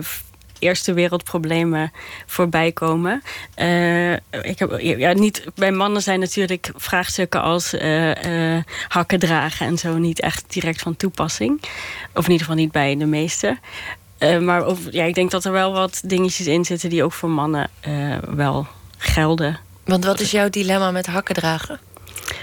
eerste 0.63 0.93
wereldproblemen 0.93 1.91
voorbij 2.25 2.71
komen. 2.71 3.23
Eh, 3.55 4.13
ik 4.13 4.59
heb, 4.59 4.79
ja, 4.79 5.13
niet, 5.13 5.45
bij 5.55 5.71
mannen 5.71 6.01
zijn 6.01 6.19
natuurlijk 6.19 6.71
vraagstukken 6.75 7.41
als 7.41 7.73
eh, 7.73 8.55
eh, 8.55 8.63
hakken 8.87 9.19
dragen 9.19 9.65
en 9.65 9.77
zo 9.77 9.97
niet 9.97 10.19
echt 10.19 10.43
direct 10.47 10.81
van 10.81 10.95
toepassing. 10.95 11.61
Of 12.13 12.25
in 12.25 12.31
ieder 12.31 12.47
geval 12.47 12.61
niet 12.61 12.71
bij 12.71 12.95
de 12.97 13.05
meeste. 13.05 13.57
Maar 14.41 14.65
over, 14.65 14.93
ja, 14.93 15.03
ik 15.03 15.15
denk 15.15 15.31
dat 15.31 15.45
er 15.45 15.51
wel 15.51 15.73
wat 15.73 16.01
dingetjes 16.05 16.47
in 16.47 16.65
zitten 16.65 16.89
die 16.89 17.03
ook 17.03 17.13
voor 17.13 17.29
mannen 17.29 17.69
wel 18.35 18.67
gelden. 18.97 19.59
Want 19.85 20.05
wat 20.05 20.19
is 20.19 20.31
jouw 20.31 20.49
dilemma 20.49 20.91
met 20.91 21.05
hakken 21.05 21.35
dragen? 21.35 21.79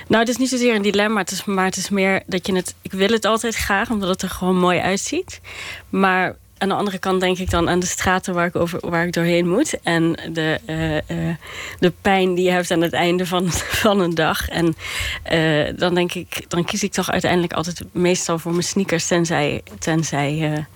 Nou, 0.08 0.20
het 0.20 0.28
is 0.28 0.36
niet 0.36 0.48
zozeer 0.48 0.74
een 0.74 0.82
dilemma, 0.82 1.20
het 1.20 1.30
is, 1.30 1.44
maar 1.44 1.64
het 1.64 1.76
is 1.76 1.88
meer 1.88 2.22
dat 2.26 2.46
je 2.46 2.54
het... 2.54 2.74
Ik 2.82 2.92
wil 2.92 3.08
het 3.08 3.24
altijd 3.24 3.54
graag, 3.54 3.90
omdat 3.90 4.08
het 4.08 4.22
er 4.22 4.30
gewoon 4.30 4.56
mooi 4.56 4.78
uitziet. 4.78 5.40
Maar 5.88 6.36
aan 6.60 6.68
de 6.68 6.74
andere 6.74 6.98
kant 6.98 7.20
denk 7.20 7.38
ik 7.38 7.50
dan 7.50 7.68
aan 7.68 7.78
de 7.78 7.86
straten 7.86 8.34
waar 8.34 8.46
ik, 8.46 8.56
over, 8.56 8.90
waar 8.90 9.06
ik 9.06 9.12
doorheen 9.12 9.48
moet. 9.48 9.80
En 9.82 10.16
de, 10.32 10.60
eh, 10.66 10.96
eh, 10.96 11.36
de 11.78 11.92
pijn 12.00 12.34
die 12.34 12.44
je 12.44 12.50
hebt 12.50 12.70
aan 12.70 12.80
het 12.80 12.92
einde 12.92 13.26
van, 13.26 13.50
van 13.84 14.00
een 14.00 14.14
dag. 14.14 14.48
En 14.48 14.76
eh, 15.22 15.72
dan 15.76 15.94
denk 15.94 16.14
ik, 16.14 16.44
dan 16.48 16.64
kies 16.64 16.82
ik 16.82 16.92
toch 16.92 17.10
uiteindelijk 17.10 17.52
altijd 17.52 17.82
meestal 17.92 18.38
voor 18.38 18.52
mijn 18.52 18.64
sneakers. 18.64 19.06
Tenzij, 19.06 19.62
tenzij 19.78 20.66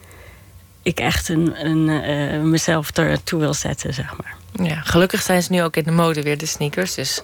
ik 0.82 0.98
echt 0.98 1.28
een, 1.28 1.66
een, 1.66 2.50
mezelf 2.50 2.90
ertoe 2.90 3.40
wil 3.40 3.54
zetten, 3.54 3.94
zeg 3.94 4.16
maar. 4.22 4.36
Ja, 4.66 4.80
gelukkig 4.80 5.22
zijn 5.22 5.42
ze 5.42 5.52
nu 5.52 5.62
ook 5.62 5.76
in 5.76 5.84
de 5.84 5.90
mode 5.90 6.22
weer, 6.22 6.38
de 6.38 6.46
sneakers. 6.46 6.94
Dus 6.94 7.22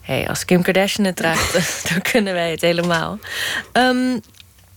hey, 0.00 0.28
als 0.28 0.44
Kim 0.44 0.62
Kardashian 0.62 1.06
het 1.06 1.16
draagt, 1.16 1.52
dan 1.88 2.02
kunnen 2.02 2.32
wij 2.32 2.50
het 2.50 2.60
helemaal. 2.60 3.18
Ehm, 3.72 4.18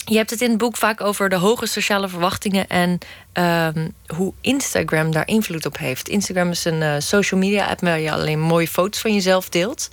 je 0.07 0.17
hebt 0.17 0.29
het 0.29 0.41
in 0.41 0.49
het 0.49 0.57
boek 0.57 0.77
vaak 0.77 1.01
over 1.01 1.29
de 1.29 1.35
hoge 1.35 1.65
sociale 1.65 2.07
verwachtingen 2.07 2.67
en 2.67 2.99
ehm, 3.33 3.89
hoe 4.15 4.33
Instagram 4.41 5.11
daar 5.11 5.27
invloed 5.27 5.65
op 5.65 5.77
heeft. 5.77 6.09
Instagram 6.09 6.49
is 6.49 6.65
een 6.65 6.81
eh, 6.81 6.95
social 6.97 7.39
media 7.39 7.65
app 7.67 7.81
waar 7.81 7.99
je 7.99 8.11
alleen 8.11 8.39
mooie 8.39 8.67
foto's 8.67 9.01
van 9.01 9.13
jezelf 9.13 9.49
deelt. 9.49 9.89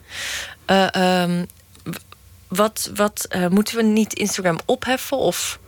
Eh, 0.65 0.95
ehm, 0.95 1.45
wat 2.49 2.91
wat 2.95 3.27
eh, 3.29 3.47
moeten 3.47 3.77
we 3.77 3.83
niet 3.83 4.13
Instagram 4.13 4.59
opheffen? 4.65 5.17
Of 5.17 5.59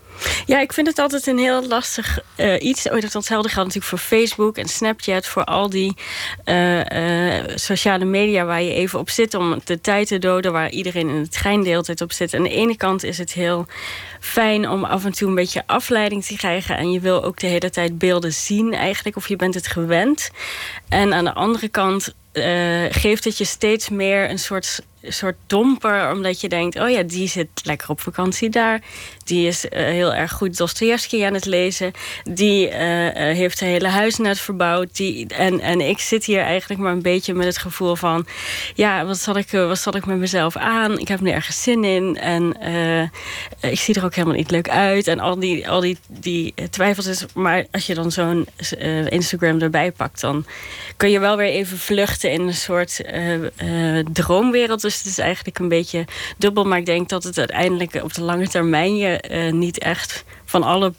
Ja, 0.46 0.60
ik 0.60 0.72
vind 0.72 0.86
het 0.86 0.98
altijd 0.98 1.26
een 1.26 1.38
heel 1.38 1.66
lastig 1.66 2.18
eh, 2.34 2.62
iets. 2.62 2.86
Oh, 2.86 3.00
dat 3.00 3.12
hetzelfde 3.12 3.48
geldt 3.48 3.74
natuurlijk 3.74 3.84
voor 3.84 4.18
Facebook 4.18 4.56
en 4.56 4.68
Snapchat. 4.68 5.26
Voor 5.26 5.44
al 5.44 5.70
die 5.70 5.96
eh, 6.44 7.38
eh, 7.38 7.44
sociale 7.54 8.04
media 8.04 8.44
waar 8.44 8.62
je 8.62 8.72
even 8.72 8.98
op 8.98 9.10
zit 9.10 9.34
om 9.34 9.60
de 9.64 9.80
tijd 9.80 10.08
te 10.08 10.18
doden. 10.18 10.52
Waar 10.52 10.70
iedereen 10.70 11.08
in 11.08 11.16
het 11.16 11.32
trein 11.32 11.62
de 11.62 11.96
op 12.00 12.12
zit. 12.12 12.34
Aan 12.34 12.42
de 12.42 12.48
ene 12.48 12.76
kant 12.76 13.04
is 13.04 13.18
het 13.18 13.32
heel 13.32 13.66
fijn 14.20 14.68
om 14.68 14.84
af 14.84 15.04
en 15.04 15.12
toe 15.12 15.28
een 15.28 15.34
beetje 15.34 15.62
afleiding 15.66 16.24
te 16.24 16.36
krijgen. 16.36 16.76
En 16.76 16.90
je 16.92 17.00
wil 17.00 17.24
ook 17.24 17.38
de 17.38 17.46
hele 17.46 17.70
tijd 17.70 17.98
beelden 17.98 18.32
zien 18.32 18.74
eigenlijk. 18.74 19.16
Of 19.16 19.28
je 19.28 19.36
bent 19.36 19.54
het 19.54 19.66
gewend. 19.66 20.30
En 20.88 21.14
aan 21.14 21.24
de 21.24 21.34
andere 21.34 21.68
kant 21.68 22.14
geeft 22.90 23.24
het 23.24 23.38
je 23.38 23.44
steeds 23.44 23.88
meer 23.88 24.30
een 24.30 24.38
soort, 24.38 24.82
soort 25.08 25.36
domper. 25.46 26.10
Omdat 26.12 26.40
je 26.40 26.48
denkt, 26.48 26.78
oh 26.78 26.90
ja, 26.90 27.02
die 27.02 27.28
zit 27.28 27.48
lekker 27.62 27.88
op 27.88 28.00
vakantie 28.00 28.50
daar. 28.50 28.80
Die 29.26 29.46
is 29.46 29.68
eh, 29.68 29.84
heel 29.84 30.14
erg 30.14 30.32
goed 30.32 30.56
Dostoevsky 30.56 31.24
aan 31.24 31.34
het 31.34 31.44
lezen. 31.44 31.92
Die 32.24 32.68
eh, 32.68 33.30
eh, 33.30 33.36
heeft 33.36 33.58
zijn 33.58 33.70
hele 33.70 33.88
huis 33.88 34.16
net 34.16 34.40
verbouwd. 34.40 34.96
Die, 34.96 35.26
en, 35.26 35.60
en 35.60 35.80
ik 35.80 35.98
zit 35.98 36.24
hier 36.24 36.40
eigenlijk 36.40 36.80
maar 36.80 36.92
een 36.92 37.02
beetje 37.02 37.34
met 37.34 37.46
het 37.46 37.58
gevoel 37.58 37.96
van... 37.96 38.26
ja, 38.74 39.04
wat 39.04 39.18
zal 39.18 39.36
ik, 39.36 39.50
wat 39.50 39.78
zal 39.78 39.96
ik 39.96 40.06
met 40.06 40.16
mezelf 40.16 40.56
aan? 40.56 40.98
Ik 40.98 41.08
heb 41.08 41.20
nergens 41.20 41.62
zin 41.62 41.84
in. 41.84 42.16
En 42.16 42.56
ik 43.60 43.80
zie 43.80 43.94
er 43.94 44.04
ook 44.04 44.14
helemaal 44.14 44.36
niet 44.36 44.50
leuk 44.50 44.68
uit. 44.68 45.06
En 45.06 45.20
al 45.20 45.38
die, 45.38 45.68
al 45.68 45.80
die, 45.80 45.98
die 46.06 46.54
twijfels. 46.70 47.06
Is, 47.06 47.24
maar 47.34 47.66
als 47.70 47.86
je 47.86 47.94
dan 47.94 48.12
zo'n 48.12 48.48
Instagram 49.08 49.60
erbij 49.60 49.92
pakt... 49.92 50.20
dan 50.20 50.44
kun 50.96 51.10
je 51.10 51.18
wel 51.18 51.36
weer 51.36 51.50
even 51.50 51.78
vluchten 51.78 52.30
in 52.30 52.40
een 52.40 52.54
soort 52.54 53.00
droomwereld. 54.12 54.82
Dus 54.82 54.95
het 54.98 55.06
is 55.06 55.18
eigenlijk 55.18 55.58
een 55.58 55.68
beetje 55.68 56.04
dubbel. 56.38 56.64
Maar 56.64 56.78
ik 56.78 56.86
denk 56.86 57.08
dat 57.08 57.24
het 57.24 57.38
uiteindelijk 57.38 57.94
op 58.02 58.14
de 58.14 58.22
lange 58.22 58.48
termijn... 58.48 58.96
je 58.96 59.20
eh, 59.20 59.52
niet 59.52 59.78
echt 59.78 60.24
van 60.44 60.62
alle 60.62 60.92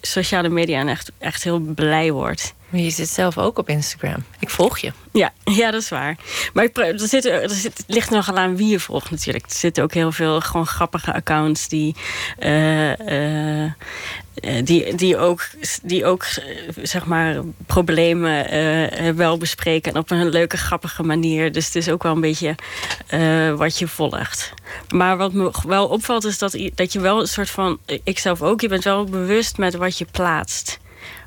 sociale 0.00 0.48
media 0.48 0.86
echt, 0.86 1.12
echt 1.18 1.44
heel 1.44 1.58
blij 1.58 2.12
wordt. 2.12 2.54
Maar 2.68 2.80
je 2.80 2.90
zit 2.90 3.08
zelf 3.08 3.38
ook 3.38 3.58
op 3.58 3.68
Instagram. 3.68 4.24
Ik 4.38 4.50
volg 4.50 4.78
je. 4.78 4.92
Ja, 5.12 5.32
ja, 5.60 5.70
dat 5.70 5.82
is 5.82 5.88
waar. 5.88 6.16
Maar 6.52 6.64
ik, 6.64 6.76
er, 6.76 7.00
zit, 7.00 7.24
er 7.24 7.50
zit, 7.50 7.78
het 7.78 7.84
ligt 7.86 8.10
nogal 8.10 8.36
aan 8.36 8.56
wie 8.56 8.68
je 8.68 8.80
volgt 8.80 9.10
natuurlijk. 9.10 9.44
Er 9.44 9.56
zitten 9.56 9.82
ook 9.82 9.94
heel 9.94 10.12
veel 10.12 10.40
gewoon 10.40 10.66
grappige 10.66 11.12
accounts 11.12 11.68
die, 11.68 11.96
eh, 12.38 13.64
eh, 13.64 13.72
die, 14.64 14.94
die 14.94 15.16
ook, 15.16 15.48
die 15.82 16.04
ook 16.04 16.22
eh, 16.22 16.44
zeg 16.82 17.06
maar, 17.06 17.36
problemen 17.66 18.48
eh, 18.48 19.10
wel 19.10 19.38
bespreken. 19.38 19.92
En 19.92 19.98
op 19.98 20.10
een 20.10 20.28
leuke, 20.28 20.56
grappige 20.56 21.02
manier. 21.02 21.52
Dus 21.52 21.64
het 21.64 21.74
is 21.74 21.88
ook 21.88 22.02
wel 22.02 22.12
een 22.12 22.20
beetje 22.20 22.54
eh, 23.06 23.52
wat 23.52 23.78
je 23.78 23.88
volgt. 23.88 24.52
Maar 24.94 25.16
wat 25.16 25.32
me 25.32 25.50
wel 25.66 25.86
opvalt 25.86 26.24
is 26.24 26.38
dat, 26.38 26.58
dat 26.74 26.92
je 26.92 27.00
wel 27.00 27.20
een 27.20 27.28
soort 27.28 27.50
van... 27.50 27.78
Ik 28.04 28.18
zelf 28.18 28.42
ook, 28.42 28.60
je 28.60 28.68
bent 28.68 28.84
wel 28.84 29.04
bewust 29.04 29.58
met 29.58 29.74
wat 29.74 29.98
je 29.98 30.06
plaatst 30.10 30.78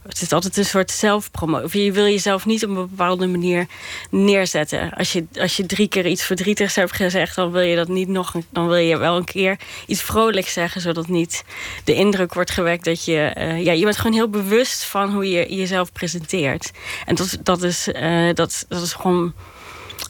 het 0.09 0.21
is 0.21 0.31
altijd 0.31 0.57
een 0.57 0.65
soort 0.65 0.91
zelfpromotie. 0.91 1.83
Je 1.83 1.91
wil 1.91 2.03
jezelf 2.03 2.45
niet 2.45 2.63
op 2.63 2.69
een 2.69 2.75
bepaalde 2.75 3.27
manier 3.27 3.67
neerzetten. 4.09 4.93
Als 4.93 5.13
je, 5.13 5.25
als 5.33 5.57
je 5.57 5.65
drie 5.65 5.87
keer 5.87 6.07
iets 6.07 6.23
verdrietigs 6.23 6.75
hebt 6.75 6.91
gezegd, 6.91 7.35
dan 7.35 7.51
wil 7.51 7.61
je 7.61 7.75
dat 7.75 7.87
niet 7.87 8.07
nog. 8.07 8.35
Dan 8.49 8.67
wil 8.67 8.75
je 8.75 8.97
wel 8.97 9.15
een 9.15 9.23
keer 9.23 9.57
iets 9.87 10.01
vrolijks 10.01 10.53
zeggen, 10.53 10.81
zodat 10.81 11.07
niet 11.07 11.43
de 11.83 11.93
indruk 11.93 12.33
wordt 12.33 12.51
gewekt 12.51 12.85
dat 12.85 13.05
je. 13.05 13.33
Uh, 13.37 13.63
ja, 13.63 13.71
je 13.71 13.83
bent 13.83 13.97
gewoon 13.97 14.13
heel 14.13 14.29
bewust 14.29 14.83
van 14.83 15.13
hoe 15.13 15.29
je 15.29 15.55
jezelf 15.55 15.91
presenteert. 15.91 16.71
En 17.05 17.15
dat, 17.15 17.37
dat, 17.43 17.63
is, 17.63 17.87
uh, 17.87 18.33
dat, 18.33 18.65
dat 18.67 18.81
is 18.81 18.93
gewoon. 18.93 19.33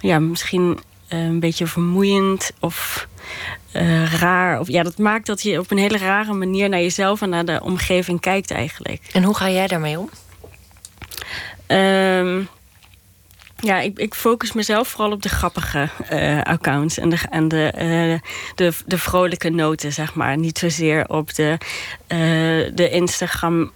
Ja, 0.02 0.20
misschien 0.20 0.80
uh, 1.10 1.20
een 1.20 1.40
beetje 1.40 1.68
vermoeiend 1.68 2.52
of 2.60 3.08
uh, 3.74 4.14
raar. 4.14 4.60
Of, 4.60 4.68
ja, 4.68 4.84
dat 4.84 4.98
maakt 4.98 5.26
dat 5.26 5.42
je 5.42 5.60
op 5.60 5.72
een 5.72 5.78
hele 5.78 5.98
rare 5.98 6.34
manier 6.34 6.70
naar 6.70 6.80
jezelf 6.80 7.22
en 7.22 7.30
naar 7.30 7.46
de 7.46 7.60
omgeving 7.64 8.20
kijkt 8.20 8.52
eigenlijk. 8.52 9.02
En 9.14 9.24
hoe 9.24 9.36
ga 9.36 9.50
jij 9.50 9.68
daarmee 9.68 10.00
om? 10.00 10.10
Um, 11.78 12.48
ja, 13.62 13.80
ik, 13.80 14.00
ik, 14.00 14.14
focus 14.14 14.54
mezelf 14.54 14.88
vooral 14.88 15.12
op 15.12 15.22
de 15.22 15.30
grappige 15.30 15.90
uh, 16.12 16.42
accounts 16.42 16.98
en, 16.98 17.10
de, 17.10 17.20
en 17.30 17.48
de, 17.48 17.74
uh, 17.76 18.32
de, 18.56 18.74
de 18.86 18.98
vrolijke 18.98 19.50
noten, 19.50 19.94
zeg 19.94 20.14
maar. 20.14 20.38
Niet 20.38 20.58
zozeer 20.58 21.08
op 21.08 21.36
de, 21.36 21.58
uh, 22.08 22.76
de 22.76 22.90
Instagram 22.90 23.72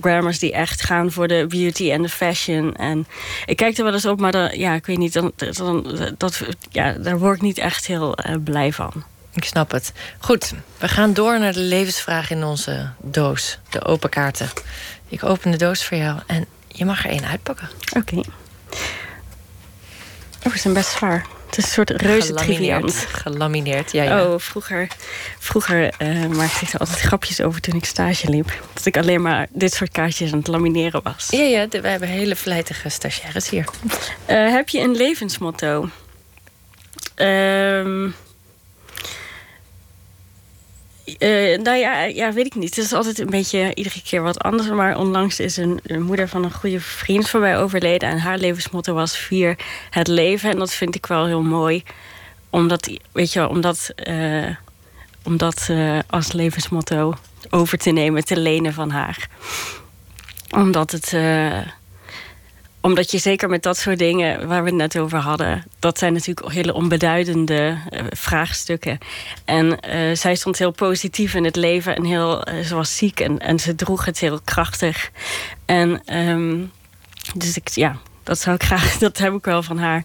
grammars 0.00 0.38
die 0.38 0.52
echt 0.52 0.82
gaan 0.82 1.12
voor 1.12 1.28
de 1.28 1.46
beauty 1.48 1.90
en 1.90 2.02
de 2.02 2.08
fashion. 2.08 2.76
En 2.76 3.06
ik 3.46 3.56
kijk 3.56 3.78
er 3.78 3.84
wel 3.84 3.92
eens 3.92 4.06
op, 4.06 4.20
maar 4.20 4.32
dan, 4.32 4.58
ja, 4.58 4.74
ik 4.74 4.86
weet 4.86 4.98
niet, 4.98 5.12
dan, 5.12 5.32
dan, 5.36 5.98
dat, 6.16 6.42
ja, 6.70 6.92
daar 6.92 7.18
word 7.18 7.36
ik 7.36 7.42
niet 7.42 7.58
echt 7.58 7.86
heel 7.86 8.18
blij 8.44 8.72
van. 8.72 9.04
Ik 9.32 9.44
snap 9.44 9.70
het. 9.70 9.92
Goed, 10.18 10.54
we 10.78 10.88
gaan 10.88 11.12
door 11.12 11.38
naar 11.38 11.52
de 11.52 11.60
levensvraag 11.60 12.30
in 12.30 12.44
onze 12.44 12.90
doos. 13.02 13.58
De 13.68 13.84
open 13.84 14.10
kaarten. 14.10 14.48
Ik 15.08 15.24
open 15.24 15.50
de 15.50 15.56
doos 15.56 15.84
voor 15.84 15.96
jou 15.96 16.20
en 16.26 16.46
je 16.68 16.84
mag 16.84 17.04
er 17.04 17.10
één 17.10 17.24
uitpakken. 17.24 17.68
Oké. 17.96 17.98
Okay. 17.98 18.24
Oh, 20.46 20.52
ze 20.52 20.58
zijn 20.58 20.74
best 20.74 20.90
zwaar. 20.90 21.26
Het 21.46 21.58
is 21.58 21.64
een 21.64 21.70
soort 21.70 21.90
reuze 21.90 22.34
triviant. 22.34 22.94
Gelamineerd, 22.94 23.92
ja, 23.92 24.02
ja. 24.02 24.24
Oh, 24.24 24.38
vroeger, 24.38 24.88
vroeger 25.38 25.94
uh, 26.02 26.26
maakte 26.26 26.64
ik 26.64 26.72
er 26.72 26.78
altijd 26.78 27.00
grapjes 27.00 27.40
over 27.40 27.60
toen 27.60 27.74
ik 27.74 27.84
stage 27.84 28.30
liep. 28.30 28.52
Dat 28.72 28.86
ik 28.86 28.96
alleen 28.96 29.22
maar 29.22 29.46
dit 29.50 29.74
soort 29.74 29.90
kaartjes 29.90 30.32
aan 30.32 30.38
het 30.38 30.46
lamineren 30.46 31.02
was. 31.02 31.26
Ja, 31.30 31.42
ja, 31.42 31.68
we 31.68 31.88
hebben 31.88 32.08
hele 32.08 32.36
vlijtige 32.36 32.88
stagiaires 32.88 33.50
hier. 33.50 33.64
Uh, 34.30 34.50
heb 34.50 34.68
je 34.68 34.80
een 34.80 34.96
levensmotto? 34.96 35.88
Ehm... 37.14 38.10
Uh, 41.18 41.58
nou 41.58 41.76
ja, 41.76 42.02
ja, 42.02 42.32
weet 42.32 42.46
ik 42.46 42.54
niet. 42.54 42.76
Het 42.76 42.84
is 42.84 42.92
altijd 42.92 43.18
een 43.18 43.30
beetje 43.30 43.74
iedere 43.74 44.02
keer 44.02 44.22
wat 44.22 44.38
anders. 44.38 44.68
Maar 44.68 44.98
onlangs 44.98 45.40
is 45.40 45.56
een, 45.56 45.80
moeder 45.98 46.28
van 46.28 46.44
een 46.44 46.52
goede 46.52 46.80
vriend 46.80 47.28
van 47.28 47.40
mij 47.40 47.58
overleden. 47.58 48.08
En 48.08 48.18
haar 48.18 48.38
levensmotto 48.38 48.94
was 48.94 49.16
vier 49.16 49.56
het 49.90 50.08
leven. 50.08 50.50
En 50.50 50.58
dat 50.58 50.74
vind 50.74 50.94
ik 50.94 51.06
wel 51.06 51.26
heel 51.26 51.42
mooi. 51.42 51.82
Omdat, 52.50 52.90
weet 53.12 53.32
je, 53.32 53.48
omdat, 53.48 53.90
uh, 54.08 54.56
omdat 55.22 55.68
uh, 55.70 55.98
als 56.06 56.32
levensmotto 56.32 57.14
over 57.50 57.78
te 57.78 57.90
nemen, 57.90 58.24
te 58.24 58.38
lenen 58.40 58.72
van 58.72 58.90
haar. 58.90 59.28
Omdat 60.50 60.90
het 60.90 61.12
omdat 62.88 63.10
je 63.10 63.18
zeker 63.18 63.48
met 63.48 63.62
dat 63.62 63.76
soort 63.76 63.98
dingen 63.98 64.48
waar 64.48 64.62
we 64.62 64.68
het 64.68 64.78
net 64.78 64.98
over 64.98 65.18
hadden, 65.18 65.64
dat 65.78 65.98
zijn 65.98 66.12
natuurlijk 66.12 66.52
hele 66.52 66.74
onbeduidende 66.74 67.78
uh, 67.90 68.00
vraagstukken. 68.10 68.98
En 69.44 69.66
uh, 69.66 70.16
zij 70.16 70.34
stond 70.34 70.58
heel 70.58 70.70
positief 70.70 71.34
in 71.34 71.44
het 71.44 71.56
leven 71.56 71.96
en 71.96 72.04
heel, 72.04 72.48
uh, 72.48 72.64
ze 72.64 72.74
was 72.74 72.96
ziek 72.96 73.20
en, 73.20 73.38
en 73.38 73.58
ze 73.58 73.74
droeg 73.74 74.04
het 74.04 74.18
heel 74.18 74.40
krachtig. 74.44 75.10
En 75.64 76.16
um, 76.16 76.70
dus 77.34 77.56
ik, 77.56 77.68
ja, 77.68 77.96
dat 78.22 78.38
zou 78.38 78.56
ik 78.56 78.62
graag, 78.62 78.98
dat 79.06 79.18
heb 79.18 79.34
ik 79.34 79.44
wel 79.44 79.62
van 79.62 79.78
haar 79.78 80.02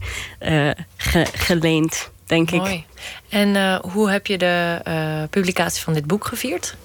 ge, 0.98 1.26
geleend, 1.34 2.12
denk 2.26 2.52
Mooi. 2.52 2.74
ik. 2.74 2.84
En 3.30 3.82
hoe 3.92 4.10
heb 4.10 4.28
je 4.28 4.38
de 4.38 5.28
publicatie 5.30 5.84
van 5.84 5.94
dit 5.94 6.08
boek 6.08 6.26
gevierd? 6.26 6.76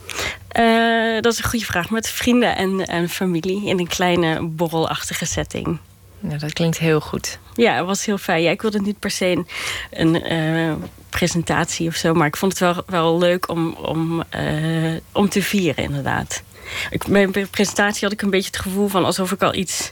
Uh, 0.59 1.21
dat 1.21 1.33
is 1.33 1.39
een 1.39 1.51
goede 1.51 1.65
vraag. 1.65 1.91
Met 1.91 2.09
vrienden 2.09 2.57
en, 2.57 2.87
en 2.87 3.09
familie 3.09 3.67
in 3.67 3.79
een 3.79 3.89
kleine 3.89 4.43
borrelachtige 4.43 5.27
setting. 5.27 5.79
Ja, 6.21 6.37
dat 6.37 6.53
klinkt 6.53 6.79
heel 6.79 7.01
goed. 7.01 7.39
Ja, 7.55 7.77
het 7.77 7.87
was 7.87 8.05
heel 8.05 8.19
fijn. 8.19 8.43
Ja, 8.43 8.51
ik 8.51 8.63
wilde 8.63 8.81
niet 8.81 8.99
per 8.99 9.11
se 9.11 9.27
een, 9.27 9.47
een 9.91 10.33
uh, 10.33 10.75
presentatie 11.09 11.89
of 11.89 11.95
zo, 11.95 12.15
maar 12.15 12.27
ik 12.27 12.37
vond 12.37 12.53
het 12.53 12.61
wel, 12.61 12.83
wel 12.87 13.19
leuk 13.19 13.49
om, 13.49 13.73
om, 13.73 14.25
uh, 14.37 14.97
om 15.13 15.29
te 15.29 15.43
vieren, 15.43 15.85
inderdaad. 15.85 16.43
Ik, 16.91 17.07
bij 17.07 17.27
mijn 17.27 17.51
presentatie 17.51 18.03
had 18.03 18.13
ik 18.13 18.23
een 18.23 18.31
beetje 18.31 18.51
het 18.51 18.61
gevoel 18.61 18.89
van 18.89 19.05
alsof 19.05 19.33
ik 19.33 19.43
al 19.43 19.55
iets. 19.55 19.91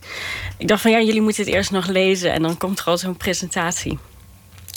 Ik 0.57 0.69
dacht 0.69 0.83
van 0.83 0.91
ja, 0.91 1.01
jullie 1.01 1.21
moeten 1.21 1.45
het 1.45 1.55
eerst 1.55 1.71
nog 1.71 1.87
lezen 1.87 2.33
en 2.33 2.43
dan 2.43 2.59
komt 2.59 2.79
er 2.79 2.85
al 2.85 2.99
zo'n 2.99 3.17
presentatie. 3.17 3.99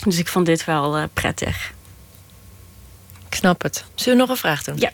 Dus 0.04 0.18
ik 0.18 0.28
vond 0.28 0.46
dit 0.46 0.66
wel 0.66 0.98
uh, 0.98 1.04
prettig. 1.14 1.74
Ik 3.30 3.36
snap 3.36 3.62
het. 3.62 3.86
Zullen 3.96 4.18
we 4.18 4.26
nog 4.26 4.32
een 4.32 4.42
vraag 4.42 4.64
doen? 4.64 4.78
Ja. 4.78 4.92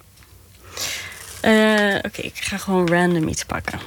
Oké, 1.97 2.07
okay, 2.07 2.25
ik 2.25 2.37
ga 2.37 2.57
gewoon 2.57 2.87
random 2.87 3.27
iets 3.27 3.43
pakken. 3.45 3.79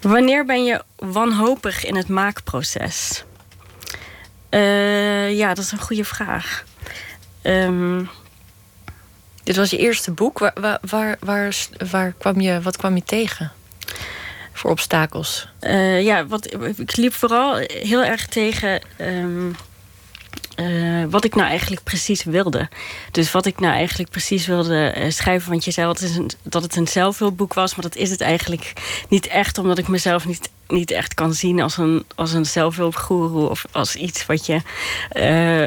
Wanneer 0.00 0.44
ben 0.44 0.64
je 0.64 0.82
wanhopig 0.96 1.84
in 1.84 1.96
het 1.96 2.08
maakproces? 2.08 3.24
Uh, 4.50 5.36
ja, 5.36 5.54
dat 5.54 5.64
is 5.64 5.72
een 5.72 5.80
goede 5.80 6.04
vraag. 6.04 6.64
Um, 7.42 8.10
Dit 9.42 9.56
was 9.56 9.70
je 9.70 9.78
eerste 9.78 10.10
boek. 10.10 10.38
Waar, 10.38 10.78
waar, 10.80 11.16
waar, 11.20 11.56
waar, 11.90 12.12
kwam 12.18 12.40
je, 12.40 12.60
wat 12.60 12.76
kwam 12.76 12.94
je 12.94 13.02
tegen? 13.02 13.52
Voor 14.52 14.70
obstakels? 14.70 15.48
Uh, 15.60 16.02
ja, 16.02 16.26
wat, 16.26 16.54
ik 16.76 16.96
liep 16.96 17.14
vooral 17.14 17.56
heel 17.66 18.04
erg 18.04 18.26
tegen. 18.26 18.82
Um, 18.98 19.56
uh, 20.60 21.04
wat 21.10 21.24
ik 21.24 21.34
nou 21.34 21.48
eigenlijk 21.48 21.82
precies 21.82 22.24
wilde. 22.24 22.68
Dus 23.10 23.32
wat 23.32 23.46
ik 23.46 23.60
nou 23.60 23.74
eigenlijk 23.74 24.10
precies 24.10 24.46
wilde 24.46 24.94
uh, 24.96 25.10
schrijven. 25.10 25.50
Want 25.50 25.64
je 25.64 25.70
zei 25.70 25.86
dat 25.86 26.00
het, 26.00 26.16
een, 26.16 26.30
dat 26.42 26.62
was. 27.54 27.74
Maar 27.74 27.84
dat 27.84 27.96
is 27.96 28.10
het 28.10 28.20
eigenlijk 28.20 28.72
niet 29.08 29.26
echt. 29.26 29.58
Omdat 29.58 29.78
ik 29.78 29.88
mezelf 29.88 30.26
niet 30.26 30.50
niet 30.70 30.90
echt 30.90 31.14
kan 31.14 31.32
zien 31.32 31.60
als 31.60 31.76
een, 31.76 32.04
als 32.14 32.32
een 32.32 32.46
zelfhulpgoeroe 32.46 33.48
of 33.48 33.64
als 33.72 33.96
iets 33.96 34.26
wat 34.26 34.46
je, 34.46 34.60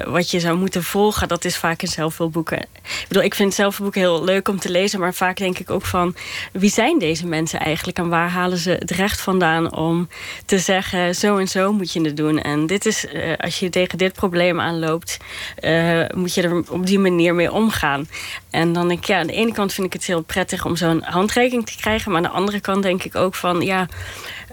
uh, 0.06 0.14
wat 0.14 0.32
je 0.32 0.40
zou 0.40 0.58
moeten 0.58 0.84
volgen. 0.84 1.28
Dat 1.28 1.46
is 1.46 1.58
vaak 1.58 1.82
in 1.82 1.88
zelfhulpboeken. 1.88 2.60
Ik 2.84 3.06
bedoel, 3.08 3.24
ik 3.24 3.36
vind 3.36 3.54
zelfhulpboeken 3.54 4.02
heel 4.02 4.24
leuk 4.24 4.48
om 4.48 4.60
te 4.60 4.70
lezen, 4.70 5.00
maar 5.00 5.14
vaak 5.14 5.38
denk 5.38 5.60
ik 5.60 5.70
ook 5.70 5.86
van 5.86 6.16
wie 6.52 6.70
zijn 6.70 7.00
deze 7.00 7.26
mensen 7.26 7.60
eigenlijk 7.60 7.98
en 7.98 8.10
waar 8.10 8.30
halen 8.30 8.58
ze 8.58 8.70
het 8.70 8.92
recht 8.92 9.22
vandaan 9.22 9.76
om 9.76 10.08
te 10.46 10.60
zeggen 10.60 11.16
zo 11.16 11.38
en 11.38 11.48
zo 11.48 11.74
moet 11.74 11.94
je 11.94 12.02
het 12.02 12.18
doen. 12.18 12.42
En 12.42 12.68
dit 12.68 12.86
is, 12.86 13.06
uh, 13.06 13.34
als 13.38 13.60
je 13.60 13.70
tegen 13.70 13.98
dit 13.98 14.14
probleem 14.14 14.60
aanloopt, 14.60 15.18
uh, 15.62 16.06
moet 16.16 16.34
je 16.34 16.42
er 16.42 16.72
op 16.72 16.86
die 16.86 17.00
manier 17.00 17.36
mee 17.36 17.52
omgaan. 17.52 18.08
En 18.50 18.74
dan 18.74 18.88
denk 18.88 19.00
ik, 19.00 19.06
ja, 19.06 19.20
aan 19.20 19.28
de 19.28 19.34
ene 19.34 19.54
kant 19.54 19.74
vind 19.74 19.88
ik 19.88 19.94
het 19.94 20.06
heel 20.06 20.22
prettig 20.22 20.66
om 20.66 20.76
zo'n 20.76 21.02
handreiking 21.04 21.66
te 21.66 21.78
krijgen, 21.78 22.12
maar 22.12 22.22
aan 22.24 22.32
de 22.32 22.38
andere 22.38 22.60
kant 22.60 22.84
denk 22.84 23.04
ik 23.04 23.16
ook 23.16 23.36
van 23.36 23.62
ja. 23.62 23.88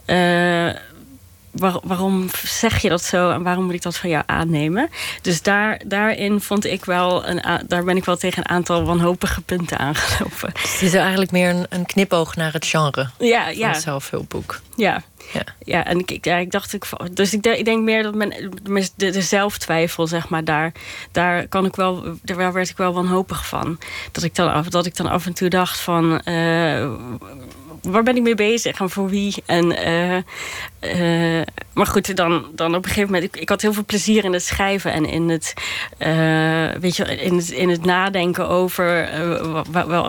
Uh, 0.06 0.70
waar, 1.50 1.78
waarom 1.82 2.28
zeg 2.44 2.82
je 2.82 2.88
dat 2.88 3.02
zo 3.02 3.30
en 3.30 3.42
waarom 3.42 3.64
moet 3.64 3.74
ik 3.74 3.82
dat 3.82 3.96
van 3.96 4.10
jou 4.10 4.22
aannemen? 4.26 4.90
Dus 5.22 5.42
daar, 5.42 5.80
daarin 5.86 6.40
vond 6.40 6.64
ik 6.64 6.84
wel 6.84 7.26
een, 7.26 7.66
daar 7.66 7.84
ben 7.84 7.96
ik 7.96 8.04
wel 8.04 8.16
tegen 8.16 8.38
een 8.38 8.54
aantal 8.54 8.84
wanhopige 8.84 9.40
punten 9.40 9.78
aangelopen. 9.78 10.52
Dus 10.52 10.72
het 10.72 10.82
is 10.82 10.94
eigenlijk 10.94 11.30
meer 11.30 11.50
een, 11.50 11.66
een 11.68 11.86
knipoog 11.86 12.36
naar 12.36 12.52
het 12.52 12.66
genre 12.66 13.08
ja, 13.18 13.44
van 13.44 13.56
ja. 13.56 13.68
het 13.68 13.82
zelfhulpboek. 13.82 14.60
Ja. 14.76 15.02
Ja. 15.32 15.44
ja, 15.64 15.84
en 15.84 15.98
ik, 15.98 16.24
ja, 16.24 16.36
ik 16.36 16.50
dacht, 16.50 16.72
ik, 16.72 16.84
dus 17.12 17.32
ik, 17.32 17.46
ik 17.46 17.64
denk 17.64 17.82
meer 17.82 18.02
dat 18.02 18.14
men, 18.14 18.50
de, 18.96 19.10
de 19.10 19.22
zelftwijfel, 19.22 20.06
zeg 20.06 20.28
maar, 20.28 20.44
daar, 20.44 20.72
daar 21.12 21.48
kan 21.48 21.64
ik 21.64 21.76
wel, 21.76 22.04
daar 22.22 22.52
werd 22.52 22.68
ik 22.68 22.76
wel 22.76 22.92
wanhopig 22.92 23.46
van. 23.46 23.78
Dat 24.12 24.22
ik 24.22 24.34
dan 24.34 24.52
af, 24.52 24.68
dat 24.68 24.86
ik 24.86 24.96
dan 24.96 25.06
af 25.06 25.26
en 25.26 25.32
toe 25.32 25.48
dacht 25.48 25.80
van, 25.80 26.20
uh, 26.24 26.90
waar 27.82 28.02
ben 28.02 28.16
ik 28.16 28.22
mee 28.22 28.34
bezig 28.34 28.80
en 28.80 28.90
voor 28.90 29.08
wie? 29.08 29.34
En, 29.46 29.64
uh, 29.88 30.16
uh, 31.36 31.42
maar 31.72 31.86
goed, 31.86 32.16
dan, 32.16 32.46
dan 32.54 32.74
op 32.74 32.84
een 32.84 32.90
gegeven 32.90 33.12
moment, 33.12 33.36
ik, 33.36 33.48
had 33.48 33.62
heel 33.62 33.72
veel 33.72 33.84
plezier 33.84 34.24
in 34.24 34.32
het 34.32 34.42
schrijven 34.42 34.92
en 34.92 35.04
in 35.04 35.28
het, 35.28 35.54
uh, 35.98 36.70
weet 36.80 36.96
je, 36.96 37.04
in 37.04 37.36
het, 37.36 37.50
in 37.50 37.68
het 37.68 37.84
nadenken 37.84 38.48
over 38.48 39.08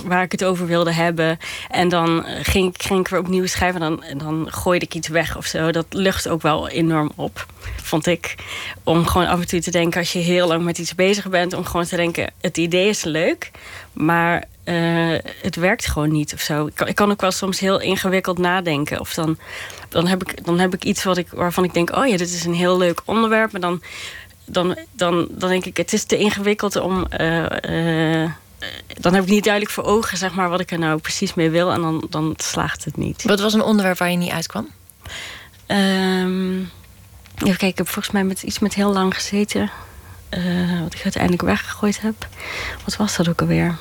waar, 0.06 0.23
ik 0.23 0.31
het 0.31 0.43
over 0.43 0.68
wilde 0.68 0.93
hebben. 0.93 1.38
En 1.69 1.89
dan 1.89 2.26
ging, 2.41 2.73
ging 2.77 2.99
ik 2.99 3.07
weer 3.07 3.19
opnieuw 3.19 3.45
schrijven 3.45 3.81
en 3.81 3.99
dan, 3.99 4.18
dan 4.18 4.48
gooide 4.49 4.85
ik 4.85 4.93
iets 4.93 5.07
weg 5.07 5.38
of 5.38 5.45
zo. 5.45 5.72
Dat 5.72 5.85
lucht 5.89 6.27
ook 6.27 6.41
wel 6.41 6.69
enorm 6.69 7.11
op, 7.15 7.45
vond 7.76 8.06
ik. 8.06 8.35
Om 8.84 9.06
gewoon 9.06 9.27
af 9.27 9.39
en 9.39 9.48
toe 9.48 9.61
te 9.61 9.72
denken, 9.72 9.99
als 9.99 10.14
je 10.14 10.19
heel 10.19 10.48
lang 10.48 10.64
met 10.64 10.77
iets 10.77 10.95
bezig 10.95 11.30
bent, 11.30 11.53
om 11.53 11.65
gewoon 11.65 11.85
te 11.85 11.95
denken: 11.95 12.31
het 12.41 12.57
idee 12.57 12.88
is 12.88 13.03
leuk, 13.03 13.52
maar 13.93 14.43
uh, 14.66 15.18
het 15.42 15.56
werkt 15.56 15.86
gewoon 15.86 16.12
niet 16.12 16.34
of 16.34 16.42
zo. 16.42 16.66
Ik 16.66 16.76
kan, 16.76 16.88
ik 16.88 16.96
kan, 16.96 17.12
ook 17.12 17.22
wel 17.22 17.32
soms 17.32 17.60
heel 17.60 17.80
ingewikkeld 17.80 18.38
nadenken. 18.38 19.00
Of 19.00 19.14
dan, 19.14 19.38
dan, 19.90 20.08
heb, 20.08 20.22
ik, 20.22 20.46
dan 20.46 20.60
heb 20.60 20.74
ik 20.74 20.84
iets 20.84 21.04
wat 21.04 21.18
ik, 21.18 21.28
waarvan 21.30 21.64
ik 21.64 21.74
denk: 21.74 21.96
oh 21.96 22.08
ja, 22.08 22.18
dit 22.18 22.34
is 22.34 22.46
een 22.46 22.54
heel 22.54 22.78
leuk 22.78 23.02
onderwerp. 23.06 23.52
Maar 23.52 23.62
dan, 23.62 23.82
dan, 24.46 24.78
dan, 24.92 25.28
dan 25.32 25.50
denk 25.50 25.66
ik: 25.66 25.78
het 25.78 25.94
is 25.94 26.04
te 26.04 26.18
ingewikkeld 26.18 26.76
om. 26.76 27.06
Uh, 27.20 27.46
uh, 27.70 28.30
dan 29.00 29.14
heb 29.14 29.24
ik 29.24 29.30
niet 29.30 29.44
duidelijk 29.44 29.74
voor 29.74 29.84
ogen 29.84 30.18
zeg 30.18 30.34
maar, 30.34 30.50
wat 30.50 30.60
ik 30.60 30.72
er 30.72 30.80
nou 30.80 31.00
precies 31.00 31.34
mee 31.34 31.50
wil. 31.50 31.72
En 31.72 31.82
dan, 31.82 32.08
dan 32.10 32.34
slaagt 32.38 32.86
het 32.86 32.98
niet. 32.98 33.24
Wat 33.24 33.40
was 33.40 33.54
een 33.54 33.64
onderwerp 33.64 33.98
waar 33.98 34.12
je 34.12 34.18
niet 34.18 34.32
uitkwam? 34.32 34.68
Um, 35.68 36.60
even 37.36 37.58
kijken, 37.58 37.68
ik 37.68 37.78
heb 37.78 37.88
volgens 37.88 38.14
mij 38.14 38.24
met 38.24 38.44
iets 38.44 38.60
met 38.60 38.74
heel 38.74 38.94
lang 38.94 39.14
gezeten. 39.14 39.72
Wat 40.84 40.94
ik 40.94 41.02
uiteindelijk 41.04 41.44
weggegooid 41.44 42.02
heb. 42.02 42.28
Wat 42.84 42.96
was 42.96 43.16
dat 43.16 43.30
ook 43.30 43.42
alweer? 43.42 43.78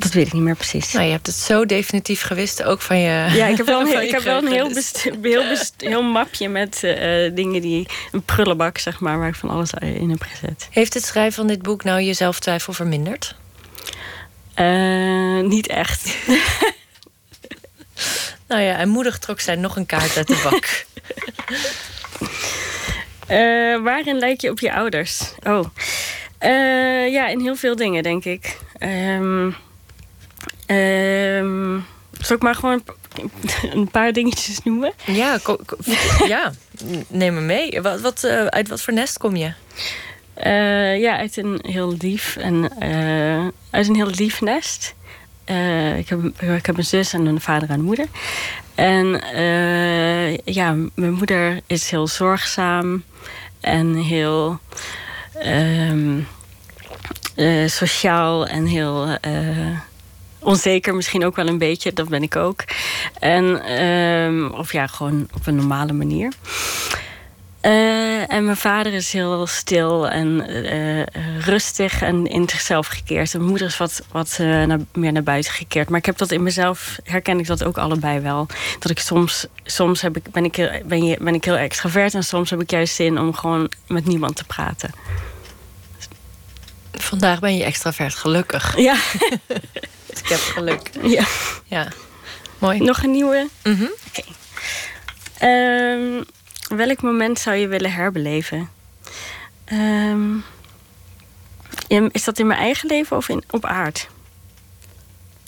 Dat 0.00 0.12
weet 0.12 0.26
ik 0.26 0.32
niet 0.32 0.42
meer 0.42 0.56
precies. 0.56 0.92
Nou, 0.92 1.04
je 1.04 1.10
hebt 1.10 1.26
het 1.26 1.36
zo 1.36 1.66
definitief 1.66 2.22
gewist, 2.22 2.62
ook 2.62 2.80
van 2.80 2.98
je. 2.98 3.28
Ja, 3.32 3.46
ik 3.46 3.56
heb 3.56 3.66
wel 3.66 3.80
een, 3.80 3.86
heel, 3.86 4.00
ik 4.00 4.10
heb 4.10 4.22
wel 4.22 4.38
een 4.38 4.52
heel, 4.52 4.70
heel, 5.20 5.56
heel 5.78 6.02
mapje 6.02 6.48
met 6.48 6.80
uh, 6.82 7.34
dingen 7.34 7.60
die. 7.60 7.86
Een 8.12 8.22
prullenbak, 8.22 8.78
zeg 8.78 9.00
maar, 9.00 9.18
waar 9.18 9.28
ik 9.28 9.34
van 9.34 9.50
alles 9.50 9.70
in 9.80 10.10
heb 10.10 10.22
gezet. 10.22 10.68
Heeft 10.70 10.94
het 10.94 11.04
schrijven 11.04 11.32
van 11.32 11.46
dit 11.46 11.62
boek 11.62 11.84
nou 11.84 12.00
je 12.00 12.12
zelftwijfel 12.12 12.72
verminderd? 12.72 13.34
Uh, 14.56 15.40
niet 15.40 15.66
echt. 15.66 16.16
nou 18.48 18.62
ja, 18.62 18.76
en 18.76 18.88
moedig 18.88 19.18
trok 19.18 19.40
zij 19.40 19.56
nog 19.56 19.76
een 19.76 19.86
kaart 19.86 20.16
uit 20.16 20.26
de 20.26 20.40
bak. 20.44 20.84
uh, 23.28 23.82
waarin 23.88 24.18
lijk 24.18 24.40
je 24.40 24.50
op 24.50 24.58
je 24.60 24.72
ouders? 24.72 25.34
Oh. 25.42 25.64
ja, 27.10 27.28
in 27.28 27.40
heel 27.40 27.56
veel 27.56 27.76
dingen, 27.76 28.02
denk 28.02 28.24
ik. 28.24 28.58
Um, 28.78 29.56
Um, 30.70 31.84
zal 32.20 32.36
ik 32.36 32.42
maar 32.42 32.54
gewoon 32.54 32.82
een 33.62 33.90
paar 33.96 34.12
dingetjes 34.12 34.62
noemen? 34.62 34.92
Ja, 35.06 35.38
ja. 36.26 36.52
neem 37.08 37.34
me 37.34 37.40
mee. 37.40 37.82
Wat, 37.82 38.00
wat, 38.00 38.24
uh, 38.24 38.44
uit 38.46 38.68
wat 38.68 38.82
voor 38.82 38.94
nest 38.94 39.18
kom 39.18 39.36
je? 39.36 39.52
Uh, 40.44 41.00
ja, 41.00 41.16
uit 41.16 41.36
een 41.36 41.58
heel 41.62 41.94
lief, 41.98 42.36
en, 42.36 42.70
uh, 42.82 43.46
uit 43.70 43.88
een 43.88 43.94
heel 43.94 44.10
lief 44.10 44.40
nest. 44.40 44.94
ik, 45.96 46.08
heb, 46.08 46.20
ik 46.40 46.66
heb 46.66 46.76
een 46.76 46.84
zus 46.84 47.12
en 47.12 47.26
een 47.26 47.40
vader 47.40 47.68
en 47.68 47.74
een 47.74 47.84
moeder. 47.84 48.06
En 48.74 49.22
ja, 50.44 50.76
mijn 50.94 51.12
moeder 51.12 51.60
is 51.66 51.90
heel 51.90 52.06
zorgzaam 52.06 53.02
en 53.60 53.94
heel 53.94 54.58
um, 55.44 56.26
sociaal 57.66 58.46
en 58.46 58.66
heel 58.66 59.18
onzeker 60.40 60.94
misschien 60.94 61.24
ook 61.24 61.36
wel 61.36 61.46
een 61.46 61.58
beetje. 61.58 61.92
Dat 61.92 62.08
ben 62.08 62.22
ik 62.22 62.36
ook. 62.36 62.64
En, 63.18 63.62
ehm, 63.64 64.46
of 64.46 64.72
ja, 64.72 64.86
gewoon 64.86 65.28
op 65.34 65.46
een 65.46 65.56
normale 65.56 65.92
manier. 65.92 66.32
Uh, 67.62 68.32
en 68.32 68.44
mijn 68.44 68.56
vader 68.56 68.92
is 68.92 69.12
heel 69.12 69.46
stil 69.46 70.08
en 70.08 70.50
uh, 70.50 71.06
rustig 71.40 72.02
en 72.02 72.26
in 72.26 72.48
zichzelf 72.48 72.86
gekeerd. 72.86 73.32
Mijn 73.32 73.48
moeder 73.48 73.66
is 73.66 73.76
wat, 73.76 74.02
wat 74.12 74.38
uh, 74.40 74.64
naar, 74.64 74.78
meer 74.92 75.12
naar 75.12 75.22
buiten 75.22 75.52
gekeerd. 75.52 75.88
Maar 75.88 75.98
ik 75.98 76.06
heb 76.06 76.18
dat 76.18 76.30
in 76.30 76.42
mezelf, 76.42 76.98
herken 77.04 77.38
ik 77.38 77.46
dat 77.46 77.64
ook 77.64 77.78
allebei 77.78 78.20
wel. 78.20 78.46
Dat 78.78 78.90
ik 78.90 78.98
soms, 78.98 79.46
soms 79.64 80.00
heb 80.00 80.16
ik, 80.16 80.30
ben, 80.30 80.44
ik, 80.44 80.82
ben, 80.84 81.04
je, 81.04 81.16
ben 81.20 81.34
ik 81.34 81.44
heel 81.44 81.56
extravert 81.56 82.14
en 82.14 82.24
soms 82.24 82.50
heb 82.50 82.60
ik 82.60 82.70
juist 82.70 82.94
zin 82.94 83.18
om 83.18 83.34
gewoon 83.34 83.70
met 83.86 84.06
niemand 84.06 84.36
te 84.36 84.44
praten. 84.44 84.90
Vandaag 86.92 87.40
ben 87.40 87.56
je 87.56 87.64
extravert, 87.64 88.14
gelukkig. 88.14 88.76
Ja. 88.76 88.96
ik 90.18 90.28
heb 90.28 90.38
geluk. 90.38 90.90
Ja. 91.16 91.24
ja. 91.64 91.88
Mooi. 92.58 92.78
Nog 92.78 93.02
een 93.02 93.10
nieuwe? 93.10 93.48
Mm 93.62 93.90
Oké. 94.08 94.22
Ehm, 95.38 96.22
welk 96.76 97.02
moment 97.02 97.38
zou 97.38 97.56
je 97.56 97.68
willen 97.68 97.92
herbeleven? 97.92 98.70
Ehm, 99.64 100.36
is 102.10 102.24
dat 102.24 102.38
in 102.38 102.46
mijn 102.46 102.60
eigen 102.60 102.88
leven 102.88 103.16
of 103.16 103.28
in, 103.28 103.44
op 103.50 103.64
aard? 103.64 104.08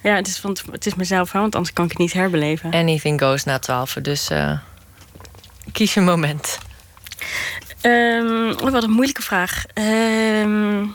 Ja, 0.03 0.15
het 0.15 0.27
is, 0.27 0.41
want 0.41 0.63
het 0.71 0.87
is 0.87 0.95
mezelf, 0.95 1.33
want 1.33 1.55
anders 1.55 1.73
kan 1.75 1.85
ik 1.85 1.91
het 1.91 2.01
niet 2.01 2.13
herbeleven. 2.13 2.71
Anything 2.71 3.21
goes 3.21 3.45
na 3.45 3.59
twaalf, 3.59 3.93
dus 4.03 4.31
uh, 4.31 4.59
kies 5.73 5.95
je 5.95 6.01
moment. 6.01 6.59
Um, 7.83 8.55
wat 8.71 8.83
een 8.83 8.91
moeilijke 8.91 9.23
vraag. 9.23 9.65
Um, 9.75 10.95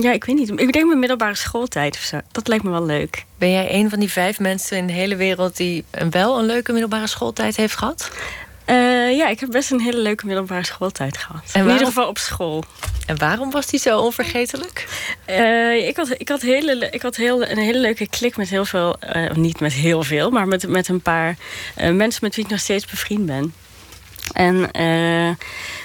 ja, 0.00 0.12
ik 0.12 0.24
weet 0.24 0.36
niet. 0.36 0.50
Ik 0.50 0.72
denk 0.72 0.86
mijn 0.86 0.98
middelbare 0.98 1.34
schooltijd 1.34 1.96
of 1.96 2.02
zo. 2.02 2.20
Dat 2.32 2.48
lijkt 2.48 2.64
me 2.64 2.70
wel 2.70 2.84
leuk. 2.84 3.24
Ben 3.38 3.50
jij 3.50 3.74
een 3.74 3.90
van 3.90 3.98
die 3.98 4.10
vijf 4.10 4.38
mensen 4.38 4.76
in 4.76 4.86
de 4.86 4.92
hele 4.92 5.16
wereld 5.16 5.56
die 5.56 5.84
wel 6.10 6.38
een 6.38 6.46
leuke 6.46 6.72
middelbare 6.72 7.06
schooltijd 7.06 7.56
heeft 7.56 7.76
gehad? 7.76 8.10
Uh, 8.66 9.16
ja, 9.16 9.28
ik 9.28 9.40
heb 9.40 9.50
best 9.50 9.70
een 9.70 9.80
hele 9.80 9.98
leuke 10.00 10.26
middelbare 10.26 10.64
schooltijd 10.64 11.18
gehad. 11.18 11.42
In 11.52 11.68
ieder 11.68 11.86
geval 11.86 12.08
op 12.08 12.18
school. 12.18 12.64
En 13.06 13.18
waarom 13.18 13.50
was 13.50 13.66
die 13.66 13.80
zo 13.80 13.98
onvergetelijk? 13.98 14.88
Uh, 15.30 15.86
ik, 15.86 15.96
had, 15.96 16.10
ik, 16.16 16.28
had 16.28 16.40
hele, 16.40 16.88
ik 16.90 17.02
had 17.02 17.16
heel, 17.16 17.46
een 17.46 17.58
hele 17.58 17.78
leuke 17.78 18.08
klik 18.08 18.36
met 18.36 18.48
heel 18.48 18.64
veel... 18.64 18.96
Uh, 19.16 19.30
niet 19.30 19.60
met 19.60 19.72
heel 19.72 20.02
veel, 20.02 20.30
maar 20.30 20.48
met, 20.48 20.68
met 20.68 20.88
een 20.88 21.00
paar 21.00 21.36
mensen 21.76 22.20
met 22.22 22.34
wie 22.34 22.44
ik 22.44 22.50
nog 22.50 22.60
steeds 22.60 22.86
bevriend 22.86 23.26
ben. 23.26 23.54
En 24.32 24.68
uh, 24.80 25.34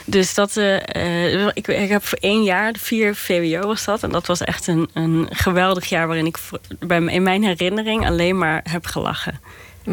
dus 0.06 0.34
dat, 0.34 0.56
uh, 0.56 1.46
ik, 1.54 1.68
ik 1.68 1.90
heb 1.90 2.06
voor 2.06 2.18
één 2.22 2.44
jaar, 2.44 2.74
vier 2.80 3.16
VWO 3.16 3.68
was 3.68 3.86
dat. 3.86 4.04
En 4.04 4.10
dat 4.12 4.28
was 4.28 4.42
echt 4.42 4.68
een, 4.68 4.90
een 4.94 5.28
geweldig 5.30 5.86
jaar 5.86 6.08
waarin 6.08 6.26
ik 6.26 6.38
bij, 6.80 7.00
in 7.00 7.24
mijn 7.24 7.44
herinnering 7.44 8.06
alleen 8.06 8.38
maar 8.38 8.62
heb 8.70 8.86
gelachen. 8.86 9.40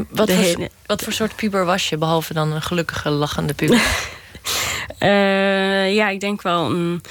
Wat, 0.08 0.30
voor, 0.30 0.42
hele... 0.42 0.70
wat 0.86 1.02
voor 1.02 1.12
soort 1.12 1.36
puber 1.36 1.64
was 1.64 1.88
je, 1.88 1.96
behalve 1.96 2.34
dan 2.34 2.52
een 2.52 2.62
gelukkige, 2.62 3.10
lachende 3.10 3.54
puber? 3.54 3.82
uh, 5.00 5.94
ja, 6.00 6.08
ik 6.08 6.20
denk 6.20 6.42
wel 6.42 6.70
een. 6.70 7.02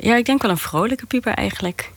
ja, 0.00 0.16
ik 0.16 0.24
denk 0.24 0.42
wel 0.42 0.50
een 0.50 0.58
vrolijke 0.58 1.06
puber 1.06 1.34
eigenlijk 1.34 1.90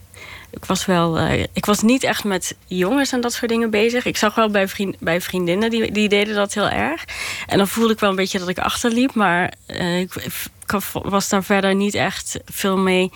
ik 0.51 0.65
was 0.65 0.85
wel. 0.85 1.19
Uh, 1.19 1.43
ik 1.53 1.65
was 1.65 1.81
niet 1.81 2.03
echt 2.03 2.23
met 2.23 2.55
jongens 2.65 3.11
en 3.11 3.21
dat 3.21 3.33
soort 3.33 3.51
dingen 3.51 3.69
bezig. 3.69 4.05
Ik 4.05 4.17
zag 4.17 4.35
wel 4.35 4.49
bij, 4.49 4.67
vriend, 4.67 4.99
bij 4.99 5.21
vriendinnen 5.21 5.69
die, 5.69 5.91
die 5.91 6.09
deden 6.09 6.35
dat 6.35 6.53
heel 6.53 6.69
erg. 6.69 7.05
En 7.47 7.57
dan 7.57 7.67
voelde 7.67 7.93
ik 7.93 7.99
wel 7.99 8.09
een 8.09 8.15
beetje 8.15 8.39
dat 8.39 8.47
ik 8.47 8.59
achterliep. 8.59 9.13
Maar 9.13 9.53
uh, 9.67 9.99
ik, 9.99 10.13
was 10.91 11.29
daar 11.29 11.43
verder 11.43 11.75
niet 11.75 11.93
echt 11.93 12.39
veel 12.45 12.77
mee. 12.77 13.11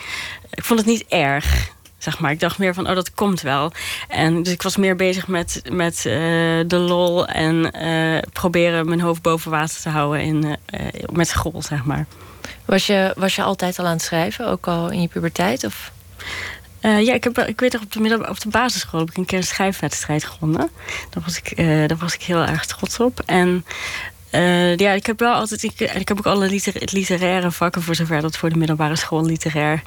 Ik 0.51 0.63
vond 0.63 0.79
het 0.79 0.87
niet 0.87 1.05
erg. 1.07 1.73
Zeg 1.97 2.19
maar. 2.19 2.31
Ik 2.31 2.39
dacht 2.39 2.57
meer 2.57 2.73
van, 2.73 2.89
oh, 2.89 2.95
dat 2.95 3.13
komt 3.13 3.41
wel. 3.41 3.71
En 4.07 4.43
dus 4.43 4.53
ik 4.53 4.61
was 4.61 4.77
meer 4.77 4.95
bezig 4.95 5.27
met, 5.27 5.61
met 5.71 5.95
uh, 5.97 6.13
de 6.67 6.77
lol 6.77 7.27
en 7.27 7.71
proberen 8.33 8.87
mijn 8.87 9.01
hoofd 9.01 9.21
boven 9.21 9.51
water 9.51 9.81
te 9.81 9.89
houden 9.89 10.21
in, 10.21 10.57
met 11.11 11.27
school, 11.27 11.61
zeg 11.61 11.83
maar. 11.83 12.05
Was 12.65 12.85
je, 12.85 13.13
was 13.15 13.35
je 13.35 13.43
altijd 13.43 13.79
al 13.79 13.85
aan 13.85 13.91
het 13.91 14.01
schrijven, 14.01 14.47
ook 14.47 14.67
al 14.67 14.89
in 14.91 15.01
je 15.01 15.07
puberteit? 15.07 15.63
Of? 15.63 15.91
Uh, 16.85 17.05
ja, 17.05 17.13
ik, 17.13 17.23
heb, 17.23 17.37
ik 17.37 17.59
weet 17.59 17.73
nog, 17.73 17.81
op 17.81 17.91
de, 17.91 17.99
middel, 17.99 18.19
op 18.19 18.39
de 18.39 18.49
basisschool 18.49 18.99
heb 18.99 19.09
ik 19.09 19.17
een 19.17 19.25
keer 19.25 19.37
een 19.37 19.43
schrijfwedstrijd 19.43 20.23
gewonnen. 20.23 20.69
Daar 21.09 21.23
was 21.23 21.37
ik, 21.37 21.59
uh, 21.59 21.87
daar 21.87 21.97
was 21.97 22.13
ik 22.13 22.21
heel 22.21 22.41
erg 22.45 22.65
trots 22.65 22.99
op. 22.99 23.21
En 23.25 23.65
uh, 24.31 24.75
ja, 24.75 24.91
ik 24.91 25.05
heb 25.05 25.19
wel 25.19 25.33
altijd. 25.33 25.63
Ik, 25.63 25.79
ik 25.79 26.07
heb 26.07 26.17
ook 26.17 26.25
alle 26.25 26.47
liter, 26.47 26.73
literaire 26.85 27.51
vakken, 27.51 27.81
voor 27.81 27.95
zover 27.95 28.21
dat 28.21 28.37
voor 28.37 28.49
de 28.49 28.57
middelbare 28.57 28.95
school 28.95 29.25
literair 29.25 29.81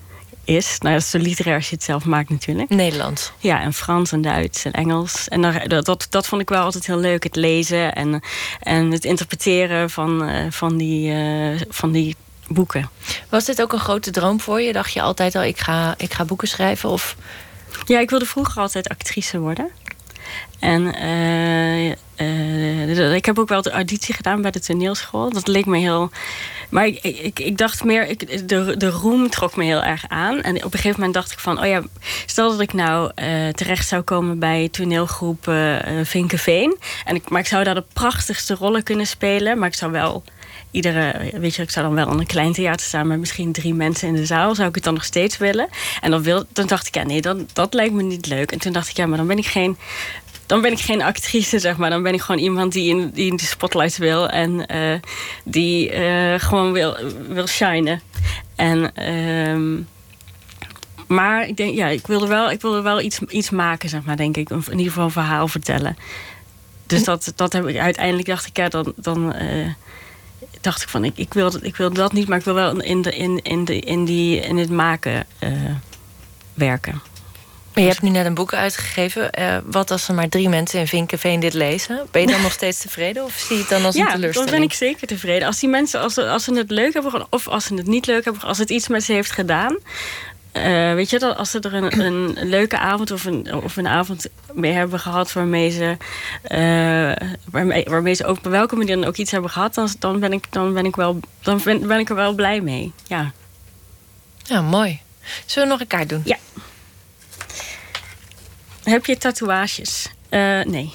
is. 0.45 0.77
Nou, 0.79 0.95
dat 0.95 1.03
is 1.03 1.11
zo 1.11 1.19
literair 1.19 1.57
als 1.57 1.69
je 1.69 1.75
het 1.75 1.85
zelf 1.85 2.05
maakt 2.05 2.31
natuurlijk. 2.31 2.69
Nederlands. 2.69 3.33
Ja, 3.39 3.61
en 3.61 3.73
Frans 3.73 4.13
en 4.13 4.23
Duits 4.23 4.65
en 4.65 4.73
Engels. 4.73 5.29
En 5.29 5.43
daar, 5.43 5.69
dat, 5.69 6.07
dat 6.11 6.27
vond 6.27 6.43
ik 6.43 6.49
wel 6.49 6.63
altijd 6.63 6.87
heel 6.87 6.99
leuk. 6.99 7.23
Het 7.23 7.37
lezen 7.37 7.95
en, 7.95 8.23
en 8.61 8.91
het 8.91 9.05
interpreteren 9.05 9.91
van, 9.91 10.31
van, 10.51 10.77
die, 10.77 11.15
van 11.69 11.93
die 11.93 12.17
boeken. 12.49 12.91
Was 13.29 13.45
dit 13.45 13.63
ook 13.63 13.73
een 13.73 13.79
grote 13.79 14.11
droom 14.11 14.41
voor 14.41 14.61
je? 14.61 14.73
Dacht 14.73 14.93
je 14.93 15.03
altijd 15.03 15.35
al, 15.35 15.43
ik 15.43 15.59
ga, 15.59 15.95
ik 15.97 16.15
ga 16.15 16.25
boeken 16.25 16.49
schrijven? 16.49 16.89
Of... 16.89 17.17
Ja, 17.87 18.01
ik 18.01 18.11
wilde 18.11 18.27
vroeger 18.27 18.63
altijd 18.63 18.89
actrice 18.89 19.39
worden. 19.39 19.71
En 20.59 21.03
uh, 21.03 21.89
uh, 22.17 23.15
ik 23.15 23.25
heb 23.25 23.39
ook 23.39 23.49
wel 23.49 23.63
de 23.63 23.71
auditie 23.71 24.15
gedaan 24.15 24.43
bij 24.43 24.51
de 24.51 24.61
toneelschool. 24.61 25.31
Dat 25.31 25.49
leek 25.49 25.67
me 25.67 25.79
heel. 25.79 26.11
Maar 26.71 26.87
ik, 26.87 27.03
ik, 27.03 27.39
ik 27.39 27.59
dacht 27.59 27.85
meer, 27.85 28.07
ik, 28.07 28.49
de, 28.49 28.77
de 28.77 28.91
roem 28.91 29.31
trok 29.31 29.57
me 29.57 29.65
heel 29.65 29.83
erg 29.83 30.05
aan. 30.09 30.41
En 30.41 30.57
op 30.57 30.65
een 30.65 30.71
gegeven 30.71 30.97
moment 30.97 31.15
dacht 31.15 31.33
ik 31.33 31.39
van, 31.39 31.61
oh 31.61 31.67
ja, 31.67 31.83
stel 32.27 32.51
dat 32.51 32.61
ik 32.61 32.73
nou 32.73 33.11
uh, 33.15 33.49
terecht 33.49 33.89
zou 33.89 34.03
komen 34.03 34.39
bij 34.39 34.69
toneelgroep 34.71 35.53
Vinkenveen. 36.03 36.77
En 37.05 37.15
ik, 37.15 37.29
maar 37.29 37.41
ik 37.41 37.47
zou 37.47 37.65
daar 37.65 37.75
de 37.75 37.85
prachtigste 37.93 38.55
rollen 38.55 38.83
kunnen 38.83 39.07
spelen. 39.07 39.59
Maar 39.59 39.69
ik 39.69 39.75
zou 39.75 39.93
wel 39.93 40.25
iedere, 40.71 41.31
weet 41.33 41.55
je, 41.55 41.63
ik 41.63 41.71
zou 41.71 41.87
dan 41.87 41.95
wel 41.95 42.09
aan 42.09 42.21
een 42.21 42.27
klein 42.27 42.53
theater 42.53 42.87
staan 42.87 43.07
met 43.07 43.19
misschien 43.19 43.53
drie 43.53 43.75
mensen 43.75 44.09
in 44.09 44.15
de 44.15 44.27
zaal. 44.27 44.55
Zou 44.55 44.69
ik 44.69 44.75
het 44.75 44.85
dan 44.85 44.95
nog 44.95 45.05
steeds 45.05 45.39
willen? 45.39 45.69
En 46.01 46.11
dan, 46.11 46.23
wil, 46.23 46.45
dan 46.53 46.67
dacht 46.67 46.87
ik, 46.87 46.95
ja, 46.95 47.03
nee, 47.03 47.21
dan, 47.21 47.49
dat 47.53 47.75
lijkt 47.75 47.95
me 47.95 48.03
niet 48.03 48.27
leuk. 48.27 48.53
En 48.53 48.59
toen 48.59 48.73
dacht 48.73 48.89
ik, 48.89 48.97
ja, 48.97 49.07
maar 49.07 49.19
dan 49.19 49.27
ben 49.27 49.39
ik 49.39 49.47
geen. 49.47 49.77
Dan 50.47 50.61
ben 50.61 50.73
ik 50.73 50.81
geen 50.81 51.03
actrice, 51.03 51.59
zeg 51.59 51.77
maar. 51.77 51.91
Dan 51.91 52.03
ben 52.03 52.15
ik 52.15 52.21
gewoon 52.21 52.41
iemand 52.41 52.73
die 52.73 52.89
in, 52.89 53.11
die 53.11 53.31
in 53.31 53.37
de 53.37 53.45
spotlight 53.45 53.97
wil 53.97 54.29
en 54.29 54.67
uh, 54.75 54.95
die 55.45 55.93
uh, 55.99 56.35
gewoon 56.37 56.73
wil, 56.73 56.97
wil 57.29 57.47
shinen. 57.47 58.03
En, 58.57 58.93
uh, 58.99 59.85
maar 61.07 61.49
ik 61.49 61.57
denk, 61.57 61.75
ja, 61.75 61.87
ik 61.87 62.07
wilde 62.07 62.27
wel, 62.27 62.51
ik 62.51 62.61
wilde 62.61 62.81
wel 62.81 63.01
iets, 63.01 63.19
iets 63.29 63.51
maken, 63.51 63.89
zeg 63.89 64.05
maar, 64.05 64.17
denk 64.17 64.37
ik. 64.37 64.51
In 64.51 64.63
ieder 64.71 64.87
geval 64.87 65.05
een 65.05 65.11
verhaal 65.11 65.49
vertellen. 65.49 65.97
Dus 66.87 67.05
dat, 67.05 67.33
dat 67.37 67.53
heb 67.53 67.67
ik 67.67 67.77
uiteindelijk 67.77 68.29
dacht 68.29 68.47
ik, 68.47 68.57
ja, 68.57 68.69
dan. 68.69 68.93
dan 68.97 69.35
uh, 69.43 69.67
dacht 70.61 70.83
ik 70.83 70.89
van, 70.89 71.05
ik, 71.05 71.13
ik, 71.17 71.35
wil, 71.35 71.53
ik 71.63 71.77
wil 71.77 71.93
dat 71.93 72.13
niet, 72.13 72.29
maar 72.29 72.39
ik 72.39 72.45
wil 72.45 72.55
wel 72.55 72.81
in, 72.81 73.03
de, 73.03 73.17
in, 73.17 73.43
in, 73.43 73.65
de, 73.65 73.79
in, 73.79 74.05
die, 74.05 74.41
in 74.41 74.57
het 74.57 74.71
maken 74.71 75.27
uh, 75.41 75.51
werken. 76.55 77.03
Maar 77.79 77.87
je 77.87 77.93
hebt 77.93 78.03
nu 78.03 78.11
net 78.11 78.27
een 78.27 78.35
boek 78.35 78.55
uitgegeven. 78.55 79.31
Uh, 79.39 79.57
wat 79.65 79.91
als 79.91 80.09
er 80.09 80.15
maar 80.15 80.29
drie 80.29 80.49
mensen 80.49 80.81
in 80.81 80.87
Vinkenveen 80.87 81.41
dit 81.41 81.55
lezen? 81.55 82.07
Ben 82.11 82.23
je 82.23 82.29
dan 82.29 82.43
nog 82.43 82.53
steeds 82.53 82.79
tevreden 82.79 83.25
of 83.25 83.33
zie 83.47 83.57
je 83.57 83.63
het 83.63 83.71
dan 83.71 83.85
als 83.85 83.95
ja, 83.95 84.05
een 84.05 84.11
teleurstelling? 84.11 84.51
dan 84.51 84.61
ben 84.61 84.69
ik 84.69 84.75
zeker 84.77 85.07
tevreden. 85.07 85.47
Als 85.47 85.61
die 85.61 85.69
mensen, 85.69 86.01
als 86.01 86.15
ze, 86.15 86.29
als 86.29 86.45
ze 86.45 86.55
het 86.55 86.71
leuk 86.71 86.93
hebben 86.93 87.27
of 87.31 87.49
als 87.49 87.65
ze 87.65 87.75
het 87.75 87.87
niet 87.87 88.07
leuk 88.07 88.25
hebben... 88.25 88.43
als 88.43 88.59
het 88.59 88.71
iets 88.71 88.89
met 88.89 89.05
ze 89.05 89.13
heeft 89.13 89.31
gedaan... 89.31 89.79
Uh, 90.53 90.95
weet 90.95 91.11
je, 91.11 91.19
dat 91.19 91.37
als 91.37 91.51
ze 91.51 91.61
er 91.61 91.75
een, 91.75 92.01
een, 92.01 92.49
leuke 92.49 92.79
avond 92.79 93.11
of 93.11 93.25
een, 93.25 93.55
of 93.55 93.77
een 93.77 93.87
avond 93.87 94.27
mee 94.53 94.73
hebben 94.73 95.01
gehad 95.01 95.33
waarmee 95.33 95.71
ze, 95.71 95.97
uh, 96.49 97.29
waarmee, 97.51 97.85
waarmee 97.85 98.15
ze 98.15 98.27
ook 98.27 98.37
op 98.37 98.45
welke 98.45 98.77
manier 98.77 98.97
dan 98.97 99.05
ook 99.05 99.17
iets 99.17 99.31
hebben 99.31 99.51
gehad, 99.51 99.75
dan, 99.75 99.89
dan, 99.99 100.21
ben, 100.21 100.33
ik, 100.33 100.45
dan, 100.51 100.75
ben, 100.75 100.85
ik 100.85 100.97
wel, 100.97 101.21
dan 101.43 101.61
ben, 101.65 101.87
ben 101.87 101.99
ik 101.99 102.09
er 102.09 102.15
wel 102.15 102.33
blij 102.33 102.61
mee. 102.61 102.93
Ja. 103.07 103.33
ja, 104.43 104.61
mooi. 104.61 105.01
Zullen 105.47 105.69
we 105.69 105.75
nog 105.75 105.81
een 105.81 105.87
kaart 105.87 106.09
doen? 106.09 106.23
Ja. 106.25 106.37
Heb 108.83 109.07
je 109.07 109.19
tatoeages? 109.19 110.09
Uh, 110.31 110.65
nee. 110.65 110.93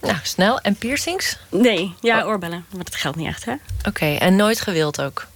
Nou, 0.00 0.16
snel. 0.22 0.60
En 0.60 0.76
piercings? 0.76 1.38
Nee, 1.50 1.94
ja, 2.00 2.20
oh. 2.20 2.26
oorbellen. 2.26 2.64
Maar 2.70 2.84
dat 2.84 2.94
geldt 2.94 3.16
niet 3.16 3.26
echt, 3.26 3.44
hè? 3.44 3.52
Oké, 3.52 3.88
okay. 3.88 4.16
en 4.16 4.36
nooit 4.36 4.60
gewild 4.60 5.00
ook? 5.00 5.26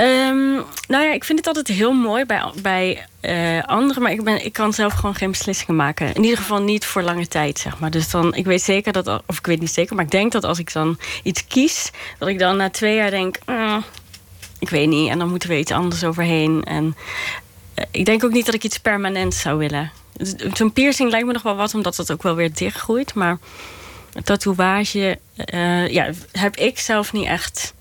Um, 0.00 0.64
nou 0.88 1.04
ja, 1.04 1.12
ik 1.12 1.24
vind 1.24 1.38
het 1.38 1.46
altijd 1.46 1.68
heel 1.68 1.92
mooi 1.92 2.24
bij, 2.24 2.42
bij 2.62 3.06
uh, 3.22 3.62
anderen, 3.64 4.02
maar 4.02 4.12
ik, 4.12 4.24
ben, 4.24 4.44
ik 4.44 4.52
kan 4.52 4.72
zelf 4.72 4.92
gewoon 4.92 5.14
geen 5.14 5.30
beslissingen 5.30 5.76
maken. 5.76 6.14
In 6.14 6.22
ieder 6.22 6.38
geval 6.38 6.62
niet 6.62 6.84
voor 6.84 7.02
lange 7.02 7.28
tijd, 7.28 7.58
zeg 7.58 7.78
maar. 7.78 7.90
Dus 7.90 8.10
dan, 8.10 8.34
ik 8.34 8.44
weet 8.44 8.62
zeker 8.62 8.92
dat, 8.92 9.22
of 9.26 9.38
ik 9.38 9.46
weet 9.46 9.60
niet 9.60 9.72
zeker, 9.72 9.94
maar 9.94 10.04
ik 10.04 10.10
denk 10.10 10.32
dat 10.32 10.44
als 10.44 10.58
ik 10.58 10.72
dan 10.72 10.98
iets 11.22 11.46
kies, 11.46 11.90
dat 12.18 12.28
ik 12.28 12.38
dan 12.38 12.56
na 12.56 12.70
twee 12.70 12.94
jaar 12.94 13.10
denk, 13.10 13.38
uh, 13.46 13.76
ik 14.58 14.68
weet 14.70 14.88
niet, 14.88 15.10
en 15.10 15.18
dan 15.18 15.28
moeten 15.28 15.48
we 15.48 15.58
iets 15.58 15.72
anders 15.72 16.04
overheen. 16.04 16.64
En 16.64 16.96
uh, 17.78 17.84
ik 17.90 18.04
denk 18.04 18.24
ook 18.24 18.32
niet 18.32 18.46
dat 18.46 18.54
ik 18.54 18.64
iets 18.64 18.78
permanents 18.78 19.40
zou 19.40 19.58
willen. 19.58 19.90
Zo'n 20.52 20.72
piercing 20.72 21.10
lijkt 21.10 21.26
me 21.26 21.32
nog 21.32 21.42
wel 21.42 21.56
wat, 21.56 21.74
omdat 21.74 21.96
dat 21.96 22.12
ook 22.12 22.22
wel 22.22 22.34
weer 22.34 22.54
dichtgroeit. 22.54 23.14
Maar 23.14 23.38
een 24.12 24.22
tatoeage 24.22 25.18
ja, 25.88 26.10
heb 26.32 26.56
ik 26.56 26.78
zelf 26.78 27.12
niet 27.12 27.26
echt 27.26 27.74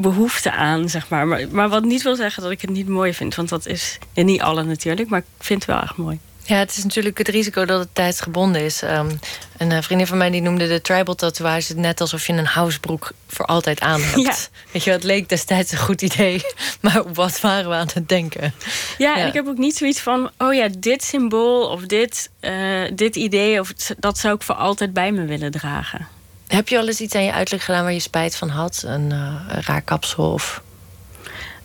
behoefte 0.00 0.52
aan, 0.52 0.88
zeg 0.88 1.08
maar. 1.08 1.26
maar. 1.26 1.48
Maar 1.50 1.68
wat 1.68 1.84
niet 1.84 2.02
wil 2.02 2.16
zeggen 2.16 2.42
dat 2.42 2.52
ik 2.52 2.60
het 2.60 2.70
niet 2.70 2.88
mooi 2.88 3.14
vind. 3.14 3.34
Want 3.34 3.48
dat 3.48 3.66
is 3.66 3.98
in 4.12 4.26
niet 4.26 4.40
alle 4.40 4.62
natuurlijk, 4.62 5.08
maar 5.08 5.18
ik 5.18 5.26
vind 5.38 5.66
het 5.66 5.74
wel 5.74 5.82
echt 5.82 5.96
mooi. 5.96 6.18
Ja, 6.46 6.56
het 6.56 6.76
is 6.76 6.84
natuurlijk 6.84 7.18
het 7.18 7.28
risico 7.28 7.64
dat 7.64 7.78
het 7.78 7.88
tijdsgebonden 7.92 8.62
is. 8.62 8.82
Um, 8.82 9.18
een 9.56 9.70
uh, 9.70 9.78
vriendin 9.80 10.06
van 10.06 10.18
mij 10.18 10.30
die 10.30 10.40
noemde 10.40 10.68
de 10.68 10.80
tribal 10.80 11.14
tatoeage 11.14 11.74
net 11.74 12.00
alsof 12.00 12.26
je 12.26 12.32
een 12.32 12.46
housebroek 12.46 13.12
voor 13.26 13.44
altijd 13.44 13.80
aan 13.80 14.00
hebt. 14.00 14.14
Ja. 14.26 14.34
Weet 14.70 14.84
je, 14.84 14.90
het 14.90 15.04
leek 15.04 15.28
destijds 15.28 15.72
een 15.72 15.78
goed 15.78 16.02
idee, 16.02 16.42
maar 16.80 17.12
wat 17.12 17.40
waren 17.40 17.70
we 17.70 17.76
aan 17.76 17.88
het 17.94 18.08
denken? 18.08 18.54
Ja, 18.98 19.16
ja. 19.16 19.22
en 19.22 19.26
ik 19.26 19.32
heb 19.32 19.46
ook 19.46 19.58
niet 19.58 19.76
zoiets 19.76 20.00
van, 20.00 20.30
oh 20.38 20.54
ja, 20.54 20.68
dit 20.78 21.04
symbool 21.04 21.68
of 21.68 21.82
dit, 21.82 22.30
uh, 22.40 22.90
dit 22.94 23.16
idee, 23.16 23.60
of 23.60 23.72
dat 23.98 24.18
zou 24.18 24.34
ik 24.34 24.42
voor 24.42 24.54
altijd 24.54 24.92
bij 24.92 25.12
me 25.12 25.24
willen 25.24 25.50
dragen. 25.50 26.08
Heb 26.46 26.68
je 26.68 26.78
al 26.78 26.86
eens 26.86 27.00
iets 27.00 27.14
aan 27.14 27.24
je 27.24 27.32
uiterlijk 27.32 27.64
gedaan 27.64 27.82
waar 27.82 27.92
je 27.92 28.00
spijt 28.00 28.36
van 28.36 28.48
had? 28.48 28.82
Een, 28.86 29.10
uh, 29.10 29.40
een 29.48 29.62
raar 29.62 29.82
kapsel 29.82 30.32
of... 30.32 30.62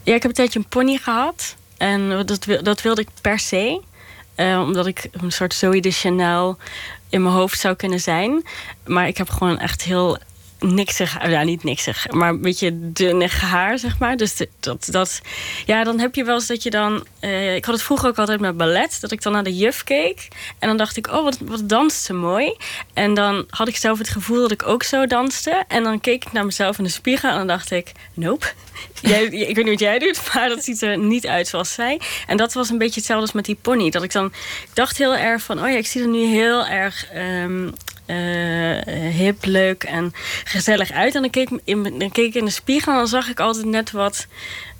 Ja, 0.04 0.16
ik 0.16 0.22
heb 0.22 0.32
een 0.32 0.38
tijdje 0.38 0.60
een 0.60 0.68
pony 0.68 0.98
gehad. 0.98 1.56
En 1.78 2.26
dat, 2.26 2.48
dat 2.62 2.82
wilde 2.82 3.02
ik 3.02 3.08
per 3.22 3.40
se. 3.40 3.82
Uh, 4.36 4.62
omdat 4.62 4.86
ik 4.86 5.08
een 5.12 5.32
soort 5.32 5.54
Zoe 5.54 5.82
de 5.82 5.92
Chanel 5.92 6.58
in 7.10 7.22
mijn 7.22 7.36
hoofd 7.36 7.60
zou 7.60 7.76
kunnen 7.76 8.00
zijn. 8.00 8.44
Maar 8.86 9.08
ik 9.08 9.18
heb 9.18 9.30
gewoon 9.30 9.60
echt 9.60 9.82
heel 9.82 10.18
niksig, 10.62 11.30
ja 11.30 11.44
niet 11.44 11.64
niksig, 11.64 12.12
maar 12.12 12.30
een 12.30 12.42
beetje 12.42 12.92
dunnig 12.92 13.42
haar, 13.42 13.80
zeg 13.80 14.00
maar. 14.00 14.18
Dus 14.18 14.38
dat, 14.60 14.86
dat, 14.86 15.22
ja, 15.66 15.84
dan 15.84 16.00
heb 16.00 16.16
je 16.16 16.24
wel 16.24 16.36
eens 16.36 16.48
dat 16.48 16.64
je 16.64 16.70
dan... 16.70 17.06
Uh, 17.22 17.56
ik 17.56 17.66
had 17.66 17.76
het 17.76 17.84
vroeger 17.84 18.10
ook 18.10 18.18
altijd 18.18 18.40
met 18.40 18.58
ballet, 18.58 18.98
dat 19.02 19.12
ik 19.12 19.22
dan 19.22 19.34
naar 19.34 19.44
de 19.44 19.56
juf 19.56 19.84
keek. 19.84 20.28
En 20.60 20.68
dan 20.68 20.78
dacht 20.78 20.98
ik, 20.98 21.08
oh, 21.08 21.24
wat, 21.24 21.38
wat 21.42 21.70
danst 21.70 22.04
ze 22.04 22.14
mooi. 22.14 22.56
En 22.94 23.14
dan 23.14 23.46
had 23.50 23.68
ik 23.68 23.76
zelf 23.76 23.98
het 23.98 24.10
gevoel 24.10 24.42
dat 24.42 24.52
ik 24.52 24.68
ook 24.68 24.84
zo 24.84 25.08
danste. 25.08 25.64
En 25.68 25.84
dan 25.84 26.02
keek 26.02 26.26
ik 26.26 26.32
naar 26.32 26.46
mezelf 26.46 26.78
in 26.78 26.84
de 26.84 26.90
spiegel 26.90 27.30
en 27.30 27.38
dan 27.38 27.48
dacht 27.48 27.72
ik, 27.72 27.92
nope. 28.14 28.46
Jij, 29.02 29.24
ik 29.24 29.56
weet 29.56 29.56
niet 29.56 29.68
wat 29.68 29.80
jij 29.80 30.00
doet, 30.00 30.34
maar 30.34 30.50
dat 30.50 30.64
ziet 30.64 30.82
er 30.82 30.98
niet 30.98 31.28
uit 31.28 31.48
zoals 31.48 31.74
zij. 31.74 32.00
En 32.28 32.38
dat 32.38 32.54
was 32.54 32.70
een 32.70 32.78
beetje 32.78 33.00
hetzelfde 33.00 33.26
als 33.26 33.36
met 33.36 33.46
die 33.46 33.58
pony. 33.62 33.90
Dat 33.90 34.04
ik 34.04 34.12
dan 34.12 34.26
ik 34.26 34.70
dacht 34.74 34.98
heel 34.98 35.16
erg 35.16 35.42
van, 35.42 35.64
oh 35.64 35.70
ja, 35.70 35.78
ik 35.78 35.88
zie 35.88 36.02
er 36.02 36.08
nu 36.08 36.26
heel 36.26 36.66
erg 36.66 37.14
uh, 37.14 37.70
hip, 39.12 39.46
leuk 39.46 39.84
en 39.84 40.14
gezellig 40.44 40.92
uit. 40.92 41.16
En 41.16 41.22
dan 41.22 41.30
keek, 41.30 41.50
in, 41.64 41.84
dan 41.84 42.12
keek 42.12 42.28
ik 42.28 42.36
in 42.36 42.46
de 42.46 42.52
spiegel 42.52 42.92
en 42.92 42.98
dan 42.98 43.08
zag 43.08 43.30
ik 43.30 43.40
altijd 43.40 43.66
net 43.66 43.92
wat... 43.92 44.28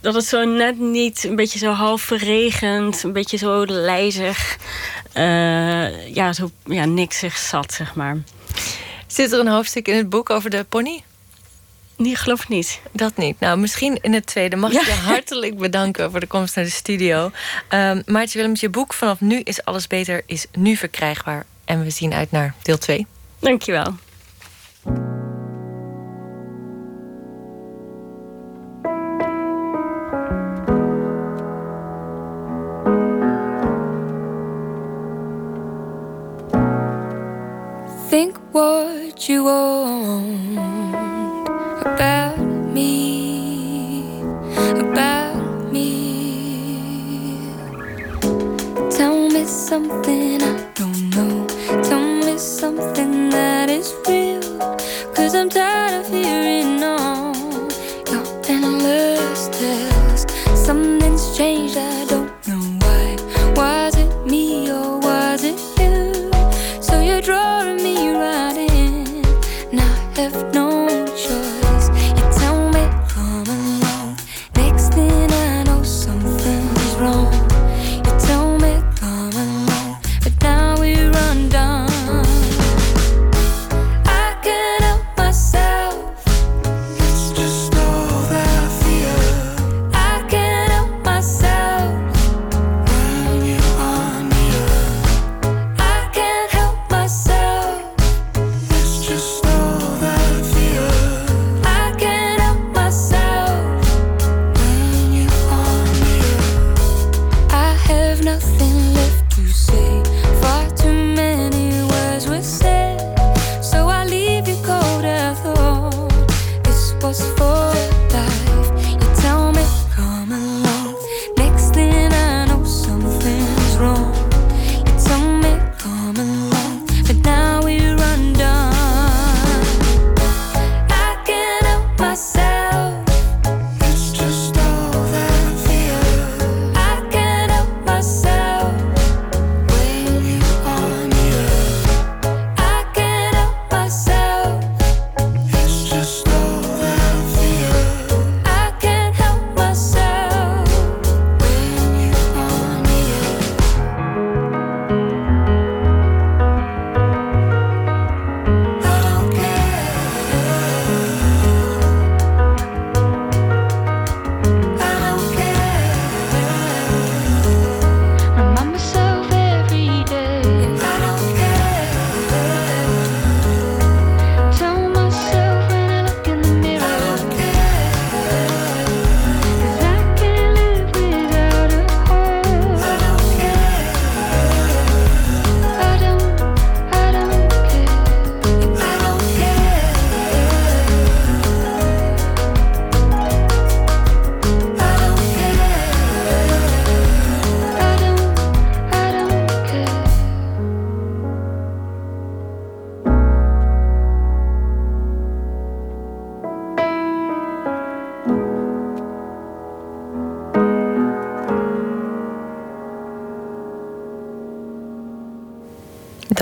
dat 0.02 0.14
het 0.14 0.26
zo 0.26 0.44
net 0.46 0.80
niet, 0.80 1.24
een 1.24 1.36
beetje 1.36 1.60
zo 1.60 1.72
half 1.72 2.02
verregend... 2.02 3.04
een 3.04 3.14
beetje 3.14 3.38
zo 3.38 3.66
lijzig, 3.66 4.58
uh, 5.18 6.16
ja, 6.16 6.34
zo 6.34 6.52
ja, 6.66 6.86
niksig 6.86 7.38
zat, 7.38 7.74
zeg 7.74 7.96
maar. 7.96 8.18
Zit 9.08 9.32
er 9.32 9.40
een 9.40 9.48
hoofdstuk 9.48 9.88
in 9.88 9.96
het 9.96 10.10
boek 10.10 10.30
over 10.30 10.50
de 10.50 10.66
pony? 10.70 11.04
Nee, 12.02 12.16
geloof 12.16 12.48
niet. 12.48 12.82
Dat 12.92 13.18
niet. 13.18 13.40
Nou, 13.40 13.58
misschien 13.58 14.00
in 14.02 14.14
het 14.14 14.26
tweede. 14.26 14.56
Mag 14.56 14.72
ik 14.72 14.82
je 14.82 14.92
hartelijk 14.92 15.58
bedanken 15.58 16.12
voor 16.12 16.20
de 16.20 16.28
komst 16.28 16.56
naar 16.56 16.66
de 16.66 16.72
studio. 16.72 17.32
Um, 17.70 18.04
Maartje 18.06 18.38
Willems, 18.38 18.60
je 18.60 18.70
boek 18.70 18.94
Vanaf 18.94 19.20
nu 19.20 19.40
is 19.40 19.66
alles 19.66 19.88
beter 19.88 20.22
is 20.26 20.46
nu 20.54 20.76
verkrijgbaar. 20.76 21.46
En 21.66 21.84
we 21.84 21.90
zien 21.90 22.14
uit 22.14 22.32
naar 22.32 22.54
deel 22.62 22.78
2. 22.78 23.08
Dankjewel. 23.42 23.98
Think 38.10 38.38
what 38.52 39.28
you 39.30 39.46
want 39.46 40.41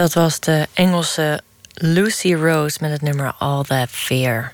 Dat 0.09 0.23
was 0.23 0.39
de 0.39 0.67
Engelse 0.73 1.41
Lucy 1.73 2.33
Rose 2.33 2.77
met 2.81 2.91
het 2.91 3.01
nummer 3.01 3.33
All 3.37 3.63
That 3.63 3.89
Fear. 3.89 4.53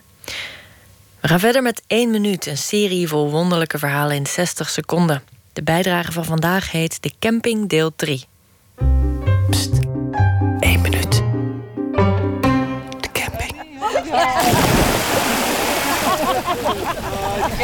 We 1.20 1.28
gaan 1.28 1.40
verder 1.40 1.62
met 1.62 1.82
1 1.88 2.12
minuut, 2.12 2.46
een 2.46 2.58
serie 2.58 3.08
vol 3.08 3.30
wonderlijke 3.30 3.78
verhalen 3.78 4.16
in 4.16 4.26
60 4.26 4.70
seconden. 4.70 5.24
De 5.54 5.64
bijdrage 5.64 6.12
van 6.12 6.26
vandaag 6.26 6.72
heet 6.72 7.04
De 7.04 7.12
Camping 7.20 7.70
deel 7.70 7.96
3. 7.96 8.26
Pst, 9.50 9.72
1 10.60 10.82
minuut. 10.82 11.12
De 13.00 13.10
camping. 13.12 13.56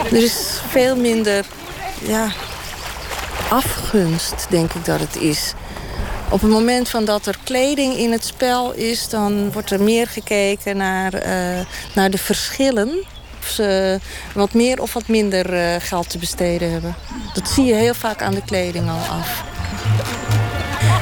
Er 0.12 0.24
is 0.24 0.62
veel 0.68 0.96
minder 0.96 1.46
ja, 2.02 2.32
afgunst, 3.50 4.46
denk 4.50 4.74
ik 4.74 4.86
dat 4.86 5.00
het 5.00 5.16
is. 5.16 5.54
Op 6.32 6.42
het 6.42 6.50
moment 6.50 6.90
van 6.90 7.06
dat 7.06 7.26
er 7.26 7.38
kleding 7.44 7.94
in 7.94 8.12
het 8.12 8.26
spel 8.26 8.72
is... 8.72 9.10
dan 9.10 9.52
wordt 9.52 9.72
er 9.72 9.82
meer 9.82 10.08
gekeken 10.08 10.78
naar, 10.78 11.14
uh, 11.14 11.66
naar 11.96 12.10
de 12.10 12.18
verschillen. 12.18 13.04
Of 13.40 13.48
ze 13.48 14.00
wat 14.34 14.54
meer 14.54 14.82
of 14.82 14.94
wat 14.94 15.08
minder 15.08 15.54
uh, 15.54 15.76
geld 15.80 16.10
te 16.10 16.18
besteden 16.18 16.72
hebben. 16.72 16.96
Dat 17.34 17.50
zie 17.50 17.66
je 17.66 17.74
heel 17.74 17.94
vaak 17.94 18.22
aan 18.22 18.34
de 18.34 18.44
kleding 18.46 18.90
al 18.90 19.18
af. 19.18 19.44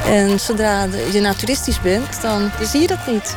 En 0.06 0.40
zodra 0.40 0.86
je 1.12 1.20
naturistisch 1.20 1.80
bent, 1.80 2.22
dan 2.22 2.50
zie 2.62 2.80
je 2.80 2.86
dat 2.86 3.06
niet. 3.06 3.34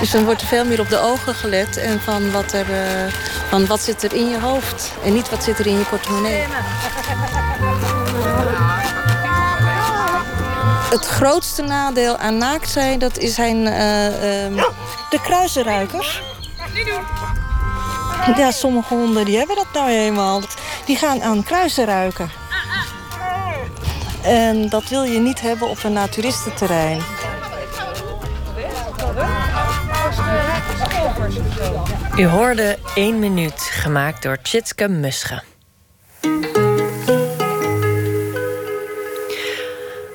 Dus 0.00 0.10
dan 0.10 0.24
wordt 0.24 0.40
er 0.40 0.46
veel 0.46 0.64
meer 0.64 0.80
op 0.80 0.88
de 0.88 1.00
ogen 1.00 1.34
gelet 1.34 1.76
en 1.76 2.00
van 2.00 2.30
wat, 2.30 2.52
er, 2.52 2.70
uh, 2.70 3.12
van 3.48 3.66
wat 3.66 3.80
zit 3.80 4.02
er 4.02 4.14
in 4.14 4.30
je 4.30 4.40
hoofd. 4.40 4.92
En 5.04 5.12
niet 5.12 5.30
wat 5.30 5.44
zit 5.44 5.58
er 5.58 5.66
in 5.66 5.78
je 5.78 5.84
portemonnee. 5.84 6.42
Het 10.90 11.06
grootste 11.06 11.62
nadeel 11.62 12.16
aan 12.16 12.36
naakt 12.36 12.68
zijn, 12.68 12.98
dat 12.98 13.18
zijn 13.20 13.56
uh, 13.56 14.44
um, 14.44 14.54
de 15.10 15.20
kruisenruikers. 15.22 16.22
Ja, 18.36 18.50
sommige 18.50 18.94
honden 18.94 19.24
die 19.24 19.36
hebben 19.36 19.56
dat 19.56 19.66
nou 19.72 19.90
eenmaal. 19.90 20.42
Die 20.86 20.96
gaan 20.96 21.22
aan 21.22 21.42
kruisen 21.42 21.84
ruiken. 21.84 22.30
En 24.22 24.68
dat 24.68 24.88
wil 24.88 25.02
je 25.02 25.18
niet 25.18 25.40
hebben 25.40 25.68
op 25.68 25.84
een 25.84 25.92
naturistenterrein. 25.92 27.02
U 32.16 32.26
hoorde 32.26 32.78
1 32.94 33.18
minuut, 33.18 33.60
gemaakt 33.60 34.22
door 34.22 34.42
Tjitske 34.42 34.88
Musche. 34.88 35.49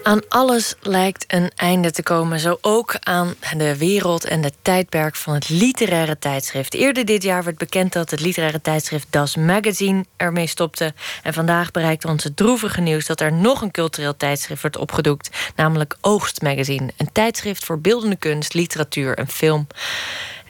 Aan 0.05 0.27
alles 0.27 0.75
lijkt 0.81 1.23
een 1.27 1.51
einde 1.55 1.91
te 1.91 2.03
komen, 2.03 2.39
zo 2.39 2.57
ook 2.61 2.95
aan 2.99 3.35
de 3.57 3.77
wereld 3.77 4.25
en 4.25 4.43
het 4.43 4.53
tijdperk 4.61 5.15
van 5.15 5.33
het 5.33 5.49
literaire 5.49 6.19
tijdschrift. 6.19 6.73
Eerder 6.73 7.05
dit 7.05 7.23
jaar 7.23 7.43
werd 7.43 7.57
bekend 7.57 7.93
dat 7.93 8.11
het 8.11 8.19
literaire 8.19 8.61
tijdschrift 8.61 9.07
Das 9.09 9.35
Magazine 9.35 10.05
ermee 10.17 10.47
stopte. 10.47 10.93
En 11.23 11.33
vandaag 11.33 11.71
bereikte 11.71 12.07
ons 12.07 12.23
het 12.23 12.35
droevige 12.37 12.81
nieuws 12.81 13.05
dat 13.05 13.21
er 13.21 13.33
nog 13.33 13.61
een 13.61 13.71
cultureel 13.71 14.17
tijdschrift 14.17 14.61
wordt 14.61 14.77
opgedoekt, 14.77 15.51
namelijk 15.55 15.97
Oogst 16.01 16.41
Magazine, 16.41 16.91
een 16.97 17.11
tijdschrift 17.11 17.65
voor 17.65 17.81
beeldende 17.81 18.15
kunst, 18.15 18.53
literatuur 18.53 19.17
en 19.17 19.27
film. 19.27 19.67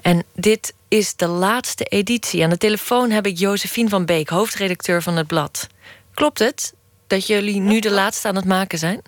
En 0.02 0.24
dit 0.34 0.74
is 0.88 1.16
de 1.16 1.28
laatste 1.28 1.84
editie. 1.84 2.44
Aan 2.44 2.50
de 2.50 2.58
telefoon 2.58 3.12
heb 3.12 3.26
ik 3.26 3.38
Josephine 3.38 3.90
van 3.90 4.06
Beek, 4.06 4.30
hoofdredacteur 4.30 5.02
van 5.02 5.18
het 5.18 5.28
blad. 5.28 5.68
Klopt 6.14 6.40
het 6.40 6.74
dat 7.08 7.28
jullie 7.28 7.60
nu 7.60 7.80
de 7.80 7.92
laatste 7.92 8.28
aan 8.28 8.36
het 8.36 8.46
maken 8.46 8.78
zijn? 8.78 9.02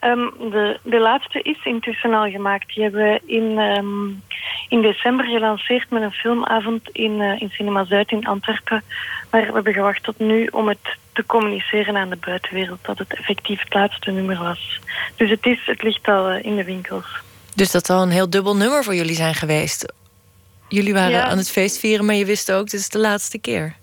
Um, 0.00 0.32
de, 0.50 0.78
de 0.82 1.00
laatste 1.00 1.42
is 1.42 1.64
intussen 1.64 2.14
al 2.14 2.30
gemaakt. 2.30 2.74
Die 2.74 2.82
hebben 2.82 3.02
we 3.02 3.20
in, 3.26 3.58
um, 3.58 4.22
in 4.68 4.82
december 4.82 5.26
gelanceerd 5.26 5.90
met 5.90 6.02
een 6.02 6.12
filmavond 6.12 6.88
in, 6.92 7.20
uh, 7.20 7.40
in 7.40 7.50
Cinema 7.50 7.84
Zuid 7.84 8.10
in 8.10 8.26
Antwerpen. 8.26 8.82
Maar 9.30 9.46
we 9.46 9.52
hebben 9.52 9.72
gewacht 9.72 10.02
tot 10.02 10.18
nu 10.18 10.46
om 10.46 10.68
het 10.68 10.96
te 11.12 11.26
communiceren 11.26 11.96
aan 11.96 12.10
de 12.10 12.16
buitenwereld 12.16 12.78
dat 12.82 12.98
het 12.98 13.14
effectief 13.14 13.60
het 13.60 13.74
laatste 13.74 14.10
nummer 14.10 14.38
was. 14.38 14.80
Dus 15.16 15.30
het, 15.30 15.46
is, 15.46 15.60
het 15.64 15.82
ligt 15.82 16.08
al 16.08 16.32
uh, 16.32 16.44
in 16.44 16.56
de 16.56 16.64
winkels. 16.64 17.06
Dus 17.54 17.70
dat 17.70 17.86
zal 17.86 18.02
een 18.02 18.10
heel 18.10 18.30
dubbel 18.30 18.56
nummer 18.56 18.84
voor 18.84 18.94
jullie 18.94 19.14
zijn 19.14 19.34
geweest. 19.34 19.92
Jullie 20.68 20.92
waren 20.92 21.10
ja. 21.10 21.24
aan 21.24 21.38
het 21.38 21.50
feest 21.50 21.78
vieren, 21.78 22.04
maar 22.04 22.14
je 22.14 22.24
wist 22.24 22.52
ook, 22.52 22.70
dit 22.70 22.80
is 22.80 22.88
de 22.88 22.98
laatste 22.98 23.38
keer. 23.38 23.76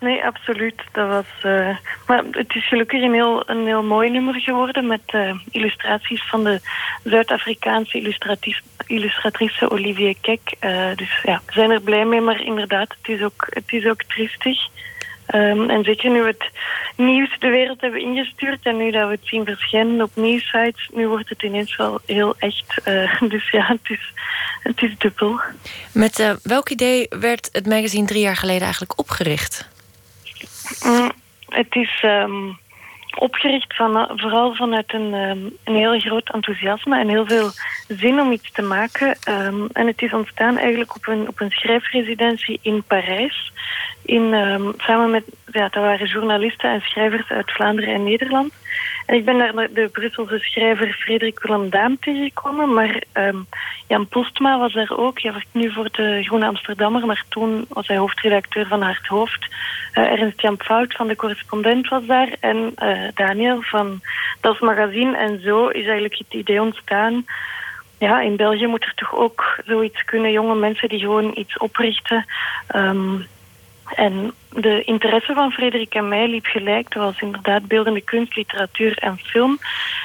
Nee, 0.00 0.24
absoluut. 0.24 0.82
Dat 0.92 1.08
was, 1.08 1.26
uh, 1.44 1.76
maar 2.06 2.24
het 2.30 2.54
is 2.54 2.68
gelukkig 2.68 3.02
een 3.02 3.12
heel, 3.12 3.42
een 3.50 3.66
heel 3.66 3.82
mooi 3.82 4.10
nummer 4.10 4.40
geworden 4.40 4.86
met 4.86 5.00
uh, 5.14 5.34
illustraties 5.50 6.28
van 6.28 6.44
de 6.44 6.60
Zuid-Afrikaanse 7.04 8.14
illustratrice 8.86 9.70
Olivier 9.70 10.16
Kek. 10.20 10.40
Uh, 10.60 10.96
dus 10.96 11.20
ja, 11.22 11.40
we 11.46 11.52
zijn 11.52 11.70
er 11.70 11.80
blij 11.80 12.04
mee, 12.04 12.20
maar 12.20 12.40
inderdaad, 12.40 12.94
het 13.00 13.16
is 13.16 13.22
ook, 13.22 13.46
het 13.50 13.72
is 13.72 13.86
ook 13.86 14.02
triestig. 14.02 14.58
Um, 15.34 15.70
en 15.70 15.84
zeker 15.84 16.10
nu 16.10 16.20
we 16.22 16.26
het 16.26 16.50
nieuws 16.96 17.38
de 17.38 17.48
wereld 17.48 17.80
hebben 17.80 18.00
ingestuurd 18.00 18.58
en 18.62 18.76
nu 18.76 18.90
dat 18.90 19.08
we 19.08 19.14
het 19.14 19.26
zien 19.26 19.44
verschijnen 19.44 20.02
op 20.02 20.10
nieuwsites, 20.14 20.88
nu 20.92 21.08
wordt 21.08 21.28
het 21.28 21.42
ineens 21.42 21.76
wel 21.76 22.00
heel 22.06 22.34
echt. 22.38 22.80
dus 23.32 23.50
ja, 23.50 23.66
het 23.66 23.90
is, 23.90 24.12
het 24.62 24.82
is 24.82 24.98
dubbel. 24.98 25.40
Met 25.92 26.36
welk 26.42 26.68
idee 26.68 27.06
werd 27.08 27.48
het 27.52 27.66
magazine 27.66 28.06
drie 28.06 28.22
jaar 28.22 28.36
geleden 28.36 28.62
eigenlijk 28.62 28.98
opgericht? 28.98 29.68
Mm, 30.84 31.10
het 31.48 31.74
is 31.74 32.02
um, 32.04 32.58
opgericht 33.18 33.76
van, 33.76 34.10
vooral 34.16 34.54
vanuit 34.54 34.94
een, 34.94 35.14
um, 35.14 35.56
een 35.64 35.74
heel 35.74 36.00
groot 36.00 36.32
enthousiasme 36.32 36.98
en 36.98 37.08
heel 37.08 37.26
veel 37.26 37.50
zin 37.88 38.20
om 38.20 38.32
iets 38.32 38.52
te 38.52 38.62
maken. 38.62 39.16
Um, 39.28 39.68
en 39.72 39.86
het 39.86 40.02
is 40.02 40.12
ontstaan 40.12 40.58
eigenlijk 40.58 40.96
op 40.96 41.06
een, 41.06 41.28
op 41.28 41.40
een 41.40 41.50
schrijfresidentie 41.50 42.58
in 42.62 42.82
Parijs. 42.82 43.52
In, 44.04 44.34
samen 44.76 45.10
met, 45.10 45.24
ja, 45.52 45.68
dat 45.68 45.82
waren 45.82 46.06
journalisten 46.06 46.70
en 46.70 46.80
schrijvers 46.80 47.28
uit 47.28 47.52
Vlaanderen 47.52 47.94
en 47.94 48.04
Nederland. 48.04 48.52
En 49.08 49.14
ik 49.14 49.24
ben 49.24 49.38
daar 49.38 49.68
de 49.72 49.88
Brusselse 49.92 50.38
schrijver 50.38 50.92
Frederik 50.92 51.42
Willem 51.42 51.70
Daam 51.70 51.98
tegengekomen. 52.00 52.72
Maar 52.74 53.02
um, 53.12 53.46
Jan 53.86 54.08
Postma 54.08 54.58
was 54.58 54.72
daar 54.72 54.96
ook. 54.96 55.20
Hij 55.20 55.32
werkt 55.32 55.48
nu 55.52 55.72
voor 55.72 55.88
de 55.92 56.22
Groene 56.22 56.46
Amsterdammer. 56.46 57.06
Maar 57.06 57.24
toen 57.28 57.64
was 57.68 57.86
hij 57.86 57.96
hoofdredacteur 57.96 58.66
van 58.66 58.82
Hart 58.82 59.06
Hoofd. 59.06 59.46
Uh, 59.94 60.04
Ernst 60.04 60.40
Jan 60.40 60.58
Fout 60.58 60.94
van 60.94 61.08
de 61.08 61.16
correspondent 61.16 61.88
was 61.88 62.06
daar. 62.06 62.28
En 62.40 62.74
uh, 62.82 63.08
Daniel 63.14 63.62
van 63.62 64.00
Das 64.40 64.58
Magazine. 64.58 65.16
En 65.16 65.40
zo 65.42 65.66
is 65.66 65.84
eigenlijk 65.84 66.18
het 66.18 66.34
idee 66.34 66.62
ontstaan. 66.62 67.26
Ja, 67.98 68.20
in 68.20 68.36
België 68.36 68.66
moet 68.66 68.84
er 68.84 68.94
toch 68.94 69.16
ook 69.16 69.60
zoiets 69.66 70.04
kunnen. 70.04 70.32
Jonge 70.32 70.54
mensen 70.54 70.88
die 70.88 71.00
gewoon 71.00 71.32
iets 71.34 71.58
oprichten. 71.58 72.26
Um, 72.76 73.26
en 73.94 74.32
de 74.48 74.82
interesse 74.84 75.34
van 75.34 75.52
Frederik 75.52 75.94
en 75.94 76.08
mij 76.08 76.28
liep 76.28 76.44
gelijk. 76.44 76.92
Dat 76.92 77.02
was 77.02 77.20
inderdaad 77.20 77.66
beeldende 77.66 78.00
kunst, 78.00 78.36
literatuur 78.36 78.98
en 78.98 79.18
film. 79.18 79.58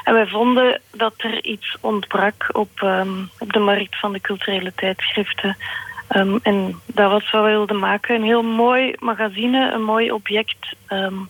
En 0.03 0.13
wij 0.13 0.27
vonden 0.27 0.81
dat 0.91 1.13
er 1.17 1.43
iets 1.43 1.77
ontbrak 1.81 2.49
op, 2.51 2.81
um, 2.81 3.29
op 3.39 3.53
de 3.53 3.59
markt 3.59 3.99
van 3.99 4.13
de 4.13 4.21
culturele 4.21 4.73
tijdschriften. 4.75 5.57
Um, 6.15 6.39
en 6.43 6.79
dat 6.85 7.11
was 7.11 7.31
wat 7.31 7.43
we 7.43 7.49
wilden 7.49 7.79
maken. 7.79 8.15
Een 8.15 8.23
heel 8.23 8.43
mooi 8.43 8.95
magazine, 8.99 9.71
een 9.73 9.83
mooi 9.83 10.11
object 10.11 10.75
um, 10.89 11.29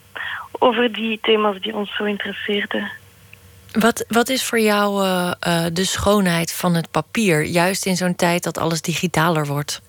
over 0.52 0.92
die 0.92 1.20
thema's 1.22 1.60
die 1.60 1.76
ons 1.76 1.96
zo 1.96 2.04
interesseerden. 2.04 2.92
Wat, 3.72 4.06
wat 4.08 4.30
is 4.30 4.46
voor 4.46 4.60
jou 4.60 5.04
uh, 5.04 5.32
uh, 5.48 5.66
de 5.74 5.86
schoonheid 5.86 6.54
van 6.54 6.76
het 6.76 6.92
papier, 6.92 7.44
juist 7.44 7.86
in 7.86 7.96
zo'n 7.96 8.16
tijd 8.16 8.44
dat 8.44 8.58
alles 8.58 8.82
digitaler 8.82 9.46
wordt? 9.46 9.82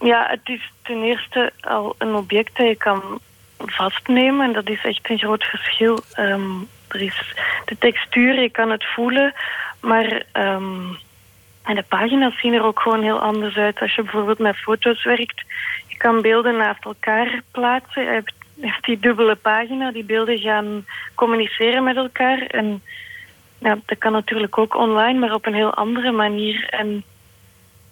Ja, 0.00 0.26
het 0.28 0.48
is 0.48 0.72
ten 0.82 1.02
eerste 1.02 1.52
al 1.60 1.94
een 1.98 2.14
object 2.14 2.56
dat 2.56 2.66
je 2.66 2.76
kan 2.76 3.20
vastnemen. 3.58 4.46
En 4.46 4.52
dat 4.52 4.68
is 4.68 4.84
echt 4.84 5.10
een 5.10 5.18
groot 5.18 5.44
verschil. 5.44 5.98
Um, 6.18 6.68
er 6.88 7.02
is 7.02 7.34
de 7.64 7.78
textuur, 7.78 8.40
je 8.40 8.50
kan 8.50 8.70
het 8.70 8.84
voelen. 8.84 9.34
Maar 9.80 10.22
um, 10.32 10.98
en 11.66 11.74
de 11.74 11.84
pagina's 11.88 12.40
zien 12.40 12.52
er 12.52 12.64
ook 12.64 12.80
gewoon 12.80 13.02
heel 13.02 13.20
anders 13.20 13.56
uit. 13.56 13.80
Als 13.80 13.94
je 13.94 14.02
bijvoorbeeld 14.02 14.38
met 14.38 14.56
foto's 14.56 15.04
werkt, 15.04 15.42
je 15.86 15.96
kan 15.96 16.22
beelden 16.22 16.56
naast 16.56 16.84
elkaar 16.84 17.42
plaatsen. 17.50 18.02
Je 18.02 18.08
hebt, 18.08 18.32
je 18.54 18.66
hebt 18.66 18.84
die 18.84 18.98
dubbele 18.98 19.34
pagina, 19.34 19.92
die 19.92 20.04
beelden 20.04 20.38
gaan 20.38 20.86
communiceren 21.14 21.84
met 21.84 21.96
elkaar. 21.96 22.38
En 22.38 22.82
ja, 23.58 23.78
dat 23.86 23.98
kan 23.98 24.12
natuurlijk 24.12 24.58
ook 24.58 24.76
online, 24.76 25.18
maar 25.18 25.34
op 25.34 25.46
een 25.46 25.54
heel 25.54 25.74
andere 25.74 26.12
manier. 26.12 26.68
En 26.68 27.04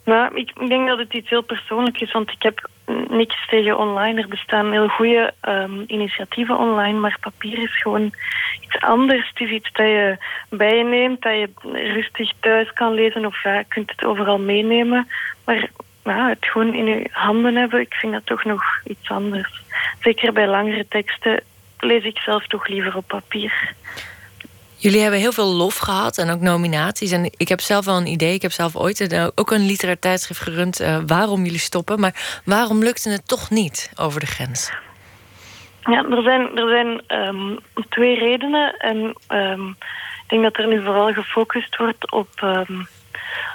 nou, 0.05 0.35
ik 0.35 0.69
denk 0.69 0.89
dat 0.89 0.99
het 0.99 1.15
iets 1.15 1.31
heel 1.31 1.43
persoonlijk 1.43 2.01
is, 2.01 2.13
want 2.13 2.31
ik 2.31 2.43
heb 2.43 2.69
niks 3.09 3.47
tegen 3.47 3.79
online. 3.79 4.21
Er 4.21 4.29
bestaan 4.29 4.73
heel 4.73 4.89
goede 4.89 5.33
um, 5.49 5.85
initiatieven 5.87 6.59
online, 6.59 6.99
maar 6.99 7.17
papier 7.21 7.59
is 7.59 7.83
gewoon 7.83 8.15
iets 8.61 8.79
anders. 8.81 9.29
Het 9.29 9.41
is 9.41 9.51
iets 9.51 9.73
dat 9.73 9.87
je 9.87 10.17
bij 10.49 10.77
je 10.77 10.85
neemt, 10.85 11.23
dat 11.23 11.33
je 11.33 11.51
rustig 11.73 12.33
thuis 12.41 12.73
kan 12.73 12.95
lezen 12.95 13.27
of 13.27 13.43
ja, 13.43 13.59
je 13.59 13.65
kunt 13.69 13.91
het 13.91 14.05
overal 14.05 14.39
meenemen. 14.39 15.09
Maar 15.45 15.69
ja, 16.05 16.29
het 16.29 16.47
gewoon 16.47 16.75
in 16.75 16.85
je 16.85 17.09
handen 17.11 17.57
hebben, 17.57 17.81
ik 17.81 17.95
vind 17.95 18.13
dat 18.13 18.27
toch 18.27 18.45
nog 18.45 18.65
iets 18.85 19.11
anders. 19.11 19.63
Zeker 20.01 20.33
bij 20.33 20.49
langere 20.49 20.87
teksten 20.89 21.41
lees 21.79 22.05
ik 22.05 22.19
zelf 22.19 22.47
toch 22.47 22.67
liever 22.67 22.97
op 22.97 23.07
papier. 23.07 23.73
Jullie 24.85 25.01
hebben 25.01 25.21
heel 25.21 25.33
veel 25.33 25.53
lof 25.55 25.77
gehad 25.79 26.19
en 26.19 26.31
ook 26.31 26.41
nominaties. 26.41 27.11
En 27.11 27.31
ik 27.37 27.49
heb 27.49 27.61
zelf 27.61 27.85
wel 27.85 27.97
een 27.97 28.07
idee. 28.07 28.35
Ik 28.35 28.43
heb 28.43 28.51
zelf 28.51 28.77
ooit 28.77 29.01
een, 29.01 29.33
ook 29.35 29.51
een 29.51 29.67
literair 29.67 29.99
tijdschrift 29.99 30.41
gerund 30.41 30.81
uh, 30.81 30.99
waarom 31.07 31.45
jullie 31.45 31.59
stoppen. 31.59 32.01
Maar 32.01 32.41
waarom 32.45 32.83
lukte 32.83 33.11
het 33.11 33.29
toch 33.29 33.51
niet 33.51 33.93
over 33.97 34.21
de 34.21 34.27
grens? 34.27 34.73
Ja, 35.85 36.05
er 36.11 36.23
zijn, 36.23 36.57
er 36.57 36.69
zijn 36.69 37.21
um, 37.21 37.59
twee 37.89 38.19
redenen. 38.19 38.77
En 38.77 39.17
um, 39.29 39.69
ik 40.23 40.29
denk 40.29 40.43
dat 40.43 40.57
er 40.57 40.67
nu 40.67 40.83
vooral 40.83 41.13
gefocust 41.13 41.77
wordt 41.77 42.13
op, 42.13 42.29
um, 42.43 42.87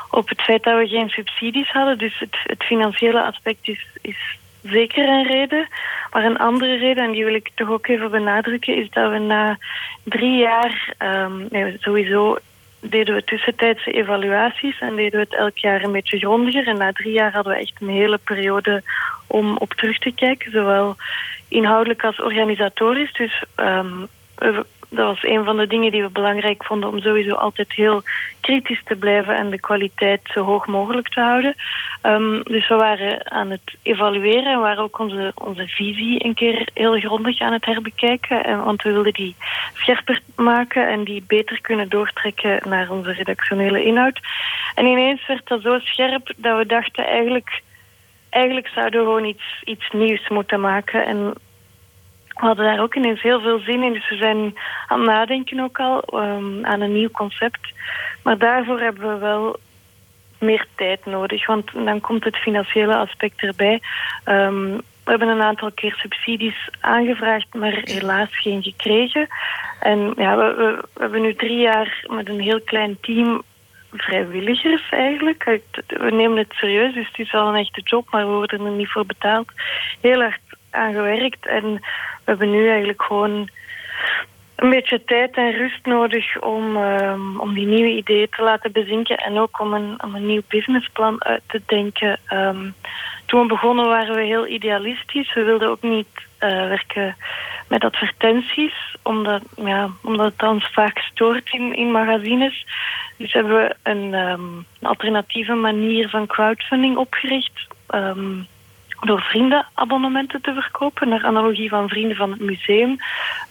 op 0.10 0.30
het 0.30 0.42
feit 0.42 0.64
dat 0.64 0.78
we 0.78 0.88
geen 0.88 1.10
subsidies 1.10 1.72
hadden. 1.72 1.98
Dus 1.98 2.20
het, 2.20 2.38
het 2.44 2.64
financiële 2.64 3.24
aspect 3.24 3.68
is, 3.68 3.88
is 4.02 4.38
zeker 4.64 5.08
een 5.08 5.28
reden. 5.28 5.68
Maar 6.12 6.26
een 6.26 6.38
andere 6.38 6.78
reden, 6.78 7.04
en 7.04 7.12
die 7.12 7.26
wil 7.26 7.34
ik 7.34 7.50
toch 7.56 7.70
ook 7.70 7.88
even 7.88 8.12
benadrukken, 8.12 8.76
is 8.76 8.90
dat 8.90 9.12
we 9.12 9.18
na 9.18 9.58
drie 10.04 10.38
jaar, 10.38 10.94
um, 11.00 11.48
nee, 11.50 11.76
sowieso 11.80 12.38
deden 12.80 13.16
we 13.16 13.24
tussentijdse 13.24 13.92
evaluaties 13.92 14.80
en 14.80 14.96
deden 14.96 15.20
we 15.20 15.26
het 15.30 15.36
elk 15.36 15.58
jaar 15.58 15.84
een 15.84 15.92
beetje 15.92 16.18
grondiger. 16.18 16.68
En 16.68 16.78
na 16.78 16.92
drie 16.92 17.14
jaar 17.14 17.32
hadden 17.32 17.54
we 17.54 17.60
echt 17.60 17.74
een 17.80 17.90
hele 17.90 18.20
periode 18.24 18.84
om 19.28 19.58
op 19.58 19.74
terug 19.74 19.98
te 19.98 20.12
kijken, 20.12 20.52
zowel 20.52 20.96
inhoudelijk 21.48 22.04
als 22.04 22.22
organisatorisch. 22.22 23.14
Dus 23.14 23.44
um, 23.56 24.08
dat 24.90 25.06
was 25.06 25.24
een 25.24 25.44
van 25.44 25.58
de 25.58 25.68
dingen 25.68 25.92
die 25.92 26.02
we 26.02 26.10
belangrijk 26.10 26.66
vonden 26.66 26.90
om 26.90 27.00
sowieso 27.00 27.36
altijd 27.36 27.74
heel 27.74 28.02
kritisch 28.42 28.82
te 28.86 28.96
blijven 28.96 29.36
en 29.36 29.50
de 29.50 29.60
kwaliteit 29.60 30.22
zo 30.24 30.44
hoog 30.44 30.68
mogelijk 30.68 31.10
te 31.10 31.20
houden. 31.20 31.56
Um, 32.04 32.44
dus 32.44 32.68
we 32.68 32.76
waren 32.76 33.32
aan 33.32 33.50
het 33.50 33.76
evalueren 33.82 34.54
en 34.54 34.60
waren 34.60 34.84
ook 34.84 35.00
onze, 35.00 35.32
onze 35.36 35.68
visie 35.68 36.26
een 36.26 36.34
keer 36.34 36.70
heel 36.74 37.00
grondig 37.00 37.42
aan 37.42 37.54
het 37.54 37.66
herbekijken. 37.66 38.44
En, 38.44 38.64
want 38.64 38.82
we 38.82 38.92
wilden 38.92 39.14
die 39.14 39.36
scherper 39.74 40.22
maken 40.36 40.88
en 40.88 41.04
die 41.04 41.24
beter 41.28 41.62
kunnen 41.62 41.90
doortrekken 41.90 42.70
naar 42.70 42.90
onze 42.90 43.12
redactionele 43.12 43.84
inhoud. 43.84 44.20
En 44.76 44.86
ineens 44.86 45.28
werd 45.28 45.48
dat 45.48 45.62
zo 45.62 45.80
scherp 45.80 46.34
dat 46.38 46.58
we 46.58 46.66
dachten 46.66 47.06
eigenlijk 47.06 47.62
eigenlijk 48.30 48.68
zouden 48.68 49.00
we 49.00 49.06
gewoon 49.06 49.26
iets, 49.26 49.62
iets 49.64 49.90
nieuws 49.92 50.30
moeten 50.30 50.60
maken. 50.60 51.06
En 51.06 51.34
we 52.40 52.46
hadden 52.46 52.66
daar 52.66 52.82
ook 52.82 52.96
ineens 52.96 53.22
heel 53.22 53.42
veel 53.42 53.60
zin 53.60 53.84
in. 53.84 53.94
Dus 53.94 54.10
we 54.10 54.16
zijn 54.16 54.58
aan 54.88 55.00
het 55.00 55.10
nadenken 55.10 55.60
ook 55.60 55.80
al 55.80 56.04
um, 56.14 56.66
aan 56.66 56.82
een 56.82 56.94
nieuw 56.94 57.12
concept. 57.12 57.74
Maar 58.24 58.38
daarvoor 58.38 58.80
hebben 58.80 59.14
we 59.14 59.18
wel 59.18 59.58
meer 60.40 60.66
tijd 60.76 61.06
nodig. 61.06 61.46
Want 61.46 61.72
dan 61.74 62.02
komt 62.02 62.24
het 62.24 62.38
financiële 62.38 62.96
aspect 62.96 63.42
erbij. 63.42 63.82
Um, 64.26 64.82
we 65.04 65.16
hebben 65.16 65.28
een 65.28 65.42
aantal 65.42 65.72
keer 65.72 65.94
subsidies 65.94 66.70
aangevraagd, 66.80 67.54
maar 67.54 67.82
helaas 67.84 68.30
geen 68.32 68.64
gekregen. 68.64 69.28
En 69.80 70.14
ja, 70.18 70.38
we, 70.38 70.54
we, 70.58 70.88
we 70.94 71.02
hebben 71.02 71.22
nu 71.22 71.36
drie 71.36 71.58
jaar 71.58 72.06
met 72.08 72.30
een 72.30 72.40
heel 72.40 72.62
klein 72.62 72.98
team 73.02 73.42
vrijwilligers 73.92 74.90
eigenlijk. 74.90 75.60
We 75.88 76.12
nemen 76.12 76.38
het 76.38 76.54
serieus, 76.54 76.94
dus 76.94 77.08
het 77.08 77.20
is 77.20 77.32
wel 77.32 77.48
een 77.48 77.56
echte 77.56 77.82
job, 77.84 78.08
maar 78.12 78.26
we 78.28 78.34
worden 78.34 78.66
er 78.66 78.72
niet 78.72 78.92
voor 78.92 79.06
betaald. 79.06 79.52
Heel 80.02 80.22
hard 80.22 80.40
aan 80.72 80.94
gewerkt 80.94 81.48
en 81.48 81.74
we 81.74 82.26
hebben 82.26 82.52
nu 82.52 82.68
eigenlijk 82.68 83.02
gewoon 83.02 83.50
een 84.56 84.70
beetje 84.70 85.04
tijd 85.04 85.36
en 85.36 85.52
rust 85.52 85.86
nodig 85.86 86.42
om, 86.42 86.78
um, 86.78 87.40
om 87.40 87.54
die 87.54 87.66
nieuwe 87.66 87.96
ideeën 87.96 88.28
te 88.30 88.44
laten 88.44 88.72
bezinken 88.72 89.18
en 89.18 89.38
ook 89.38 89.60
om 89.60 89.74
een, 89.74 90.04
om 90.04 90.16
een 90.16 90.26
nieuw 90.26 90.42
businessplan 90.48 91.24
uit 91.24 91.42
te 91.48 91.62
denken. 91.66 92.20
Um, 92.34 92.76
toen 93.26 93.42
we 93.42 93.48
begonnen 93.48 93.86
waren 93.86 94.16
we 94.16 94.22
heel 94.22 94.48
idealistisch. 94.48 95.34
We 95.34 95.44
wilden 95.44 95.70
ook 95.70 95.82
niet 95.82 96.08
uh, 96.40 96.50
werken 96.50 97.16
met 97.68 97.84
advertenties, 97.84 98.96
omdat, 99.04 99.42
ja, 99.56 99.90
omdat 100.04 100.32
het 100.32 100.50
ons 100.50 100.70
vaak 100.72 101.00
stoort 101.00 101.54
in, 101.54 101.76
in 101.76 101.92
magazines. 101.92 102.66
Dus 103.18 103.34
hebben 103.34 103.56
we 103.56 103.76
een, 103.84 104.14
um, 104.14 104.66
een 104.80 104.88
alternatieve 104.88 105.54
manier 105.54 106.10
van 106.10 106.28
crowdfunding 106.28 106.98
opgericht. 106.98 107.68
Door 109.02 109.22
vriendenabonnementen 109.22 110.42
te 110.42 110.54
verkopen, 110.54 111.10
naar 111.10 111.26
analogie 111.26 111.70
van 111.70 111.90
vrienden 111.90 112.18
van 112.18 112.32
het 112.32 112.40
museum. 112.40 112.98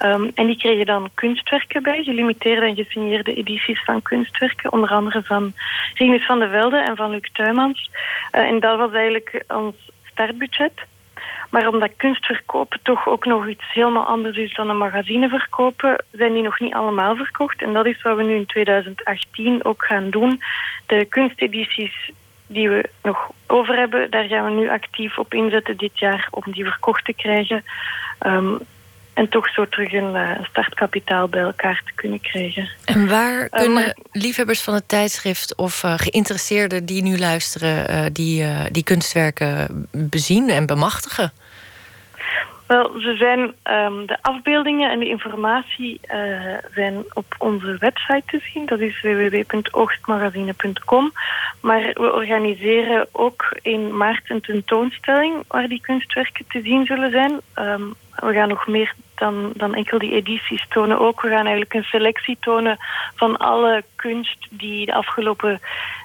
Um, 0.03 0.31
en 0.35 0.47
die 0.47 0.57
kregen 0.57 0.87
dan 0.87 1.11
kunstwerken 1.15 1.83
bij, 1.83 2.03
gelimiteerde 2.03 2.66
en 2.66 2.75
gesigneerde 2.75 3.35
edities 3.35 3.85
van 3.85 4.03
kunstwerken, 4.03 4.73
onder 4.73 4.91
andere 4.91 5.23
van 5.23 5.53
Rinus 5.95 6.27
van 6.27 6.39
de 6.39 6.49
Velde 6.49 6.79
en 6.79 6.97
van 6.97 7.11
Luc 7.11 7.31
Tuymans. 7.33 7.91
Uh, 8.33 8.41
en 8.41 8.61
dat 8.61 8.79
was 8.79 8.93
eigenlijk 8.93 9.45
ons 9.49 9.77
startbudget. 10.05 10.73
Maar 11.51 11.69
omdat 11.69 11.91
kunstverkopen 11.97 12.81
toch 12.83 13.09
ook 13.09 13.25
nog 13.25 13.49
iets 13.49 13.73
helemaal 13.73 14.05
anders 14.05 14.37
is 14.37 14.55
dan 14.55 14.69
een 14.69 14.79
magazine 14.79 15.29
verkopen, 15.29 16.05
zijn 16.12 16.33
die 16.33 16.43
nog 16.43 16.61
niet 16.61 16.75
allemaal 16.75 17.16
verkocht. 17.16 17.62
En 17.62 17.73
dat 17.73 17.87
is 17.87 18.03
wat 18.03 18.16
we 18.16 18.23
nu 18.23 18.35
in 18.35 18.47
2018 18.47 19.65
ook 19.65 19.85
gaan 19.85 20.11
doen. 20.11 20.43
De 20.87 21.05
kunstedities 21.05 22.11
die 22.49 22.69
we 22.69 22.89
nog 23.03 23.31
over 23.47 23.77
hebben, 23.77 24.11
daar 24.11 24.25
gaan 24.25 24.45
we 24.45 24.61
nu 24.61 24.70
actief 24.70 25.19
op 25.19 25.35
inzetten 25.35 25.77
dit 25.77 25.99
jaar 25.99 26.29
om 26.31 26.43
die 26.53 26.65
verkocht 26.65 27.05
te 27.05 27.12
krijgen. 27.12 27.65
Um, 28.27 28.59
en 29.15 29.29
toch 29.29 29.49
zo 29.49 29.69
terug 29.69 29.93
een 29.93 30.15
uh, 30.15 30.31
startkapitaal 30.43 31.29
bij 31.29 31.41
elkaar 31.41 31.83
te 31.85 31.93
kunnen 31.95 32.20
krijgen. 32.20 32.69
En 32.85 33.09
waar 33.09 33.43
uh, 33.43 33.49
kunnen 33.51 33.73
maar... 33.73 33.97
liefhebbers 34.12 34.61
van 34.61 34.75
het 34.75 34.89
tijdschrift 34.89 35.57
of 35.57 35.83
uh, 35.83 35.95
geïnteresseerden 35.97 36.87
die 36.87 37.03
nu 37.03 37.19
luisteren, 37.19 38.12
die, 38.12 38.47
die 38.70 38.83
kunstwerken 38.83 39.89
bezien 39.91 40.51
en 40.51 40.66
bemachtigen? 40.66 41.33
Wel, 42.69 43.01
ze 43.01 43.16
zijn 43.16 43.40
um, 43.40 44.07
de 44.07 44.19
afbeeldingen 44.20 44.90
en 44.90 44.99
de 44.99 45.09
informatie 45.09 46.01
uh, 46.15 46.55
zijn 46.74 47.05
op 47.12 47.35
onze 47.39 47.77
website 47.78 48.23
te 48.27 48.40
zien. 48.53 48.66
Dat 48.66 48.81
is 48.81 49.01
www.oogstmagazine.com. 49.01 51.12
Maar 51.61 51.81
we 51.81 52.12
organiseren 52.12 53.09
ook 53.12 53.57
in 53.62 53.97
maart 53.97 54.31
een 54.31 54.40
tentoonstelling 54.40 55.45
waar 55.47 55.69
die 55.69 55.81
kunstwerken 55.81 56.45
te 56.49 56.61
zien 56.62 56.86
zullen 56.86 57.11
zijn. 57.11 57.40
Um, 57.55 57.95
we 58.15 58.32
gaan 58.32 58.49
nog 58.49 58.66
meer 58.66 58.95
dan, 59.19 59.53
dan 59.55 59.74
enkel 59.74 59.99
die 59.99 60.12
edities 60.12 60.69
tonen 60.69 60.99
ook. 60.99 61.20
We 61.20 61.28
gaan 61.28 61.47
eigenlijk 61.47 61.74
een 61.74 61.82
selectie 61.82 62.36
tonen 62.40 62.77
van 63.15 63.36
alle 63.36 63.85
kunst 63.97 64.47
die 64.51 64.86
de 64.86 64.95
afgelopen 64.95 65.61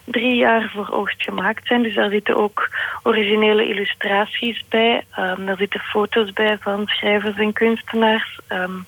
drie 0.05 0.35
jaar 0.35 0.71
voor 0.73 0.89
oogst 0.91 1.23
gemaakt 1.23 1.67
zijn. 1.67 1.83
Dus 1.83 1.95
daar 1.95 2.09
zitten 2.09 2.35
ook 2.35 2.69
originele 3.03 3.67
illustraties 3.67 4.63
bij. 4.69 5.03
Um, 5.19 5.45
daar 5.45 5.57
zitten 5.57 5.79
foto's 5.79 6.33
bij 6.33 6.57
van 6.61 6.87
schrijvers 6.87 7.37
en 7.37 7.53
kunstenaars. 7.53 8.39
Um, 8.49 8.85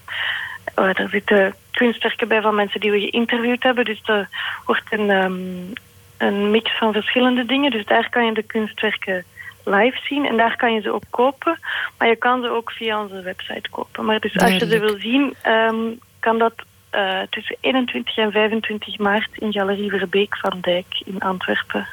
daar 0.76 1.08
zitten 1.10 1.56
kunstwerken 1.72 2.28
bij 2.28 2.42
van 2.42 2.56
mensen 2.56 2.80
die 2.80 2.92
we 2.92 3.00
geïnterviewd 3.00 3.64
hebben. 3.64 3.86
Dus 3.86 4.02
er 4.06 4.30
wordt 4.66 4.86
een, 4.90 5.10
um, 5.10 5.74
een 6.18 6.52
mix 6.52 6.78
van 6.78 6.94
verschillende 6.94 7.46
dingen. 7.46 7.72
Dus 7.72 7.86
daar 7.86 8.10
kan 8.10 8.26
je 8.26 8.34
de 8.34 8.44
kunstwerken 8.44 9.26
live 9.66 10.00
zien. 10.04 10.26
En 10.26 10.38
daar 10.38 10.56
kan 10.56 10.74
je 10.74 10.82
ze 10.82 10.94
ook 10.94 11.04
kopen. 11.10 11.60
Maar 11.98 12.08
je 12.08 12.16
kan 12.16 12.42
ze 12.42 12.50
ook 12.50 12.72
via 12.72 13.02
onze 13.02 13.22
website 13.22 13.70
kopen. 13.70 14.06
Maar 14.06 14.20
dus 14.20 14.38
als 14.38 14.52
je 14.52 14.68
ze 14.68 14.80
wil 14.80 14.98
zien, 15.00 15.36
um, 15.46 16.00
kan 16.20 16.38
dat 16.38 16.54
uh, 16.92 17.22
tussen 17.30 17.58
21 17.60 18.18
en 18.18 18.32
25 18.32 18.98
maart 18.98 19.30
in 19.34 19.54
Galerie 19.54 19.90
Verbeek 19.90 20.38
van 20.38 20.58
Dijk 20.62 21.02
in 21.06 21.20
Antwerpen. 21.20 21.88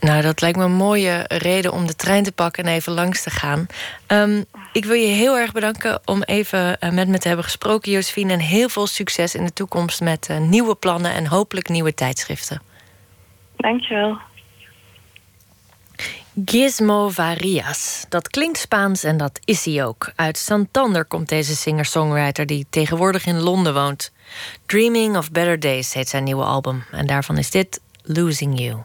Nou, 0.00 0.22
dat 0.22 0.40
lijkt 0.40 0.56
me 0.56 0.64
een 0.64 0.72
mooie 0.72 1.24
reden 1.28 1.72
om 1.72 1.86
de 1.86 1.96
trein 1.96 2.24
te 2.24 2.32
pakken 2.32 2.64
en 2.64 2.72
even 2.72 2.92
langs 2.92 3.22
te 3.22 3.30
gaan. 3.30 3.66
Um, 4.06 4.44
ik 4.72 4.84
wil 4.84 4.94
je 4.94 5.06
heel 5.06 5.36
erg 5.38 5.52
bedanken 5.52 6.00
om 6.04 6.22
even 6.22 6.76
uh, 6.80 6.90
met 6.90 7.08
me 7.08 7.18
te 7.18 7.26
hebben 7.26 7.44
gesproken, 7.44 7.92
Josephine. 7.92 8.32
En 8.32 8.38
heel 8.38 8.68
veel 8.68 8.86
succes 8.86 9.34
in 9.34 9.44
de 9.44 9.52
toekomst 9.52 10.00
met 10.00 10.28
uh, 10.30 10.38
nieuwe 10.38 10.74
plannen 10.74 11.12
en 11.12 11.26
hopelijk 11.26 11.68
nieuwe 11.68 11.94
tijdschriften. 11.94 12.62
Dankjewel. 13.56 14.18
Gizmo 16.44 17.08
Varias. 17.08 18.04
Dat 18.08 18.28
klinkt 18.28 18.58
Spaans 18.58 19.04
en 19.04 19.16
dat 19.16 19.40
is 19.44 19.64
hij 19.64 19.84
ook. 19.84 20.12
Uit 20.14 20.38
Santander 20.38 21.04
komt 21.04 21.28
deze 21.28 21.56
singer-songwriter 21.56 22.46
die 22.46 22.66
tegenwoordig 22.70 23.26
in 23.26 23.40
Londen 23.40 23.74
woont. 23.74 24.12
Dreaming 24.66 25.16
of 25.16 25.30
Better 25.30 25.60
Days 25.60 25.92
heet 25.94 26.08
zijn 26.08 26.24
nieuwe 26.24 26.44
album. 26.44 26.84
En 26.90 27.06
daarvan 27.06 27.38
is 27.38 27.50
dit 27.50 27.80
Losing 28.02 28.58
You. 28.60 28.76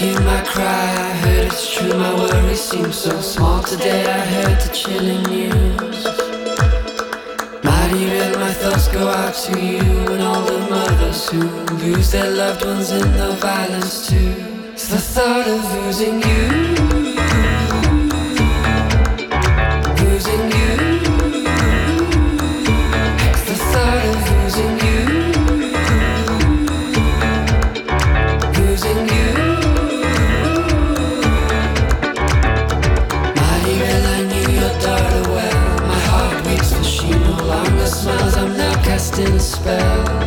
Hear 0.00 0.22
my 0.22 0.42
cry. 0.42 0.62
I 0.62 1.12
heard 1.12 1.46
it's 1.46 1.74
true, 1.74 1.94
my 1.94 2.14
worries 2.14 2.68
seem 2.68 2.92
so 2.92 3.20
small. 3.20 3.62
Today 3.62 4.00
I 4.00 4.18
heard 4.18 4.60
the 4.60 4.70
chilling 4.72 5.22
news. 5.22 6.29
Maribel, 7.90 8.38
my 8.38 8.52
thoughts 8.52 8.86
go 8.86 9.08
out 9.08 9.34
to 9.34 9.60
you 9.60 9.80
and 9.80 10.22
all 10.22 10.44
the 10.44 10.60
mothers 10.70 11.28
who 11.28 11.40
lose 11.74 12.12
their 12.12 12.30
loved 12.30 12.64
ones 12.64 12.92
in 12.92 13.12
the 13.16 13.32
violence 13.40 14.08
too. 14.08 14.32
It's 14.72 14.86
the 14.88 14.98
thought 14.98 15.48
of 15.48 15.74
losing 15.74 16.22
you. 16.22 16.89
spell. 39.70 40.19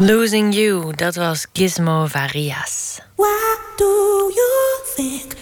Losing 0.00 0.54
You, 0.54 0.92
dat 0.94 1.14
was 1.14 1.46
Gizmo 1.52 2.06
Varias. 2.06 3.00
What 3.16 3.58
do 3.76 4.30
you 4.34 4.48
think? 4.96 5.34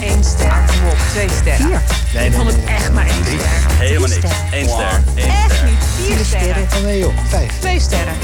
Eén 0.00 0.24
ster, 0.24 0.64
kom 0.66 0.88
op, 0.88 0.96
twee 1.10 1.28
sterren. 1.28 1.66
Vier. 1.66 1.82
Nee, 2.14 2.26
ik 2.26 2.32
vond 2.32 2.52
het 2.52 2.64
echt 2.64 2.92
maar 2.92 3.06
één 3.06 3.24
ster. 3.24 3.76
Helemaal 3.78 4.08
niks. 4.08 4.24
Eén 4.52 4.68
ster. 4.68 5.02
Eén 5.14 5.30
echt 5.30 5.54
ster. 5.54 5.66
niet, 5.66 5.84
vier 5.96 6.24
sterren. 6.24 6.62
Oh 6.62 6.82
nee 6.82 6.98
joh, 6.98 7.18
vijf. 7.28 7.58
Twee 7.58 7.80
sterren. 7.80 8.14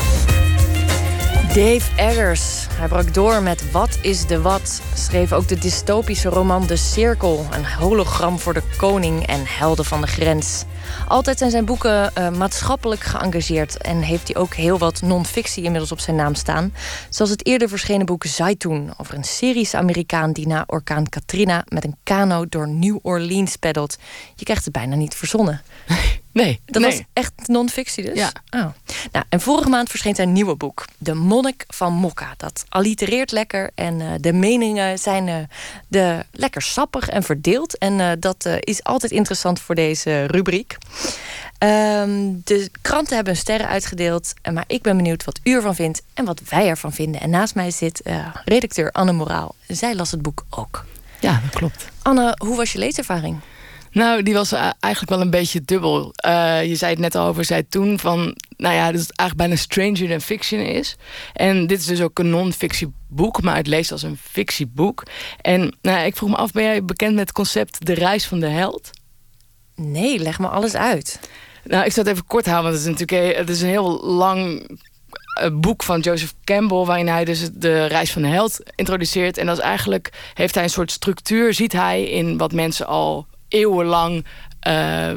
Dave 1.49 1.83
Eggers. 1.97 2.67
Hij 2.73 2.89
brak 2.89 3.15
door 3.15 3.43
met 3.43 3.71
Wat 3.71 3.99
is 4.01 4.27
de 4.27 4.41
Wat? 4.41 4.81
Schreef 4.95 5.33
ook 5.33 5.49
de 5.49 5.59
dystopische 5.59 6.29
roman 6.29 6.67
De 6.67 6.77
Cirkel. 6.77 7.47
Een 7.51 7.67
hologram 7.67 8.39
voor 8.39 8.55
de 8.55 8.63
koning 8.77 9.27
en 9.27 9.41
helden 9.45 9.85
van 9.85 10.01
de 10.01 10.07
grens. 10.07 10.65
Altijd 11.09 11.39
zijn 11.39 11.51
zijn 11.51 11.65
boeken 11.65 12.13
uh, 12.19 12.31
maatschappelijk 12.31 13.03
geëngageerd... 13.03 13.77
en 13.77 14.01
heeft 14.01 14.29
hij 14.29 14.37
ook 14.37 14.55
heel 14.55 14.79
wat 14.79 15.03
non-fictie 15.03 15.63
inmiddels 15.65 15.93
op 15.93 16.01
zijn 16.01 16.17
naam 16.17 16.35
staan. 16.35 16.73
Zoals 17.09 17.31
het 17.31 17.47
eerder 17.47 17.69
verschenen 17.69 18.07
boek 18.07 18.25
Zaitoon... 18.25 18.95
over 18.97 19.15
een 19.15 19.25
Syrische 19.25 19.77
Amerikaan 19.77 20.33
die 20.33 20.47
na 20.47 20.65
orkaan 20.67 21.09
Katrina... 21.09 21.65
met 21.69 21.85
een 21.85 21.97
kano 22.03 22.47
door 22.49 22.69
New 22.69 22.99
Orleans 23.03 23.57
peddelt. 23.57 23.99
Je 24.35 24.45
krijgt 24.45 24.65
het 24.65 24.73
bijna 24.73 24.95
niet 24.95 25.15
verzonnen. 25.15 25.63
Nee. 26.33 26.61
Dat 26.65 26.83
nee. 26.83 26.91
was 26.91 27.03
echt 27.13 27.33
non-fictie 27.47 28.05
dus? 28.05 28.19
Ja. 28.19 28.33
Oh. 28.51 28.67
Nou, 29.13 29.25
en 29.29 29.41
vorige 29.41 29.69
maand 29.69 29.89
verscheen 29.89 30.15
zijn 30.15 30.33
nieuwe 30.33 30.55
boek. 30.55 30.85
De 30.99 31.15
Monnik 31.15 31.65
van 31.69 31.93
Mokka. 31.93 32.35
Dat 32.37 32.65
allitereert 32.69 33.33
lekker. 33.33 33.71
En 33.75 34.01
uh, 34.01 34.11
de 34.21 34.33
meningen 34.33 34.99
zijn 34.99 35.27
uh, 35.27 35.37
de, 35.89 36.25
lekker 36.33 36.63
sappig 36.63 37.09
en 37.09 37.23
verdeeld. 37.23 37.79
En 37.79 37.99
uh, 37.99 38.11
dat 38.19 38.49
is 38.61 38.85
altijd 38.85 39.13
interessant 39.13 39.61
voor 39.61 39.75
deze 39.75 40.25
rubriek. 40.25 40.77
Um, 41.59 42.41
de 42.45 42.71
kranten 42.83 43.15
hebben 43.15 43.33
hun 43.33 43.43
sterren 43.43 43.69
uitgedeeld. 43.69 44.33
Maar 44.53 44.65
ik 44.67 44.83
ben 44.83 44.97
benieuwd 44.97 45.25
wat 45.25 45.41
u 45.43 45.53
ervan 45.53 45.75
vindt. 45.75 46.03
En 46.15 46.25
wat 46.25 46.41
wij 46.49 46.69
ervan 46.69 46.93
vinden. 46.93 47.21
En 47.21 47.31
naast 47.31 47.55
mij 47.55 47.71
zit 47.71 48.03
redacteur 48.45 48.91
Anne 48.91 49.13
Moraal. 49.13 49.55
Zij 49.67 49.95
las 49.95 50.11
het 50.11 50.23
boek 50.23 50.45
ook. 50.51 50.85
Ja, 51.21 51.41
dat 51.45 51.55
klopt. 51.55 51.85
Anne, 52.03 52.35
hoe 52.39 52.57
was 52.57 52.73
je 52.73 52.79
leeservaring? 52.79 53.41
Nou, 53.93 54.23
die 54.23 54.35
was 54.35 54.53
eigenlijk 54.53 55.09
wel 55.09 55.21
een 55.21 55.31
beetje 55.31 55.63
dubbel. 55.63 56.15
Uh, 56.27 56.65
je 56.65 56.75
zei 56.75 56.91
het 56.91 57.01
net 57.01 57.15
al 57.15 57.27
over, 57.27 57.45
zei 57.45 57.69
toen 57.69 57.99
van... 57.99 58.37
nou 58.57 58.75
ja, 58.75 58.93
dat 58.93 59.01
het 59.01 59.17
eigenlijk 59.17 59.49
bijna 59.49 59.57
stranger 59.57 60.09
than 60.09 60.21
fiction 60.21 60.61
is. 60.61 60.97
En 61.33 61.67
dit 61.67 61.81
is 61.81 61.87
dus 61.87 62.03
ook 62.03 62.19
een 62.19 62.31
non-fictieboek... 62.31 63.43
maar 63.43 63.57
het 63.57 63.67
leest 63.67 63.93
als 63.93 64.03
een 64.03 64.17
fictieboek. 64.17 65.03
En 65.41 65.77
nou, 65.83 66.07
ik 66.07 66.17
vroeg 66.17 66.31
me 66.31 66.37
af, 66.37 66.53
ben 66.53 66.63
jij 66.63 66.85
bekend 66.85 67.15
met 67.15 67.21
het 67.21 67.33
concept... 67.33 67.87
de 67.87 67.95
reis 67.95 68.27
van 68.27 68.41
de 68.41 68.49
held? 68.49 68.91
Nee, 69.75 70.19
leg 70.19 70.39
me 70.39 70.49
alles 70.49 70.75
uit. 70.75 71.21
Nou, 71.65 71.85
ik 71.85 71.93
zal 71.93 72.05
het 72.05 72.13
even 72.13 72.27
kort 72.27 72.47
houden, 72.47 72.71
want 72.71 72.85
het 72.85 72.95
is 72.95 73.01
natuurlijk 73.01 73.37
het 73.37 73.49
is 73.49 73.63
een 73.63 73.69
heel 73.69 74.01
lang 74.05 74.69
boek 75.53 75.83
van 75.83 76.01
Joseph 76.01 76.35
Campbell... 76.45 76.85
waarin 76.85 77.09
hij 77.09 77.25
dus 77.25 77.51
de 77.53 77.87
reis 77.87 78.13
van 78.13 78.23
de 78.23 78.29
held 78.29 78.61
introduceert. 78.75 79.39
En 79.39 79.47
dat 79.47 79.59
is 79.59 79.65
eigenlijk, 79.65 80.11
heeft 80.35 80.55
hij 80.55 80.65
een 80.65 80.71
soort 80.71 80.91
structuur... 80.91 81.55
ziet 81.55 81.73
hij 81.73 82.05
in 82.05 82.39
wat 82.39 82.53
mensen 82.53 82.87
al 82.87 83.27
eeuwenlang 83.51 84.27
uh, 84.69 85.11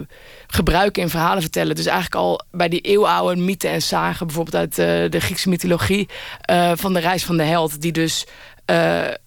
gebruiken 0.47 1.01
in 1.01 1.10
verhalen 1.10 1.41
vertellen. 1.41 1.76
Dus 1.76 1.85
eigenlijk 1.85 2.15
al 2.15 2.41
bij 2.51 2.69
die 2.69 2.81
eeuwenoude 2.81 3.41
mythen 3.41 3.69
en 3.69 3.81
zagen... 3.81 4.27
bijvoorbeeld 4.27 4.55
uit 4.55 4.77
uh, 4.77 5.10
de 5.11 5.19
Griekse 5.19 5.49
mythologie... 5.49 6.10
Uh, 6.51 6.72
van 6.76 6.93
de 6.93 6.99
reis 6.99 7.23
van 7.23 7.38
de 7.38 7.43
held, 7.43 7.81
die 7.81 7.91
dus... 7.91 8.26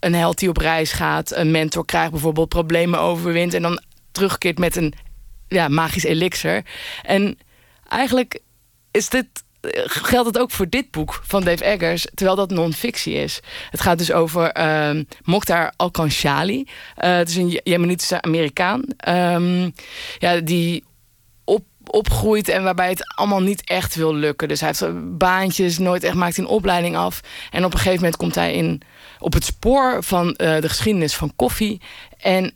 een 0.00 0.14
held 0.14 0.38
die 0.38 0.48
op 0.48 0.56
reis 0.56 0.92
gaat, 0.92 1.36
een 1.36 1.50
mentor 1.50 1.84
krijgt 1.84 2.10
bijvoorbeeld 2.10 2.48
problemen 2.48 3.00
overwint 3.00 3.54
en 3.54 3.62
dan 3.62 3.80
terugkeert 4.12 4.58
met 4.58 4.76
een 4.76 4.94
ja, 5.48 5.68
magisch 5.68 6.04
elixir. 6.04 6.62
En 7.02 7.38
eigenlijk 7.88 8.40
is 8.90 9.08
dit 9.08 9.26
geldt 9.86 10.26
het 10.26 10.38
ook 10.38 10.50
voor 10.50 10.68
dit 10.68 10.90
boek 10.90 11.20
van 11.22 11.44
Dave 11.44 11.64
Eggers, 11.64 12.06
terwijl 12.14 12.36
dat 12.36 12.50
non-fictie 12.50 13.14
is. 13.14 13.40
Het 13.70 13.80
gaat 13.80 13.98
dus 13.98 14.12
over 14.12 14.58
uh, 14.58 15.02
Mokhtar 15.22 15.72
Al-Kanshali. 15.76 16.58
Uh, 16.58 17.16
het 17.16 17.28
is 17.28 17.36
een 17.36 17.60
Jemenitische 17.64 18.22
Amerikaan. 18.22 18.84
Um, 19.08 19.72
ja, 20.18 20.40
die 20.40 20.84
op, 21.44 21.64
opgroeit 21.86 22.48
en 22.48 22.62
waarbij 22.62 22.88
het 22.88 23.14
allemaal 23.16 23.42
niet 23.42 23.62
echt 23.64 23.94
wil 23.94 24.14
lukken. 24.14 24.48
Dus 24.48 24.60
hij 24.60 24.74
heeft 24.78 25.18
baantjes, 25.18 25.78
nooit 25.78 26.04
echt 26.04 26.14
maakt 26.14 26.38
een 26.38 26.46
opleiding 26.46 26.96
af. 26.96 27.20
En 27.50 27.64
op 27.64 27.72
een 27.72 27.78
gegeven 27.78 27.98
moment 27.98 28.16
komt 28.16 28.34
hij 28.34 28.52
in, 28.52 28.82
op 29.18 29.32
het 29.32 29.44
spoor 29.44 30.02
van 30.02 30.26
uh, 30.26 30.60
de 30.60 30.68
geschiedenis 30.68 31.14
van 31.14 31.32
koffie. 31.36 31.80
En 32.18 32.44
uh, 32.44 32.50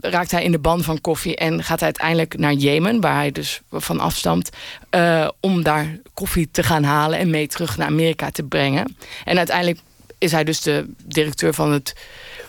raakt 0.00 0.30
hij 0.30 0.44
in 0.44 0.52
de 0.52 0.58
ban 0.58 0.82
van 0.82 1.00
koffie 1.00 1.36
en 1.36 1.64
gaat 1.64 1.80
hij 1.80 1.88
uiteindelijk 1.88 2.38
naar 2.38 2.52
Jemen, 2.52 3.00
waar 3.00 3.14
hij 3.14 3.32
dus 3.32 3.60
van 3.70 4.00
afstamt, 4.00 4.50
uh, 4.90 5.28
om 5.40 5.62
daar 5.62 5.98
koffie 6.14 6.48
te 6.50 6.62
gaan 6.62 6.84
halen 6.84 7.18
en 7.18 7.30
mee 7.30 7.46
terug 7.46 7.76
naar 7.76 7.86
Amerika 7.86 8.30
te 8.30 8.42
brengen. 8.42 8.96
En 9.24 9.36
uiteindelijk 9.36 9.78
is 10.18 10.32
hij 10.32 10.44
dus 10.44 10.60
de 10.60 10.90
directeur 11.04 11.54
van 11.54 11.72
het 11.72 11.94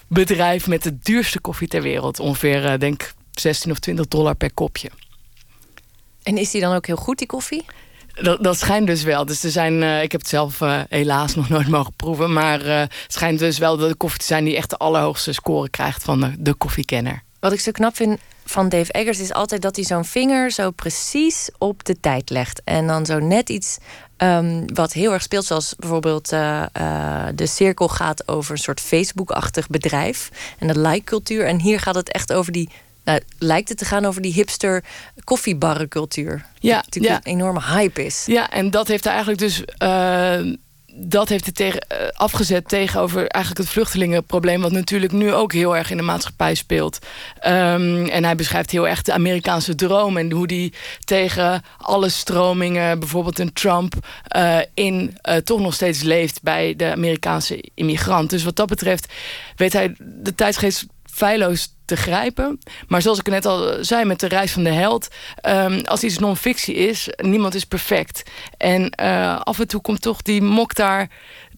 bedrijf 0.07 0.67
met 0.67 0.83
de 0.83 0.97
duurste 0.99 1.39
koffie 1.39 1.67
ter 1.67 1.81
wereld. 1.81 2.19
Ongeveer, 2.19 2.79
denk 2.79 3.13
16 3.31 3.71
of 3.71 3.79
20 3.79 4.07
dollar 4.07 4.35
per 4.35 4.53
kopje. 4.53 4.89
En 6.23 6.37
is 6.37 6.51
die 6.51 6.61
dan 6.61 6.75
ook 6.75 6.87
heel 6.87 6.95
goed, 6.95 7.17
die 7.17 7.27
koffie? 7.27 7.65
Dat, 8.21 8.43
dat 8.43 8.57
schijnt 8.57 8.87
dus 8.87 9.03
wel. 9.03 9.25
Dus 9.25 9.43
er 9.43 9.51
zijn, 9.51 9.81
uh, 9.81 10.01
ik 10.01 10.11
heb 10.11 10.21
het 10.21 10.29
zelf 10.29 10.61
uh, 10.61 10.81
helaas 10.89 11.35
nog 11.35 11.49
nooit 11.49 11.67
mogen 11.67 11.93
proeven. 11.95 12.33
Maar 12.33 12.65
uh, 12.65 12.79
het 12.79 13.05
schijnt 13.07 13.39
dus 13.39 13.57
wel 13.57 13.77
dat 13.77 13.89
de 13.89 13.95
koffie 13.95 14.19
te 14.19 14.25
zijn 14.25 14.43
die 14.43 14.55
echt 14.55 14.69
de 14.69 14.77
allerhoogste 14.77 15.33
score 15.33 15.69
krijgt 15.69 16.03
van 16.03 16.19
de, 16.19 16.33
de 16.39 16.53
koffiekenner. 16.53 17.23
Wat 17.39 17.51
ik 17.51 17.59
zo 17.59 17.71
knap 17.71 17.95
vind 17.95 18.19
van 18.45 18.69
Dave 18.69 18.91
Eggers 18.91 19.19
is 19.19 19.33
altijd 19.33 19.61
dat 19.61 19.75
hij 19.75 19.85
zo'n 19.85 20.05
vinger 20.05 20.51
zo 20.51 20.71
precies 20.71 21.49
op 21.57 21.83
de 21.83 21.99
tijd 21.99 22.29
legt. 22.29 22.61
En 22.63 22.87
dan 22.87 23.05
zo 23.05 23.19
net 23.19 23.49
iets 23.49 23.77
um, 24.17 24.73
wat 24.73 24.93
heel 24.93 25.13
erg 25.13 25.21
speelt, 25.21 25.45
zoals 25.45 25.75
bijvoorbeeld 25.77 26.29
de 27.35 27.45
cirkel 27.45 27.87
gaat 27.87 28.27
over 28.27 28.51
een 28.51 28.57
soort 28.57 28.81
Facebook-achtig 28.81 29.67
bedrijf 29.67 30.29
en 30.59 30.67
de 30.67 30.79
like-cultuur. 30.79 31.45
En 31.45 31.59
hier 31.59 31.79
gaat 31.79 31.95
het 31.95 32.11
echt 32.11 32.33
over 32.33 32.51
die 32.51 32.69
nou, 33.07 33.21
lijkt 33.39 33.69
het 33.69 33.77
te 33.77 33.85
gaan 33.85 34.05
over 34.05 34.21
die 34.21 34.33
hipster 34.33 34.83
koffiebarrencultuur. 35.23 36.45
Ja, 36.59 36.75
natuurlijk 36.75 37.13
ja. 37.13 37.31
een 37.31 37.37
enorme 37.37 37.61
hype 37.61 38.05
is. 38.05 38.23
Ja, 38.25 38.49
en 38.49 38.71
dat 38.71 38.87
heeft 38.87 39.03
hij 39.03 39.13
eigenlijk 39.13 39.41
dus. 39.41 39.63
Uh, 39.83 40.55
dat 40.99 41.29
heeft 41.29 41.43
hij 41.43 41.53
tegen, 41.53 41.85
uh, 41.91 41.97
afgezet 42.13 42.67
tegenover 42.67 43.27
eigenlijk 43.27 43.57
het 43.57 43.73
vluchtelingenprobleem, 43.73 44.61
wat 44.61 44.71
natuurlijk 44.71 45.11
nu 45.11 45.33
ook 45.33 45.53
heel 45.53 45.75
erg 45.75 45.91
in 45.91 45.97
de 45.97 46.03
maatschappij 46.03 46.55
speelt. 46.55 46.99
Um, 47.47 48.05
en 48.05 48.23
hij 48.23 48.35
beschrijft 48.35 48.71
heel 48.71 48.87
erg 48.87 49.01
de 49.01 49.13
Amerikaanse 49.13 49.75
droom 49.75 50.17
en 50.17 50.31
hoe 50.31 50.47
die 50.47 50.73
tegen 51.03 51.63
alle 51.77 52.09
stromingen, 52.09 52.99
bijvoorbeeld 52.99 53.39
een 53.39 53.53
Trump, 53.53 53.93
uh, 54.35 54.59
in 54.73 55.17
toch 55.43 55.59
nog 55.59 55.73
steeds 55.73 56.01
leeft 56.01 56.41
bij 56.41 56.75
de 56.75 56.91
Amerikaanse 56.91 57.63
immigrant. 57.73 58.29
Dus 58.29 58.43
wat 58.43 58.55
dat 58.55 58.67
betreft 58.67 59.13
weet 59.55 59.73
hij 59.73 59.95
de 59.99 60.35
tijdsgeest 60.35 60.85
feilloos 61.11 61.75
te 61.85 61.95
grijpen. 61.95 62.59
Maar 62.87 63.01
zoals 63.01 63.19
ik 63.19 63.27
net 63.27 63.45
al 63.45 63.83
zei 63.83 64.05
met 64.05 64.19
de 64.19 64.27
reis 64.27 64.51
van 64.51 64.63
de 64.63 64.71
held... 64.71 65.07
Um, 65.47 65.81
als 65.85 66.03
iets 66.03 66.19
non-fictie 66.19 66.75
is, 66.75 67.09
niemand 67.15 67.55
is 67.55 67.65
perfect. 67.65 68.23
En 68.57 68.93
uh, 69.01 69.39
af 69.39 69.59
en 69.59 69.67
toe 69.67 69.81
komt 69.81 70.01
toch 70.01 70.21
die 70.21 70.41
mok 70.41 70.75
daar... 70.75 71.09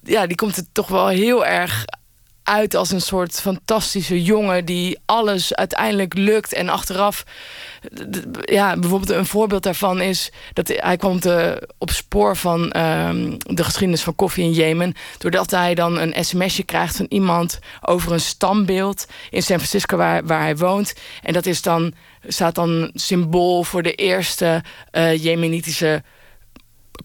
ja, 0.03 0.27
die 0.27 0.35
komt 0.35 0.55
het 0.55 0.67
toch 0.71 0.87
wel 0.87 1.07
heel 1.07 1.45
erg 1.45 1.85
uit 2.49 2.75
als 2.75 2.91
een 2.91 3.01
soort 3.01 3.41
fantastische 3.41 4.23
jongen... 4.23 4.65
die 4.65 4.99
alles 5.05 5.55
uiteindelijk 5.55 6.13
lukt 6.13 6.53
en 6.53 6.69
achteraf... 6.69 7.23
Ja, 8.41 8.77
bijvoorbeeld 8.77 9.09
een 9.09 9.25
voorbeeld 9.25 9.63
daarvan 9.63 10.01
is... 10.01 10.31
dat 10.53 10.67
hij 10.67 10.97
kwam 10.97 11.19
te, 11.19 11.67
op 11.77 11.89
spoor 11.89 12.37
van 12.37 12.61
um, 12.77 13.37
de 13.37 13.63
geschiedenis 13.63 14.01
van 14.01 14.15
koffie 14.15 14.43
in 14.43 14.51
Jemen... 14.51 14.93
doordat 15.17 15.51
hij 15.51 15.75
dan 15.75 15.99
een 15.99 16.25
sms'je 16.25 16.63
krijgt 16.63 16.95
van 16.95 17.05
iemand... 17.09 17.59
over 17.81 18.11
een 18.11 18.19
stambeeld 18.19 19.05
in 19.29 19.43
San 19.43 19.57
Francisco 19.57 19.97
waar, 19.97 20.25
waar 20.25 20.41
hij 20.41 20.57
woont. 20.57 20.93
En 21.23 21.33
dat 21.33 21.45
is 21.45 21.61
dan, 21.61 21.93
staat 22.27 22.55
dan 22.55 22.91
symbool 22.93 23.63
voor 23.63 23.83
de 23.83 23.93
eerste 23.95 24.63
uh, 24.91 25.23
Jemenitische 25.23 26.03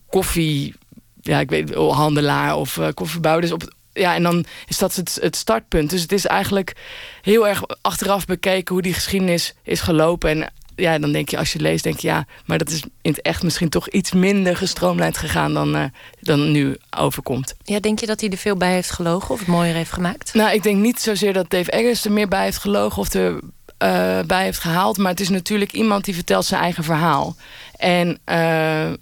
koffie... 0.09 0.75
ja, 1.21 1.41
ik 1.41 1.51
weet 1.51 1.75
handelaar 1.75 2.57
of 2.57 2.77
uh, 2.77 2.89
koffiebouwer. 2.95 3.43
Dus 3.43 3.53
op, 3.53 3.74
ja, 3.95 4.15
en 4.15 4.23
dan 4.23 4.45
is 4.67 4.79
dat 4.79 4.95
het, 4.95 5.19
het 5.21 5.37
startpunt. 5.37 5.91
Dus 5.91 6.03
het 6.03 6.13
is 6.13 6.27
eigenlijk 6.27 6.73
heel 7.23 7.49
erg 7.49 7.63
achteraf 7.81 8.25
bekeken 8.25 8.75
hoe 8.75 8.83
die 8.83 8.95
geschiedenis 8.95 9.55
is 9.63 9.81
gelopen. 9.81 10.31
En 10.31 10.53
ja, 10.77 10.99
dan 10.99 11.13
denk 11.13 11.29
je, 11.29 11.39
als 11.39 11.53
je 11.53 11.61
leest, 11.61 11.85
denk 11.85 11.99
je 11.99 12.09
ja, 12.09 12.27
maar 12.45 12.59
dat 12.59 12.71
is 12.71 12.83
in 13.03 13.11
het 13.11 13.23
echt 13.23 13.43
misschien 13.43 13.69
toch 13.69 13.89
iets 13.89 14.13
minder 14.13 14.57
gestroomlijnd 14.57 15.19
gegaan 15.19 15.55
dan, 15.55 15.77
uh, 15.77 15.85
dan 16.21 16.51
nu 16.51 16.77
overkomt. 16.97 17.55
Ja, 17.63 17.81
denk 17.81 18.01
je 18.01 18.07
dat 18.07 18.21
hij 18.21 18.31
er 18.31 18.37
veel 18.37 18.57
bij 18.57 18.73
heeft 18.73 18.91
gelogen 18.91 19.31
of 19.31 19.39
het 19.39 19.49
mooier 19.49 19.75
heeft 19.75 19.93
gemaakt? 19.93 20.35
Nou, 20.35 20.53
ik 20.53 20.63
denk 20.63 20.81
niet 20.81 21.01
zozeer 21.01 21.33
dat 21.33 21.51
Dave 21.51 21.71
Eggers 21.71 22.05
er 22.05 22.13
meer 22.13 22.29
bij 22.29 22.45
heeft 22.45 22.59
gelogen 22.59 22.99
of 22.99 23.15
er 23.15 23.33
uh, 23.33 23.41
bij 24.27 24.45
heeft 24.45 24.59
gehaald. 24.59 24.99
Maar 24.99 25.11
het 25.11 25.21
is 25.21 25.29
natuurlijk 25.29 25.73
iemand 25.73 26.05
die 26.05 26.15
vertelt 26.15 26.45
zijn 26.45 26.61
eigen 26.61 26.85
verhaal. 26.85 27.37
En. 27.77 28.19
Uh, 28.27 28.93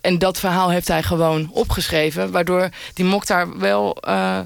en 0.00 0.18
dat 0.18 0.38
verhaal 0.38 0.70
heeft 0.70 0.88
hij 0.88 1.02
gewoon 1.02 1.50
opgeschreven. 1.52 2.30
Waardoor 2.30 2.68
die 2.94 3.04
Mokhtar 3.04 3.58
wel 3.58 3.96
uh, 4.08 4.40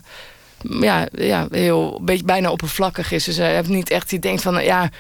ja, 0.81 1.09
ja, 1.13 1.47
heel 1.51 2.01
beetje 2.03 2.25
bijna 2.25 2.51
oppervlakkig 2.51 3.13
is. 3.13 3.25
Dus 3.25 3.37
hij 3.37 3.55
heeft 3.55 3.69
niet 3.69 3.91
echt 3.91 4.09
die 4.09 4.19
denkt 4.19 4.43
van 4.43 4.65
ja, 4.65 4.91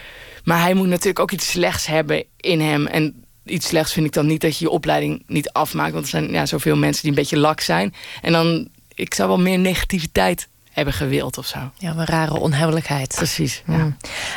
maar 0.44 0.60
hij 0.60 0.74
moet 0.74 0.88
natuurlijk 0.88 1.18
ook 1.18 1.30
iets 1.30 1.50
slechts 1.50 1.86
hebben 1.86 2.24
in 2.36 2.60
hem. 2.60 2.86
En 2.86 3.24
iets 3.44 3.66
slechts 3.66 3.92
vind 3.92 4.06
ik 4.06 4.12
dan 4.12 4.26
niet 4.26 4.40
dat 4.40 4.58
je 4.58 4.64
je 4.64 4.70
opleiding 4.70 5.22
niet 5.26 5.50
afmaakt. 5.50 5.92
Want 5.92 6.04
er 6.04 6.10
zijn 6.10 6.30
ja, 6.30 6.46
zoveel 6.46 6.76
mensen 6.76 7.02
die 7.02 7.10
een 7.10 7.16
beetje 7.16 7.38
lak 7.38 7.60
zijn. 7.60 7.94
En 8.22 8.32
dan, 8.32 8.68
ik 8.94 9.14
zou 9.14 9.28
wel 9.28 9.40
meer 9.40 9.58
negativiteit 9.58 10.48
hebben 10.72 10.94
gewild 10.94 11.38
of 11.38 11.46
zo. 11.46 11.58
Ja, 11.78 11.90
een 11.90 12.04
rare 12.04 12.38
onhebbelijkheid. 12.38 13.14
Precies. 13.14 13.62
Ja. 13.66 13.76
Mm. 13.76 13.96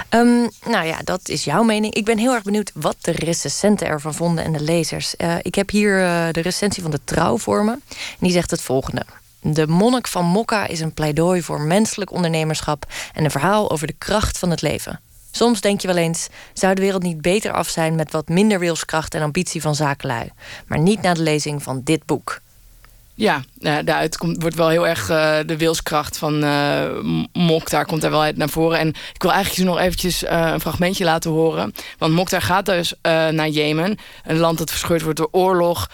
Ehm, 0.10 0.70
nou 0.72 0.86
ja, 0.86 0.99
dat 1.03 1.30
is 1.30 1.44
jouw 1.44 1.64
mening. 1.64 1.94
Ik 1.94 2.06
ben 2.06 2.18
heel 2.18 2.34
erg 2.34 2.44
benieuwd 2.44 2.72
wat 2.74 2.95
de 3.02 3.12
recensenten 3.12 3.88
ervan 3.88 4.14
vonden 4.14 4.44
en 4.44 4.53
de 4.53 4.62
lezers. 4.62 5.14
Uh, 5.18 5.36
ik 5.41 5.56
heb 5.56 5.70
hier 5.70 5.99
uh, 5.99 6.28
de 6.32 6.41
recensie 6.41 6.82
van 6.82 6.91
de 6.91 6.99
Trouw 7.03 7.38
voor 7.38 7.64
me. 7.64 7.72
En 7.72 8.20
die 8.20 8.32
zegt 8.32 8.52
het 8.52 8.62
volgende. 8.62 9.06
De 9.41 9.68
monnik 9.68 10.07
van 10.07 10.26
Mokka 10.26 10.68
is 10.68 10.80
een 10.80 10.94
pleidooi 10.94 11.41
voor 11.41 11.62
menselijk 11.62 12.12
ondernemerschap 12.12 12.86
en 13.14 13.24
een 13.24 13.32
verhaal 13.32 13.72
over 13.72 13.88
de 13.88 13.95
kracht 13.98 14.38
van 14.38 14.49
het 14.49 14.62
leven. 14.62 14.99
Soms 15.32 15.62
denk 15.62 15.82
je 15.82 15.88
wel 15.88 15.98
eens, 15.98 16.28
zou 16.53 16.76
de 16.76 16.82
wereld 16.82 17.03
niet 17.03 17.22
beter 17.22 17.52
af 17.52 17.70
zijn 17.70 17.95
met 17.95 18.12
wat 18.12 18.28
minder 18.28 18.60
wilskracht 18.60 19.14
en 19.14 19.22
ambitie 19.22 19.62
van 19.62 19.76
zakenlui. 19.76 20.30
Maar 20.68 20.80
niet 20.80 21.02
na 21.02 21.14
de 21.14 21.22
lezing 21.22 21.64
van 21.64 21.82
dit 21.84 22.06
boek. 22.06 22.41
Ja, 23.18 23.44
daaruit 23.60 24.18
komt, 24.18 24.42
wordt 24.42 24.56
wel 24.56 24.70
heel 24.70 24.88
erg 24.88 25.10
uh, 25.10 25.38
de 25.46 25.58
wilskracht 25.58 26.18
van 26.18 26.44
uh, 26.44 26.86
Mokhtar 27.34 27.86
komt 27.86 28.02
daar 28.02 28.12
wel 28.12 28.22
uit 28.22 28.38
naar 28.38 28.50
voren. 28.50 28.80
En 28.80 28.88
ik 28.88 29.22
wil 29.22 29.32
eigenlijk 29.32 29.70
nog 29.70 29.80
eventjes 29.80 30.24
uh, 30.24 30.50
een 30.54 30.60
fragmentje 30.60 31.04
laten 31.04 31.32
horen. 31.32 31.74
Want 31.98 32.14
Mokhtar 32.14 32.42
gaat 32.42 32.66
dus 32.66 32.94
naar 33.02 33.50
Jemen. 33.50 33.98
Een 34.24 34.38
land 34.38 34.58
dat 34.58 34.70
verscheurd 34.70 35.02
wordt 35.02 35.18
door 35.18 35.30
oorlog. 35.32 35.90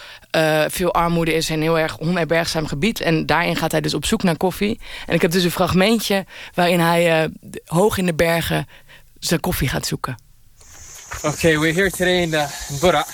veel 0.68 0.92
armoede 0.92 1.34
is 1.34 1.50
en 1.50 1.60
heel 1.60 1.78
erg 1.78 1.98
onherbergzaam 1.98 2.66
gebied. 2.66 3.00
En 3.00 3.26
daarin 3.26 3.56
gaat 3.56 3.72
hij 3.72 3.80
dus 3.80 3.94
op 3.94 4.04
zoek 4.04 4.22
naar 4.22 4.36
koffie. 4.36 4.80
En 5.06 5.14
ik 5.14 5.22
heb 5.22 5.30
dus 5.30 5.44
een 5.44 5.50
fragmentje 5.50 6.26
waarin 6.54 6.80
hij 6.80 7.30
hoog 7.64 7.98
in 7.98 8.06
de 8.06 8.14
bergen 8.14 8.66
zijn 9.18 9.40
koffie 9.40 9.68
gaat 9.68 9.86
zoeken. 9.86 10.16
Oké, 11.16 11.26
okay, 11.26 11.58
we're 11.58 11.74
here 11.74 11.90
today 11.90 12.22
in, 12.22 12.28
uh, 12.28 12.44
in 12.68 12.78
Bura. 12.80 13.06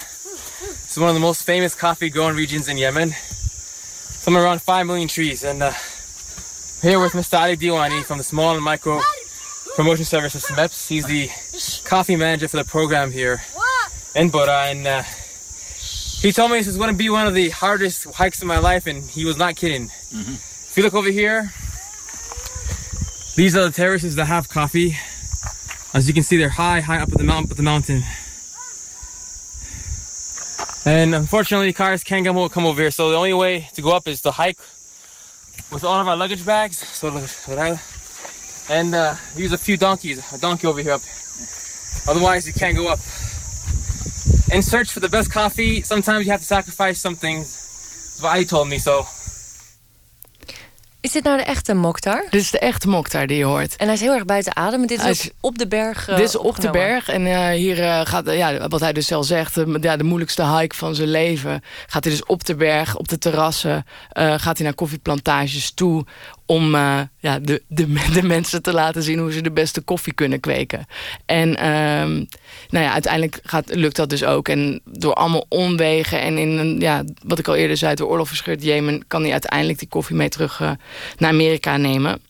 It's 0.85 0.97
one 0.97 1.09
of 1.09 1.14
the 1.14 1.20
most 1.20 1.43
famous 1.43 1.76
coffee 1.76 2.10
growing 2.10 2.36
regions 2.36 2.66
in 2.66 2.76
Yemen. 2.76 3.14
Somewhere 4.20 4.45
around 4.45 4.61
5 4.61 4.86
million 4.86 5.09
trees. 5.09 5.45
And 5.45 5.62
uh, 5.62 5.73
here 6.82 7.01
with 7.01 7.12
Mr. 7.12 7.39
Ali 7.39 7.57
Diwani 7.57 8.05
from 8.05 8.19
the 8.19 8.24
Small 8.24 8.55
and 8.55 8.65
Micro 8.65 9.01
Promotion 9.77 10.05
Service 10.05 10.35
of 10.35 10.43
SMEPS. 10.43 10.89
He's 10.89 11.07
the 11.07 11.28
coffee 11.89 12.16
manager 12.16 12.49
for 12.49 12.57
the 12.57 12.65
program 12.65 13.11
here 13.11 13.40
in 14.15 14.28
Bora. 14.31 14.66
And 14.66 14.86
uh, 14.86 15.03
he 16.20 16.32
told 16.32 16.51
me 16.51 16.59
this 16.59 16.66
is 16.66 16.77
going 16.77 16.90
to 16.90 16.97
be 16.97 17.11
one 17.11 17.27
of 17.27 17.35
the 17.35 17.51
hardest 17.51 18.05
hikes 18.15 18.43
of 18.43 18.49
my 18.49 18.59
life, 18.59 18.86
and 18.86 19.05
he 19.05 19.24
was 19.24 19.39
not 19.39 19.57
kidding. 19.57 19.86
Mm-hmm. 19.86 20.35
If 20.35 20.74
you 20.77 20.82
look 20.82 20.95
over 20.95 21.11
here, 21.11 21.53
these 23.36 23.57
are 23.57 23.65
the 23.65 23.73
terraces 23.73 24.16
that 24.16 24.27
have 24.27 24.49
coffee. 24.49 24.97
As 25.95 26.09
you 26.09 26.15
can 26.15 26.23
see, 26.23 26.36
they're 26.36 26.49
high, 26.49 26.81
high 26.81 26.99
up 26.99 27.12
at 27.12 27.19
the 27.19 27.24
mountain. 27.24 27.53
Up 27.53 27.57
the 27.57 27.62
mountain. 27.62 28.03
And 30.89 31.15
unfortunately, 31.15 31.74
cars 31.74 32.02
can't 32.02 32.24
come, 32.24 32.48
come 32.48 32.65
over 32.65 32.81
here. 32.81 32.90
So 32.90 33.10
the 33.10 33.16
only 33.16 33.35
way 33.35 33.69
to 33.74 33.82
go 33.82 33.94
up 33.94 34.09
is 34.09 34.23
to 34.23 34.31
hike 34.31 34.56
with 35.70 35.85
all 35.85 36.01
of 36.01 36.09
our 36.09 36.16
luggage 36.16 36.47
bags. 36.47 36.78
So 36.78 37.09
and 38.70 38.94
uh, 38.94 39.15
use 39.36 39.52
a 39.52 39.59
few 39.59 39.77
donkeys, 39.77 40.32
a 40.32 40.39
donkey 40.39 40.66
over 40.66 40.81
here 40.81 40.93
up. 40.93 41.02
Otherwise, 42.09 42.47
you 42.47 42.55
can't 42.55 42.74
go 42.74 42.89
up. 42.89 43.01
In 44.51 44.62
search 44.62 44.90
for 44.90 45.01
the 45.01 45.10
best 45.10 45.31
coffee, 45.31 45.82
sometimes 45.82 46.24
you 46.24 46.32
have 46.32 46.40
to 46.40 46.47
sacrifice 46.47 46.98
some 46.98 47.16
things. 47.16 47.52
That's 47.52 48.23
what 48.23 48.32
I 48.32 48.44
told 48.44 48.69
me. 48.69 48.78
So 48.78 49.06
Is 51.00 51.12
dit 51.12 51.24
nou 51.24 51.36
de 51.36 51.42
echte 51.42 51.74
Mokhtar? 51.74 52.24
Dit 52.30 52.40
is 52.40 52.50
de 52.50 52.58
echte 52.58 52.88
Mokhtar 52.88 53.26
die 53.26 53.36
je 53.36 53.44
hoort. 53.44 53.76
En 53.76 53.84
hij 53.84 53.94
is 53.94 54.00
heel 54.00 54.14
erg 54.14 54.24
buiten 54.24 54.56
adem. 54.56 54.86
Dit 54.86 55.04
is, 55.04 55.24
is 55.24 55.30
op 55.40 55.58
de 55.58 55.68
berg. 55.68 56.08
Uh, 56.08 56.16
dit 56.16 56.24
is 56.24 56.36
op 56.36 56.60
de 56.60 56.70
berg. 56.70 57.08
En 57.08 57.26
uh, 57.26 57.48
hier 57.48 57.78
uh, 57.78 58.00
gaat, 58.04 58.30
ja, 58.32 58.68
wat 58.68 58.80
hij 58.80 58.92
dus 58.92 59.06
zelf 59.06 59.26
zegt, 59.26 59.60
ja, 59.80 59.96
de 59.96 60.04
moeilijkste 60.04 60.46
hike 60.46 60.76
van 60.76 60.94
zijn 60.94 61.08
leven. 61.08 61.62
Gaat 61.86 62.04
hij 62.04 62.12
dus 62.12 62.24
op 62.24 62.44
de 62.44 62.54
berg, 62.54 62.96
op 62.96 63.08
de 63.08 63.18
terrassen. 63.18 63.84
gaat 64.12 64.56
hij 64.56 64.66
naar 64.66 64.74
koffieplantages 64.74 65.70
toe 65.70 66.04
om 66.48 66.74
uh, 66.74 67.00
ja, 67.18 67.38
de, 67.38 67.62
de, 67.68 67.92
de, 68.14 68.22
mensen 68.22 68.62
te 68.62 68.72
laten 68.72 69.02
zien 69.02 69.18
hoe 69.18 69.32
ze 69.32 69.40
de 69.40 69.50
beste 69.50 69.80
koffie 69.80 70.12
kunnen 70.12 70.40
kweken. 70.40 70.86
En 71.26 71.48
um, 71.48 72.28
nou 72.68 72.84
ja, 72.84 72.92
uiteindelijk 72.92 73.40
gaat, 73.42 73.74
lukt 73.74 73.96
dat 73.96 74.10
dus 74.10 74.24
ook. 74.24 74.48
En 74.48 74.80
door 74.84 75.14
allemaal 75.14 75.46
omwegen 75.48 76.20
en 76.20 76.38
in 76.38 76.58
een, 76.58 76.80
ja, 76.80 77.04
wat 77.24 77.38
ik 77.38 77.48
al 77.48 77.54
eerder 77.54 77.76
zei, 77.76 77.94
door 77.94 78.08
oorlog 78.08 78.28
verscheurd 78.28 78.62
Jemen, 78.62 79.06
kan 79.06 79.22
hij 79.22 79.32
uiteindelijk 79.32 79.78
die 79.78 79.88
koffie 79.88 80.16
mee 80.16 80.28
terug 80.28 80.60
uh, 80.60 80.70
naar 81.16 81.30
Amerika 81.30 81.76
nemen. 81.76 82.20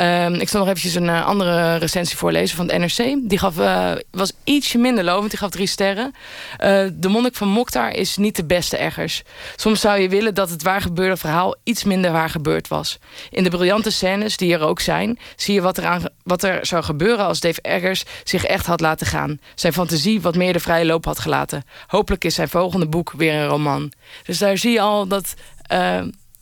Um, 0.00 0.34
ik 0.34 0.48
zal 0.48 0.60
nog 0.60 0.68
eventjes 0.68 0.94
een 0.94 1.04
uh, 1.04 1.26
andere 1.26 1.76
recensie 1.76 2.16
voorlezen 2.16 2.56
van 2.56 2.70
het 2.70 2.78
NRC. 2.78 3.16
Die 3.28 3.38
gaf, 3.38 3.58
uh, 3.58 3.92
was 4.10 4.32
ietsje 4.44 4.78
minder 4.78 5.04
lovend. 5.04 5.30
Die 5.30 5.38
gaf 5.38 5.50
drie 5.50 5.66
sterren. 5.66 6.14
Uh, 6.60 6.86
de 6.92 7.08
monnik 7.08 7.34
van 7.34 7.48
Mokhtar 7.48 7.90
is 7.90 8.16
niet 8.16 8.36
de 8.36 8.44
beste 8.44 8.76
eggers. 8.76 9.22
Soms 9.56 9.80
zou 9.80 10.00
je 10.00 10.08
willen 10.08 10.34
dat 10.34 10.50
het 10.50 10.62
waar 10.62 10.80
gebeurde 10.80 11.16
verhaal 11.16 11.54
iets 11.62 11.84
minder 11.84 12.12
waar 12.12 12.30
gebeurd 12.30 12.68
was. 12.68 12.98
In 13.30 13.42
de 13.42 13.50
briljante 13.50 13.90
scènes 13.90 14.36
die 14.36 14.54
er 14.54 14.60
ook 14.60 14.80
zijn... 14.80 15.18
zie 15.36 15.54
je 15.54 15.60
wat 15.60 15.76
er, 15.76 15.86
aan, 15.86 16.02
wat 16.22 16.42
er 16.42 16.66
zou 16.66 16.82
gebeuren 16.82 17.24
als 17.24 17.40
Dave 17.40 17.60
Eggers 17.62 18.04
zich 18.24 18.44
echt 18.44 18.66
had 18.66 18.80
laten 18.80 19.06
gaan. 19.06 19.40
Zijn 19.54 19.72
fantasie 19.72 20.20
wat 20.20 20.36
meer 20.36 20.52
de 20.52 20.60
vrije 20.60 20.84
loop 20.84 21.04
had 21.04 21.18
gelaten. 21.18 21.64
Hopelijk 21.86 22.24
is 22.24 22.34
zijn 22.34 22.48
volgende 22.48 22.86
boek 22.86 23.12
weer 23.16 23.34
een 23.34 23.46
roman. 23.46 23.92
Dus 24.24 24.38
daar 24.38 24.58
zie 24.58 24.72
je 24.72 24.80
al 24.80 25.06
dat 25.06 25.34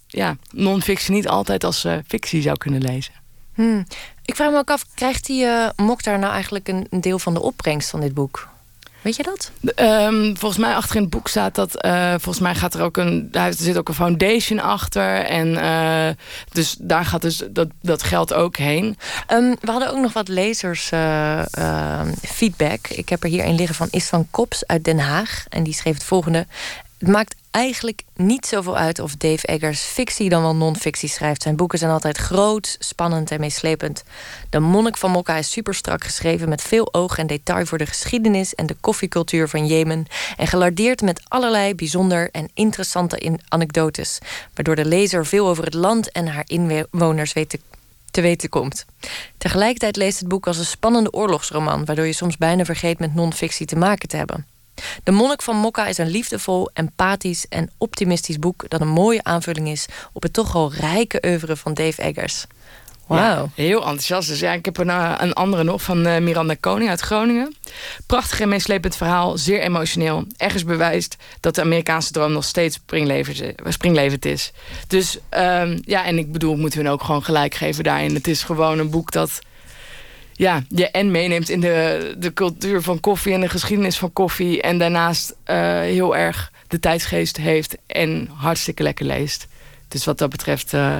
ja, 0.07 0.37
non-fictie 0.51 1.15
niet 1.15 1.29
altijd 1.29 1.65
als 1.65 1.87
fictie 2.07 2.43
zou 2.43 2.57
kunnen 2.57 2.83
lezen. 2.83 3.22
Hmm. 3.55 3.87
Ik 4.25 4.37
vraag 4.37 4.51
me 4.51 4.59
ook 4.59 4.71
af, 4.71 4.85
krijgt 4.95 5.27
die 5.27 5.45
uh, 5.45 5.69
Mokhtar 5.77 6.19
nou 6.19 6.33
eigenlijk 6.33 6.69
een, 6.69 6.87
een, 6.91 7.01
deel 7.01 7.19
van 7.19 7.35
de 7.35 7.43
opbrengst 7.43 7.91
van 7.91 8.01
dit 8.01 8.15
boek? 8.15 8.51
Weet 9.01 9.17
je 9.17 9.23
dat? 9.23 9.51
Um, 9.77 10.37
volgens 10.37 10.61
mij 10.61 10.75
achter 10.75 10.97
in 10.97 11.03
het 11.03 11.11
boek 11.11 11.29
staat 11.29 11.55
dat... 11.55 11.85
Uh, 11.85 12.11
volgens 12.11 12.39
mij 12.39 12.55
gaat 12.55 12.75
er 12.75 12.83
ook 12.83 12.97
een... 12.97 13.29
Er 13.33 13.55
zit 13.55 13.79
ook 13.79 13.89
een 13.89 13.95
foundation 13.95 14.61
achter. 14.61 15.25
En 15.25 15.49
uh, 15.49 16.09
dus 16.53 16.77
daar 16.79 17.05
gaat 17.05 17.23
dus 17.23 17.43
dat, 17.51 17.69
dat 17.81 18.03
geld 18.03 18.35
ook 18.35 18.57
heen. 18.57 18.99
Um, 19.33 19.57
we 19.61 19.71
hadden 19.71 19.91
ook 19.91 20.01
nog 20.01 20.13
wat 20.13 20.29
lezers 20.29 20.91
feedback. 22.23 22.89
Ik 22.89 23.09
heb 23.09 23.23
er 23.23 23.29
hier 23.29 23.45
een 23.45 23.55
liggen 23.55 23.75
van 23.75 23.89
Istvan 23.91 24.27
Kops 24.31 24.67
uit 24.67 24.85
Den 24.85 24.99
Haag. 24.99 25.45
En 25.49 25.63
die 25.63 25.75
schreef 25.75 25.95
het 25.95 26.05
volgende. 26.05 26.47
Het 27.03 27.11
maakt 27.11 27.35
eigenlijk 27.51 28.03
niet 28.17 28.47
zoveel 28.47 28.77
uit 28.77 28.99
of 28.99 29.17
Dave 29.17 29.47
Eggers 29.47 29.81
fictie 29.81 30.29
dan 30.29 30.43
wel 30.43 30.57
non-fictie 30.57 31.09
schrijft. 31.09 31.43
Zijn 31.43 31.57
boeken 31.57 31.79
zijn 31.79 31.91
altijd 31.91 32.17
groot, 32.17 32.77
spannend 32.79 33.31
en 33.31 33.41
meeslepend. 33.41 34.05
De 34.51 34.59
Monnik 34.59 34.97
van 34.97 35.11
Mokka 35.11 35.37
is 35.37 35.51
super 35.51 35.75
strak 35.75 36.05
geschreven 36.05 36.49
met 36.49 36.63
veel 36.63 36.95
oog 36.95 37.19
en 37.19 37.27
detail 37.27 37.67
voor 37.67 37.79
de 37.79 37.87
geschiedenis 37.87 38.55
en 38.55 38.67
de 38.67 38.77
koffiecultuur 38.81 39.49
van 39.49 39.67
Jemen. 39.67 40.07
En 40.37 40.47
gelardeerd 40.47 41.01
met 41.01 41.21
allerlei 41.29 41.75
bijzonder 41.75 42.29
en 42.31 42.49
interessante 42.55 43.39
anekdotes. 43.49 44.19
Waardoor 44.55 44.77
de 44.77 44.85
lezer 44.85 45.27
veel 45.27 45.49
over 45.49 45.65
het 45.65 45.75
land 45.75 46.13
en 46.13 46.27
haar 46.27 46.45
inwoners 46.47 47.33
weet 47.33 47.49
te 47.49 47.61
te 48.11 48.21
weten 48.21 48.49
komt. 48.49 48.85
Tegelijkertijd 49.39 49.97
leest 49.97 50.19
het 50.19 50.29
boek 50.29 50.47
als 50.47 50.59
een 50.59 50.65
spannende 50.65 51.13
oorlogsroman, 51.13 51.85
waardoor 51.85 52.07
je 52.07 52.13
soms 52.13 52.37
bijna 52.37 52.65
vergeet 52.65 52.99
met 52.99 53.15
non-fictie 53.15 53.67
te 53.67 53.77
maken 53.77 54.09
te 54.09 54.17
hebben. 54.17 54.52
De 55.05 55.11
Monnik 55.11 55.43
van 55.43 55.57
Mokka 55.57 55.87
is 55.87 55.99
een 55.99 56.11
liefdevol, 56.11 56.71
empathisch 56.73 57.47
en 57.49 57.71
optimistisch 57.79 58.39
boek 58.39 58.65
dat 58.69 58.81
een 58.81 58.89
mooie 58.89 59.25
aanvulling 59.25 59.69
is 59.69 59.87
op 60.13 60.23
het 60.23 60.33
toch 60.33 60.55
al 60.55 60.73
rijke 60.73 61.23
oeuvre 61.27 61.57
van 61.57 61.75
Dave 61.75 62.03
Eggers. 62.03 62.47
Wauw. 63.07 63.51
heel 63.55 63.79
enthousiast. 63.79 64.29
Dus 64.29 64.41
ja, 64.41 64.53
ik 64.53 64.65
heb 64.65 64.79
er 64.79 64.85
nou 64.85 65.23
een 65.23 65.33
andere 65.33 65.65
nog 65.65 65.83
van 65.83 66.07
uh, 66.07 66.19
Miranda 66.19 66.55
Koning 66.61 66.91
uit 66.91 67.01
Groningen. 67.01 67.55
Prachtig 68.07 68.41
en 68.41 68.49
meeslepend 68.49 68.97
verhaal, 68.97 69.39
zeer 69.39 69.61
emotioneel. 69.61 70.25
Ergens 70.37 70.65
bewijst 70.65 71.17
dat 71.41 71.55
de 71.55 71.61
Amerikaanse 71.61 72.13
droom 72.13 72.33
nog 72.33 72.45
steeds 72.45 72.81
springlevend 73.69 74.25
is. 74.25 74.53
Dus 74.87 75.19
um, 75.31 75.81
ja, 75.85 76.05
en 76.05 76.19
ik 76.19 76.33
bedoel, 76.33 76.57
moeten 76.57 76.83
we 76.83 76.91
ook 76.91 77.03
gewoon 77.03 77.25
gelijk 77.25 77.55
geven 77.55 77.85
daarin. 77.85 78.15
Het 78.15 78.29
is 78.29 78.43
gewoon 78.43 78.79
een 78.79 78.91
boek 78.91 79.13
dat 79.13 79.39
ja, 80.43 80.63
je 80.69 80.91
en 80.91 81.11
meeneemt 81.11 81.49
in 81.49 81.61
de, 81.61 82.15
de 82.19 82.33
cultuur 82.33 82.83
van 82.83 83.01
koffie 83.01 83.33
en 83.33 83.41
de 83.41 83.49
geschiedenis 83.49 83.99
van 83.99 84.13
koffie. 84.13 84.63
En 84.63 84.79
daarnaast 84.79 85.31
uh, 85.31 85.57
heel 85.81 86.17
erg 86.17 86.53
de 86.69 86.81
tijdsgeest 86.81 87.37
heeft 87.37 87.77
en 87.87 88.29
hartstikke 88.35 88.83
lekker 88.83 89.07
leest. 89.07 89.47
Dus 89.89 90.05
wat 90.05 90.19
dat 90.19 90.31
betreft 90.31 90.73
uh, 90.73 90.99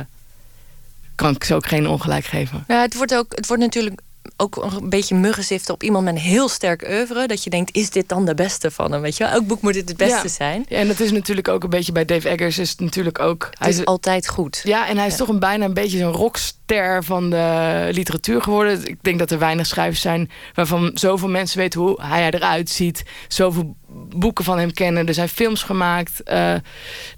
kan 1.15 1.35
ik 1.35 1.45
ze 1.45 1.55
ook 1.55 1.67
geen 1.67 1.89
ongelijk 1.89 2.25
geven. 2.25 2.65
Ja, 2.69 2.81
het 2.81 2.95
wordt, 2.95 3.15
ook, 3.15 3.33
het 3.35 3.47
wordt 3.47 3.63
natuurlijk 3.63 4.01
ook 4.37 4.57
een 4.57 4.89
beetje 4.89 5.15
muggenziften 5.15 5.75
op 5.75 5.83
iemand 5.83 6.05
met 6.05 6.15
een 6.15 6.21
heel 6.21 6.49
sterk 6.49 6.89
oeuvre. 6.89 7.27
Dat 7.27 7.45
je 7.45 7.51
denkt, 7.51 7.77
is 7.77 7.91
dit 7.91 8.09
dan 8.09 8.25
de 8.25 8.35
beste 8.35 8.71
van 8.71 8.93
hem? 8.93 9.01
Weet 9.01 9.17
je 9.17 9.25
wel? 9.25 9.33
Elk 9.33 9.47
boek 9.47 9.61
moet 9.61 9.73
dit 9.73 9.89
het 9.89 9.99
beste 9.99 10.29
zijn. 10.29 10.65
Ja, 10.69 10.77
en 10.77 10.87
dat 10.87 11.01
is 11.01 11.13
natuurlijk 11.13 11.49
ook 11.49 11.63
een 11.63 11.71
beetje 11.71 11.93
bij 11.93 12.05
Dave 12.05 12.29
Eggers. 12.29 12.59
Is 12.59 12.71
het 12.71 12.81
natuurlijk 12.81 13.19
ook. 13.19 13.51
hij 13.59 13.69
is 13.69 13.85
altijd 13.85 14.29
goed. 14.29 14.61
Ja, 14.65 14.89
en 14.89 14.97
hij 14.97 15.07
is 15.07 15.17
toch 15.17 15.29
een 15.29 15.39
bijna 15.39 15.65
een 15.65 15.75
beetje 15.75 15.99
zo'n 15.99 16.13
rockster 16.13 17.05
van 17.05 17.31
de 17.31 17.89
literatuur 17.91 18.43
geworden. 18.43 18.87
Ik 18.87 18.99
denk 19.03 19.19
dat 19.19 19.31
er 19.31 19.39
weinig 19.39 19.67
schrijvers 19.67 20.01
zijn 20.01 20.31
waarvan 20.55 20.91
zoveel 20.95 21.29
mensen 21.29 21.59
weten 21.59 21.81
hoe 21.81 22.03
hij 22.03 22.31
eruit 22.31 22.71
ziet. 22.71 23.03
Zoveel 23.29 23.77
boeken 24.17 24.45
van 24.45 24.59
hem 24.59 24.73
kennen. 24.73 25.07
Er 25.07 25.15
zijn 25.15 25.29
films 25.29 25.63
gemaakt. 25.63 26.21
Uh, 26.25 26.55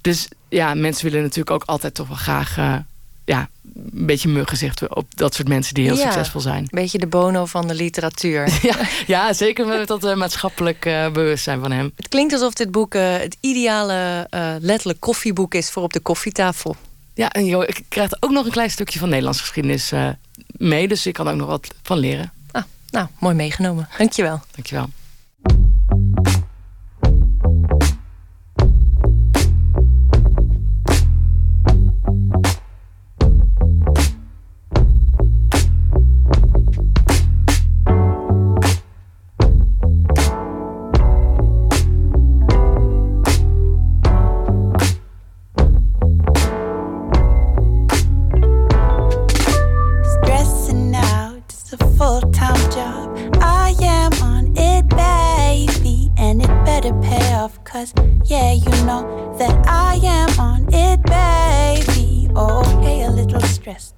dus 0.01 0.27
ja, 0.49 0.73
mensen 0.73 1.05
willen 1.05 1.21
natuurlijk 1.21 1.51
ook 1.51 1.63
altijd 1.63 1.93
toch 1.93 2.07
wel 2.07 2.17
graag. 2.17 2.57
Uh, 2.57 2.75
ja, 3.25 3.49
een 3.75 4.05
beetje 4.05 4.29
muggenzicht 4.29 4.95
op 4.95 5.05
dat 5.09 5.33
soort 5.33 5.47
mensen 5.47 5.73
die 5.73 5.85
heel 5.85 5.95
Ja, 5.95 6.01
succesvol 6.01 6.41
zijn. 6.41 6.61
Een 6.61 6.67
beetje 6.71 6.97
de 6.97 7.07
bono 7.07 7.45
van 7.45 7.67
de 7.67 7.73
literatuur. 7.73 8.59
ja, 8.69 8.75
ja, 9.07 9.33
zeker 9.33 9.67
met 9.67 9.87
dat 9.87 10.03
eh, 10.03 10.15
maatschappelijk 10.15 10.85
eh, 10.85 11.11
bewustzijn 11.11 11.59
van 11.59 11.71
hem. 11.71 11.91
Het 11.95 12.07
klinkt 12.07 12.33
alsof 12.33 12.53
dit 12.53 12.71
boek 12.71 12.95
eh, 12.95 13.17
het 13.17 13.37
ideale 13.39 14.27
letterlijk 14.61 14.99
koffieboek 14.99 15.53
is 15.53 15.69
voor 15.69 15.83
op 15.83 15.93
de 15.93 15.99
koffietafel. 15.99 16.75
Ja, 17.13 17.31
en 17.31 17.45
joh, 17.45 17.63
ik 17.63 17.83
krijg 17.87 18.11
er 18.11 18.17
ook 18.19 18.31
nog 18.31 18.45
een 18.45 18.51
klein 18.51 18.69
stukje 18.69 18.99
van 18.99 19.09
Nederlandse 19.09 19.43
geschiedenis 19.43 19.91
mee. 20.47 20.87
Dus 20.87 21.05
ik 21.05 21.13
kan 21.13 21.27
ook 21.27 21.35
nog 21.35 21.47
wat 21.47 21.67
van 21.83 21.97
leren. 21.97 22.31
Ah, 22.51 22.63
nou, 22.89 23.07
mooi 23.19 23.35
meegenomen. 23.35 23.89
Dankjewel. 23.97 24.41
Dankjewel. 24.55 24.89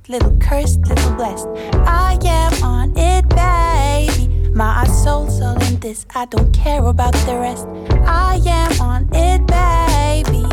Little 0.08 0.36
cursed, 0.40 0.80
little 0.88 1.14
blessed. 1.16 1.48
I 1.86 2.18
am 2.24 2.64
on 2.64 2.94
it, 2.98 3.28
baby. 3.30 4.50
My 4.50 4.86
soul's 4.88 5.40
all 5.42 5.62
in 5.64 5.80
this, 5.80 6.06
I 6.16 6.26
don't 6.26 6.52
care 6.54 6.84
about 6.84 7.14
the 7.26 7.36
rest. 7.36 7.68
I 8.08 8.42
am 8.46 8.82
on 8.82 9.10
it, 9.14 9.46
baby. 9.48 10.44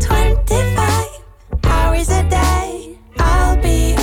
25 0.00 1.08
hours 1.64 2.08
a 2.08 2.22
day. 2.28 2.98
I'll 3.18 3.56
be 3.62 3.94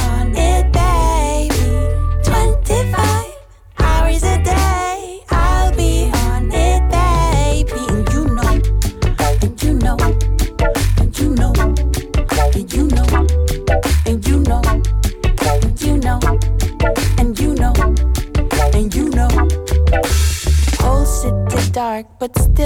but 22.19 22.37
still 22.37 22.58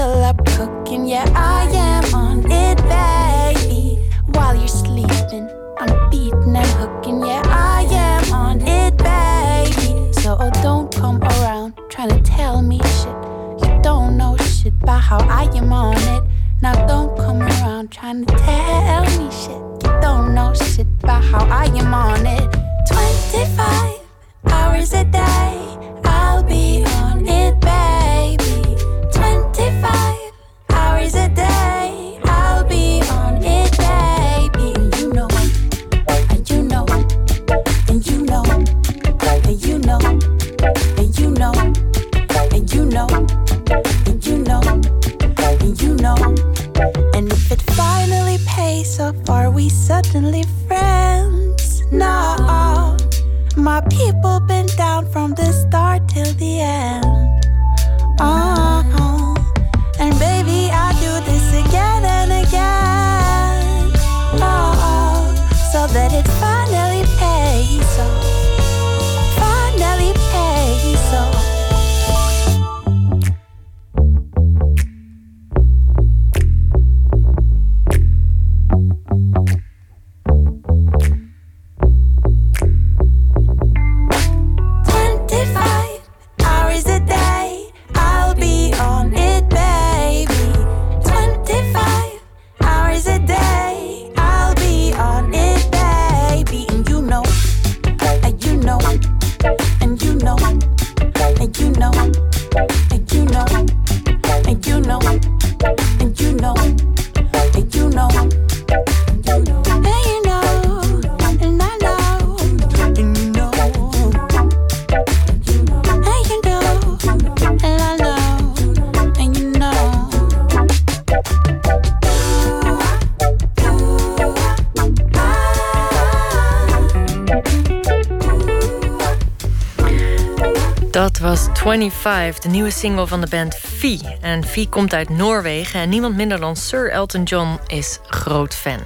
25, 131.64 132.40
de 132.40 132.50
nieuwe 132.50 132.70
single 132.70 133.08
van 133.08 133.22
de 133.22 133.28
band 133.28 133.56
Vie. 133.56 134.02
En 134.22 134.44
Vie 134.44 134.70
komt 134.70 134.94
uit 134.94 135.10
Noorwegen 135.10 135.80
en 135.80 135.90
niemand 135.90 136.16
minder 136.16 136.40
dan 136.40 136.56
Sir 136.56 136.92
Elton 136.92 137.24
John 137.24 137.60
is 137.68 138.00
groot 138.08 138.56
fan. 138.56 138.80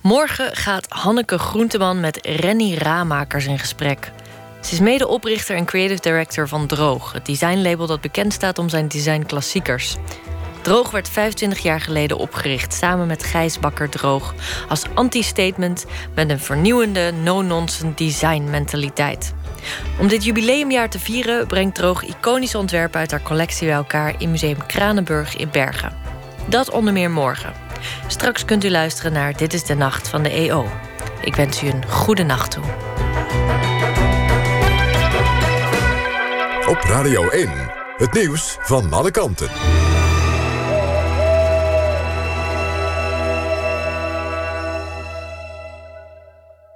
Morgen 0.00 0.56
gaat 0.56 0.86
Hanneke 0.88 1.38
Groenteman 1.38 2.00
met 2.00 2.18
Renny 2.26 2.74
Ramakers 2.74 3.46
in 3.46 3.58
gesprek. 3.58 4.12
Ze 4.60 4.72
is 4.72 4.80
medeoprichter 4.80 5.56
en 5.56 5.64
creative 5.64 6.00
director 6.00 6.48
van 6.48 6.66
Droog, 6.66 7.12
het 7.12 7.26
designlabel 7.26 7.86
dat 7.86 8.00
bekend 8.00 8.32
staat 8.32 8.58
om 8.58 8.68
zijn 8.68 8.88
designklassiekers. 8.88 9.96
Droog 10.62 10.90
werd 10.90 11.08
25 11.08 11.58
jaar 11.58 11.80
geleden 11.80 12.18
opgericht 12.18 12.74
samen 12.74 13.06
met 13.06 13.24
Gijs 13.24 13.58
Bakker 13.58 13.88
Droog 13.88 14.34
als 14.68 14.84
anti-statement 14.94 15.86
met 16.14 16.30
een 16.30 16.40
vernieuwende 16.40 17.12
no-nonsense 17.22 17.94
design 17.94 18.44
mentaliteit. 18.50 19.33
Om 19.98 20.08
dit 20.08 20.24
jubileumjaar 20.24 20.88
te 20.90 20.98
vieren 20.98 21.46
brengt 21.46 21.74
Droog 21.74 22.04
iconische 22.04 22.58
ontwerpen 22.58 23.00
uit 23.00 23.10
haar 23.10 23.22
collectie 23.22 23.66
bij 23.66 23.76
elkaar 23.76 24.14
in 24.18 24.30
Museum 24.30 24.66
Kranenburg 24.66 25.36
in 25.36 25.48
Bergen. 25.52 25.96
Dat 26.46 26.70
onder 26.70 26.92
meer 26.92 27.10
morgen. 27.10 27.52
Straks 28.06 28.44
kunt 28.44 28.64
u 28.64 28.70
luisteren 28.70 29.12
naar 29.12 29.36
Dit 29.36 29.52
is 29.52 29.64
de 29.64 29.74
Nacht 29.74 30.08
van 30.08 30.22
de 30.22 30.30
EO. 30.30 30.68
Ik 31.20 31.34
wens 31.34 31.62
u 31.62 31.66
een 31.66 31.88
goede 31.88 32.22
nacht 32.22 32.50
toe. 32.50 32.64
Op 36.68 36.80
Radio 36.80 37.28
1, 37.28 37.50
het 37.96 38.12
nieuws 38.12 38.56
van 38.60 38.92
alle 38.92 39.10
kanten. 39.10 39.83